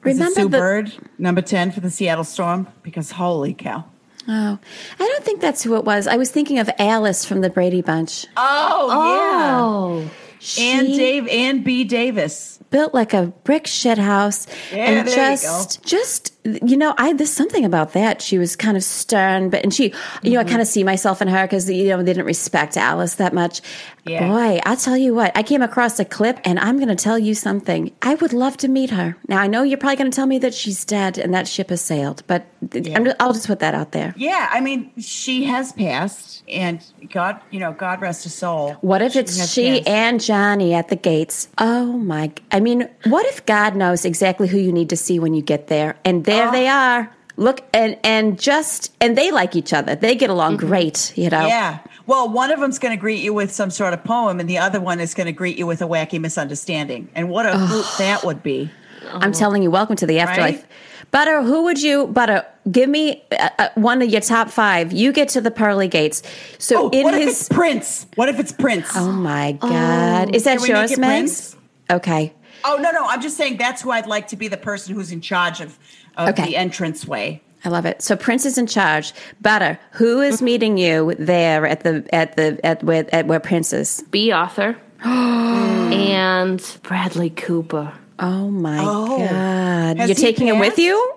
remember 0.03 0.41
Sue 0.41 0.49
the, 0.49 0.59
Bird, 0.59 0.93
number 1.19 1.41
10 1.43 1.73
for 1.73 1.81
the 1.81 1.91
Seattle 1.91 2.25
Storm? 2.25 2.69
Because 2.83 3.13
holy 3.13 3.55
cow. 3.55 3.85
Oh 4.33 4.59
I 4.99 5.07
don't 5.09 5.25
think 5.25 5.41
that's 5.41 5.63
who 5.63 5.75
it 5.77 5.85
was. 5.85 6.07
I 6.07 6.17
was 6.17 6.31
thinking 6.31 6.59
of 6.61 6.71
Alice 6.79 7.25
from 7.25 7.41
the 7.41 7.51
Brady 7.51 7.83
Bunch. 7.83 8.27
Oh, 8.37 8.89
oh. 8.93 10.11
And 10.59 10.87
She- 10.89 10.97
Dave 10.97 11.27
Ann 11.29 11.63
B. 11.63 11.85
Davis. 11.85 12.59
built 12.71 12.95
like 12.95 13.13
a 13.13 13.27
brick 13.45 13.67
shit 13.67 13.99
house 13.99 14.47
Yeah, 14.73 14.85
and 14.87 15.09
there 15.09 15.31
you 15.33 15.37
just 15.37 15.85
just 15.85 16.40
you 16.45 16.77
know 16.77 16.95
i 16.97 17.13
there's 17.13 17.33
something 17.33 17.65
about 17.65 17.93
that 17.93 18.23
she 18.23 18.39
was 18.39 18.57
kind 18.57 18.77
of 18.77 18.83
stern 18.83 19.51
but 19.51 19.63
and 19.63 19.75
she 19.75 19.93
you 20.23 20.33
know 20.33 20.41
i 20.41 20.43
mm-hmm. 20.43 20.51
kind 20.51 20.63
of 20.63 20.67
see 20.67 20.83
myself 20.83 21.21
in 21.21 21.29
her 21.29 21.45
because 21.45 21.69
you 21.71 21.89
know 21.89 21.99
they 21.99 22.13
didn't 22.13 22.25
respect 22.25 22.77
alice 22.77 23.17
that 23.17 23.35
much 23.35 23.61
Yeah. 24.07 24.27
boy 24.29 24.61
i'll 24.65 24.77
tell 24.77 24.97
you 24.97 25.15
what 25.15 25.37
i 25.37 25.43
came 25.43 25.61
across 25.61 26.01
a 26.01 26.05
clip 26.05 26.41
and 26.45 26.59
i'm 26.59 26.77
going 26.77 26.89
to 26.89 26.97
tell 26.97 27.19
you 27.19 27.35
something 27.35 27.93
i 28.01 28.15
would 28.15 28.33
love 28.33 28.57
to 28.59 28.69
meet 28.69 28.91
her 28.91 29.17
now 29.29 29.39
i 29.39 29.47
know 29.47 29.63
you're 29.63 29.77
probably 29.79 29.97
going 29.97 30.11
to 30.11 30.17
tell 30.17 30.27
me 30.27 30.39
that 30.39 30.55
she's 30.55 30.85
dead 30.85 31.19
and 31.19 31.35
that 31.35 31.47
ship 31.47 31.69
has 31.69 31.83
sailed 31.83 32.23
but 32.27 32.47
I'm, 32.75 33.13
i'll 33.21 33.33
just 33.33 33.47
put 33.47 33.59
that 33.61 33.75
out 33.75 33.93
there 33.93 34.15
Yeah, 34.17 34.49
I 34.51 34.61
mean, 34.61 34.93
she 34.99 35.45
has 35.45 35.73
passed, 35.73 36.43
and 36.49 36.85
God, 37.11 37.41
you 37.51 37.59
know, 37.59 37.73
God 37.73 38.01
rest 38.01 38.25
her 38.25 38.31
soul. 38.31 38.73
What 38.83 39.03
if 39.03 39.17
it's 39.17 39.51
she 39.51 39.79
passed. 39.79 39.89
and 39.89 40.21
Johnny 40.21 40.75
at 40.75 40.89
the 40.89 40.97
gates? 40.97 41.49
Oh 41.59 41.87
my! 41.87 42.33
I 42.53 42.61
mean, 42.61 42.89
what 43.05 43.25
if 43.27 43.45
God 43.47 43.77
knows 43.77 44.05
exactly 44.05 44.47
who 44.49 44.59
you 44.59 44.73
need 44.73 44.91
to 44.91 44.97
see 44.97 45.19
when 45.19 45.33
you 45.35 45.43
get 45.43 45.69
there, 45.69 45.97
and 46.05 46.25
there 46.31 46.49
Oh. 46.49 46.53
they 46.53 46.69
are. 46.69 47.11
Look 47.37 47.63
and 47.73 47.97
and 48.05 48.39
just 48.39 48.93
and 49.01 49.17
they 49.17 49.31
like 49.31 49.57
each 49.57 49.73
other. 49.73 49.95
They 49.95 50.15
get 50.15 50.29
along 50.31 50.57
great. 50.59 51.13
You 51.17 51.31
know. 51.31 51.39
Mm-hmm. 51.39 51.49
Yeah. 51.49 51.79
Well, 52.07 52.29
one 52.29 52.51
of 52.51 52.61
them's 52.61 52.79
going 52.79 52.95
to 52.97 53.01
greet 53.01 53.23
you 53.23 53.33
with 53.33 53.53
some 53.53 53.71
sort 53.71 53.93
of 53.95 54.03
poem, 54.05 54.41
and 54.41 54.49
the 54.51 54.59
other 54.59 54.81
one 54.81 55.01
is 55.01 55.15
going 55.15 55.27
to 55.27 55.33
greet 55.33 55.57
you 55.57 55.67
with 55.67 55.81
a 55.81 55.87
wacky 55.87 56.21
misunderstanding. 56.21 57.09
And 57.15 57.31
what 57.31 57.47
a 57.47 57.57
hoot 57.57 57.87
that 57.99 58.25
would 58.25 58.43
be. 58.43 58.69
I'm 59.13 59.33
telling 59.33 59.63
you, 59.63 59.71
welcome 59.71 59.97
to 59.97 60.07
the 60.07 60.19
afterlife. 60.19 60.57
Right? 60.57 60.67
Butter, 61.13 61.43
who 61.43 61.65
would 61.65 61.81
you, 61.83 62.07
Butter, 62.09 62.45
give 62.71 62.89
me 62.89 63.23
uh, 63.33 63.49
uh, 63.59 63.69
one 63.75 64.03
of 64.03 64.11
your 64.11 64.21
top 64.21 64.51
five. 64.51 64.93
You 64.93 65.13
get 65.13 65.29
to 65.31 65.41
the 65.41 65.51
pearly 65.51 65.89
gates. 65.89 66.23
So 66.59 66.87
Oh, 66.87 66.91
in 66.91 67.03
what 67.05 67.15
if 67.15 67.21
his. 67.21 67.41
it's 67.41 67.49
Prince? 67.49 68.07
What 68.17 68.29
if 68.29 68.39
it's 68.39 68.53
Prince? 68.53 68.89
oh 68.95 69.11
my 69.11 69.53
God. 69.53 70.35
Is 70.35 70.45
that 70.45 70.59
Can 70.59 70.67
yours, 70.69 70.99
Mags? 70.99 71.55
Prince? 71.55 71.57
Okay. 71.91 72.33
Oh 72.65 72.77
no, 72.81 72.91
no, 72.91 73.05
I'm 73.07 73.21
just 73.21 73.37
saying 73.37 73.57
that's 73.57 73.83
who 73.83 73.91
I'd 73.91 74.07
like 74.07 74.29
to 74.29 74.37
be 74.37 74.49
the 74.49 74.57
person 74.57 74.95
who's 74.95 75.13
in 75.13 75.21
charge 75.21 75.61
of, 75.61 75.79
of 76.17 76.31
Okay. 76.31 76.45
the 76.47 76.57
entrance 76.57 77.07
way. 77.07 77.43
I 77.65 77.69
love 77.69 77.85
it. 77.85 78.01
So 78.03 78.17
Prince 78.17 78.47
is 78.47 78.57
in 78.57 78.67
charge. 78.67 79.13
Butter, 79.43 79.79
who 79.93 80.21
is 80.21 80.41
meeting 80.41 80.79
you 80.79 81.15
there 81.19 81.67
at 81.67 81.81
the 81.81 82.07
at 82.13 82.37
the 82.37 82.59
at 82.65 82.83
where 82.83 83.07
at 83.15 83.27
where 83.27 83.41
Prince 83.41 83.73
is? 83.73 84.03
Bea 84.11 84.33
Arthur. 84.33 84.77
and 85.05 86.79
Bradley 86.83 87.31
Cooper. 87.31 87.93
Oh 88.19 88.51
my 88.51 88.79
Oh. 88.83 89.19
god! 89.19 89.97
Has 89.99 90.09
You're 90.09 90.17
he 90.17 90.23
taking 90.23 90.47
him 90.47 90.59
with 90.59 90.79
you? 90.79 91.15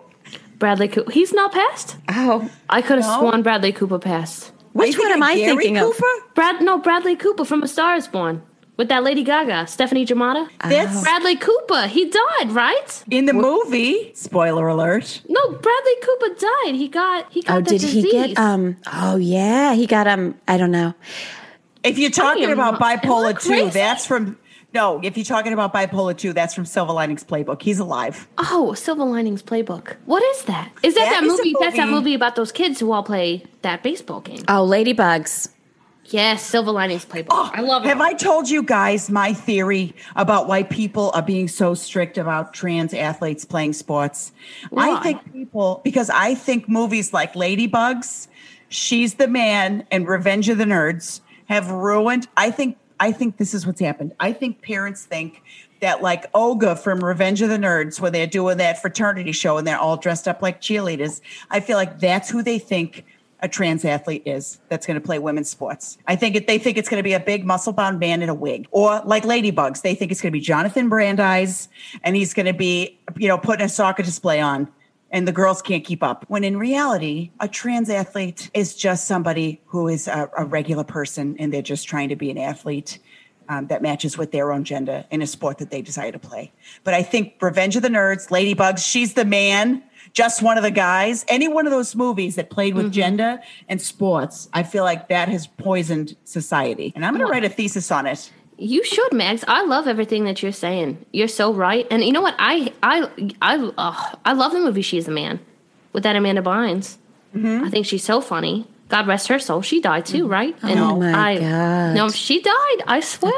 Bradley 0.59 0.87
Cooper. 0.87 1.11
He's 1.11 1.33
not 1.33 1.51
passed. 1.51 1.97
Oh, 2.09 2.49
I 2.69 2.81
could 2.81 2.97
have 2.99 3.05
No? 3.07 3.19
sworn 3.19 3.43
Bradley 3.43 3.71
Cooper 3.73 3.99
passed. 3.99 4.51
which 4.73 4.97
one 4.97 5.11
am 5.11 5.21
I 5.23 5.35
Gary 5.35 5.55
thinking 5.65 5.75
Cooper? 5.75 6.05
of? 6.27 6.33
Brad, 6.35 6.61
no, 6.61 6.77
Bradley 6.77 7.15
Cooper 7.15 7.43
from 7.45 7.61
A 7.63 7.67
Star 7.67 7.95
Is 7.95 8.07
Born 8.07 8.41
with 8.77 8.89
that 8.89 9.03
Lady 9.03 9.23
Gaga, 9.23 9.67
Stefani 9.67 10.05
Germanotta. 10.05 10.49
That's 10.61 11.01
Bradley 11.03 11.35
Cooper. 11.35 11.87
He 11.87 12.09
died, 12.09 12.51
right? 12.51 13.03
in 13.11 13.25
the 13.25 13.33
movie. 13.33 14.11
Spoiler 14.15 14.67
alert. 14.67 15.21
No, 15.29 15.49
Bradley 15.49 15.95
Cooper 16.01 16.29
died. 16.39 16.75
He 16.75 16.87
got 16.87 17.31
he 17.31 17.41
got 17.41 17.57
Oh, 17.57 17.61
the 17.61 17.69
did 17.71 17.81
disease. 17.81 18.03
he 18.03 18.11
get 18.11 18.37
um? 18.37 18.77
Oh 18.91 19.17
yeah, 19.17 19.73
he 19.73 19.85
got 19.85 20.07
um. 20.07 20.35
I 20.47 20.57
don't 20.57 20.71
know. 20.71 20.93
If 21.83 21.97
you're 21.99 22.09
talking 22.11 22.45
am 22.45 22.51
about 22.51 22.79
not- 22.79 22.81
am 22.81 22.87
I 22.87 22.97
bipolar 22.97 23.41
two, 23.41 23.69
that's 23.69 24.05
from 24.05 24.37
no. 24.73 25.01
If 25.03 25.17
you're 25.17 25.25
talking 25.25 25.53
about 25.53 25.73
bipolar 25.73 26.17
two, 26.17 26.33
that's 26.33 26.53
from 26.55 26.65
Silver 26.65 26.93
Linings 26.93 27.23
Playbook. 27.23 27.61
He's 27.61 27.77
alive. 27.79 28.27
Oh, 28.37 28.73
Silver 28.73 29.03
Linings 29.03 29.43
Playbook. 29.43 29.97
What 30.05 30.23
is 30.23 30.43
that? 30.45 30.71
Is 30.81 30.95
that 30.95 31.01
That 31.01 31.21
that, 31.21 31.23
is 31.25 31.33
a 31.33 31.37
movie? 31.43 31.55
That's 31.59 31.75
that 31.75 31.85
movie- 31.89 31.95
movie 31.99 32.13
about 32.15 32.35
those 32.35 32.51
kids 32.51 32.79
who 32.79 32.91
all 32.91 33.03
play 33.03 33.43
that 33.61 33.83
baseball 33.83 34.21
game. 34.21 34.39
Oh, 34.47 34.65
ladybugs. 34.67 35.49
Yes, 36.05 36.45
Silver 36.45 36.71
Linings 36.71 37.05
Playbook. 37.05 37.27
Oh, 37.29 37.49
I 37.53 37.61
love 37.61 37.83
it. 37.83 37.85
Oh, 37.85 37.89
Have 37.89 38.01
I 38.01 38.13
told 38.13 38.49
you 38.49 38.61
guys 38.61 39.09
my 39.09 39.33
theory 39.33 39.95
about 40.15 40.47
why 40.47 40.63
people 40.63 41.11
are 41.13 41.21
being 41.21 41.47
so 41.47 41.73
strict 41.73 42.17
about 42.17 42.53
trans 42.53 42.93
athletes 42.93 43.45
playing 43.45 43.73
sports? 43.73 44.31
Why? 44.69 44.91
I 44.91 45.01
think 45.01 45.31
people 45.31 45.81
because 45.83 46.09
I 46.09 46.35
think 46.35 46.67
movies 46.67 47.13
like 47.13 47.33
Ladybugs, 47.33 48.27
She's 48.73 49.15
the 49.15 49.27
Man, 49.27 49.85
and 49.91 50.07
Revenge 50.07 50.49
of 50.49 50.57
the 50.57 50.63
Nerds 50.63 51.21
have 51.45 51.69
ruined. 51.69 52.27
I 52.35 52.49
think 52.49 52.77
I 52.99 53.11
think 53.11 53.37
this 53.37 53.53
is 53.53 53.67
what's 53.67 53.79
happened. 53.79 54.13
I 54.19 54.33
think 54.33 54.61
parents 54.63 55.05
think 55.05 55.43
that 55.81 56.01
like 56.01 56.25
Olga 56.33 56.75
from 56.75 57.03
Revenge 57.03 57.41
of 57.41 57.49
the 57.49 57.57
Nerds, 57.57 57.99
where 57.99 58.09
they're 58.09 58.25
doing 58.25 58.57
that 58.57 58.81
fraternity 58.81 59.31
show 59.31 59.57
and 59.57 59.67
they're 59.67 59.77
all 59.77 59.97
dressed 59.97 60.27
up 60.27 60.41
like 60.41 60.59
cheerleaders. 60.59 61.21
I 61.51 61.59
feel 61.59 61.77
like 61.77 61.99
that's 61.99 62.29
who 62.29 62.41
they 62.41 62.57
think 62.57 63.05
a 63.43 63.47
trans 63.49 63.83
athlete 63.83 64.23
is 64.25 64.59
that's 64.69 64.87
going 64.87 64.95
to 64.95 65.05
play 65.05 65.19
women's 65.19 65.49
sports. 65.49 65.97
I 66.07 66.15
think 66.15 66.35
it, 66.35 66.47
they 66.47 66.57
think 66.57 66.77
it's 66.77 66.87
going 66.87 66.99
to 66.99 67.03
be 67.03 67.13
a 67.13 67.19
big 67.19 67.45
muscle 67.45 67.73
bound 67.73 67.99
man 67.99 68.23
in 68.23 68.29
a 68.29 68.33
wig, 68.33 68.67
or 68.71 69.01
like 69.05 69.23
Ladybugs, 69.23 69.81
they 69.81 69.93
think 69.93 70.11
it's 70.11 70.21
going 70.21 70.31
to 70.31 70.39
be 70.39 70.39
Jonathan 70.39 70.89
Brandis, 70.89 71.67
and 72.03 72.15
he's 72.15 72.33
going 72.33 72.45
to 72.45 72.53
be 72.53 72.97
you 73.17 73.27
know 73.27 73.37
putting 73.37 73.65
a 73.65 73.69
soccer 73.69 74.01
display 74.01 74.39
on, 74.39 74.69
and 75.11 75.27
the 75.27 75.33
girls 75.33 75.61
can't 75.61 75.83
keep 75.83 76.01
up. 76.01 76.23
When 76.29 76.45
in 76.45 76.57
reality, 76.57 77.31
a 77.41 77.49
trans 77.49 77.89
athlete 77.89 78.49
is 78.53 78.75
just 78.75 79.05
somebody 79.05 79.61
who 79.65 79.89
is 79.89 80.07
a, 80.07 80.31
a 80.37 80.45
regular 80.45 80.85
person, 80.85 81.35
and 81.37 81.53
they're 81.53 81.61
just 81.61 81.87
trying 81.87 82.09
to 82.09 82.15
be 82.15 82.31
an 82.31 82.37
athlete. 82.37 82.97
Um, 83.49 83.67
that 83.67 83.81
matches 83.81 84.17
with 84.17 84.31
their 84.31 84.53
own 84.53 84.63
gender 84.63 85.03
in 85.11 85.21
a 85.21 85.27
sport 85.27 85.57
that 85.57 85.69
they 85.69 85.81
desire 85.81 86.13
to 86.13 86.17
play. 86.17 86.53
But 86.85 86.93
I 86.93 87.03
think 87.03 87.33
Revenge 87.41 87.75
of 87.75 87.81
the 87.81 87.89
Nerds, 87.89 88.29
Ladybugs, 88.29 88.89
She's 88.89 89.15
the 89.15 89.25
Man, 89.25 89.83
just 90.13 90.41
one 90.41 90.57
of 90.57 90.63
the 90.63 90.71
guys. 90.71 91.25
Any 91.27 91.47
one 91.47 91.65
of 91.65 91.71
those 91.71 91.95
movies 91.95 92.35
that 92.35 92.49
played 92.49 92.75
with 92.75 92.91
gender 92.91 93.39
and 93.67 93.81
sports, 93.81 94.47
I 94.53 94.63
feel 94.63 94.83
like 94.83 95.09
that 95.09 95.27
has 95.27 95.47
poisoned 95.47 96.15
society. 96.23 96.93
And 96.95 97.05
I'm 97.05 97.13
going 97.13 97.25
to 97.25 97.31
write 97.31 97.43
a 97.43 97.49
thesis 97.49 97.91
on 97.91 98.05
it. 98.05 98.31
You 98.57 98.83
should, 98.83 99.11
Mags. 99.11 99.43
I 99.47 99.65
love 99.65 99.87
everything 99.87 100.25
that 100.25 100.43
you're 100.43 100.51
saying. 100.51 101.03
You're 101.11 101.27
so 101.27 101.51
right. 101.53 101.87
And 101.89 102.03
you 102.03 102.11
know 102.11 102.21
what? 102.21 102.35
I 102.37 102.71
I 102.83 103.09
I 103.41 103.71
uh, 103.77 104.15
I 104.23 104.33
love 104.33 104.51
the 104.51 104.59
movie 104.59 104.83
She's 104.83 105.07
a 105.07 105.11
Man 105.11 105.39
with 105.91 106.03
that 106.03 106.15
Amanda 106.15 106.43
Bynes. 106.43 106.97
Mm-hmm. 107.35 107.65
I 107.65 107.69
think 107.71 107.87
she's 107.87 108.03
so 108.03 108.21
funny. 108.21 108.67
God 108.89 109.07
rest 109.07 109.27
her 109.29 109.39
soul. 109.39 109.63
She 109.63 109.81
died 109.81 110.05
too, 110.05 110.27
right? 110.27 110.55
And 110.61 110.79
Oh 110.79 110.97
my 110.97 111.31
I, 111.31 111.39
God. 111.39 111.95
No, 111.95 112.09
she 112.09 112.41
died. 112.41 112.83
I 112.85 112.99
swear. 112.99 113.33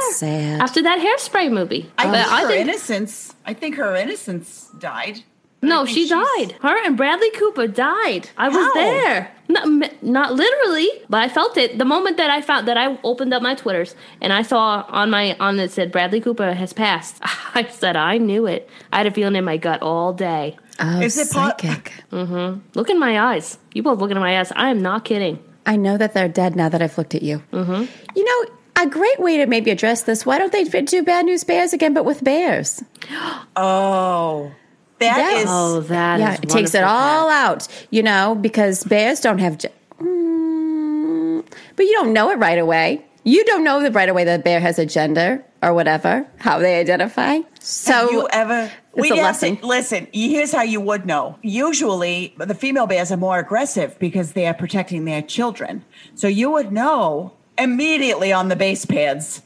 After 0.61 0.82
that 0.84 0.99
hairspray 0.99 1.49
movie. 1.49 1.89
I 1.97 2.07
But 2.07 2.28
think 2.28 2.49
her 2.49 2.51
innocence. 2.53 3.36
I 3.45 3.53
think 3.53 3.76
her 3.76 3.95
innocence 3.95 4.69
died. 4.78 5.23
But 5.62 5.68
I 5.68 5.70
no, 5.70 5.86
she 5.86 6.06
she's- 6.06 6.10
died. 6.10 6.56
Her 6.62 6.86
and 6.86 6.95
Bradley 6.97 7.32
Cooper 7.32 7.68
died. 7.68 8.30
I 8.38 8.49
was 8.49 8.74
there. 8.74 9.32
Not, 9.47 10.03
not 10.03 10.34
literally, 10.34 10.89
but 11.10 11.22
I 11.22 11.30
felt 11.30 11.56
it. 11.58 11.78
The 11.78 11.86
moment 11.86 12.18
that 12.18 12.30
I 12.32 12.41
found 12.41 12.68
that 12.68 12.78
I 12.78 12.97
opened 13.03 13.32
up 13.34 13.41
my 13.43 13.53
Twitters 13.56 13.95
and 14.20 14.34
I 14.34 14.41
saw 14.41 14.84
on 14.89 15.10
my 15.12 15.36
on 15.39 15.60
it 15.60 15.72
said 15.72 15.91
Bradley 15.91 16.20
Cooper 16.20 16.53
has 16.53 16.74
passed. 16.74 17.20
I 17.56 17.68
said 17.70 17.95
I 17.95 18.18
knew 18.18 18.47
it. 18.47 18.68
I 18.91 18.97
had 18.97 19.06
a 19.08 19.12
feeling 19.12 19.36
in 19.36 19.45
my 19.45 19.58
gut 19.58 19.82
all 19.84 20.14
day. 20.14 20.58
Oh, 20.80 20.99
Is 20.99 21.18
it 21.18 21.32
po- 21.32 21.51
psychic. 21.58 21.93
Look 22.12 22.89
in 22.89 22.99
my 22.99 23.20
eyes. 23.34 23.58
You 23.74 23.84
both 23.84 23.99
look 23.99 24.12
in 24.12 24.18
my 24.20 24.39
eyes. 24.39 24.51
I 24.56 24.70
am 24.72 24.82
not 24.82 25.06
kidding. 25.06 25.39
I 25.66 25.78
know 25.78 25.95
that 25.97 26.14
they're 26.14 26.28
dead 26.28 26.56
now 26.56 26.68
that 26.70 26.82
I've 26.82 26.97
looked 26.97 27.16
at 27.16 27.22
you. 27.24 27.41
Mm-hmm. 27.53 27.86
You 28.16 28.24
know, 28.26 28.51
a 28.84 28.88
great 28.88 29.20
way 29.20 29.38
to 29.38 29.45
maybe 29.45 29.72
address 29.72 30.03
this. 30.03 30.26
Why 30.26 30.38
don't 30.38 30.51
they 30.51 30.64
do 30.66 31.01
Bad 31.03 31.26
News 31.26 31.43
Bears 31.43 31.72
again, 31.72 31.93
but 31.93 32.03
with 32.06 32.24
bears? 32.24 32.84
Oh, 33.56 34.51
that 35.00 35.18
Yeah. 35.18 35.38
is. 35.39 35.46
Oh, 35.50 35.80
that 35.82 36.20
yeah, 36.20 36.34
is 36.34 36.39
it 36.39 36.50
takes 36.50 36.74
it 36.74 36.82
wonderful, 36.82 36.98
all 36.98 37.30
out. 37.30 37.68
You 37.89 38.04
know, 38.04 38.36
because 38.39 38.84
bears 38.84 39.20
don't 39.20 39.39
have. 39.39 39.58
ge- 39.58 39.66
Mm, 40.00 41.46
but 41.76 41.86
you 41.86 41.93
don't 41.93 42.14
know 42.14 42.30
it 42.32 42.38
right 42.38 42.58
away. 42.60 43.04
You 43.24 43.43
don't 43.46 43.64
know 43.64 43.82
that 43.82 43.93
right 43.93 44.08
away 44.10 44.24
that 44.24 44.39
a 44.39 44.43
bear 44.43 44.60
has 44.60 44.78
a 44.78 44.86
gender 44.86 45.43
or 45.64 45.74
whatever, 45.74 46.28
how 46.38 46.60
they 46.60 46.80
identify. 46.80 47.39
So 47.60 47.93
Have 47.93 48.12
you 48.12 48.28
ever? 48.32 48.72
it's 48.96 49.10
we 49.10 49.20
a 49.20 49.24
have 49.24 49.39
to- 49.39 49.58
listen, 49.66 50.08
here's 50.14 50.52
how 50.52 50.62
you 50.62 50.80
would 50.80 51.06
know. 51.08 51.38
Usually, 51.41 52.36
the 52.38 52.54
female 52.54 52.86
bears 52.86 53.12
are 53.12 53.18
more 53.18 53.39
aggressive 53.39 53.98
because 54.00 54.34
they 54.34 54.46
are 54.46 54.54
protecting 54.54 55.06
their 55.06 55.24
children. 55.24 55.84
So 56.14 56.28
you 56.28 56.52
would 56.52 56.72
know 56.72 57.34
immediately 57.58 58.32
on 58.32 58.50
the 58.50 58.56
base 58.56 58.86
pads 58.86 59.41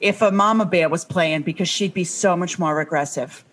if 0.00 0.22
a 0.22 0.30
mama 0.30 0.64
bear 0.66 0.88
was 0.88 1.04
playing 1.04 1.42
because 1.42 1.68
she'd 1.68 1.94
be 1.94 2.04
so 2.04 2.36
much 2.36 2.58
more 2.58 2.80
aggressive. 2.80 3.44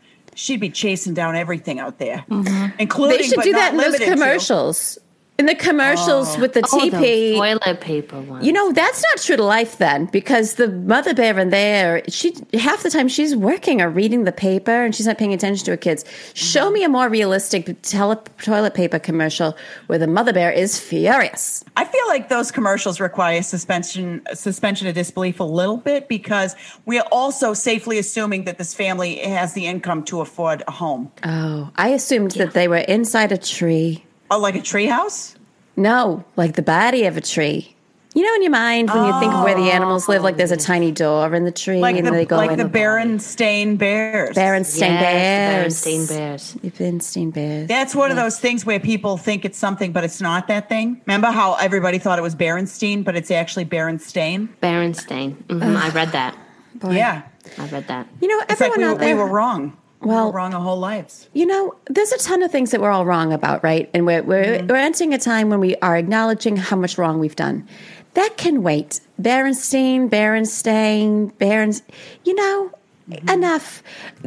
She'd 0.41 0.59
be 0.59 0.71
chasing 0.71 1.13
down 1.13 1.35
everything 1.35 1.79
out 1.79 1.99
there, 1.99 2.25
mm-hmm. 2.27 2.75
including. 2.79 3.19
they 3.19 3.23
should 3.23 3.35
but 3.35 3.43
do 3.43 3.51
not 3.51 3.59
that 3.59 3.71
in 3.73 3.77
those 3.77 3.85
limited 3.91 4.05
to- 4.05 4.11
commercials. 4.13 4.97
In 5.41 5.47
the 5.47 5.55
commercials 5.55 6.37
oh. 6.37 6.39
with 6.39 6.53
the 6.53 6.61
Oh, 6.71 6.87
the 6.91 7.33
toilet 7.35 7.81
paper 7.81 8.21
one. 8.21 8.45
You 8.45 8.53
know, 8.53 8.71
that's 8.73 9.01
not 9.01 9.17
true 9.17 9.35
to 9.37 9.43
life 9.43 9.79
then, 9.79 10.05
because 10.05 10.53
the 10.53 10.67
mother 10.67 11.15
bear 11.15 11.39
in 11.39 11.49
there, 11.49 12.03
she 12.09 12.35
half 12.53 12.83
the 12.83 12.91
time 12.91 13.07
she's 13.07 13.35
working 13.35 13.81
or 13.81 13.89
reading 13.89 14.25
the 14.25 14.31
paper 14.31 14.83
and 14.83 14.93
she's 14.93 15.07
not 15.07 15.17
paying 15.17 15.33
attention 15.33 15.65
to 15.65 15.71
her 15.71 15.77
kids. 15.77 16.05
Show 16.35 16.65
mm-hmm. 16.65 16.73
me 16.75 16.83
a 16.83 16.89
more 16.89 17.09
realistic 17.09 17.75
tele- 17.81 18.23
toilet 18.37 18.75
paper 18.75 18.99
commercial 18.99 19.57
where 19.87 19.97
the 19.97 20.05
mother 20.05 20.31
bear 20.31 20.51
is 20.51 20.79
furious. 20.79 21.65
I 21.75 21.85
feel 21.85 22.07
like 22.07 22.29
those 22.29 22.51
commercials 22.51 22.99
require 22.99 23.41
suspension 23.41 24.21
suspension 24.35 24.85
of 24.85 24.93
disbelief 24.93 25.39
a 25.39 25.43
little 25.43 25.77
bit 25.77 26.07
because 26.07 26.55
we 26.85 26.99
are 26.99 27.07
also 27.11 27.55
safely 27.55 27.97
assuming 27.97 28.43
that 28.43 28.59
this 28.59 28.75
family 28.75 29.15
has 29.15 29.53
the 29.53 29.65
income 29.65 30.03
to 30.03 30.21
afford 30.21 30.61
a 30.67 30.71
home. 30.71 31.11
Oh, 31.23 31.71
I 31.77 31.87
assumed 31.87 32.31
that 32.33 32.53
they 32.53 32.67
were 32.67 32.77
inside 32.77 33.31
a 33.31 33.39
tree. 33.39 34.05
Oh, 34.31 34.39
like 34.39 34.55
a 34.55 34.59
treehouse? 34.59 35.35
No, 35.75 36.23
like 36.37 36.55
the 36.55 36.61
body 36.61 37.03
of 37.05 37.17
a 37.17 37.21
tree. 37.21 37.75
You 38.13 38.23
know, 38.25 38.33
in 38.35 38.41
your 38.43 38.51
mind, 38.51 38.89
when 38.89 39.05
you 39.05 39.17
think 39.21 39.33
of 39.33 39.43
where 39.43 39.55
the 39.55 39.71
animals 39.71 40.09
live, 40.09 40.21
like 40.21 40.35
there's 40.35 40.51
a 40.51 40.57
tiny 40.57 40.91
door 40.91 41.33
in 41.33 41.45
the 41.45 41.51
tree 41.51 41.79
Like 41.79 41.95
and 41.95 42.05
the 42.05 42.11
they 42.11 42.25
go 42.25 42.35
like 42.35 42.51
in. 42.51 42.57
the 42.57 42.65
Berenstain 42.65 43.77
Bears. 43.77 44.35
Berenstain 44.35 44.79
Yes, 44.89 45.01
Bears. 45.01 45.81
Berenstain 45.85 46.07
Bears. 46.09 46.53
The 46.55 46.69
Berenstain 46.71 47.33
Bears. 47.33 47.67
That's 47.69 47.95
one 47.95 48.09
of 48.11 48.17
those 48.17 48.37
things 48.37 48.65
where 48.65 48.81
people 48.81 49.15
think 49.15 49.45
it's 49.45 49.57
something, 49.57 49.93
but 49.93 50.03
it's 50.03 50.19
not 50.19 50.47
that 50.49 50.67
thing. 50.67 51.01
Remember 51.05 51.27
how 51.27 51.53
everybody 51.55 51.99
thought 51.99 52.19
it 52.19 52.21
was 52.21 52.35
Berenstein, 52.35 53.03
but 53.05 53.15
it's 53.15 53.31
actually 53.31 53.63
Berenstain? 53.65 54.49
Berenstain. 54.61 55.35
hmm 55.49 55.63
I 55.77 55.89
read 55.89 56.11
that. 56.11 56.37
Yeah. 56.89 57.21
I 57.57 57.67
read 57.67 57.87
that. 57.87 58.07
You 58.21 58.27
know, 58.27 58.39
It's 58.49 58.59
like 58.61 58.71
everyone 58.71 58.79
we, 58.79 58.85
out 58.85 58.93
were- 58.95 58.99
we 58.99 59.05
there. 59.07 59.15
were 59.17 59.27
wrong. 59.27 59.77
We 60.01 60.09
Well- 60.09 60.31
wrong 60.31 60.53
our 60.53 60.61
whole 60.61 60.79
lives. 60.79 61.27
You 61.33 61.45
know, 61.45 61.75
there's 61.89 62.11
a 62.11 62.17
ton 62.17 62.41
of 62.43 62.51
things 62.51 62.71
that 62.71 62.81
we're 62.81 62.91
all 62.91 63.05
wrong 63.05 63.33
about, 63.33 63.63
right? 63.63 63.89
And 63.93 64.05
we're 64.05 64.23
we're, 64.23 64.43
mm-hmm. 64.43 64.67
we're 64.67 64.75
entering 64.75 65.13
a 65.13 65.17
time 65.17 65.49
when 65.49 65.59
we 65.59 65.75
are 65.77 65.95
acknowledging 65.95 66.57
how 66.57 66.75
much 66.75 66.97
wrong 66.97 67.19
we've 67.19 67.35
done. 67.35 67.67
That 68.13 68.35
can 68.37 68.61
wait. 68.63 68.99
Berenstein, 69.21 70.09
Berenstain, 70.09 71.37
Berens. 71.37 71.81
You 72.25 72.35
know, 72.35 72.71
mm-hmm. 73.09 73.29
enough. 73.29 73.83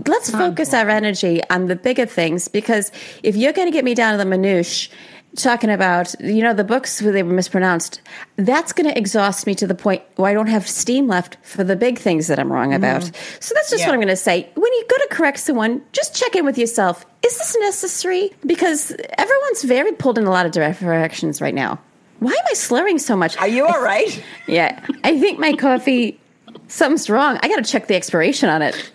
Let's 0.06 0.30
focus 0.30 0.72
our 0.72 0.88
energy 0.88 1.42
on 1.50 1.66
the 1.66 1.76
bigger 1.76 2.06
things 2.06 2.48
because 2.48 2.90
if 3.22 3.36
you're 3.36 3.52
going 3.52 3.68
to 3.68 3.72
get 3.72 3.84
me 3.84 3.94
down 3.94 4.12
to 4.12 4.18
the 4.18 4.24
minutiae, 4.24 4.90
talking 5.36 5.70
about 5.70 6.14
you 6.20 6.42
know 6.42 6.54
the 6.54 6.64
books 6.64 7.02
where 7.02 7.12
they 7.12 7.22
were 7.22 7.32
mispronounced, 7.32 8.00
that's 8.36 8.72
going 8.72 8.88
to 8.90 8.96
exhaust 8.96 9.46
me 9.46 9.54
to 9.56 9.66
the 9.66 9.74
point 9.74 10.02
where 10.16 10.30
I 10.30 10.34
don't 10.34 10.48
have 10.48 10.68
steam 10.68 11.06
left 11.08 11.36
for 11.42 11.64
the 11.64 11.76
big 11.76 11.98
things 11.98 12.26
that 12.28 12.38
I'm 12.38 12.52
wrong 12.52 12.68
mm-hmm. 12.68 12.76
about. 12.76 13.04
So 13.40 13.54
that's 13.54 13.70
just 13.70 13.80
Yeah. 13.80 13.88
what 13.88 13.94
I'm 13.94 14.00
going 14.00 14.08
to 14.08 14.16
say. 14.16 14.48
When 14.54 14.72
you 14.72 14.84
go 14.88 14.96
to 14.96 15.08
correct 15.10 15.38
someone, 15.40 15.82
just 15.92 16.14
check 16.14 16.34
in 16.36 16.44
with 16.44 16.58
yourself. 16.58 17.04
Is 17.24 17.36
this 17.38 17.56
necessary? 17.60 18.32
Because 18.46 18.94
everyone's 19.18 19.62
very 19.62 19.92
pulled 19.92 20.18
in 20.18 20.24
a 20.24 20.30
lot 20.30 20.46
of 20.46 20.52
direct 20.52 20.80
directions 20.80 21.40
right 21.40 21.54
now. 21.54 21.78
Why 22.20 22.32
am 22.32 22.44
I 22.50 22.54
slurring 22.54 22.98
so 22.98 23.16
much? 23.16 23.36
Are 23.38 23.48
you 23.48 23.66
all 23.66 23.82
right? 23.82 24.22
Yeah, 24.46 24.84
I 25.02 25.18
think 25.18 25.38
my 25.38 25.54
coffee, 25.54 26.20
something's 26.68 27.08
wrong. 27.08 27.38
I 27.42 27.48
got 27.48 27.64
to 27.64 27.70
check 27.70 27.86
the 27.86 27.94
expiration 27.94 28.48
on 28.48 28.62
it. 28.62 28.92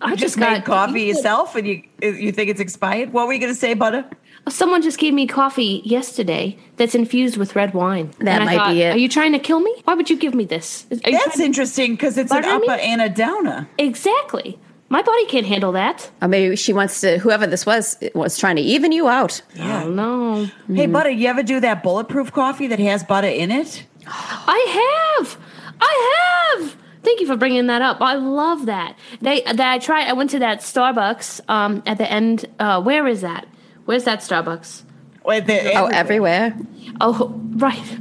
I 0.00 0.10
just 0.10 0.20
just 0.20 0.36
made 0.36 0.64
got 0.64 0.64
coffee 0.64 1.02
yourself 1.04 1.56
and 1.56 1.66
you 1.66 1.82
you 2.00 2.32
think 2.32 2.50
it's 2.50 2.60
expired? 2.60 3.12
What 3.12 3.26
were 3.26 3.32
you 3.32 3.40
going 3.40 3.52
to 3.52 3.58
say, 3.58 3.74
Butter? 3.74 4.04
Someone 4.48 4.80
just 4.82 4.98
gave 4.98 5.12
me 5.12 5.26
coffee 5.26 5.82
yesterday 5.84 6.56
that's 6.76 6.94
infused 6.94 7.36
with 7.36 7.56
red 7.56 7.74
wine. 7.74 8.12
That 8.20 8.40
And 8.40 8.42
I 8.42 8.44
might 8.44 8.56
thought, 8.56 8.72
be 8.74 8.82
it. 8.82 8.94
Are 8.94 8.98
you 8.98 9.08
trying 9.08 9.32
to 9.32 9.38
kill 9.40 9.60
me? 9.60 9.74
Why 9.84 9.94
would 9.94 10.08
you 10.08 10.16
give 10.16 10.34
me 10.34 10.44
this? 10.44 10.86
Are 10.92 11.10
That's 11.10 11.40
interesting 11.40 11.92
because 11.92 12.16
it's 12.16 12.30
an 12.30 12.42
Butter 12.42 12.60
me? 12.60 12.66
upper 12.68 12.80
and 12.80 13.00
a 13.02 13.08
downer. 13.08 13.68
exactly. 13.78 14.58
My 14.88 15.02
body 15.02 15.26
can't 15.26 15.46
handle 15.46 15.72
that. 15.72 16.08
Or 16.22 16.28
maybe 16.28 16.54
she 16.54 16.72
wants 16.72 17.00
to, 17.00 17.18
whoever 17.18 17.44
this 17.44 17.66
was, 17.66 17.96
was 18.14 18.38
trying 18.38 18.54
to 18.54 18.62
even 18.62 18.92
you 18.92 19.08
out. 19.08 19.42
I 19.58 19.82
don't 19.82 19.96
know. 19.96 20.48
Hey, 20.72 20.86
Butter, 20.86 21.10
you 21.10 21.26
ever 21.26 21.42
do 21.42 21.58
that 21.58 21.82
bulletproof 21.82 22.30
coffee 22.30 22.68
that 22.68 22.78
has 22.78 23.02
butter 23.02 23.26
in 23.26 23.50
it? 23.50 23.84
I 24.06 25.16
have. 25.18 25.38
I 25.80 26.54
have. 26.60 26.76
Thank 27.02 27.20
you 27.20 27.26
for 27.26 27.36
bringing 27.36 27.66
that 27.66 27.82
up. 27.82 28.00
I 28.00 28.14
love 28.14 28.66
that. 28.66 28.96
They 29.20 29.40
that 29.42 29.60
I 29.60 29.78
tried. 29.78 30.06
I 30.08 30.12
went 30.12 30.30
to 30.30 30.38
that 30.38 30.60
Starbucks 30.60 31.40
um, 31.48 31.82
at 31.84 31.98
the 31.98 32.08
end. 32.10 32.46
Uh, 32.60 32.80
where 32.80 33.08
is 33.08 33.22
that? 33.22 33.46
Where's 33.86 34.04
that 34.04 34.20
Starbucks? 34.20 34.82
Wait, 35.24 35.46
the- 35.46 35.72
Oh, 35.74 35.86
everywhere. 35.86 36.54
Oh, 37.00 37.32
right, 37.56 37.98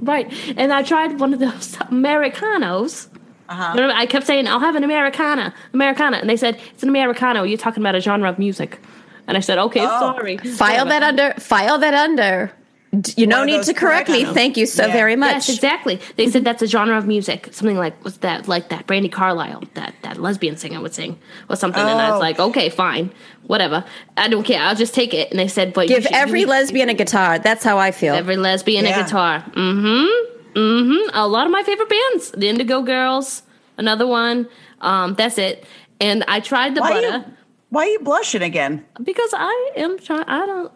right. 0.00 0.32
And 0.56 0.72
I 0.72 0.82
tried 0.82 1.20
one 1.20 1.32
of 1.34 1.38
those 1.40 1.76
Americanos. 1.90 3.08
Uh-huh. 3.48 3.90
I 3.94 4.06
kept 4.06 4.26
saying, 4.26 4.48
"I'll 4.48 4.60
have 4.60 4.76
an 4.76 4.84
Americana, 4.84 5.52
Americana," 5.74 6.16
and 6.18 6.30
they 6.30 6.36
said, 6.36 6.58
"It's 6.72 6.82
an 6.82 6.88
Americano. 6.88 7.42
You're 7.42 7.58
talking 7.58 7.82
about 7.82 7.94
a 7.94 8.00
genre 8.00 8.28
of 8.30 8.38
music." 8.38 8.80
And 9.28 9.36
I 9.36 9.40
said, 9.40 9.58
"Okay, 9.58 9.84
sorry." 9.84 10.38
File 10.38 10.86
that 10.86 11.02
under, 11.02 11.34
file 11.38 11.78
that 11.78 11.94
under. 11.94 12.52
D- 13.00 13.14
You 13.16 13.26
no 13.26 13.42
need 13.44 13.62
to 13.62 13.72
correct 13.72 14.10
me. 14.10 14.24
Thank 14.26 14.58
you 14.58 14.66
so 14.66 14.86
Yeah. 14.86 14.92
very 14.92 15.16
much. 15.16 15.32
Yes, 15.32 15.48
exactly. 15.48 15.98
They 16.16 16.28
said 16.28 16.44
that's 16.44 16.60
a 16.60 16.66
genre 16.66 16.98
of 16.98 17.06
music, 17.06 17.48
something 17.50 17.78
like 17.78 17.94
was 18.04 18.18
that 18.18 18.48
like 18.48 18.68
that 18.68 18.86
Brandi 18.86 19.10
Carlile, 19.10 19.62
that 19.74 19.94
that 20.02 20.20
lesbian 20.20 20.58
singer 20.58 20.78
would 20.80 20.92
sing 20.94 21.18
or 21.48 21.56
something. 21.56 21.80
And 21.82 21.98
I 22.00 22.08
Oh. 22.08 22.12
was 22.12 22.20
like, 22.20 22.38
okay, 22.38 22.68
fine, 22.68 23.10
whatever. 23.46 23.82
I 24.18 24.28
don't 24.28 24.42
care. 24.44 24.60
I'll 24.62 24.74
just 24.74 24.92
take 24.94 25.14
it. 25.14 25.30
And 25.30 25.38
they 25.40 25.48
said, 25.48 25.72
but 25.72 25.88
Give 25.88 26.02
should 26.02 26.12
every 26.12 26.44
lesbian 26.44 26.90
a 26.90 26.94
guitar. 26.94 27.38
That's 27.38 27.64
how 27.64 27.78
I 27.78 27.92
feel. 27.92 28.14
every 28.14 28.36
lesbian 28.36 28.84
Yeah. 28.84 29.00
a 29.00 29.04
guitar. 29.04 29.42
Mm-hmm. 29.56 30.58
Mm-hmm. 30.58 31.16
A 31.16 31.26
lot 31.26 31.46
of 31.46 31.52
my 31.52 31.62
favorite 31.62 31.88
bands, 31.88 32.30
the 32.32 32.48
Indigo 32.50 32.82
Girls, 32.82 33.42
another 33.78 34.06
one. 34.06 34.46
Um, 34.82 35.14
that's 35.14 35.38
it. 35.38 35.64
And 35.98 36.24
I 36.28 36.40
tried 36.40 36.74
the 36.74 36.82
why, 36.82 36.90
are 36.90 36.94
butter 37.00 37.16
you, 37.18 37.24
why 37.70 37.84
are 37.84 37.88
you 37.88 38.00
blushing 38.00 38.42
again? 38.42 38.84
because 39.02 39.30
I 39.32 39.70
am 39.76 39.98
trying. 39.98 40.24
I 40.28 40.44
don't. 40.44 40.72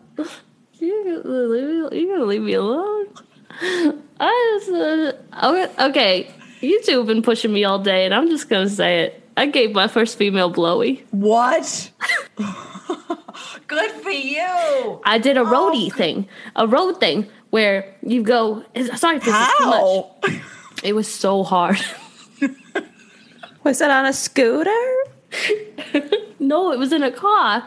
You 0.78 1.22
gotta 1.22 1.28
leave, 1.28 1.92
you 1.92 2.08
gotta 2.08 2.24
leave 2.24 2.42
me 2.42 2.54
alone. 2.54 3.06
I 4.20 4.58
just, 4.58 4.70
uh, 4.70 5.88
okay. 5.88 6.30
You 6.60 6.82
two 6.82 6.98
have 6.98 7.06
been 7.06 7.22
pushing 7.22 7.52
me 7.52 7.64
all 7.64 7.78
day, 7.78 8.04
and 8.04 8.14
I'm 8.14 8.28
just 8.28 8.48
gonna 8.48 8.68
say 8.68 9.00
it. 9.00 9.22
I 9.36 9.46
gave 9.46 9.72
my 9.72 9.88
first 9.88 10.16
female 10.16 10.48
blowy. 10.48 11.04
What? 11.10 11.90
Good 13.66 13.90
for 13.90 14.10
you. 14.10 15.00
I 15.04 15.18
did 15.18 15.36
a 15.36 15.44
roadie 15.44 15.92
thing, 15.92 16.28
a 16.54 16.66
road 16.66 16.98
thing 16.98 17.26
where 17.50 17.94
you 18.02 18.22
go. 18.22 18.64
Sorry, 18.94 19.18
this 19.18 19.28
is 19.28 19.48
too 19.58 19.66
much. 19.66 19.80
How? 19.80 20.14
It 20.82 20.94
was 20.94 21.08
so 21.08 21.42
hard. 21.42 21.78
Was 23.64 23.80
it 23.80 23.90
on 23.90 24.06
a 24.06 24.12
scooter? 24.12 24.70
no, 26.38 26.70
it 26.70 26.78
was 26.78 26.92
in 26.92 27.02
a 27.02 27.10
car. 27.10 27.66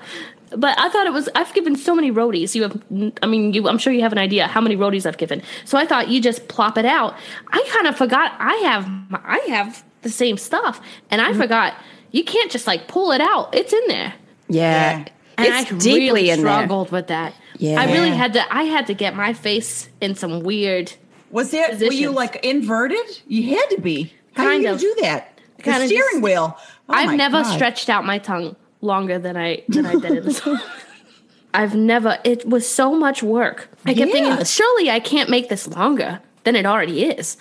But 0.56 0.80
I 0.80 0.90
thought 0.90 1.06
it 1.06 1.14
was. 1.14 1.30
I've 1.36 1.54
given 1.54 1.76
so 1.76 1.94
many 1.96 2.12
roadies. 2.12 2.56
You 2.56 2.64
have. 2.64 2.82
I 3.22 3.28
mean, 3.28 3.54
you. 3.54 3.68
I'm 3.68 3.78
sure 3.78 3.94
you 3.94 4.02
have 4.02 4.12
an 4.12 4.18
idea 4.18 4.48
how 4.48 4.62
many 4.62 4.76
roadies 4.76 5.06
I've 5.06 5.18
given. 5.18 5.42
So 5.66 5.78
I 5.78 5.86
thought 5.86 6.10
you 6.10 6.22
just 6.22 6.48
plop 6.48 6.78
it 6.78 6.86
out. 6.86 7.16
I 7.50 7.64
kind 7.70 7.88
of 7.88 7.96
forgot. 7.96 8.34
I 8.40 8.56
have. 8.56 8.90
I 9.24 9.40
have 9.50 9.84
the 10.02 10.10
same 10.10 10.38
stuff, 10.38 10.82
and 11.12 11.22
I 11.22 11.32
mm-hmm. 11.32 11.42
forgot. 11.42 11.76
You 12.12 12.24
can't 12.24 12.50
just 12.50 12.66
like 12.66 12.88
pull 12.88 13.12
it 13.12 13.22
out. 13.22 13.54
It's 13.54 13.72
in 13.72 13.88
there. 13.88 14.14
Yeah. 14.48 14.98
Yeah. 15.00 15.06
And 15.38 15.48
It's 15.48 15.72
I 15.72 15.78
deeply 15.78 16.00
really 16.00 16.30
in 16.32 16.44
there. 16.44 16.52
struggled 16.52 16.92
with 16.92 17.08
that. 17.08 17.34
Yeah. 17.58 17.80
I 17.80 17.92
really 17.92 18.10
had 18.10 18.34
to. 18.34 18.54
I 18.54 18.64
had 18.64 18.88
to 18.88 18.94
get 18.94 19.16
my 19.16 19.34
face 19.34 19.90
in 20.02 20.16
some 20.16 20.42
weird. 20.42 20.92
Was 21.32 21.52
there? 21.52 21.70
Were 21.78 21.94
you 21.94 22.12
like 22.12 22.44
inverted? 22.44 23.22
You 23.28 23.56
had 23.56 23.70
to 23.70 23.82
be. 23.82 24.14
How 24.34 24.44
Kind 24.44 24.64
do 24.64 24.68
you 24.68 24.74
of. 24.74 24.80
do 24.80 24.96
that? 25.02 25.40
The 25.64 25.74
steering 25.86 25.92
just- 25.92 26.24
wheel. 26.24 26.58
Oh 26.90 26.94
I've 26.94 27.16
never 27.16 27.44
God. 27.44 27.54
stretched 27.54 27.90
out 27.90 28.04
my 28.04 28.18
tongue 28.18 28.56
longer 28.82 29.20
than 29.20 29.38
I 29.38 29.64
than 29.68 29.86
I 29.86 29.96
did 29.96 30.12
in 30.18 30.26
this. 30.26 30.42
I've 31.54 31.74
never. 31.76 32.20
It 32.24 32.48
was 32.48 32.70
so 32.70 32.94
much 32.96 33.24
work. 33.24 33.70
I 33.86 33.94
kept 33.94 34.12
thinking, 34.12 34.34
Yes. 34.34 34.52
surely 34.52 34.90
I 34.92 35.00
can't 35.00 35.30
make 35.30 35.50
this 35.50 35.68
longer 35.68 36.22
than 36.44 36.56
it 36.56 36.66
already 36.66 37.04
is, 37.06 37.38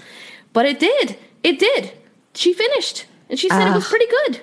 but 0.55 0.65
it 0.67 0.79
did. 0.81 1.17
It 1.43 1.59
did. 1.59 1.93
She 2.35 2.53
finished, 2.55 3.05
and 3.29 3.39
she 3.39 3.49
said 3.51 3.71
it 3.71 3.75
was 3.75 3.87
pretty 3.89 4.07
good. 4.07 4.41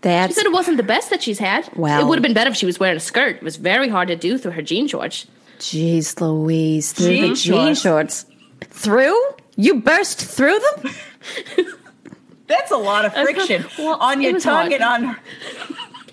That's 0.00 0.30
She 0.30 0.34
said 0.34 0.46
it 0.46 0.52
wasn't 0.52 0.76
the 0.76 0.84
best 0.84 1.10
that 1.10 1.22
she's 1.22 1.40
had. 1.40 1.68
Well- 1.74 2.00
it 2.00 2.06
would 2.06 2.18
have 2.18 2.22
been 2.22 2.32
better 2.34 2.50
if 2.50 2.56
she 2.56 2.66
was 2.66 2.78
wearing 2.78 2.96
a 2.96 3.00
skirt. 3.00 3.36
It 3.36 3.42
was 3.42 3.56
very 3.56 3.88
hard 3.88 4.06
to 4.08 4.16
do 4.16 4.38
through 4.38 4.52
her 4.52 4.62
jean 4.62 4.86
shorts. 4.86 5.26
Jeez 5.58 6.20
Louise. 6.20 6.92
Through 6.92 7.06
Jean 7.08 7.22
the 7.30 7.34
jean 7.34 7.74
shorts. 7.74 7.80
shorts. 7.82 8.26
Through? 8.60 9.20
You 9.56 9.80
burst 9.80 10.20
through 10.24 10.60
them? 10.60 10.92
That's 12.46 12.70
a 12.70 12.76
lot 12.76 13.04
of 13.04 13.12
friction 13.12 13.66
Well, 13.78 13.98
on 14.00 14.22
your 14.22 14.38
tongue 14.38 14.70
hard. 14.70 14.72
and 14.80 15.04
on. 15.06 15.16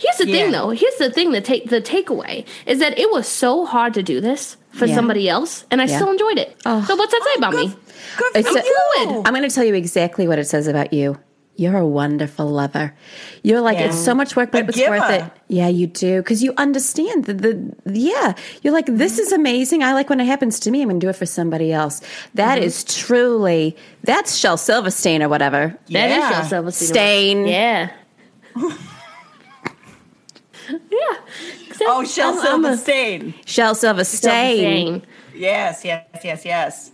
Here's 0.06 0.18
the 0.18 0.28
Yeah. 0.28 0.44
thing, 0.44 0.52
though. 0.52 0.70
Here's 0.70 0.96
the 0.96 1.10
thing. 1.10 1.32
The 1.32 1.42
take 1.42 1.70
the 1.70 1.82
takeaway 1.82 2.46
is 2.66 2.80
that 2.80 2.98
it 3.00 3.12
was 3.12 3.28
so 3.28 3.66
hard 3.66 3.94
to 3.96 4.04
do 4.04 4.22
this 4.22 4.58
for 4.72 4.86
Yeah. 4.86 4.96
somebody 4.96 5.28
else, 5.30 5.66
and 5.72 5.82
I 5.82 5.86
Yeah. 5.86 5.96
still 5.98 6.12
enjoyed 6.12 6.38
it. 6.38 6.56
Oh. 6.66 6.84
So 6.88 6.96
what's 6.96 7.12
that 7.12 7.24
say 7.24 7.30
oh, 7.36 7.38
about 7.38 7.54
me? 7.56 7.76
Good 8.18 8.46
for 8.46 8.58
a- 8.60 8.64
you. 8.64 9.24
I'm 9.26 9.34
going 9.34 9.48
to 9.48 9.54
tell 9.54 9.64
you 9.64 9.74
exactly 9.74 10.28
what 10.28 10.38
it 10.38 10.48
says 10.48 10.68
about 10.68 10.94
you. 10.94 11.18
You're 11.58 11.78
a 11.78 11.88
wonderful 11.88 12.48
lover. 12.48 12.94
You're 13.42 13.62
like 13.62 13.78
it's 13.78 13.98
so 13.98 14.14
much 14.14 14.36
work, 14.36 14.52
but 14.52 14.66
A 14.66 14.68
it's 14.68 14.90
worth 14.90 15.10
it. 15.10 15.24
Yeah, 15.48 15.70
you 15.70 15.88
do 15.88 16.18
because 16.22 16.44
you 16.44 16.54
understand 16.58 17.26
the, 17.26 17.34
the 17.34 17.74
yeah. 17.86 18.34
You're 18.62 18.74
like 18.74 18.88
this 18.88 19.20
is 19.20 19.32
amazing. 19.32 19.82
I 19.82 19.94
like 19.94 20.10
when 20.10 20.20
it 20.20 20.26
happens 20.26 20.60
to 20.62 20.72
me. 20.72 20.82
I'm 20.82 20.90
going 20.90 21.00
to 21.00 21.06
do 21.06 21.10
it 21.10 21.16
for 21.16 21.26
somebody 21.26 21.72
else. 21.72 22.02
That 22.34 22.58
mm-hmm. 22.58 22.66
is 22.66 22.84
truly 22.84 23.78
that's 24.04 24.36
Shel 24.36 24.58
Silverstein 24.58 25.24
or 25.24 25.30
whatever. 25.30 25.78
That 25.92 26.12
is 26.12 26.18
Yeah. 26.18 26.30
Shel 26.30 26.44
Silverstein. 26.44 26.88
Stain. 26.88 27.48
Yeah. 27.48 27.92
yeah. 30.70 31.18
Except 31.68 31.90
Oh, 31.90 32.04
Shel 32.06 32.30
I'm- 32.30 32.38
I'm 32.48 32.66
a- 32.66 32.78
Silverstein. 32.78 33.34
Shel 33.46 33.76
Silverstein. 33.76 34.58
Silverstein. 34.58 35.02
Yes, 35.36 35.84
yes, 35.86 36.06
yes, 36.24 36.46
yes. 36.46 36.92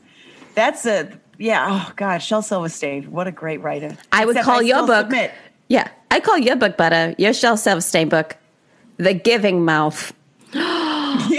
That's 0.56 0.86
a 0.86 1.10
yeah. 1.38 1.68
Oh 1.70 1.94
God, 1.96 2.20
Shel 2.20 2.42
Silverstein. 2.42 3.04
What 3.12 3.28
a 3.28 3.32
great 3.32 3.62
writer. 3.62 3.98
I 4.12 4.26
would 4.26 4.36
Except 4.36 4.46
call 4.46 4.62
your 4.62 4.86
book. 4.86 5.06
submit. 5.06 5.32
Yeah, 5.70 5.88
I 6.10 6.20
call 6.20 6.38
your 6.38 6.56
book 6.56 6.76
better. 6.78 7.16
Your 7.18 7.34
Shel 7.34 7.56
Silverstein 7.58 8.10
book, 8.10 8.36
The 8.98 9.14
Giving 9.14 9.64
Mouth. 9.66 10.14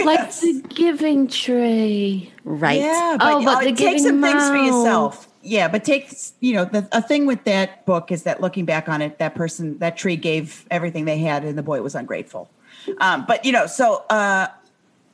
Like 0.05 0.31
the 0.33 0.63
giving 0.75 1.29
tree. 1.29 2.31
Right. 2.45 2.81
Yeah, 2.81 3.17
but, 3.19 3.33
Oh, 3.35 3.45
but 3.45 3.57
uh, 3.57 3.61
the 3.61 3.65
take 3.67 3.77
giving 3.77 3.99
some 4.03 4.23
things 4.23 4.47
for 4.47 4.53
mouth. 4.55 4.67
yourself. 4.67 5.29
Yeah, 5.43 5.69
but 5.69 5.85
take 5.85 6.15
you 6.41 6.55
know 6.55 6.65
the 6.65 6.89
a 6.93 7.03
thing 7.03 7.27
with 7.27 7.45
that 7.45 7.85
book 7.85 8.13
is 8.13 8.23
that 8.23 8.41
looking 8.41 8.65
back 8.65 8.89
on 8.89 9.03
it, 9.03 9.19
that 9.19 9.35
person 9.35 9.79
that 9.79 9.97
tree 9.97 10.17
gave 10.17 10.67
everything 10.71 11.05
they 11.05 11.19
had, 11.19 11.45
and 11.45 11.59
the 11.59 11.63
boy 11.63 11.83
was 11.83 11.95
ungrateful. 11.95 12.49
Um, 12.99 13.25
but 13.27 13.45
you 13.45 13.53
know, 13.53 13.67
so 13.67 14.05
uh, 14.09 14.47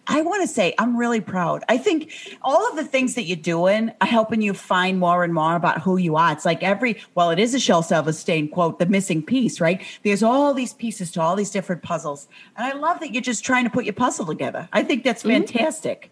I 0.09 0.22
want 0.22 0.43
to 0.43 0.49
say 0.49 0.74
I'm 0.79 0.97
really 0.97 1.20
proud. 1.20 1.64
I 1.68 1.76
think 1.76 2.12
all 2.43 2.68
of 2.68 2.76
the 2.76 2.85
things 2.85 3.14
that 3.14 3.24
you're 3.24 3.37
doing 3.37 3.93
are 4.01 4.07
helping 4.07 4.41
you 4.41 4.55
find 4.55 4.99
more 4.99 5.22
and 5.22 5.35
more 5.35 5.55
about 5.55 5.83
who 5.83 5.99
you 5.99 6.16
are. 6.16 6.33
It's 6.33 6.47
like 6.47 6.62
every 6.62 7.03
well, 7.14 7.31
it 7.31 7.39
is 7.39 7.55
a 7.55 7.61
Shel 7.61 7.83
Silverstein 7.83 8.49
quote, 8.49 8.79
the 8.79 8.87
missing 8.87 9.22
piece, 9.22 9.61
right? 9.61 9.83
There's 10.03 10.22
all 10.22 10.55
these 10.55 10.72
pieces 10.72 11.11
to 11.12 11.20
all 11.20 11.37
these 11.37 11.51
different 11.51 11.83
puzzles, 11.83 12.26
and 12.57 12.66
I 12.66 12.76
love 12.76 13.01
that 13.01 13.12
you're 13.12 13.22
just 13.22 13.45
trying 13.45 13.64
to 13.64 13.70
put 13.70 13.85
your 13.85 13.95
puzzle 13.95 14.26
together. 14.26 14.68
I 14.72 14.83
think 14.83 15.05
that's 15.05 15.22
fantastic. 15.22 16.11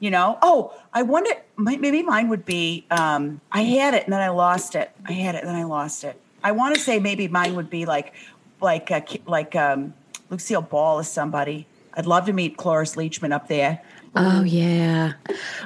You 0.00 0.10
know, 0.10 0.38
oh, 0.40 0.72
I 0.94 1.02
wonder, 1.02 1.30
maybe 1.58 2.02
mine 2.02 2.28
would 2.30 2.46
be 2.46 2.86
um, 2.90 3.40
I 3.52 3.62
had 3.62 3.92
it 3.94 4.04
and 4.04 4.12
then 4.12 4.20
I 4.22 4.30
lost 4.30 4.74
it. 4.74 4.90
I 5.06 5.12
had 5.12 5.34
it 5.34 5.40
and 5.40 5.48
then 5.48 5.56
I 5.56 5.64
lost 5.64 6.04
it. 6.04 6.18
I 6.42 6.52
want 6.52 6.74
to 6.74 6.80
say 6.80 6.98
maybe 6.98 7.28
mine 7.28 7.54
would 7.54 7.68
be 7.68 7.84
like, 7.84 8.14
like, 8.62 8.90
uh, 8.90 9.00
ki- 9.00 9.20
like 9.26 9.54
um, 9.54 9.92
Lucille 10.30 10.62
Ball 10.62 11.00
is 11.00 11.08
somebody. 11.08 11.66
I'd 11.94 12.06
love 12.06 12.24
to 12.26 12.32
meet 12.32 12.56
Cloris 12.56 12.96
Leachman 12.96 13.30
up 13.32 13.48
there. 13.48 13.82
Oh 14.16 14.42
yeah. 14.42 15.12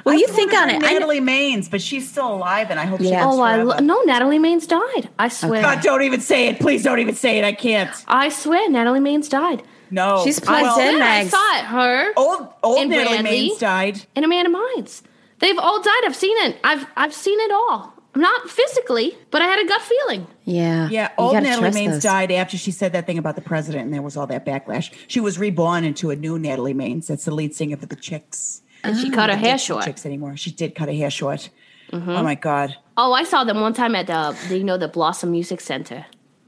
Well, 0.03 0.13
I 0.15 0.17
you 0.19 0.27
think 0.27 0.51
on 0.53 0.67
wanted 0.67 0.83
it. 0.83 0.83
I 0.83 0.91
Natalie 0.93 1.19
Maines, 1.21 1.71
but 1.71 1.81
she's 1.81 2.07
still 2.07 2.31
alive, 2.35 2.69
and 2.69 2.79
I 2.79 2.85
hope 2.85 2.99
she 2.99 3.09
Yeah. 3.09 3.25
lives 3.25 3.37
Oh, 3.39 3.41
I 3.41 3.63
lo- 3.63 3.77
no. 3.79 4.01
Natalie 4.03 4.37
Maines 4.37 4.67
died. 4.67 5.09
I 5.17 5.29
swear. 5.29 5.61
God, 5.63 5.81
don't 5.81 6.03
even 6.03 6.19
say 6.21 6.47
it. 6.49 6.59
Please 6.59 6.83
don't 6.83 6.99
even 6.99 7.15
say 7.15 7.39
it. 7.39 7.43
I 7.45 7.53
can't. 7.53 7.89
I 8.07 8.29
swear, 8.29 8.69
Natalie 8.69 8.99
Maines 8.99 9.29
died. 9.29 9.63
No, 9.91 10.21
She's 10.23 10.39
plugged 10.39 10.63
Well, 10.63 10.79
in. 10.79 10.97
Yeah, 10.97 11.03
I 11.03 11.23
Mags. 11.23 11.29
saw 11.31 11.57
it. 11.59 11.65
Her 11.65 12.13
Old 12.17 12.47
old 12.63 12.79
And 12.81 12.89
Natalie 12.89 13.21
Bradley. 13.21 13.49
Maines 13.51 13.59
died. 13.59 14.01
and 14.15 14.25
Amanda 14.25 14.49
Mines. 14.49 15.03
They've 15.39 15.57
all 15.57 15.81
died. 15.81 16.01
I've 16.05 16.15
seen 16.15 16.35
it. 16.45 16.57
I've 16.63 16.85
I've 16.95 17.13
seen 17.13 17.39
it 17.39 17.51
all. 17.51 17.93
Not 18.17 18.49
physically, 18.49 19.17
but 19.29 19.41
I 19.41 19.45
had 19.45 19.59
a 19.59 19.67
gut 19.67 19.81
feeling. 19.81 20.25
Yeah. 20.45 20.87
Yeah, 20.89 21.11
old 21.17 21.33
Natalie 21.33 21.71
Maines 21.71 21.91
those. 21.95 22.03
died 22.03 22.31
after 22.31 22.57
she 22.57 22.71
said 22.71 22.93
that 22.93 23.05
thing 23.05 23.17
about 23.17 23.35
the 23.35 23.41
president, 23.41 23.83
and 23.83 23.93
there 23.93 24.01
was 24.01 24.15
all 24.15 24.25
that 24.27 24.45
backlash. 24.45 24.89
She 25.07 25.19
was 25.19 25.37
reborn 25.37 25.83
into 25.83 26.11
a 26.11 26.15
new 26.15 26.39
Natalie 26.39 26.73
Maines. 26.73 27.07
That's 27.07 27.25
the 27.25 27.31
lead 27.35 27.53
singer 27.53 27.75
for 27.75 27.87
the 27.87 27.97
Chicks. 27.97 28.61
And 28.85 28.97
she 28.97 29.09
cut 29.09 29.29
her 29.29 29.35
hair 29.35 29.57
short. 29.57 29.81
Mm-hmm. 29.81 29.89
Chicks 29.89 30.05
anymore? 30.05 30.37
She 30.37 30.51
did 30.51 30.75
cut 30.75 30.87
her 30.87 30.93
hair 30.95 31.09
short. 31.09 31.49
Oh 31.91 32.23
my 32.23 32.35
god! 32.35 32.75
Oh, 32.97 33.13
I 33.13 33.23
saw 33.23 33.43
them 33.43 33.59
one 33.61 33.73
time 33.73 33.95
at 33.95 34.07
the, 34.07 34.35
the 34.49 34.57
you 34.59 34.63
know 34.63 34.77
the 34.77 34.87
Blossom 34.87 35.31
Music 35.31 35.59
Center. 35.61 36.05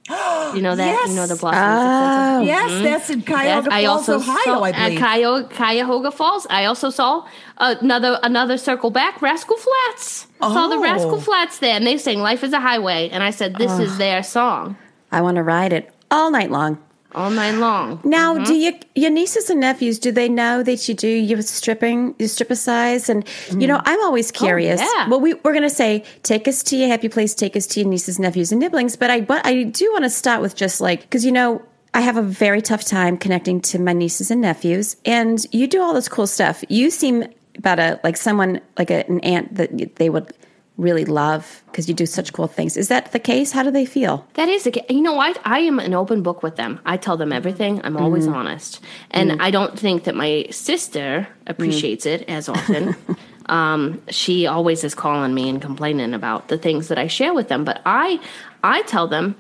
you 0.56 0.62
know 0.62 0.76
that 0.76 1.08
you 1.10 1.16
know 1.16 1.28
the 1.28 1.36
Yes. 1.36 1.40
Blossom 1.42 1.60
Music 1.60 1.92
Center. 1.92 2.38
Oh. 2.38 2.42
Yes, 2.42 2.72
mm-hmm. 2.72 2.84
that's 2.84 3.10
in 3.10 3.22
Cuyahoga 3.24 3.46
Yes, 3.46 3.68
I 3.72 3.86
Falls, 3.86 4.10
also 4.10 4.16
Ohio, 4.32 4.44
saw 4.46 4.62
I 4.64 4.70
at 4.70 4.86
believe. 4.86 5.00
Cuyahoga, 5.00 5.56
Cuyahoga 5.56 6.12
Falls. 6.12 6.48
I 6.50 6.66
also 6.66 6.90
saw 6.90 7.28
another 7.58 8.20
another 8.24 8.58
circle 8.58 8.90
back, 8.90 9.22
Rascal 9.22 9.58
Flatts. 9.58 10.28
I 10.42 10.54
saw 10.54 10.68
the 10.68 10.76
Oh. 10.76 10.82
Rascal 10.82 11.20
Flatts 11.22 11.60
there, 11.60 11.76
and 11.76 11.86
they 11.86 11.98
sang 11.98 12.20
"Life 12.20 12.44
Is 12.44 12.54
a 12.54 12.60
Highway," 12.60 13.10
and 13.10 13.22
I 13.24 13.32
said, 13.32 13.56
"This 13.56 13.80
is 13.80 13.98
their 13.98 14.24
song 14.24 14.78
I 15.12 15.22
want 15.22 15.36
to 15.36 15.44
ride 15.44 15.74
it 15.74 15.94
all 16.12 16.32
night 16.32 16.52
long. 16.52 16.78
All 17.18 17.32
night 17.32 17.56
long." 17.56 18.00
Now, 18.04 18.36
Mm-hmm. 18.36 18.44
do 18.50 18.54
you 18.64 18.72
your 18.96 19.12
nieces 19.12 19.50
and 19.50 19.60
nephews 19.60 19.98
do 20.00 20.12
they 20.12 20.30
know 20.30 20.64
that 20.64 20.88
you 20.88 20.94
do 20.94 21.08
your 21.30 21.42
stripping, 21.42 22.16
your 22.20 22.30
stripper 22.30 22.56
size? 22.56 23.10
And 23.10 23.26
you 23.62 23.68
know, 23.68 23.82
I'm 23.90 24.02
always 24.08 24.32
curious. 24.32 24.80
Oh, 24.82 24.94
yeah. 24.98 25.10
Well, 25.10 25.20
we 25.20 25.34
we're 25.44 25.54
gonna 25.54 25.78
say 25.84 26.04
take 26.24 26.48
us 26.48 26.64
to 26.70 26.78
your 26.78 26.90
happy 26.90 27.10
place, 27.10 27.34
take 27.36 27.56
us 27.56 27.66
to 27.68 27.80
your 27.82 27.90
nieces, 27.90 28.20
nephews, 28.20 28.52
and 28.52 28.60
nibblings. 28.62 28.96
But 28.96 29.10
I 29.10 29.22
but 29.22 29.46
I 29.46 29.64
do 29.64 29.86
want 29.94 30.04
to 30.06 30.10
start 30.10 30.42
with 30.42 30.56
just 30.56 30.80
like 30.82 31.02
because 31.02 31.26
you 31.26 31.32
know. 31.32 31.62
I 31.94 32.02
have 32.02 32.18
a 32.18 32.22
very 32.22 32.62
tough 32.62 32.84
time 32.84 33.18
connecting 33.18 33.60
to 33.72 33.80
my 33.80 33.94
nieces 33.94 34.30
and 34.30 34.42
nephews, 34.42 34.98
and 35.06 35.44
you 35.52 35.66
do 35.66 35.82
all 35.82 35.94
this 35.96 36.08
cool 36.08 36.28
stuff. 36.28 36.64
You 36.70 36.92
seem 36.92 37.24
about 37.58 37.80
a 37.80 38.00
like 38.04 38.18
someone 38.18 38.62
like 38.78 38.92
a, 38.92 39.00
an 39.08 39.20
aunt 39.22 39.56
that 39.56 39.96
they 39.96 40.10
would 40.12 40.32
really 40.78 41.06
love 41.06 41.64
because 41.66 41.88
you 41.88 41.94
do 41.94 42.06
such 42.06 42.34
cool 42.34 42.48
things. 42.48 42.78
Is 42.78 42.88
that 42.88 43.12
the 43.12 43.20
case? 43.20 43.52
How 43.52 43.64
do 43.64 43.72
they 43.72 43.86
feel? 43.86 44.26
That 44.36 44.48
is 44.48 44.64
the 44.64 44.72
case. 44.72 44.86
you 44.90 45.02
know 45.02 45.14
what 45.14 45.40
I 45.44 45.60
am 45.60 45.80
an 45.80 45.94
open 45.94 46.22
book 46.22 46.44
with 46.44 46.56
them. 46.56 46.80
I 46.86 46.98
tell 46.98 47.18
them 47.18 47.34
everything. 47.34 47.82
I'm 47.84 47.98
always 47.98 48.26
mm-hmm. 48.26 48.36
honest, 48.36 48.80
and 49.12 49.32
mm-hmm. 49.32 49.42
I 49.42 49.52
don't 49.52 49.78
think 49.78 50.04
that 50.06 50.16
my 50.16 50.48
sister 50.52 51.28
appreciates 51.48 52.06
mm. 52.06 52.12
it 52.12 52.30
as 52.30 52.48
often. 52.48 52.96
um, 53.48 54.02
she 54.10 54.46
always 54.46 54.84
is 54.84 54.94
calling 54.94 55.34
me 55.34 55.50
and 55.50 55.62
complaining 55.62 56.14
about 56.14 56.48
the 56.48 56.58
things 56.58 56.88
that 56.90 56.98
I 56.98 57.08
share 57.08 57.34
with 57.34 57.48
them, 57.48 57.64
but 57.66 57.82
I 57.86 58.20
I 58.64 58.84
tell 58.84 59.08
them. 59.08 59.36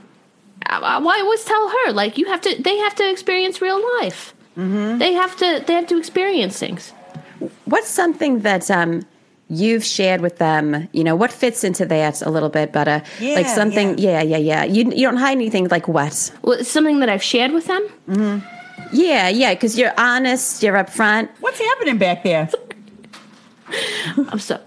Uh, 0.66 0.74
uh, 0.74 0.80
I, 0.82 0.98
I 0.98 1.20
always 1.22 1.44
tell 1.46 1.70
her 1.70 1.92
like 1.94 2.18
you 2.18 2.26
have 2.26 2.42
to. 2.42 2.62
They 2.62 2.78
have 2.78 2.96
to 2.96 3.10
experience 3.10 3.62
real 3.62 3.82
life. 4.02 4.34
Mm-hmm. 4.58 4.98
They 4.98 5.14
have 5.14 5.36
to. 5.38 5.64
They 5.66 5.74
have 5.74 5.88
to 5.88 5.98
experience 5.98 6.58
things. 6.58 6.92
What's 7.66 7.90
something 7.90 8.40
that 8.40 8.72
um, 8.72 9.06
you've 9.50 9.84
shared 9.84 10.22
with 10.22 10.38
them? 10.38 10.88
You 10.92 11.04
know, 11.04 11.16
what 11.16 11.32
fits 11.32 11.64
into 11.64 11.86
that 11.86 12.22
a 12.22 12.30
little 12.30 12.50
bit, 12.50 12.72
but 12.74 12.88
uh, 12.88 13.00
like 13.22 13.48
something, 13.48 13.98
yeah, 13.98 14.22
yeah, 14.22 14.38
yeah. 14.38 14.64
You 14.64 14.84
you 14.92 15.08
don't 15.08 15.18
hide 15.18 15.32
anything 15.38 15.68
like 15.70 15.88
what? 15.88 16.32
Well, 16.42 16.60
it's 16.60 16.70
something 16.72 17.00
that 17.00 17.10
I've 17.10 17.24
shared 17.24 17.52
with 17.52 17.66
them. 17.68 18.44
Yeah, 18.94 19.28
yeah, 19.30 19.54
because 19.54 19.78
you're 19.78 19.94
honest, 19.98 20.64
you're 20.64 20.76
upfront. 20.76 21.30
What's 21.40 21.60
happening 21.60 21.98
back 21.98 22.24
there? 22.24 22.50
I'm 24.30 24.40
so 24.40 24.60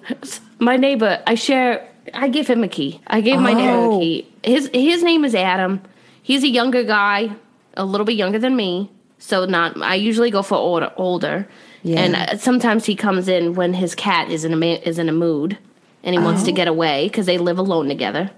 my 0.58 0.76
neighbor. 0.76 1.22
I 1.26 1.34
share. 1.34 1.86
I 2.12 2.28
give 2.28 2.46
him 2.46 2.64
a 2.64 2.68
key. 2.68 3.00
I 3.06 3.20
gave 3.20 3.40
my 3.40 3.52
neighbor 3.52 3.72
Oh. 3.72 3.96
a 3.96 4.00
key. 4.00 4.26
His 4.42 4.70
his 4.74 5.02
name 5.02 5.24
is 5.24 5.34
Adam. 5.34 5.80
He's 6.22 6.44
a 6.44 6.48
younger 6.48 6.84
guy, 6.84 7.30
a 7.76 7.84
little 7.84 8.04
bit 8.04 8.16
younger 8.16 8.38
than 8.38 8.56
me. 8.56 8.90
So 9.18 9.44
not. 9.46 9.80
I 9.82 9.94
usually 9.94 10.30
go 10.30 10.42
for 10.42 10.56
older. 10.56 10.92
older. 10.96 11.46
Yeah. 11.82 12.00
And 12.00 12.14
uh, 12.16 12.36
sometimes 12.36 12.84
he 12.86 12.94
comes 12.94 13.26
in 13.28 13.54
when 13.54 13.72
his 13.74 13.94
cat 13.94 14.30
is 14.30 14.44
in 14.44 14.52
a 14.52 14.56
ma- 14.56 14.80
is 14.84 14.98
in 14.98 15.08
a 15.08 15.12
mood, 15.12 15.56
and 16.04 16.14
he 16.14 16.20
wants 16.20 16.42
Oh. 16.42 16.46
to 16.46 16.52
get 16.52 16.68
away 16.68 17.08
because 17.08 17.26
they 17.26 17.38
live 17.38 17.58
alone 17.58 17.88
together. 17.88 18.30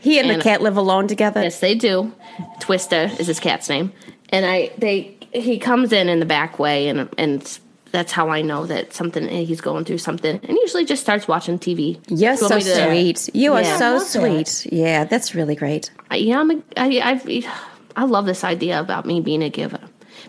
He 0.00 0.18
and, 0.18 0.30
And- 0.30 0.38
the 0.40 0.44
cat 0.44 0.60
live 0.62 0.76
alone 0.76 1.08
together. 1.08 1.42
Yes, 1.42 1.60
they 1.60 1.74
do. 1.74 2.12
Twister 2.60 3.10
is 3.18 3.26
his 3.26 3.40
cat's 3.40 3.68
name, 3.68 3.92
and 4.30 4.44
I 4.46 4.70
they 4.78 5.16
he 5.32 5.58
comes 5.58 5.92
in 5.92 6.08
in 6.08 6.20
the 6.20 6.26
back 6.26 6.58
way, 6.58 6.88
and 6.88 7.08
and 7.18 7.58
that's 7.90 8.12
how 8.12 8.28
I 8.28 8.42
know 8.42 8.66
that 8.66 8.92
something 8.92 9.28
he's 9.28 9.60
going 9.60 9.84
through 9.84 9.98
something, 9.98 10.40
and 10.42 10.56
usually 10.58 10.84
just 10.84 11.02
starts 11.02 11.26
watching 11.28 11.58
TV. 11.58 11.98
You're 12.08 12.32
you 12.32 12.36
so 12.36 12.58
to- 12.58 12.86
sweet. 12.86 13.30
You 13.34 13.54
are 13.54 13.64
so 13.64 13.70
I 13.70 13.90
love 13.98 14.12
that. 14.12 14.46
sweet. 14.48 14.72
Yeah, 14.72 15.04
that's 15.04 15.34
really 15.34 15.54
great. 15.56 15.90
I- 16.10 16.16
Yeah, 16.16 16.40
I'm 16.40 16.50
a, 16.50 16.62
I, 16.76 17.00
I've, 17.02 17.46
I 17.96 18.04
love 18.04 18.26
this 18.26 18.42
idea 18.44 18.80
about 18.80 19.06
me 19.06 19.20
being 19.20 19.42
a 19.42 19.48
giver 19.50 19.78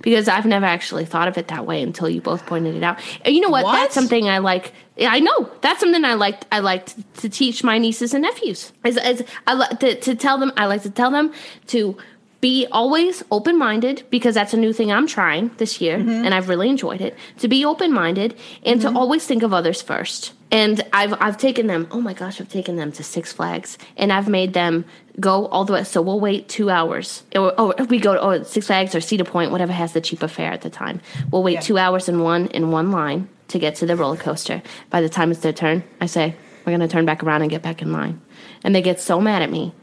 because 0.06 0.30
I've 0.30 0.46
never 0.46 0.68
actually 0.68 1.04
thought 1.04 1.28
of 1.28 1.38
it 1.38 1.50
that 1.50 1.66
way 1.66 1.82
until 1.82 2.08
you 2.08 2.22
both 2.22 2.46
pointed 2.46 2.76
it 2.76 2.84
out. 2.84 3.00
And 3.26 3.36
you 3.36 3.42
know 3.42 3.50
what? 3.50 3.66
What? 3.66 3.74
That's 3.74 3.94
something 3.94 4.30
I 4.30 4.38
like. 4.38 4.72
I 5.02 5.20
know 5.20 5.52
that's 5.60 5.82
something 5.82 6.06
I 6.06 6.14
like. 6.14 6.44
I 6.52 6.60
like 6.60 6.86
to, 7.18 7.28
teach 7.28 7.64
my 7.64 7.80
nieces 7.80 8.14
and 8.14 8.22
nephews. 8.22 8.72
As, 8.86 8.98
as 8.98 9.24
I 9.48 9.56
like 9.56 9.80
to, 9.80 10.00
to 10.00 10.16
tell 10.16 10.38
them, 10.38 10.54
I 10.56 10.68
like 10.68 10.84
to 10.84 10.92
tell 10.92 11.10
them 11.10 11.34
to 11.68 11.98
be 12.40 12.68
always 12.72 13.24
open 13.32 13.58
minded 13.58 14.04
because 14.12 14.36
that's 14.36 14.54
a 14.54 14.58
new 14.58 14.72
thing 14.72 14.92
I'm 14.92 15.08
trying 15.08 15.50
this 15.58 15.82
year, 15.82 15.98
mm-hmm. 15.98 16.24
and 16.24 16.36
I've 16.36 16.48
really 16.50 16.70
enjoyed 16.70 17.02
it. 17.02 17.18
To 17.40 17.48
be 17.48 17.66
open 17.66 17.92
minded 17.92 18.38
and 18.64 18.80
to 18.82 18.88
mm-hmm. 18.88 18.98
always 18.98 19.26
think 19.26 19.42
of 19.42 19.54
others 19.54 19.82
first. 19.82 20.34
And 20.56 20.82
I've 20.94 21.14
I've 21.22 21.38
taken 21.38 21.68
them. 21.68 21.86
Oh 21.92 22.00
my 22.00 22.14
gosh, 22.14 22.40
I've 22.40 22.48
taken 22.48 22.78
them 22.78 22.94
to 22.94 23.04
Six 23.04 23.34
Flags, 23.34 23.78
and 23.98 24.14
I've 24.14 24.30
made 24.30 24.54
them 24.54 24.86
go 25.20 25.48
all 25.48 25.66
the 25.66 25.74
way. 25.74 25.84
So 25.84 26.02
we'll 26.02 26.22
wait 26.22 26.48
two 26.48 26.70
hours, 26.70 27.24
or, 27.36 27.52
or 27.60 27.76
oh, 27.78 27.84
we 27.86 28.00
go 28.00 28.14
to 28.14 28.22
oh, 28.22 28.44
Six 28.44 28.68
Flags 28.68 28.96
or 28.96 29.02
Cedar 29.02 29.26
Point, 29.26 29.52
whatever 29.52 29.74
has 29.74 29.92
the 29.92 30.00
cheaper 30.00 30.30
fare 30.30 30.54
at 30.54 30.62
the 30.62 30.70
time. 30.70 31.02
We'll 31.30 31.44
wait 31.44 31.56
Yeah. 31.56 31.60
two 31.60 31.78
hours 31.78 32.08
in 32.08 32.22
one 32.22 32.48
in 32.48 32.72
one 32.72 32.90
line 32.92 33.28
to 33.50 33.60
get 33.60 33.76
to 33.76 33.86
the 33.86 33.98
roller 33.98 34.16
coaster. 34.16 34.62
By 34.90 35.02
the 35.02 35.10
time 35.10 35.30
it's 35.30 35.42
their 35.42 35.52
turn, 35.52 35.84
I 36.00 36.06
say 36.06 36.36
we're 36.66 36.72
gonna 36.72 36.88
turn 36.88 37.06
back 37.06 37.22
around 37.22 37.42
and 37.42 37.52
get 37.52 37.62
back 37.62 37.82
in 37.82 37.92
line, 37.92 38.22
and 38.64 38.74
they 38.74 38.82
get 38.82 39.02
so 39.02 39.20
mad 39.20 39.42
at 39.42 39.52
me, 39.52 39.74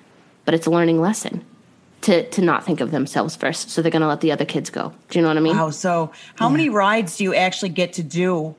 but 0.46 0.54
it's 0.54 0.66
a 0.66 0.70
learning 0.70 1.02
lesson. 1.02 1.44
To, 2.02 2.28
to 2.30 2.42
not 2.42 2.66
think 2.66 2.80
of 2.80 2.90
themselves 2.90 3.36
first, 3.36 3.70
so 3.70 3.80
they're 3.80 3.92
gonna 3.92 4.08
let 4.08 4.22
the 4.22 4.32
other 4.32 4.44
kids 4.44 4.70
go. 4.70 4.92
Do 5.10 5.18
you 5.18 5.22
know 5.22 5.28
what 5.28 5.36
I 5.36 5.40
mean? 5.40 5.56
Wow. 5.56 5.70
So, 5.70 6.10
how 6.34 6.48
many 6.48 6.68
rides 6.68 7.18
do 7.18 7.22
you 7.22 7.32
actually 7.32 7.68
get 7.68 7.92
to 7.92 8.02
do 8.02 8.56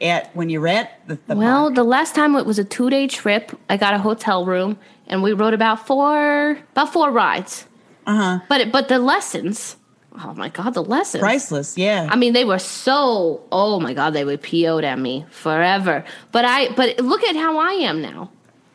at 0.00 0.34
when 0.36 0.50
you're 0.50 0.68
at 0.68 1.06
the, 1.08 1.18
the 1.26 1.36
Well, 1.36 1.64
park? 1.64 1.74
the 1.74 1.84
last 1.84 2.14
time 2.14 2.34
it 2.36 2.46
was 2.46 2.58
a 2.58 2.64
two 2.64 2.90
day 2.90 3.06
trip. 3.06 3.52
I 3.68 3.76
got 3.76 3.94
a 3.94 3.98
hotel 3.98 4.44
room 4.44 4.78
and 5.06 5.22
we 5.22 5.32
rode 5.32 5.54
about 5.54 5.86
four 5.86 6.58
about 6.72 6.92
four 6.92 7.10
rides. 7.10 7.66
Uh 8.06 8.10
Uh-huh. 8.10 8.38
But 8.48 8.60
it, 8.60 8.72
but 8.72 8.88
the 8.88 8.98
lessons. 8.98 9.76
Oh 10.24 10.32
my 10.34 10.48
god, 10.48 10.72
the 10.74 10.82
lessons. 10.82 11.20
Priceless. 11.20 11.76
Yeah. 11.76 12.08
I 12.10 12.16
mean, 12.16 12.32
they 12.32 12.44
were 12.44 12.58
so. 12.58 13.42
Oh 13.52 13.80
my 13.80 13.92
god, 13.92 14.10
they 14.14 14.24
were 14.24 14.38
PO'd 14.38 14.84
at 14.84 14.98
me 14.98 15.26
forever. 15.30 16.04
But 16.32 16.44
I. 16.46 16.72
But 16.72 17.00
look 17.00 17.22
at 17.24 17.36
how 17.36 17.58
I 17.58 17.72
am 17.84 18.00
now. 18.00 18.30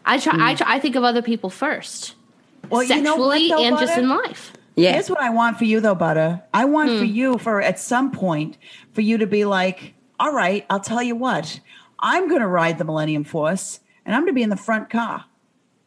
I 0.05 0.19
try. 0.19 0.34
I 0.38 0.53
try. 0.55 0.76
I 0.76 0.80
think 0.80 0.95
of 0.95 1.03
other 1.03 1.22
people 1.24 1.49
first, 1.49 2.13
well, 2.69 2.84
you 2.84 3.01
know 3.01 3.15
what, 3.15 3.38
sexually 3.39 3.49
though, 3.49 3.63
and 3.63 3.78
just 3.80 3.93
Butter? 3.95 4.01
in 4.01 4.09
life. 4.09 4.53
Yeah. 4.76 4.93
Here's 4.93 5.09
what 5.09 5.19
I 5.19 5.30
want 5.32 5.57
for 5.57 5.65
you, 5.65 5.80
though, 5.80 5.95
Butter. 5.95 6.41
I 6.53 6.65
want 6.65 6.89
Hmm. 6.91 6.97
for 6.99 7.03
you, 7.05 7.38
for 7.38 7.61
at 7.61 7.80
some 7.80 8.11
point, 8.11 8.57
for 8.93 9.01
you 9.01 9.17
to 9.17 9.28
be 9.28 9.43
like, 9.45 9.93
all 10.22 10.32
right, 10.32 10.67
I'll 10.69 10.80
tell 10.80 11.01
you 11.01 11.15
what, 11.15 11.59
I'm 11.97 12.30
going 12.30 12.41
to 12.41 12.47
ride 12.47 12.78
the 12.78 12.84
Millennium 12.84 13.24
Force 13.24 13.80
and 14.05 14.13
I'm 14.13 14.22
going 14.22 14.32
to 14.32 14.36
be 14.36 14.43
in 14.43 14.51
the 14.51 14.55
front 14.55 14.91
car 14.91 15.26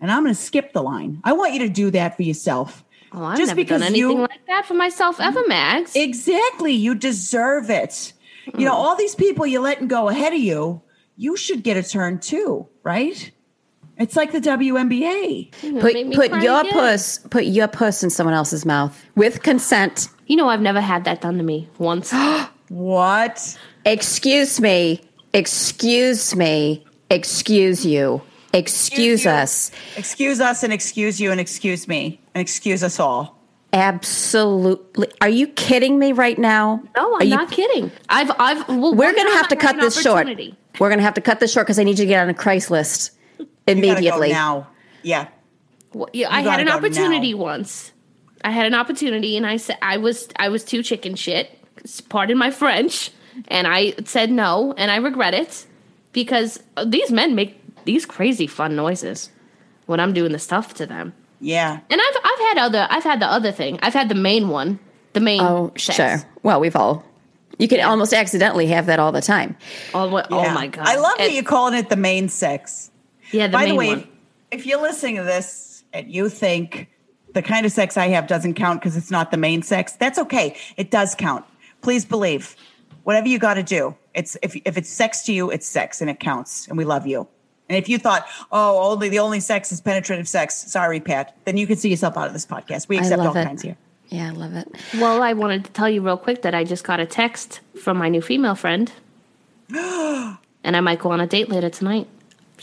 and 0.00 0.10
I'm 0.10 0.24
going 0.24 0.34
to 0.34 0.40
skip 0.40 0.72
the 0.72 0.82
line. 0.82 1.20
I 1.22 1.32
want 1.34 1.52
you 1.52 1.60
to 1.60 1.68
do 1.68 1.92
that 1.92 2.16
for 2.16 2.24
yourself. 2.24 2.84
Oh, 3.12 3.24
I've 3.24 3.38
Just 3.38 3.50
never 3.50 3.60
because 3.60 3.80
done 3.80 3.90
anything 3.90 4.10
you- 4.10 4.22
like 4.22 4.44
that 4.48 4.66
for 4.66 4.74
myself 4.74 5.20
ever, 5.20 5.46
Mags. 5.46 5.94
Exactly. 5.94 6.72
You 6.72 6.96
deserve 6.96 7.70
it. 7.70 8.12
You 8.46 8.52
hmm. 8.52 8.62
know, 8.64 8.72
all 8.72 8.96
these 8.96 9.14
people 9.14 9.46
you're 9.46 9.62
letting 9.62 9.86
go 9.86 10.08
ahead 10.08 10.32
of 10.32 10.40
you, 10.40 10.82
you 11.16 11.36
should 11.36 11.62
get 11.62 11.76
a 11.76 11.84
turn 11.84 12.18
too, 12.18 12.66
right? 12.82 13.30
It's 13.98 14.16
like 14.16 14.32
the 14.32 14.40
WNBA. 14.40 15.54
Hmm, 15.54 15.78
put 15.78 15.94
made 15.94 16.08
me 16.08 16.16
put 16.16 16.32
your 16.42 16.62
again. 16.62 16.72
puss 16.72 17.18
put 17.18 17.44
your 17.44 17.68
puss 17.68 18.02
in 18.02 18.10
someone 18.10 18.34
else's 18.34 18.66
mouth 18.66 19.00
with 19.14 19.44
consent. 19.44 20.08
You 20.26 20.34
know, 20.34 20.48
I've 20.48 20.60
never 20.60 20.80
had 20.80 21.04
that 21.04 21.20
done 21.20 21.38
to 21.38 21.44
me 21.44 21.68
once. 21.78 22.12
What? 22.68 23.58
Excuse 23.84 24.60
me. 24.60 25.00
Excuse 25.32 26.34
me. 26.34 26.84
Excuse 27.10 27.84
you. 27.84 28.22
Excuse 28.52 29.24
you. 29.24 29.30
us. 29.30 29.70
Excuse 29.96 30.40
us 30.40 30.62
and 30.62 30.72
excuse 30.72 31.20
you 31.20 31.30
and 31.32 31.40
excuse 31.40 31.88
me 31.88 32.20
and 32.34 32.40
excuse 32.40 32.82
us 32.84 33.00
all. 33.00 33.38
Absolutely. 33.72 35.08
Are 35.20 35.28
you 35.28 35.48
kidding 35.48 35.98
me 35.98 36.12
right 36.12 36.38
now? 36.38 36.80
No, 36.96 37.14
Are 37.14 37.20
I'm 37.22 37.26
you- 37.28 37.34
not 37.36 37.50
kidding. 37.50 37.90
I've, 38.08 38.30
I've. 38.38 38.68
Well, 38.68 38.94
We're 38.94 39.12
going 39.12 39.26
to 39.26 39.32
have 39.34 39.48
to 39.48 39.56
cut 39.56 39.76
this 39.80 40.00
short. 40.00 40.26
We're 40.28 40.88
going 40.88 40.98
to 40.98 41.04
have 41.04 41.14
to 41.14 41.20
cut 41.20 41.40
this 41.40 41.52
short 41.52 41.66
because 41.66 41.78
I 41.80 41.82
need 41.84 41.98
you 41.98 42.04
to 42.04 42.06
get 42.06 42.22
on 42.22 42.30
a 42.30 42.34
Craigslist 42.34 43.10
You 43.38 43.46
gotta 43.66 43.78
immediately. 43.78 44.28
go 44.28 44.34
now. 44.34 44.68
Yeah. 45.02 45.28
Well, 45.92 46.08
yeah, 46.12 46.28
I 46.30 46.40
had 46.42 46.60
an 46.60 46.68
opportunity 46.68 47.32
now. 47.32 47.38
once. 47.38 47.92
I 48.44 48.50
had 48.50 48.66
an 48.66 48.74
opportunity, 48.74 49.36
and 49.36 49.46
I 49.46 49.56
said 49.56 49.78
I 49.82 49.96
was 49.96 50.28
I 50.36 50.48
was 50.48 50.64
too 50.64 50.82
chicken 50.82 51.14
shit. 51.14 51.50
Pardon 52.08 52.36
my 52.38 52.50
French, 52.50 53.10
and 53.48 53.66
I 53.66 53.94
said 54.04 54.30
no, 54.30 54.74
and 54.76 54.90
I 54.90 54.96
regret 54.96 55.34
it 55.34 55.66
because 56.12 56.62
these 56.86 57.10
men 57.10 57.34
make 57.34 57.60
these 57.84 58.06
crazy 58.06 58.46
fun 58.46 58.76
noises 58.76 59.30
when 59.86 60.00
I'm 60.00 60.12
doing 60.12 60.32
the 60.32 60.38
stuff 60.38 60.74
to 60.74 60.86
them. 60.86 61.12
Yeah. 61.40 61.80
And 61.90 62.00
I've 62.00 62.16
I've 62.24 62.38
had 62.38 62.58
other 62.58 62.86
I've 62.90 63.04
had 63.04 63.20
the 63.20 63.26
other 63.26 63.52
thing. 63.52 63.78
I've 63.82 63.92
had 63.92 64.08
the 64.08 64.14
main 64.14 64.48
one, 64.48 64.78
the 65.12 65.20
main. 65.20 65.40
Oh, 65.40 65.72
sex. 65.76 65.96
sure. 65.96 66.30
Well, 66.42 66.60
we've 66.60 66.76
all. 66.76 67.04
You 67.58 67.68
can 67.68 67.80
almost 67.80 68.12
accidentally 68.12 68.66
have 68.68 68.86
that 68.86 68.98
all 68.98 69.12
the 69.12 69.20
time. 69.20 69.56
Oh, 69.92 70.08
what, 70.08 70.26
oh 70.30 70.50
my 70.52 70.66
god! 70.66 70.86
I 70.88 70.96
love 70.96 71.18
that 71.18 71.32
you're 71.32 71.44
calling 71.44 71.74
it 71.74 71.88
the 71.88 71.96
main 71.96 72.28
sex. 72.28 72.90
Yeah, 73.30 73.46
the 73.46 73.52
By 73.52 73.64
main 73.64 73.68
the 73.68 73.76
way, 73.76 73.88
one. 73.88 73.98
if, 74.50 74.60
if 74.60 74.66
you're 74.66 74.82
listening 74.82 75.16
to 75.16 75.22
this 75.22 75.84
and 75.92 76.12
you 76.12 76.28
think 76.28 76.88
the 77.32 77.42
kind 77.42 77.64
of 77.64 77.72
sex 77.72 77.96
I 77.96 78.08
have 78.08 78.26
doesn't 78.26 78.54
count 78.54 78.80
because 78.80 78.96
it's 78.96 79.10
not 79.10 79.30
the 79.30 79.36
main 79.36 79.62
sex, 79.62 79.92
that's 79.92 80.18
okay. 80.18 80.56
It 80.76 80.90
does 80.90 81.14
count. 81.14 81.44
Please 81.80 82.04
believe. 82.04 82.56
Whatever 83.04 83.28
you 83.28 83.38
got 83.38 83.54
to 83.54 83.62
do, 83.62 83.96
it's 84.14 84.36
if 84.42 84.56
if 84.64 84.76
it's 84.76 84.88
sex 84.88 85.22
to 85.24 85.32
you, 85.32 85.50
it's 85.50 85.66
sex 85.66 86.00
and 86.00 86.10
it 86.10 86.20
counts, 86.20 86.66
and 86.68 86.76
we 86.76 86.84
love 86.84 87.06
you. 87.06 87.28
And 87.68 87.78
if 87.78 87.88
you 87.88 87.98
thought, 87.98 88.26
oh, 88.52 88.92
only 88.92 89.08
the 89.08 89.20
only 89.20 89.40
sex 89.40 89.72
is 89.72 89.80
penetrative 89.80 90.28
sex, 90.28 90.54
sorry, 90.54 91.00
Pat, 91.00 91.34
then 91.44 91.56
you 91.56 91.66
can 91.66 91.76
see 91.76 91.88
yourself 91.88 92.16
out 92.16 92.26
of 92.26 92.32
this 92.32 92.44
podcast. 92.44 92.88
We 92.88 92.98
accept 92.98 93.22
all 93.22 93.34
it. 93.34 93.44
kinds 93.44 93.62
here. 93.62 93.76
Yeah, 94.08 94.28
I 94.28 94.30
love 94.30 94.54
it. 94.54 94.68
Well, 94.94 95.22
I 95.22 95.32
wanted 95.32 95.64
to 95.64 95.72
tell 95.72 95.88
you 95.88 96.02
real 96.02 96.18
quick 96.18 96.42
that 96.42 96.54
I 96.54 96.64
just 96.64 96.84
got 96.84 97.00
a 97.00 97.06
text 97.06 97.60
from 97.82 97.96
my 97.96 98.08
new 98.08 98.20
female 98.20 98.54
friend, 98.54 98.92
and 99.70 100.36
I 100.64 100.80
might 100.80 100.98
go 100.98 101.10
on 101.10 101.20
a 101.20 101.26
date 101.26 101.48
later 101.48 101.70
tonight. 101.70 102.06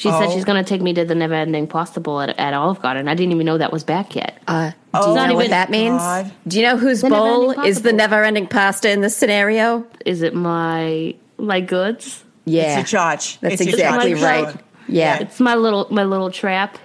She 0.02 0.10
said 0.10 0.30
Oh. 0.30 0.32
she's 0.34 0.46
going 0.46 0.64
to 0.64 0.68
take 0.68 0.82
me 0.82 0.94
to 0.96 1.06
the 1.06 1.14
Never 1.14 1.36
Ending 1.36 1.68
Pasta 1.68 2.00
Bowl 2.00 2.22
at, 2.22 2.30
at 2.40 2.56
Olive 2.56 2.82
Garden. 2.82 3.08
I 3.08 3.14
didn't 3.14 3.34
even 3.34 3.46
know 3.46 3.60
that 3.60 3.72
was 3.72 3.84
back 3.84 4.16
yet. 4.16 4.42
Uh, 4.48 4.72
do 4.72 4.76
Oh, 4.96 5.10
you 5.10 5.16
know 5.16 5.28
not 5.28 5.36
what 5.36 5.50
that 5.52 5.70
means? 5.70 6.00
God. 6.00 6.32
Do 6.48 6.58
you 6.60 6.66
know 6.66 6.76
whose 6.76 7.02
The 7.02 7.10
bowl 7.10 7.52
is 7.52 7.84
the 7.84 7.94
never-ending 7.94 8.48
pasta 8.48 8.90
in 8.90 9.02
this 9.02 9.16
scenario? 9.16 9.86
Is 10.04 10.24
it 10.24 10.34
my 10.34 11.14
my 11.38 11.62
goods? 11.62 12.24
Yeah, 12.46 12.64
It's 12.80 12.92
your 12.92 13.00
charge. 13.02 13.40
That's 13.42 13.62
It's 13.62 13.62
exactly 13.74 14.16
charge. 14.16 14.46
right. 14.48 14.56
Yeah. 14.88 15.20
It's 15.20 15.40
my 15.40 15.54
little 15.54 15.88
my 15.92 16.04
little 16.04 16.32
trap. 16.32 16.80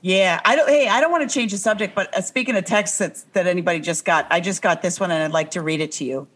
Yeah, 0.00 0.40
I 0.46 0.56
don't. 0.56 0.66
Hey, 0.68 0.88
I 0.88 1.02
don't 1.02 1.12
want 1.12 1.28
to 1.28 1.34
change 1.34 1.52
the 1.52 1.58
subject, 1.58 1.94
but 1.94 2.14
uh, 2.16 2.22
speaking 2.22 2.56
of 2.56 2.64
texts 2.64 2.96
that's, 2.98 3.22
that 3.34 3.46
anybody 3.46 3.80
just 3.80 4.06
got, 4.06 4.26
I 4.30 4.40
just 4.40 4.62
got 4.62 4.80
this 4.80 4.98
one, 4.98 5.10
and 5.10 5.22
I'd 5.22 5.32
like 5.32 5.50
to 5.52 5.60
read 5.60 5.80
it 5.82 5.92
to 5.92 6.04
you. 6.04 6.28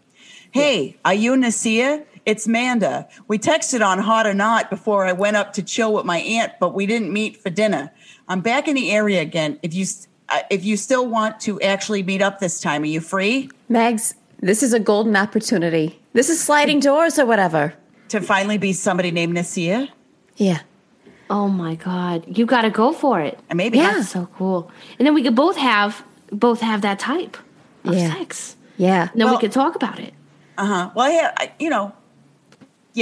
Hey, 0.50 0.96
are 1.06 1.14
you 1.14 1.32
Nasia? 1.36 2.04
It's 2.28 2.46
Manda. 2.46 3.08
We 3.26 3.38
texted 3.38 3.82
on 3.82 3.98
Hot 4.00 4.26
or 4.26 4.34
Not 4.34 4.68
before 4.68 5.06
I 5.06 5.12
went 5.12 5.38
up 5.38 5.54
to 5.54 5.62
chill 5.62 5.94
with 5.94 6.04
my 6.04 6.18
aunt, 6.18 6.52
but 6.60 6.74
we 6.74 6.84
didn't 6.84 7.10
meet 7.10 7.38
for 7.38 7.48
dinner. 7.48 7.90
I'm 8.28 8.42
back 8.42 8.68
in 8.68 8.74
the 8.74 8.90
area 8.90 9.22
again. 9.22 9.58
If 9.62 9.72
you 9.72 9.86
uh, 10.28 10.40
if 10.50 10.62
you 10.62 10.76
still 10.76 11.06
want 11.08 11.40
to 11.40 11.58
actually 11.62 12.02
meet 12.02 12.20
up 12.20 12.38
this 12.38 12.60
time, 12.60 12.82
are 12.82 12.84
you 12.84 13.00
free 13.00 13.48
Mags, 13.70 14.14
this 14.40 14.62
is 14.62 14.74
a 14.74 14.78
golden 14.78 15.16
opportunity. 15.16 15.98
This 16.12 16.28
is 16.28 16.38
sliding 16.38 16.80
doors 16.80 17.18
or 17.18 17.24
whatever. 17.24 17.72
to 18.10 18.20
finally 18.20 18.58
be 18.58 18.74
somebody 18.74 19.10
named 19.10 19.34
Nasia? 19.34 19.88
Yeah. 20.36 20.60
Oh 21.30 21.48
my 21.48 21.76
god, 21.76 22.26
you 22.36 22.44
got 22.44 22.62
to 22.62 22.70
go 22.70 22.92
for 22.92 23.22
it. 23.22 23.38
And 23.48 23.56
maybe 23.56 23.78
Yeah. 23.78 23.94
That's 23.94 24.10
so 24.10 24.28
cool. 24.36 24.70
And 24.98 25.06
then 25.06 25.14
we 25.14 25.22
could 25.22 25.34
both 25.34 25.56
have 25.56 26.04
both 26.30 26.60
have 26.60 26.82
that 26.82 26.98
type 26.98 27.38
of 27.84 27.94
Yeah. 27.94 28.12
sex. 28.12 28.56
Yeah. 28.76 29.08
Then 29.14 29.24
Well- 29.28 29.36
we 29.36 29.40
could 29.40 29.52
talk 29.52 29.74
about 29.76 29.98
it. 29.98 30.12
Uh 30.58 30.66
huh. 30.66 30.90
Well, 30.94 31.10
yeah, 31.10 31.32
I, 31.38 31.52
you 31.58 31.70
know, 31.70 31.92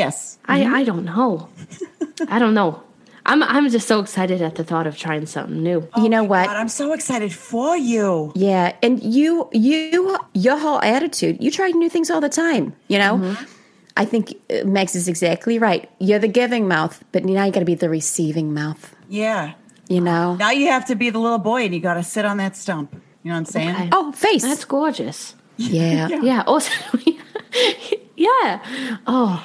yes. 0.00 0.38
I 0.44 0.58
I 0.80 0.84
don't 0.84 1.04
know. 1.12 1.48
I 2.28 2.38
don't 2.38 2.54
know. 2.54 2.82
I'm 3.28 3.42
I'm 3.42 3.68
just 3.70 3.88
so 3.88 3.98
excited 4.04 4.40
at 4.48 4.54
the 4.54 4.62
thought 4.70 4.86
of 4.86 4.94
trying 4.96 5.26
something 5.26 5.60
new. 5.62 5.80
you 5.96 6.08
know 6.08 6.22
Oh 6.24 6.28
my 6.28 6.32
what? 6.32 6.46
God, 6.46 6.56
I'm 6.62 6.68
so 6.68 6.92
excited 6.92 7.32
for 7.32 7.76
you. 7.76 8.30
Yeah, 8.36 8.76
and 8.86 9.02
you, 9.02 9.48
you, 9.52 10.16
your 10.32 10.58
whole 10.64 10.80
attitude. 10.94 11.42
You 11.42 11.50
try 11.50 11.68
new 11.70 11.90
things 11.90 12.08
all 12.10 12.20
the 12.20 12.28
time. 12.46 12.64
You 12.92 12.98
know, 13.02 13.14
Mm-hmm. 13.18 13.44
I 13.98 14.04
think 14.04 14.24
Mags 14.64 14.94
is 14.94 15.08
exactly 15.08 15.58
right. 15.58 15.88
You're 15.98 16.20
the 16.20 16.28
giving 16.28 16.68
mouth, 16.68 17.02
but 17.12 17.24
now 17.24 17.44
you 17.46 17.50
got 17.52 17.60
to 17.66 17.70
be 17.74 17.74
the 17.74 17.88
receiving 17.88 18.52
mouth. 18.52 18.94
Yeah. 19.08 19.54
You 19.88 20.02
know. 20.02 20.36
Now 20.36 20.50
you 20.52 20.66
have 20.68 20.84
to 20.86 20.94
be 20.94 21.08
the 21.10 21.18
little 21.18 21.38
boy 21.50 21.64
and 21.64 21.72
you 21.74 21.80
got 21.80 21.94
to 21.94 22.02
sit 22.04 22.24
on 22.26 22.36
that 22.36 22.54
stump. 22.56 22.92
You 23.22 23.30
know 23.30 23.36
what 23.36 23.38
I'm 23.38 23.44
saying? 23.56 23.74
Okay. 23.74 23.88
Oh, 23.92 24.12
face. 24.12 24.42
That's 24.42 24.66
gorgeous. 24.66 25.34
yeah. 25.56 26.08
Yeah. 26.30 26.42
Also, 26.46 26.70
yeah. 28.16 28.60
Oh, 29.06 29.40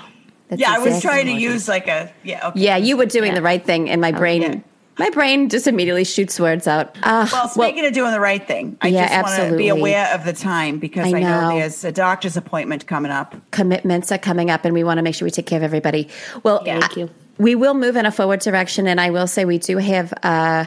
That's 0.51 0.61
Yeah, 0.61 0.73
I 0.73 0.79
was 0.79 1.01
trying 1.01 1.25
to 1.27 1.31
use 1.31 1.67
like 1.69 1.87
a 1.87 2.11
yeah. 2.23 2.49
Okay. 2.49 2.59
Yeah, 2.59 2.75
you 2.77 2.97
were 2.97 3.05
doing 3.05 3.29
Yeah. 3.29 3.35
the 3.35 3.41
right 3.41 3.65
thing, 3.65 3.89
and 3.89 4.01
my 4.01 4.11
brain, 4.11 4.41
yeah. 4.41 4.55
my 4.99 5.09
brain 5.09 5.47
just 5.47 5.65
immediately 5.65 6.03
shoots 6.03 6.37
words 6.41 6.67
out. 6.67 6.97
Uh, 7.01 7.25
Well, 7.31 7.47
speaking 7.47 7.85
of 7.85 7.93
doing 7.93 8.11
the 8.11 8.19
right 8.19 8.45
thing, 8.45 8.75
I 8.81 8.89
Yeah, 8.89 9.07
just 9.23 9.39
want 9.39 9.51
to 9.51 9.57
be 9.57 9.69
aware 9.69 10.13
of 10.13 10.25
the 10.25 10.33
time 10.33 10.77
because 10.77 11.05
I 11.13 11.17
I, 11.17 11.21
know. 11.21 11.41
know. 11.51 11.59
there's 11.59 11.85
a 11.85 11.91
doctor's 11.93 12.35
appointment 12.35 12.85
coming 12.85 13.11
up. 13.13 13.33
commitments 13.51 14.11
are 14.11 14.17
coming 14.17 14.51
up, 14.51 14.65
and 14.65 14.73
we 14.73 14.83
want 14.83 14.97
to 14.97 15.03
make 15.03 15.15
sure 15.15 15.25
we 15.25 15.31
take 15.31 15.45
care 15.45 15.57
of 15.57 15.63
everybody. 15.63 16.09
Well, 16.43 16.63
Thank 16.65 16.97
you. 16.97 17.09
we 17.37 17.55
will 17.55 17.73
move 17.73 17.95
in 17.95 18.05
a 18.05 18.11
forward 18.11 18.41
direction, 18.41 18.87
and 18.87 18.99
I 18.99 19.09
will 19.09 19.27
say 19.27 19.45
we 19.45 19.57
do 19.57 19.77
have 19.77 20.13
uh, 20.21 20.65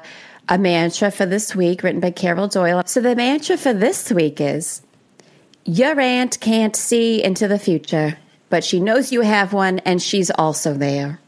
a 0.48 0.56
mantra 0.56 1.10
for 1.10 1.26
this 1.26 1.54
week 1.54 1.82
written 1.82 2.00
by 2.00 2.10
Carol 2.10 2.48
Doyle. 2.48 2.82
So 2.86 3.02
the 3.02 3.14
mantra 3.14 3.58
for 3.58 3.74
this 3.74 4.10
week 4.10 4.40
is 4.40 4.80
Your 5.66 6.00
aunt 6.00 6.40
can't 6.40 6.74
see 6.76 7.22
into 7.22 7.48
the 7.48 7.58
future, 7.58 8.16
but 8.54 8.62
she 8.62 8.78
knows 8.78 9.10
you 9.10 9.22
have 9.22 9.52
one, 9.52 9.80
and 9.80 10.00
she's 10.00 10.30
also 10.30 10.74
there. 10.74 11.18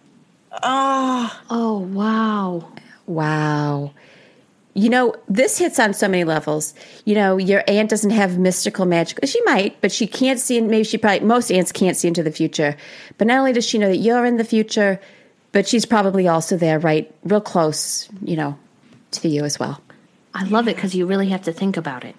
Oh, 0.62 1.40
oh 1.51 1.78
wow. 1.78 2.69
Wow. 3.07 3.90
You 4.74 4.90
know, 4.90 5.16
this 5.28 5.59
hits 5.59 5.81
on 5.81 5.93
so 5.93 6.07
many 6.07 6.23
levels. 6.23 6.73
You 7.05 7.16
know, 7.16 7.36
your 7.36 7.65
aunt 7.66 7.90
doesn't 7.90 8.12
have 8.12 8.39
mystical 8.39 8.86
magic. 8.86 9.19
She 9.24 9.43
might, 9.43 9.81
but 9.81 9.90
she 9.90 10.07
can't 10.07 10.39
see, 10.39 10.61
maybe 10.61 10.85
she 10.85 10.98
probably, 10.98 11.27
most 11.27 11.51
aunts 11.51 11.73
can't 11.73 11.97
see 11.97 12.07
into 12.07 12.23
the 12.23 12.31
future. 12.31 12.77
But 13.19 13.27
not 13.27 13.39
only 13.40 13.53
does 13.53 13.66
she 13.66 13.78
know 13.78 13.89
that 13.89 13.97
you're 13.97 14.24
in 14.24 14.36
the 14.36 14.44
future, 14.44 15.01
but 15.51 15.66
she's 15.66 15.85
probably 15.85 16.28
also 16.28 16.57
there, 16.57 16.78
right, 16.78 17.12
real 17.24 17.40
close, 17.40 18.09
you 18.23 18.36
know, 18.36 18.57
to 19.11 19.27
you 19.27 19.43
as 19.43 19.59
well. 19.59 19.82
I 20.32 20.44
love 20.44 20.69
it 20.69 20.77
because 20.77 20.94
you 20.94 21.07
really 21.07 21.31
have 21.31 21.43
to 21.43 21.53
think 21.53 21.77
about 21.77 22.05
it. 22.05 22.15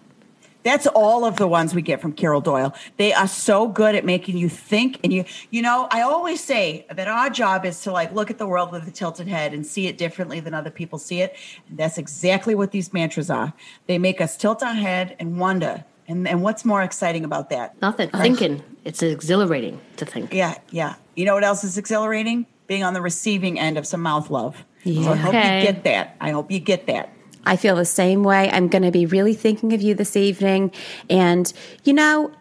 That's 0.68 0.86
all 0.88 1.24
of 1.24 1.38
the 1.38 1.48
ones 1.48 1.74
we 1.74 1.82
get 1.82 2.02
from 2.02 2.12
Carol 2.12 2.42
Doyle. 2.42 2.76
They 2.98 3.14
are 3.14 3.26
so 3.28 3.70
good 3.70 3.96
at 3.96 4.04
making 4.04 4.38
you 4.38 4.50
think 4.50 5.00
and 5.02 5.14
you 5.14 5.24
you 5.50 5.62
know, 5.62 5.88
I 5.92 6.02
always 6.02 6.44
say 6.44 6.86
that 6.94 7.08
our 7.08 7.30
job 7.30 7.66
is 7.66 7.82
to 7.84 7.92
like 7.94 8.12
look 8.12 8.30
at 8.30 8.38
the 8.38 8.46
world 8.46 8.74
with 8.74 8.86
a 8.86 8.92
tilted 8.92 9.30
head 9.30 9.54
and 9.54 9.66
see 9.66 9.88
it 9.88 9.98
differently 9.98 10.42
than 10.42 10.54
other 10.54 10.70
people 10.70 11.00
see 11.00 11.22
it. 11.22 11.38
And 11.70 11.78
that's 11.78 11.98
exactly 11.98 12.54
what 12.54 12.72
these 12.72 12.92
mantras 12.92 13.30
are. 13.30 13.54
They 13.86 13.98
make 13.98 14.20
us 14.20 14.36
tilt 14.36 14.62
our 14.62 14.74
head 14.74 15.16
and 15.20 15.40
wonder. 15.40 15.86
And 16.06 16.28
and 16.28 16.42
what's 16.44 16.66
more 16.66 16.82
exciting 16.84 17.24
about 17.24 17.50
that? 17.52 17.82
Nothing. 17.82 18.10
Thinking. 18.10 18.62
It's 18.84 19.02
exhilarating 19.02 19.80
to 19.96 20.06
think. 20.06 20.34
Yeah, 20.34 20.56
yeah. 20.72 20.96
You 21.16 21.24
know 21.24 21.34
what 21.36 21.46
else 21.46 21.64
is 21.64 21.78
exhilarating? 21.78 22.46
Being 22.68 22.84
on 22.84 22.94
the 22.94 23.02
receiving 23.02 23.58
end 23.58 23.78
of 23.78 23.88
some 23.88 24.02
mouth 24.02 24.30
love. 24.30 24.66
So 24.84 25.12
I 25.12 25.16
hope 25.16 25.34
Okay. 25.34 25.60
you 25.62 25.66
get 25.66 25.84
that. 25.86 26.16
I 26.20 26.32
hope 26.32 26.52
you 26.52 26.60
get 26.60 26.88
that. 26.88 27.10
I 27.48 27.56
feel 27.56 27.76
the 27.76 27.86
same 27.86 28.24
way. 28.24 28.50
I'm 28.52 28.68
going 28.68 28.84
to 28.84 28.92
be 28.92 29.06
really 29.06 29.34
thinking 29.34 29.74
of 29.74 29.82
you 29.82 29.96
this 29.96 30.16
evening. 30.16 30.72
And, 31.10 31.52
you 31.86 31.94
know, 31.94 32.32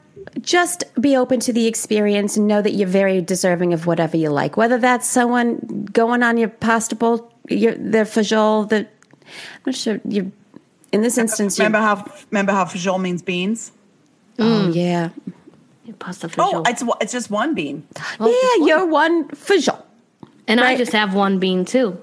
just 0.41 0.85
be 1.01 1.17
open 1.17 1.39
to 1.41 1.53
the 1.53 1.67
experience 1.67 2.37
and 2.37 2.49
know 2.49 2.61
that 2.61 2.73
you're 2.73 2.89
very 2.89 3.21
deserving 3.21 3.73
of 3.73 3.87
whatever 3.87 4.17
you 4.17 4.31
like. 4.31 4.57
Whether 4.57 4.79
that's 4.79 5.09
someone 5.09 5.89
going 5.93 6.23
on 6.23 6.37
your 6.37 6.49
pasta 6.49 6.97
bowl, 6.97 7.33
your, 7.49 7.75
their 7.75 8.05
fajol, 8.05 8.69
the, 8.69 8.79
I'm 8.79 9.63
not 9.67 9.75
sure, 9.77 10.01
you 10.09 10.33
in 10.93 11.03
this 11.03 11.19
instance, 11.19 11.59
Remember 11.59 11.79
how 11.79 12.05
remember 12.31 12.53
how 12.53 12.65
fajol 12.65 13.01
means 13.01 13.21
beans? 13.21 13.73
oh, 14.39 14.43
mm. 14.69 14.75
yeah. 14.75 15.11
Pasta 15.99 16.27
oh, 16.27 16.31
fajol. 16.31 16.51
Oh, 16.55 16.63
it's 16.67 16.83
it's 17.01 17.13
just 17.13 17.31
one 17.31 17.55
bean. 17.55 17.87
yeah, 18.21 18.57
you're 18.61 18.87
one 18.87 19.29
fajol. 19.29 19.83
and 20.49 20.61
I 20.61 20.77
just 20.77 20.93
have 20.93 21.15
one 21.15 21.39
bean 21.39 21.65
too. 21.65 22.01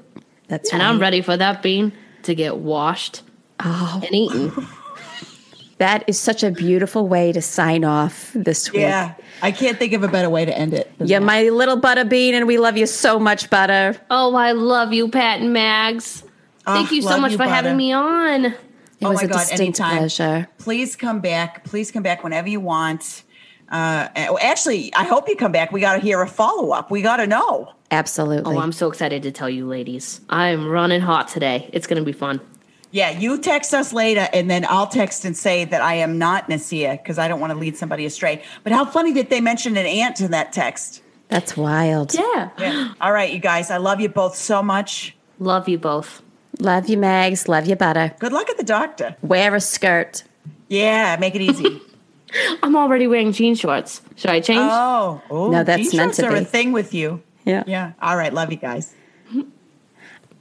That's 0.47 0.71
right. 0.71 0.79
And 0.79 0.83
right. 0.83 0.93
I'm 0.93 0.99
ready 0.99 1.21
for 1.21 1.35
that 1.37 1.63
bean 1.63 1.91
to 2.23 2.35
get 2.35 2.57
washed 2.57 3.21
Oh, 3.59 4.01
and 4.03 4.13
eaten. 4.15 4.51
that 5.77 6.03
is 6.07 6.19
such 6.19 6.43
a 6.43 6.51
beautiful 6.51 7.07
way 7.07 7.31
to 7.31 7.41
sign 7.41 7.83
off 7.83 8.31
this 8.33 8.71
week. 8.71 8.81
Yeah, 8.81 9.13
I 9.41 9.51
can't 9.51 9.77
think 9.77 9.93
of 9.93 10.03
a 10.03 10.07
better 10.07 10.29
way 10.29 10.45
to 10.45 10.57
end 10.57 10.73
it. 10.73 10.91
than 10.97 11.07
You're 11.07 11.19
that. 11.19 11.25
my 11.25 11.43
little 11.49 11.77
butter 11.77 12.03
bean, 12.05 12.35
and 12.35 12.47
we 12.47 12.57
love 12.57 12.77
you 12.77 12.85
so 12.87 13.19
much, 13.19 13.49
butter. 13.49 13.95
oh, 14.09 14.35
I 14.35 14.51
love 14.53 14.93
you, 14.93 15.07
Pat 15.09 15.41
and 15.41 15.53
Mags. 15.53 16.23
Thank 16.65 16.91
Oh, 16.91 16.95
you 16.95 17.01
so 17.01 17.19
much 17.19 17.31
you, 17.33 17.37
for 17.37 17.43
Butter. 17.43 17.53
having 17.55 17.75
me 17.77 17.91
on. 17.91 18.45
It 18.45 18.55
Oh 19.01 19.09
was 19.09 19.17
my 19.19 19.23
a 19.23 19.27
God, 19.27 19.39
distinct 19.39 19.79
anytime. 19.81 19.97
pleasure. 19.97 20.47
Please 20.59 20.95
come 20.95 21.19
back. 21.19 21.65
Please 21.65 21.91
come 21.91 22.03
back 22.03 22.23
whenever 22.23 22.47
you 22.47 22.61
want. 22.61 23.23
Uh, 23.69 24.07
oh, 24.29 24.37
actually, 24.41 24.93
I 24.95 25.03
hope 25.03 25.27
you 25.27 25.35
come 25.35 25.51
back. 25.51 25.73
We 25.73 25.81
got 25.81 25.95
to 25.95 25.99
hear 25.99 26.21
a 26.21 26.27
follow 26.27 26.71
up. 26.71 26.89
We 26.89 27.01
got 27.01 27.17
to 27.17 27.27
know. 27.27 27.73
Absolutely. 27.93 28.55
Oh, 28.55 28.59
I'm 28.59 28.71
so 28.71 28.89
excited 28.89 29.23
to 29.23 29.31
tell 29.31 29.49
you, 29.49 29.67
ladies. 29.67 30.19
I'm 30.29 30.67
running 30.67 31.01
hot 31.01 31.27
today. 31.27 31.69
It's 31.71 31.85
going 31.85 32.01
to 32.01 32.05
be 32.05 32.11
fun. 32.11 32.41
Yeah, 32.89 33.11
you 33.11 33.39
text 33.39 33.73
us 33.73 33.93
later, 33.93 34.27
and 34.33 34.49
then 34.49 34.65
I'll 34.67 34.87
text 34.87 35.25
and 35.25 35.35
say 35.37 35.65
that 35.65 35.81
I 35.81 35.95
am 35.95 36.17
not 36.17 36.47
Nasia 36.49 36.91
because 36.91 37.17
I 37.17 37.27
don't 37.27 37.39
want 37.39 37.51
to 37.51 37.57
lead 37.57 37.77
somebody 37.77 38.05
astray. 38.05 38.43
But 38.63 38.71
how 38.71 38.85
funny 38.85 39.13
that 39.13 39.29
they 39.29 39.41
mentioned 39.41 39.77
an 39.77 39.85
aunt 39.85 40.21
in 40.21 40.31
that 40.31 40.53
text. 40.53 41.01
That's 41.29 41.55
wild. 41.55 42.13
Yeah. 42.13 42.49
Yeah. 42.59 42.93
All 43.01 43.11
right, 43.11 43.31
you 43.31 43.39
guys. 43.39 43.71
I 43.71 43.77
love 43.77 43.99
you 43.99 44.09
both 44.09 44.35
so 44.35 44.61
much. 44.61 45.15
Love 45.39 45.67
you 45.69 45.77
both. 45.77 46.21
Love 46.59 46.87
you, 46.87 46.97
Mags. 46.97 47.47
Love 47.47 47.67
you, 47.67 47.75
butter. 47.75 48.13
Good 48.19 48.33
luck 48.33 48.49
at 48.49 48.57
the 48.57 48.63
doctor. 48.63 49.15
Wear 49.21 49.55
a 49.55 49.59
skirt. 49.59 50.23
Yeah, 50.67 51.17
make 51.19 51.35
it 51.35 51.41
easy. 51.41 51.81
I'm 52.63 52.75
already 52.75 53.07
wearing 53.07 53.31
jean 53.31 53.55
shorts. 53.55 54.01
Should 54.15 54.31
I 54.31 54.39
change? 54.39 54.59
oh, 54.61 55.21
oh, 55.29 55.51
No, 55.51 55.63
that's 55.63 55.91
jean 55.91 55.97
meant 55.97 56.15
shorts 56.15 56.17
to 56.17 56.27
are 56.27 56.35
a 56.35 56.45
thing 56.45 56.71
with 56.71 56.93
you. 56.93 57.21
Yeah. 57.45 57.63
Yeah. 57.67 57.93
All 58.01 58.17
right. 58.17 58.33
Love 58.33 58.51
you 58.51 58.57
guys. 58.57 58.93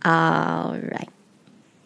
All 0.04 0.76
right. 0.78 1.08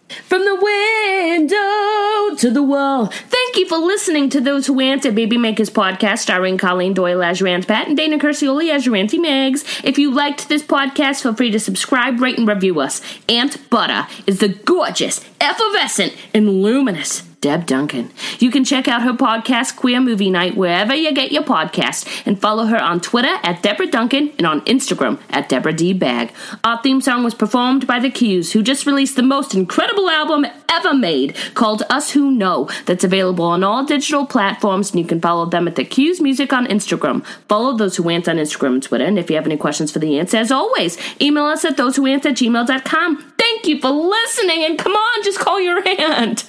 From 0.08 0.44
the 0.44 0.54
window 0.54 2.36
to 2.36 2.50
the 2.50 2.62
wall. 2.62 3.06
Thank 3.06 3.56
you 3.56 3.66
for 3.66 3.76
listening 3.78 4.30
to 4.30 4.40
Those 4.40 4.66
Who 4.66 4.80
Answer 4.80 5.10
Baby 5.10 5.36
Makers 5.36 5.68
podcast, 5.68 6.18
starring 6.18 6.58
Colleen 6.58 6.94
Doyle 6.94 7.22
as 7.22 7.40
your 7.40 7.48
Aunt 7.48 7.66
Pat 7.66 7.88
and 7.88 7.96
Dana 7.96 8.16
Curcioli 8.18 8.70
as 8.70 8.86
Mags. 9.18 9.64
If 9.82 9.98
you 9.98 10.12
liked 10.12 10.48
this 10.48 10.62
podcast, 10.62 11.22
feel 11.22 11.34
free 11.34 11.50
to 11.50 11.58
subscribe, 11.58 12.20
rate, 12.20 12.38
and 12.38 12.46
review 12.46 12.80
us. 12.80 13.02
Aunt 13.28 13.68
Butter 13.68 14.06
is 14.26 14.38
the 14.38 14.48
gorgeous, 14.48 15.24
effervescent, 15.40 16.14
and 16.32 16.62
luminous 16.62 17.22
Deb 17.40 17.66
Duncan. 17.66 18.10
You 18.38 18.50
can 18.50 18.64
check 18.64 18.88
out 18.88 19.02
her 19.02 19.12
podcast, 19.12 19.76
Queer 19.76 20.00
Movie 20.00 20.30
Night, 20.30 20.56
wherever 20.56 20.94
you 20.94 21.12
get 21.12 21.32
your 21.32 21.42
podcast, 21.42 22.26
and 22.26 22.40
follow 22.40 22.64
her 22.66 22.80
on 22.80 23.00
Twitter 23.00 23.38
at 23.42 23.62
Deborah 23.62 23.86
Duncan 23.86 24.32
and 24.38 24.46
on 24.46 24.62
Instagram 24.62 25.20
at 25.30 25.48
Deborah 25.48 25.72
D. 25.72 25.92
Bag. 25.92 26.32
Our 26.64 26.82
theme 26.82 27.00
song 27.00 27.24
was 27.24 27.34
performed 27.34 27.86
by 27.86 28.00
The 28.00 28.10
Q's, 28.10 28.52
who 28.52 28.62
just 28.62 28.86
released 28.86 29.16
the 29.16 29.22
most 29.22 29.54
incredible 29.54 30.08
album 30.08 30.46
ever 30.68 30.94
made 30.94 31.36
called 31.54 31.82
Us 31.90 32.10
Who 32.12 32.30
Know, 32.30 32.68
that's 32.86 33.04
available 33.04 33.44
on 33.44 33.62
all 33.62 33.84
digital 33.84 34.26
platforms, 34.26 34.90
and 34.90 35.00
you 35.00 35.06
can 35.06 35.20
follow 35.20 35.46
them 35.46 35.68
at 35.68 35.76
The 35.76 35.84
Q's 35.84 36.20
Music 36.20 36.52
on 36.52 36.66
Instagram. 36.66 37.24
Follow 37.48 37.76
Those 37.76 37.96
Who 37.96 38.08
Ant 38.08 38.28
on 38.28 38.36
Instagram 38.36 38.74
and 38.74 38.82
Twitter, 38.82 39.04
and 39.04 39.18
if 39.18 39.30
you 39.30 39.36
have 39.36 39.46
any 39.46 39.56
questions 39.56 39.92
for 39.92 39.98
the 39.98 40.18
aunts, 40.18 40.34
as 40.34 40.50
always, 40.50 40.98
email 41.20 41.44
us 41.44 41.64
at 41.64 41.76
thosewhoant 41.76 42.24
at 42.26 42.34
gmail.com. 42.34 43.32
Thank 43.38 43.66
you 43.66 43.80
for 43.80 43.90
listening, 43.90 44.64
and 44.64 44.78
come 44.78 44.92
on, 44.92 45.22
just 45.22 45.38
call 45.38 45.60
your 45.60 45.86
aunt. 45.86 46.44